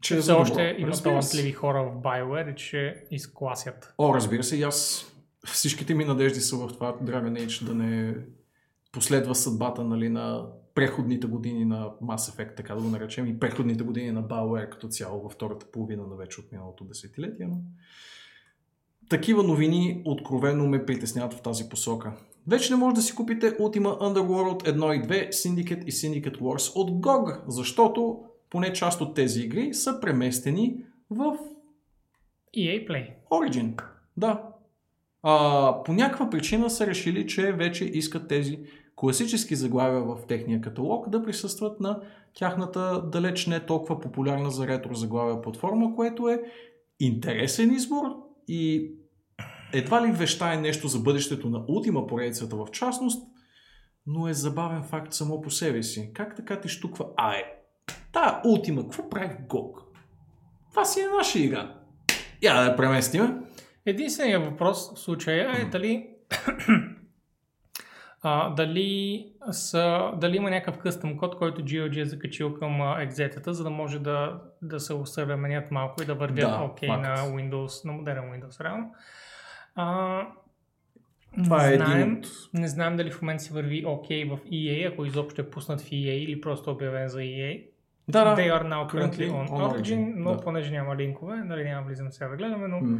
Че 0.01 0.17
е 0.17 0.19
все 0.19 0.31
още 0.31 0.75
има 0.77 0.91
талантливи 0.91 1.51
хора 1.51 1.83
в 1.83 2.01
BioWare 2.01 2.51
и 2.51 2.55
че 2.55 3.03
изкласят. 3.11 3.93
О, 3.97 4.13
разбира 4.13 4.43
се, 4.43 4.57
и 4.57 4.63
аз 4.63 5.05
всичките 5.45 5.95
ми 5.95 6.05
надежди 6.05 6.41
са 6.41 6.55
в 6.55 6.67
това 6.67 6.93
Dragon 6.93 7.45
Age 7.45 7.65
да 7.65 7.73
не 7.75 8.15
последва 8.91 9.33
съдбата 9.33 9.83
нали, 9.83 10.09
на 10.09 10.45
преходните 10.75 11.27
години 11.27 11.65
на 11.65 11.89
Mass 12.03 12.17
Effect, 12.17 12.55
така 12.55 12.75
да 12.75 12.81
го 12.81 12.89
наречем, 12.89 13.27
и 13.27 13.39
преходните 13.39 13.83
години 13.83 14.11
на 14.11 14.23
BioWare 14.23 14.69
като 14.69 14.87
цяло 14.87 15.21
във 15.21 15.31
втората 15.31 15.65
половина 15.71 16.07
на 16.07 16.15
вече 16.15 16.39
от 16.39 16.51
миналото 16.51 16.83
десетилетие. 16.83 17.45
Но... 17.45 17.61
Такива 19.09 19.43
новини 19.43 20.01
откровено 20.05 20.67
ме 20.67 20.85
притесняват 20.85 21.33
в 21.33 21.41
тази 21.41 21.69
посока. 21.69 22.13
Вече 22.47 22.73
не 22.73 22.79
може 22.79 22.95
да 22.95 23.01
си 23.01 23.15
купите 23.15 23.57
Ultima 23.57 23.99
Underworld 23.99 24.63
1 24.63 24.93
и 24.93 25.07
2, 25.07 25.29
Syndicate 25.29 25.85
и 25.85 25.91
Syndicate 25.91 26.39
Wars 26.39 26.75
от 26.75 26.91
GOG, 26.91 27.39
защото 27.47 28.19
поне 28.49 28.73
част 28.73 29.01
от 29.01 29.15
тези 29.15 29.41
игри 29.41 29.73
са 29.73 29.99
преместени 30.01 30.83
в 31.09 31.37
EA 32.57 32.87
Play. 32.87 33.09
Origin. 33.31 33.83
Да. 34.17 34.43
А, 35.23 35.83
по 35.83 35.93
някаква 35.93 36.29
причина 36.29 36.69
са 36.69 36.87
решили, 36.87 37.27
че 37.27 37.51
вече 37.51 37.85
искат 37.85 38.27
тези 38.27 38.59
класически 38.95 39.55
заглавия 39.55 40.01
в 40.01 40.17
техния 40.27 40.61
каталог 40.61 41.09
да 41.09 41.23
присъстват 41.23 41.79
на 41.79 42.01
тяхната 42.33 43.01
далеч 43.11 43.47
не 43.47 43.59
толкова 43.59 43.99
популярна 43.99 44.51
за 44.51 44.67
ретро 44.67 44.93
заглавия 44.93 45.41
платформа, 45.41 45.95
което 45.95 46.29
е 46.29 46.43
интересен 46.99 47.71
избор 47.73 48.05
и 48.47 48.91
едва 49.73 50.07
ли 50.07 50.11
вещае 50.11 50.57
нещо 50.57 50.87
за 50.87 50.99
бъдещето 50.99 51.49
на 51.49 51.59
Ultima 51.59 52.07
поредицата 52.07 52.55
в 52.55 52.67
частност, 52.71 53.27
но 54.07 54.27
е 54.27 54.33
забавен 54.33 54.83
факт 54.83 55.13
само 55.13 55.41
по 55.41 55.49
себе 55.49 55.83
си. 55.83 56.11
Как 56.13 56.35
така 56.35 56.59
ти 56.59 56.69
штуква? 56.69 57.05
А 57.17 57.33
е, 57.33 57.43
та 58.11 58.41
Ultima, 58.45 58.83
какво 58.83 59.09
прави 59.09 59.35
GOG? 59.49 59.81
Това 60.69 60.85
си 60.85 60.99
е 60.99 61.17
наша 61.17 61.39
игра. 61.39 61.75
Я 62.41 62.53
да 62.53 62.63
я 62.63 62.75
преместиме. 62.75 63.33
Единственият 63.85 64.45
въпрос 64.45 64.93
в 64.95 64.99
случая 64.99 65.61
е 65.61 65.65
дали 65.65 66.07
а, 68.21 68.49
дали, 68.49 69.25
са, 69.51 70.11
дали 70.17 70.37
има 70.37 70.49
някакъв 70.49 70.77
къстъм 70.77 71.17
код, 71.17 71.37
който 71.37 71.61
GOG 71.61 72.01
е 72.01 72.05
закачил 72.05 72.53
към 72.53 72.99
екзетата, 72.99 73.53
за 73.53 73.63
да 73.63 73.69
може 73.69 73.99
да, 73.99 74.41
да 74.61 74.79
се 74.79 74.93
усъвременят 74.93 75.71
малко 75.71 76.03
и 76.03 76.05
да 76.05 76.15
вървят 76.15 76.49
Да, 76.49 76.67
окей 76.71 76.89
факт. 76.89 77.01
на 77.01 77.17
Windows, 77.17 77.85
на 77.85 77.91
модерен 77.91 78.23
Windows 78.23 78.63
реално. 78.63 78.91
А, 79.75 80.27
Това 81.43 81.67
не 81.67 81.73
е 81.73 81.75
знаем, 81.75 82.01
един 82.01 82.17
от... 82.17 82.27
не 82.53 82.67
знаем 82.67 82.97
дали 82.97 83.11
в 83.11 83.21
момента 83.21 83.43
си 83.43 83.53
върви 83.53 83.85
окей 83.85 84.25
в 84.25 84.39
EA, 84.51 84.91
ако 84.91 85.05
изобщо 85.05 85.41
е 85.41 85.49
пуснат 85.49 85.81
в 85.81 85.85
EA 85.89 86.13
или 86.23 86.41
просто 86.41 86.69
е 86.69 86.73
обявен 86.73 87.07
за 87.07 87.19
EA. 87.19 87.67
Да, 88.07 88.23
да. 88.23 88.41
They 88.41 88.49
are 88.51 88.63
now 88.63 88.93
currently 88.93 89.31
on 89.31 89.49
on 89.49 89.49
Origin, 89.49 89.81
Origin, 89.81 90.13
но 90.15 90.31
да. 90.31 90.41
понеже 90.41 90.71
няма 90.71 90.95
линкове, 90.95 91.35
нали 91.35 91.63
няма 91.63 91.87
влизам 91.87 92.11
сега 92.11 92.27
да 92.29 92.35
гледаме, 92.37 92.67
но 92.67 92.79
М. 92.81 92.99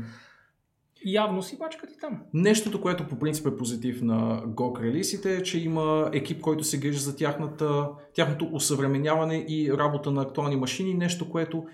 явно 1.05 1.41
си 1.41 1.57
бачкат 1.57 1.91
и 1.91 1.99
там. 2.01 2.23
Нещото, 2.33 2.81
което 2.81 3.07
по 3.07 3.19
принцип 3.19 3.47
е 3.47 3.57
позитив 3.57 4.01
на 4.01 4.43
GOG 4.45 4.81
релизите 4.81 5.35
е, 5.35 5.43
че 5.43 5.59
има 5.59 6.09
екип, 6.13 6.41
който 6.41 6.63
се 6.63 6.79
грижи 6.79 6.99
за 6.99 7.15
тяхната, 7.15 7.89
тяхното 8.13 8.49
усъвременяване 8.51 9.45
и 9.47 9.73
работа 9.77 10.11
на 10.11 10.21
актуални 10.21 10.55
машини. 10.55 10.93
Нещо, 10.93 11.29
което 11.29 11.65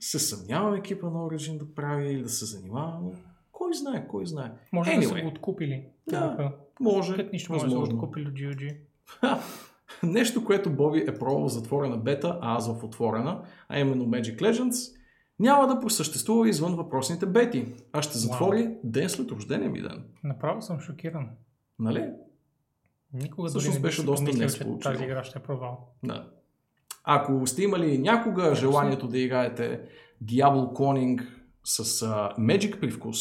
се 0.00 0.18
съмнявам 0.18 0.74
екипа 0.74 1.06
на 1.06 1.18
Origin 1.18 1.58
да 1.58 1.74
прави 1.74 2.12
или 2.12 2.22
да 2.22 2.28
се 2.28 2.44
занимава. 2.44 2.98
Кой 3.60 3.74
знае, 3.74 4.08
кой 4.08 4.26
знае. 4.26 4.52
Може 4.72 4.90
да 4.90 5.02
са 5.02 5.08
Anyway. 5.08 5.22
го 5.22 5.28
откупили. 5.28 5.86
Да, 6.08 6.36
Тук. 6.36 6.60
Може, 6.80 7.16
Като 7.16 7.30
нищо 7.32 7.52
може 7.52 7.64
да 7.64 7.70
възможно. 7.70 7.94
откупили 7.94 8.26
от 8.26 8.34
GOG. 8.34 8.76
Нещо, 10.02 10.44
което 10.44 10.70
Боби 10.70 11.04
е 11.08 11.18
пробвал 11.18 11.44
в 11.44 11.52
затворена 11.52 11.96
бета, 11.96 12.38
а 12.42 12.56
аз 12.56 12.68
в 12.70 12.84
отворена, 12.84 13.42
а 13.68 13.78
именно 13.78 14.04
Magic 14.06 14.36
Legends, 14.38 14.96
няма 15.38 15.66
да 15.66 15.80
просъществува 15.80 16.48
извън 16.48 16.76
въпросните 16.76 17.26
бети, 17.26 17.66
а 17.92 18.02
ще 18.02 18.18
затвори 18.18 18.76
ден 18.84 19.08
след 19.08 19.30
рождения 19.30 19.70
ми 19.70 19.82
ден. 19.82 20.04
Направо 20.24 20.62
съм 20.62 20.80
шокиран. 20.80 21.28
Нали? 21.78 22.10
Никога 23.12 23.48
Всъщност 23.48 23.76
не 23.76 23.82
беше 23.82 24.04
доста 24.04 24.32
несполучливо. 24.32 24.78
тази 24.92 25.04
игра 25.04 25.24
ще 25.24 25.38
е 25.38 25.42
провал. 25.42 25.88
Да. 26.02 26.28
Ако 27.04 27.46
сте 27.46 27.62
имали 27.62 27.98
някога 27.98 28.54
желанието 28.54 29.08
да 29.08 29.18
играете 29.18 29.80
Diablo 30.24 30.72
Cloning 30.72 31.26
с 31.64 31.78
а, 32.02 32.06
Magic 32.38 32.80
привкус, 32.80 33.16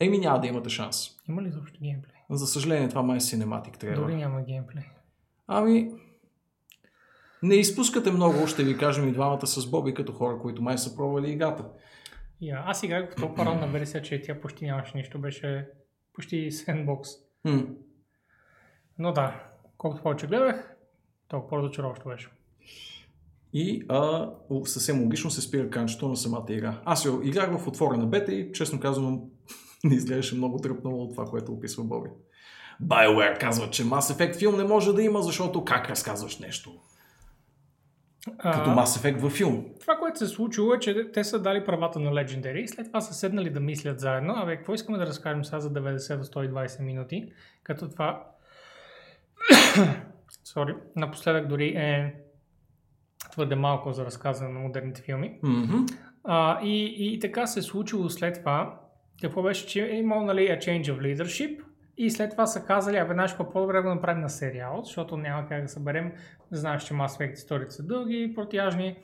еми 0.00 0.18
няма 0.18 0.40
да 0.40 0.46
имате 0.46 0.70
шанс. 0.70 1.08
Има 1.28 1.42
ли 1.42 1.48
изобщо 1.48 1.80
геймплей? 1.82 2.16
За 2.30 2.46
съжаление, 2.46 2.88
това 2.88 3.02
май 3.02 3.16
е 3.16 3.20
Cinematic 3.20 3.76
трябва. 3.76 4.02
Дори 4.02 4.14
няма 4.14 4.42
геймплей. 4.42 4.84
Ами, 5.46 5.92
не 7.42 7.54
изпускате 7.54 8.10
много, 8.10 8.46
ще 8.46 8.64
ви 8.64 8.78
кажем 8.78 9.08
и 9.08 9.12
двамата 9.12 9.46
с 9.46 9.70
Боби, 9.70 9.94
като 9.94 10.12
хора, 10.12 10.38
които 10.38 10.62
май 10.62 10.78
са 10.78 10.96
пробвали 10.96 11.30
играта. 11.30 11.64
Yeah, 12.42 12.62
аз 12.66 12.82
играх 12.82 13.12
в 13.12 13.16
толкова 13.16 13.46
ранна 13.46 13.66
версия, 13.66 14.02
че 14.02 14.22
тя 14.22 14.40
почти 14.40 14.66
нямаше 14.66 14.96
нищо. 14.96 15.18
Беше 15.18 15.68
почти 16.12 16.50
sandbox. 16.52 17.08
Хм. 17.46 17.64
Но 18.98 19.12
да, 19.12 19.44
колкото 19.78 20.02
повече 20.02 20.26
гледах, 20.26 20.76
толкова 21.28 21.48
по-разочароващо 21.48 22.08
беше. 22.08 22.28
И 23.52 23.86
а, 23.88 24.30
съвсем 24.64 25.02
логично 25.02 25.30
се 25.30 25.40
спира 25.40 25.70
канчето 25.70 26.08
на 26.08 26.16
самата 26.16 26.46
игра. 26.48 26.82
Аз 26.84 27.04
я 27.04 27.12
играх 27.24 27.58
в 27.58 27.68
отворена 27.68 28.06
бета 28.06 28.32
и, 28.32 28.52
честно 28.52 28.80
казвам, 28.80 29.20
не 29.84 29.94
изглеждаше 29.94 30.34
много 30.34 30.58
тръпнало 30.58 31.02
от 31.02 31.10
това, 31.12 31.24
което 31.24 31.52
описва 31.52 31.84
Боби. 31.84 32.10
BioWare 32.82 33.40
казва, 33.40 33.70
че 33.70 33.84
Mass 33.84 34.14
Effect 34.14 34.36
филм 34.36 34.56
не 34.56 34.64
може 34.64 34.92
да 34.92 35.02
има, 35.02 35.22
защото 35.22 35.64
как 35.64 35.90
разказваш 35.90 36.38
нещо? 36.38 36.70
Като 38.42 38.70
Mass 38.70 38.84
Effect 38.84 39.18
във 39.18 39.32
филм. 39.32 39.64
това, 39.80 39.96
което 39.96 40.18
се 40.18 40.24
е 40.24 40.28
случило 40.28 40.74
е, 40.74 40.78
че 40.78 41.12
те 41.12 41.24
са 41.24 41.42
дали 41.42 41.64
правата 41.64 42.00
на 42.00 42.10
Legendary 42.10 42.58
и 42.58 42.68
след 42.68 42.86
това 42.86 43.00
са 43.00 43.14
седнали 43.14 43.50
да 43.50 43.60
мислят 43.60 44.00
заедно. 44.00 44.34
Абе, 44.36 44.56
какво 44.56 44.74
искаме 44.74 44.98
да 44.98 45.06
разкажем 45.06 45.44
сега 45.44 45.60
за 45.60 45.72
90 45.72 46.16
до 46.16 46.24
120 46.24 46.82
минути? 46.82 47.32
Като 47.62 47.88
това... 47.90 48.26
Sorry. 50.46 50.76
Напоследък 50.96 51.46
дори 51.46 51.68
е 51.68 52.14
твърде 53.32 53.54
малко 53.54 53.92
за 53.92 54.04
разказване 54.04 54.52
на 54.52 54.60
модерните 54.60 55.02
филми. 55.02 55.38
Мгм. 55.42 55.76
А, 56.24 56.60
и, 56.62 56.96
и 56.98 57.18
така 57.18 57.46
се 57.46 57.60
е 57.60 57.62
случило 57.62 58.10
след 58.10 58.38
това. 58.38 58.80
Какво 59.22 59.42
беше, 59.42 59.66
че 59.66 59.84
е 59.84 59.96
имал 59.96 60.24
нали, 60.24 60.40
a 60.40 60.58
change 60.58 60.82
of 60.82 61.00
leadership 61.00 61.60
и 61.96 62.10
след 62.10 62.30
това 62.30 62.46
са 62.46 62.64
казали, 62.64 62.96
абе, 62.96 63.14
знаеш 63.14 63.30
какво, 63.30 63.50
по-добре 63.50 63.80
го 63.80 63.88
направим 63.88 64.22
на 64.22 64.28
сериал, 64.28 64.80
защото 64.84 65.16
няма 65.16 65.48
как 65.48 65.62
да 65.62 65.68
съберем. 65.68 66.12
Знаеш, 66.50 66.82
че 66.82 66.94
Mass 66.94 67.06
Effect 67.06 67.32
историите 67.32 67.74
са 67.74 67.86
дълги, 67.86 68.32
протяжни. 68.34 68.96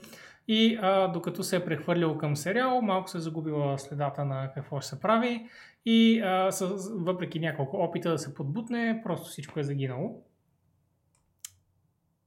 И 0.48 0.78
а, 0.82 1.08
докато 1.08 1.42
се 1.42 1.56
е 1.56 1.64
прехвърлил 1.64 2.18
към 2.18 2.36
сериал, 2.36 2.82
малко 2.82 3.10
се 3.10 3.18
е 3.18 3.20
загубила 3.20 3.78
следата 3.78 4.24
на 4.24 4.52
какво 4.54 4.80
ще 4.80 4.88
се 4.88 5.00
прави. 5.00 5.48
И 5.84 6.20
а, 6.20 6.52
с, 6.52 6.90
въпреки 6.94 7.40
няколко 7.40 7.76
опита 7.76 8.10
да 8.10 8.18
се 8.18 8.34
подбутне, 8.34 9.00
просто 9.04 9.28
всичко 9.28 9.60
е 9.60 9.64
загинало. 9.64 10.22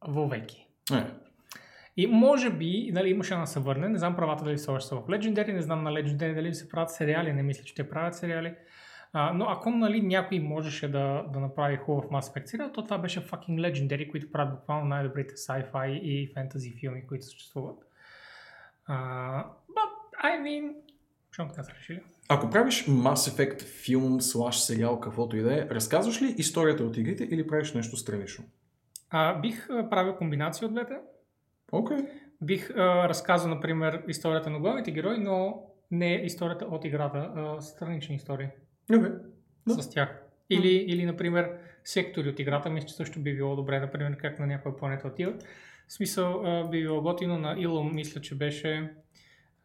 Вовеки. 0.07 0.67
Е, 0.93 1.05
И 1.97 2.07
може 2.07 2.49
би, 2.49 2.91
нали, 2.93 3.09
имаше 3.09 3.35
да 3.35 3.47
се 3.47 3.59
върне, 3.59 3.89
не 3.89 3.97
знам 3.97 4.15
правата 4.15 4.43
дали 4.43 4.55
все 4.55 4.71
още 4.71 4.89
са 4.89 4.95
в 4.95 5.07
Legendary, 5.07 5.53
не 5.53 5.61
знам 5.61 5.83
на 5.83 5.91
Legendary 5.91 6.35
дали 6.35 6.53
се 6.53 6.69
правят 6.69 6.91
сериали, 6.91 7.33
не 7.33 7.43
мисля, 7.43 7.63
че 7.63 7.75
те 7.75 7.89
правят 7.89 8.15
сериали. 8.15 8.55
А, 9.13 9.33
но 9.33 9.45
ако 9.49 9.69
нали, 9.69 10.01
някой 10.01 10.39
можеше 10.39 10.91
да, 10.91 11.25
да 11.33 11.39
направи 11.39 11.77
хубав 11.77 12.05
Mass 12.05 12.33
Effect 12.33 12.45
сериал, 12.45 12.71
то 12.71 12.83
това 12.83 12.97
беше 12.97 13.27
fucking 13.27 13.71
Legendary, 13.71 14.11
които 14.11 14.31
правят 14.31 14.53
буквално 14.53 14.85
най-добрите 14.85 15.35
sci-fi 15.35 15.87
и 15.87 16.33
фентази 16.33 16.73
филми, 16.79 17.07
които 17.07 17.25
съществуват. 17.25 17.79
Uh, 18.89 19.43
but, 19.45 20.23
I 20.23 20.41
mean, 20.41 20.73
защото 21.31 21.49
така 21.49 21.63
са 21.63 21.71
решили. 21.71 22.01
Ако 22.29 22.49
правиш 22.49 22.85
Mass 22.85 23.13
Effect 23.13 23.61
филм, 23.61 24.21
слаш 24.21 24.59
сериал, 24.59 24.99
каквото 24.99 25.37
и 25.37 25.41
да 25.41 25.53
е, 25.53 25.67
разказваш 25.71 26.21
ли 26.21 26.35
историята 26.37 26.83
от 26.83 26.97
игрите 26.97 27.23
или 27.23 27.47
правиш 27.47 27.73
нещо 27.73 27.97
странично? 27.97 28.45
А, 29.09 29.39
бих 29.39 29.69
а, 29.69 29.89
правил 29.89 30.15
комбинация 30.15 30.67
от 30.67 30.73
двете. 30.73 30.93
Окей. 31.71 31.97
Бих 32.41 32.69
а, 32.69 33.09
разказал, 33.09 33.49
например, 33.49 34.03
историята 34.07 34.49
на 34.49 34.59
главните 34.59 34.91
герои, 34.91 35.17
но 35.17 35.63
не 35.91 36.13
историята 36.15 36.65
от 36.65 36.85
играта, 36.85 37.31
а 37.35 37.61
странични 37.61 38.15
истории 38.15 38.47
Окей. 38.95 39.11
Да. 39.67 39.73
с 39.73 39.89
тях. 39.89 40.23
Или, 40.49 40.67
или, 40.67 41.05
например, 41.05 41.51
сектори 41.83 42.29
от 42.29 42.39
играта, 42.39 42.69
мисля, 42.69 42.87
че 42.87 42.93
също 42.93 43.19
би 43.19 43.35
било 43.35 43.55
добре, 43.55 43.79
например, 43.79 44.17
как 44.17 44.39
на 44.39 44.47
някоя 44.47 44.75
планета 44.75 45.07
отиват. 45.07 45.43
В 45.87 45.93
смисъл, 45.93 46.41
а, 46.45 46.69
би 46.69 46.81
било 46.81 47.01
готино 47.01 47.37
на 47.37 47.55
Илум, 47.57 47.95
мисля, 47.95 48.21
че 48.21 48.35
беше... 48.35 48.93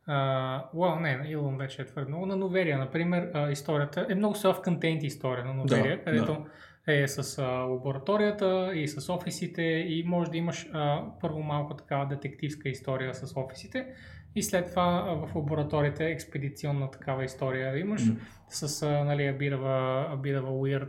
Uh, 0.08 0.72
well, 0.74 1.00
не, 1.00 1.16
на 1.16 1.28
Илум 1.28 1.58
вече 1.58 1.82
е 1.82 1.86
твърде 1.86 2.08
много. 2.08 2.26
На 2.26 2.36
Новерия, 2.36 2.78
например, 2.78 3.30
а, 3.34 3.50
историята 3.50 4.06
е 4.10 4.14
много 4.14 4.34
self-contained 4.34 5.04
история 5.04 5.44
на 5.44 5.54
Новерия, 5.54 5.96
Да, 5.96 6.04
където 6.04 6.46
е 6.86 7.08
с 7.08 7.38
а, 7.38 7.42
лабораторията 7.46 8.70
и 8.74 8.88
с 8.88 9.12
офисите 9.12 9.62
и 9.62 10.04
може 10.06 10.30
да 10.30 10.36
имаш 10.36 10.68
а, 10.72 11.04
първо 11.20 11.42
малко 11.42 11.76
такава 11.76 12.06
детективска 12.06 12.68
история 12.68 13.14
с 13.14 13.36
офисите 13.36 13.86
и 14.34 14.42
след 14.42 14.70
това 14.70 15.04
а, 15.08 15.26
в 15.26 15.34
лабораторията 15.34 16.04
експедиционна 16.04 16.90
такава 16.90 17.24
история 17.24 17.72
да 17.72 17.78
имаш 17.78 18.06
Мгм. 18.06 18.20
с 18.48 18.82
а, 18.82 19.04
нали, 19.04 19.22
a 19.22 19.36
bit 19.38 19.54
of 19.56 19.60
a, 19.60 20.08
a 20.14 20.16
bit 20.16 20.40
of 20.40 20.44
a 20.44 20.52
weird 20.52 20.88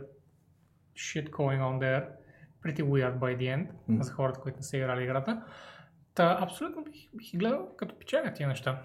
shit 0.96 1.30
going 1.30 1.60
on 1.60 1.78
there. 1.78 2.04
Pretty 2.64 2.82
weird 2.82 3.18
by 3.18 3.36
the 3.36 3.56
end, 3.56 3.68
Мгм. 3.88 4.02
за 4.02 4.12
хората, 4.12 4.40
които 4.40 4.56
не 4.56 4.62
са 4.62 4.76
играли 4.76 5.04
играта. 5.04 5.42
Та, 6.14 6.38
абсолютно 6.40 6.84
бих, 6.84 7.08
бих 7.14 7.36
гледал 7.36 7.68
като 7.76 7.98
печеля 7.98 8.32
тия 8.32 8.48
неща. 8.48 8.82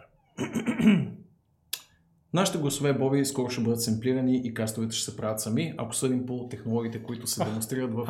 Нашите 2.33 2.58
гласове, 2.58 2.93
Боби, 2.93 3.25
скоро 3.25 3.49
ще 3.49 3.61
бъдат 3.61 3.82
семплирани 3.82 4.41
и 4.43 4.53
кастовете 4.53 4.95
ще 4.95 5.11
се 5.11 5.17
правят 5.17 5.40
сами, 5.40 5.74
ако 5.77 5.95
съдим 5.95 6.25
по 6.25 6.48
технологиите, 6.49 7.03
които 7.03 7.27
се 7.27 7.43
демонстрират 7.43 7.93
в. 7.93 8.06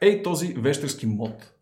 Ей 0.00 0.22
този 0.22 0.46
вещерски 0.46 1.06
мод. 1.06 1.52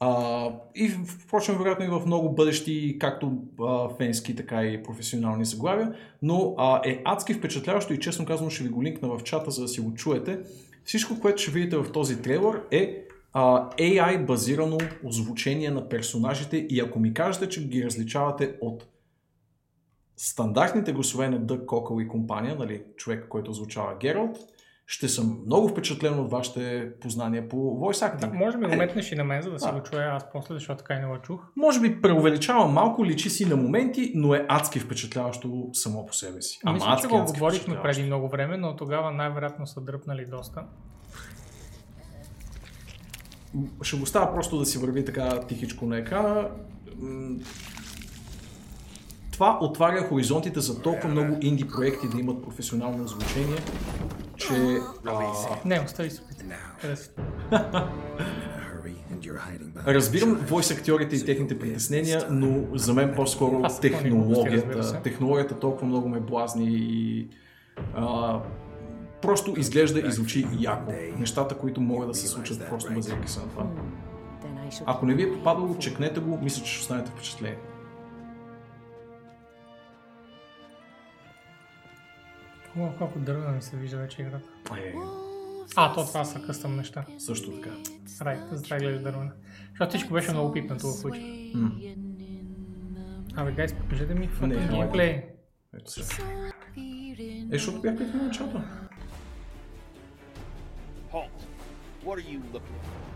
А, 0.00 0.50
и 0.74 0.88
впрочем, 0.88 1.58
вероятно 1.58 1.84
и 1.84 1.88
в 1.88 2.06
много 2.06 2.34
бъдещи, 2.34 2.96
както 3.00 3.32
а, 3.60 3.88
фенски, 3.88 4.36
така 4.36 4.64
и 4.64 4.82
професионални 4.82 5.44
заглавия, 5.44 5.94
но 6.22 6.54
а, 6.58 6.80
е 6.84 7.02
адски 7.04 7.34
впечатляващо 7.34 7.92
и 7.92 8.00
честно 8.00 8.26
казвам 8.26 8.50
ще 8.50 8.64
ви 8.64 8.68
го 8.68 8.82
линкна 8.82 9.08
в 9.08 9.22
чата, 9.22 9.50
за 9.50 9.62
да 9.62 9.68
си 9.68 9.80
го 9.80 9.94
чуете. 9.94 10.38
Всичко, 10.84 11.20
което 11.20 11.42
ще 11.42 11.50
видите 11.50 11.76
в 11.76 11.92
този 11.92 12.22
трейлър 12.22 12.62
е 12.70 13.02
а, 13.32 13.70
AI 13.70 14.26
базирано 14.26 14.78
озвучение 15.04 15.70
на 15.70 15.88
персонажите 15.88 16.56
и 16.56 16.80
ако 16.80 16.98
ми 16.98 17.14
кажете, 17.14 17.48
че 17.48 17.68
ги 17.68 17.84
различавате 17.84 18.54
от 18.60 18.86
стандартните 20.16 20.92
гласове 20.92 21.28
на 21.28 21.38
Дък 21.38 21.66
Кокъл 21.66 22.00
и 22.00 22.08
компания, 22.08 22.56
нали, 22.58 22.82
човек, 22.96 23.26
който 23.28 23.50
озвучава 23.50 23.96
Гералт, 24.00 24.38
ще 24.88 25.08
съм 25.08 25.42
много 25.46 25.68
впечатлен 25.68 26.18
от 26.18 26.30
вашите 26.30 26.90
познания 27.00 27.48
по 27.48 27.56
voice 27.56 28.12
acting. 28.12 28.20
Да, 28.20 28.26
може 28.38 28.58
би 28.58 28.66
го 28.66 28.72
Е, 28.72 28.76
метнеш 28.76 29.12
и 29.12 29.14
на 29.14 29.24
мен, 29.24 29.42
за 29.42 29.50
да 29.50 29.56
Да. 29.56 29.72
го 29.72 29.82
чуя 29.82 30.06
аз 30.06 30.24
после, 30.32 30.54
защото 30.54 30.78
така 30.78 30.94
и 30.94 31.00
не 31.00 31.06
го 31.06 31.18
чух. 31.22 31.40
Може 31.56 31.80
би 31.80 32.02
преувеличава 32.02 32.68
малко, 32.68 33.04
личи 33.04 33.30
си 33.30 33.44
на 33.46 33.56
моменти, 33.56 34.12
но 34.14 34.34
е 34.34 34.46
адски 34.48 34.80
впечатляващо 34.80 35.68
само 35.72 36.06
по 36.06 36.12
себе 36.14 36.42
си. 36.42 36.58
Ама 36.64 36.74
Мисля, 36.74 36.86
че 36.86 36.92
адски, 36.92 37.08
го 37.08 37.16
адски 37.16 37.38
говорихме 37.38 37.82
преди 37.82 38.02
много 38.02 38.28
време, 38.28 38.56
но 38.56 38.76
тогава 38.76 39.10
най-вероятно 39.12 39.66
са 39.66 39.80
дръпнали 39.80 40.26
доста. 40.26 40.62
Ще 43.82 43.96
го 43.96 44.06
става 44.06 44.34
просто 44.34 44.58
да 44.58 44.66
си 44.66 44.78
върви 44.78 45.04
така 45.04 45.40
тихичко 45.40 45.86
на 45.86 45.98
екрана. 45.98 46.48
Това 49.36 49.58
отваря 49.60 50.08
хоризонтите 50.08 50.60
за 50.60 50.82
толкова 50.82 51.08
много 51.08 51.36
инди 51.40 51.68
проекти 51.68 52.08
да 52.08 52.20
имат 52.20 52.42
професионално 52.42 53.04
озвучение, 53.04 53.56
че 54.36 54.54
а, 55.06 55.40
Не, 55.64 55.80
остави 55.80 56.10
се 56.10 56.22
Разбирам 59.86 60.34
войс 60.34 60.70
актьорите 60.70 61.16
и 61.16 61.24
техните 61.24 61.58
притеснения, 61.58 62.26
но 62.30 62.64
за 62.74 62.94
мен 62.94 63.12
по-скоро 63.16 63.70
са 63.70 63.80
технологията, 63.80 65.02
технологията 65.02 65.58
толкова 65.58 65.86
много 65.86 66.08
ме 66.08 66.20
блазни 66.20 66.68
и 66.70 67.28
а, 67.94 68.40
просто 69.22 69.54
изглежда 69.56 70.00
и 70.00 70.12
звучи 70.12 70.46
яко. 70.60 70.92
Нещата, 71.18 71.58
които 71.58 71.80
могат 71.80 72.08
да 72.08 72.14
се 72.14 72.28
случат 72.28 72.68
просто 72.68 72.92
базирайки 72.94 73.30
се 73.30 73.40
на 73.40 73.48
това. 73.48 73.66
Ако 74.86 75.06
не 75.06 75.14
ви 75.14 75.22
е 75.22 75.32
попадало, 75.32 75.78
чекнете 75.78 76.20
го, 76.20 76.38
мисля, 76.42 76.64
че 76.64 76.72
ще 76.72 76.80
останете 76.80 77.10
впечатлени. 77.10 77.56
О, 82.78 82.88
колко 82.98 83.18
дървена 83.18 83.52
ми 83.52 83.62
се 83.62 83.76
вижда 83.76 83.96
вече 83.96 84.22
играта. 84.22 84.48
Е, 84.76 84.94
А, 85.76 85.94
то 85.94 86.06
това 86.06 86.24
са 86.24 86.42
къстъм 86.42 86.76
неща. 86.76 87.04
също 87.18 87.52
така. 87.52 87.70
Рай, 88.20 88.38
за 88.50 88.62
това 88.62 88.78
гледаш 88.78 89.00
дървена. 89.00 89.32
Защото 89.68 89.88
всичко 89.90 90.14
беше 90.14 90.30
много 90.32 90.52
пипнато 90.52 90.86
в 90.86 90.92
случая. 90.92 91.24
Абе, 93.36 93.52
гайс, 93.52 93.74
покажете 93.74 94.14
ми 94.14 94.20
Не, 94.20 94.32
fucking 94.32 94.46
не. 94.70 94.76
геймплей. 94.76 95.24
Ето 95.74 95.90
сега. 95.90 96.28
Е, 96.76 97.48
защото 97.52 97.80
бях 97.80 97.94
в 97.98 98.14
началото. 98.14 98.60
Halt. 101.12 101.28
What 102.04 102.16
are 102.16 102.24
you 102.24 102.40
looking 102.40 102.78
for? 102.82 103.15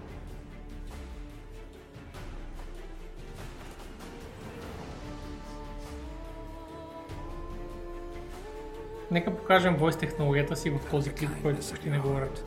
Нека 9.10 9.36
покажем 9.36 9.78
voice 9.78 9.98
технологията 9.98 10.56
си 10.56 10.70
в 10.70 10.90
този 10.90 11.10
клип, 11.10 11.30
който 11.42 11.68
почти 11.70 11.90
не 11.90 11.98
говорят. 11.98 12.44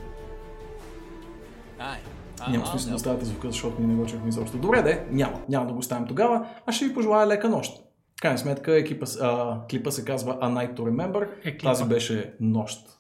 Няма 2.50 2.68
смисъл 2.68 2.90
да 2.90 2.96
оставяте 2.96 3.26
звука, 3.26 3.48
защото 3.48 3.82
ние 3.82 3.88
не 3.88 3.96
го 3.96 4.06
чухме 4.06 4.30
изобщо. 4.30 4.58
Добре, 4.58 4.82
де, 4.82 5.06
няма. 5.10 5.42
Няма 5.50 5.68
да 5.68 5.74
го 5.74 5.80
оставим 5.80 6.08
тогава. 6.08 6.48
Аз 6.66 6.76
ще 6.76 6.86
ви 6.86 6.94
пожелая 6.94 7.28
лека 7.28 7.50
нощ. 7.50 7.84
В 8.20 8.22
крайна 8.22 8.38
сметка 8.38 8.78
екипа, 8.78 9.06
а, 9.22 9.62
клипа 9.68 9.92
се 9.92 10.06
казва 10.06 10.40
A 10.40 10.44
Night 10.44 10.76
to 10.76 10.80
Remember. 10.80 11.30
Е, 11.44 11.52
клипа. 11.52 11.70
Тази 11.70 11.86
беше 11.86 12.34
нощ, 12.40 13.00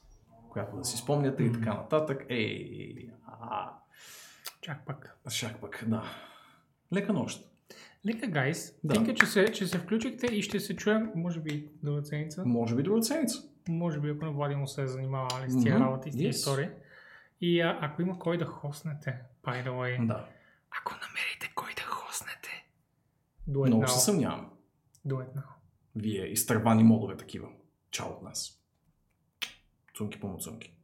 която 0.50 0.77
да 0.77 0.83
си 0.85 0.98
спомняте 0.98 1.43
и 1.43 1.51
така 1.51 1.74
нататък. 1.74 2.25
Ей, 2.30 3.09
а, 3.42 3.69
Чак 4.61 4.85
пак. 4.85 5.17
шак 5.30 5.61
пък, 5.61 5.83
да. 5.88 6.03
Лека 6.93 7.14
нощ. 7.14 7.50
Лека, 8.06 8.27
гайс. 8.27 8.74
Да. 8.83 8.93
Тинка, 8.93 9.14
че 9.14 9.25
се, 9.25 9.51
че 9.51 9.67
се 9.67 9.77
включихте 9.77 10.25
и 10.25 10.42
ще 10.42 10.59
се 10.59 10.75
чуем, 10.75 11.11
може 11.16 11.40
би, 11.40 11.69
друга 11.83 12.06
седмица. 12.06 12.43
Може 12.45 12.75
би 12.75 12.83
друга 12.83 13.03
седмица. 13.03 13.43
Може 13.69 14.00
би, 14.00 14.09
ако 14.09 14.25
на 14.25 14.32
Влади 14.32 14.56
му 14.56 14.67
се 14.67 14.82
е 14.82 14.88
занимавали 14.88 15.51
с 15.51 15.64
тия 15.64 15.75
Мгм, 15.75 15.83
работи, 15.83 16.11
с 16.11 16.16
тия 16.16 16.27
yes. 16.27 16.35
истории. 16.35 16.69
И 17.42 17.61
а, 17.61 17.77
ако 17.82 18.01
има 18.01 18.19
кой 18.19 18.38
да 18.38 18.45
хоснете, 18.45 19.19
by 19.43 19.66
the 19.66 19.69
way, 19.69 20.08
Да. 20.08 20.27
ако 20.80 20.93
намерите 20.93 21.51
кой 21.56 21.74
да 21.75 21.82
хоснете, 21.82 22.66
it 23.50 23.67
Много 23.67 23.88
се 23.88 24.00
съмнявам. 24.00 24.50
Now. 25.08 25.43
Вие 25.95 26.25
изтървани 26.25 26.83
модове 26.83 27.17
такива. 27.17 27.48
Чао 27.92 28.08
от 28.09 28.22
нас. 28.22 28.64
Цунки 29.95 30.19
по 30.19 30.38
цунки. 30.40 30.75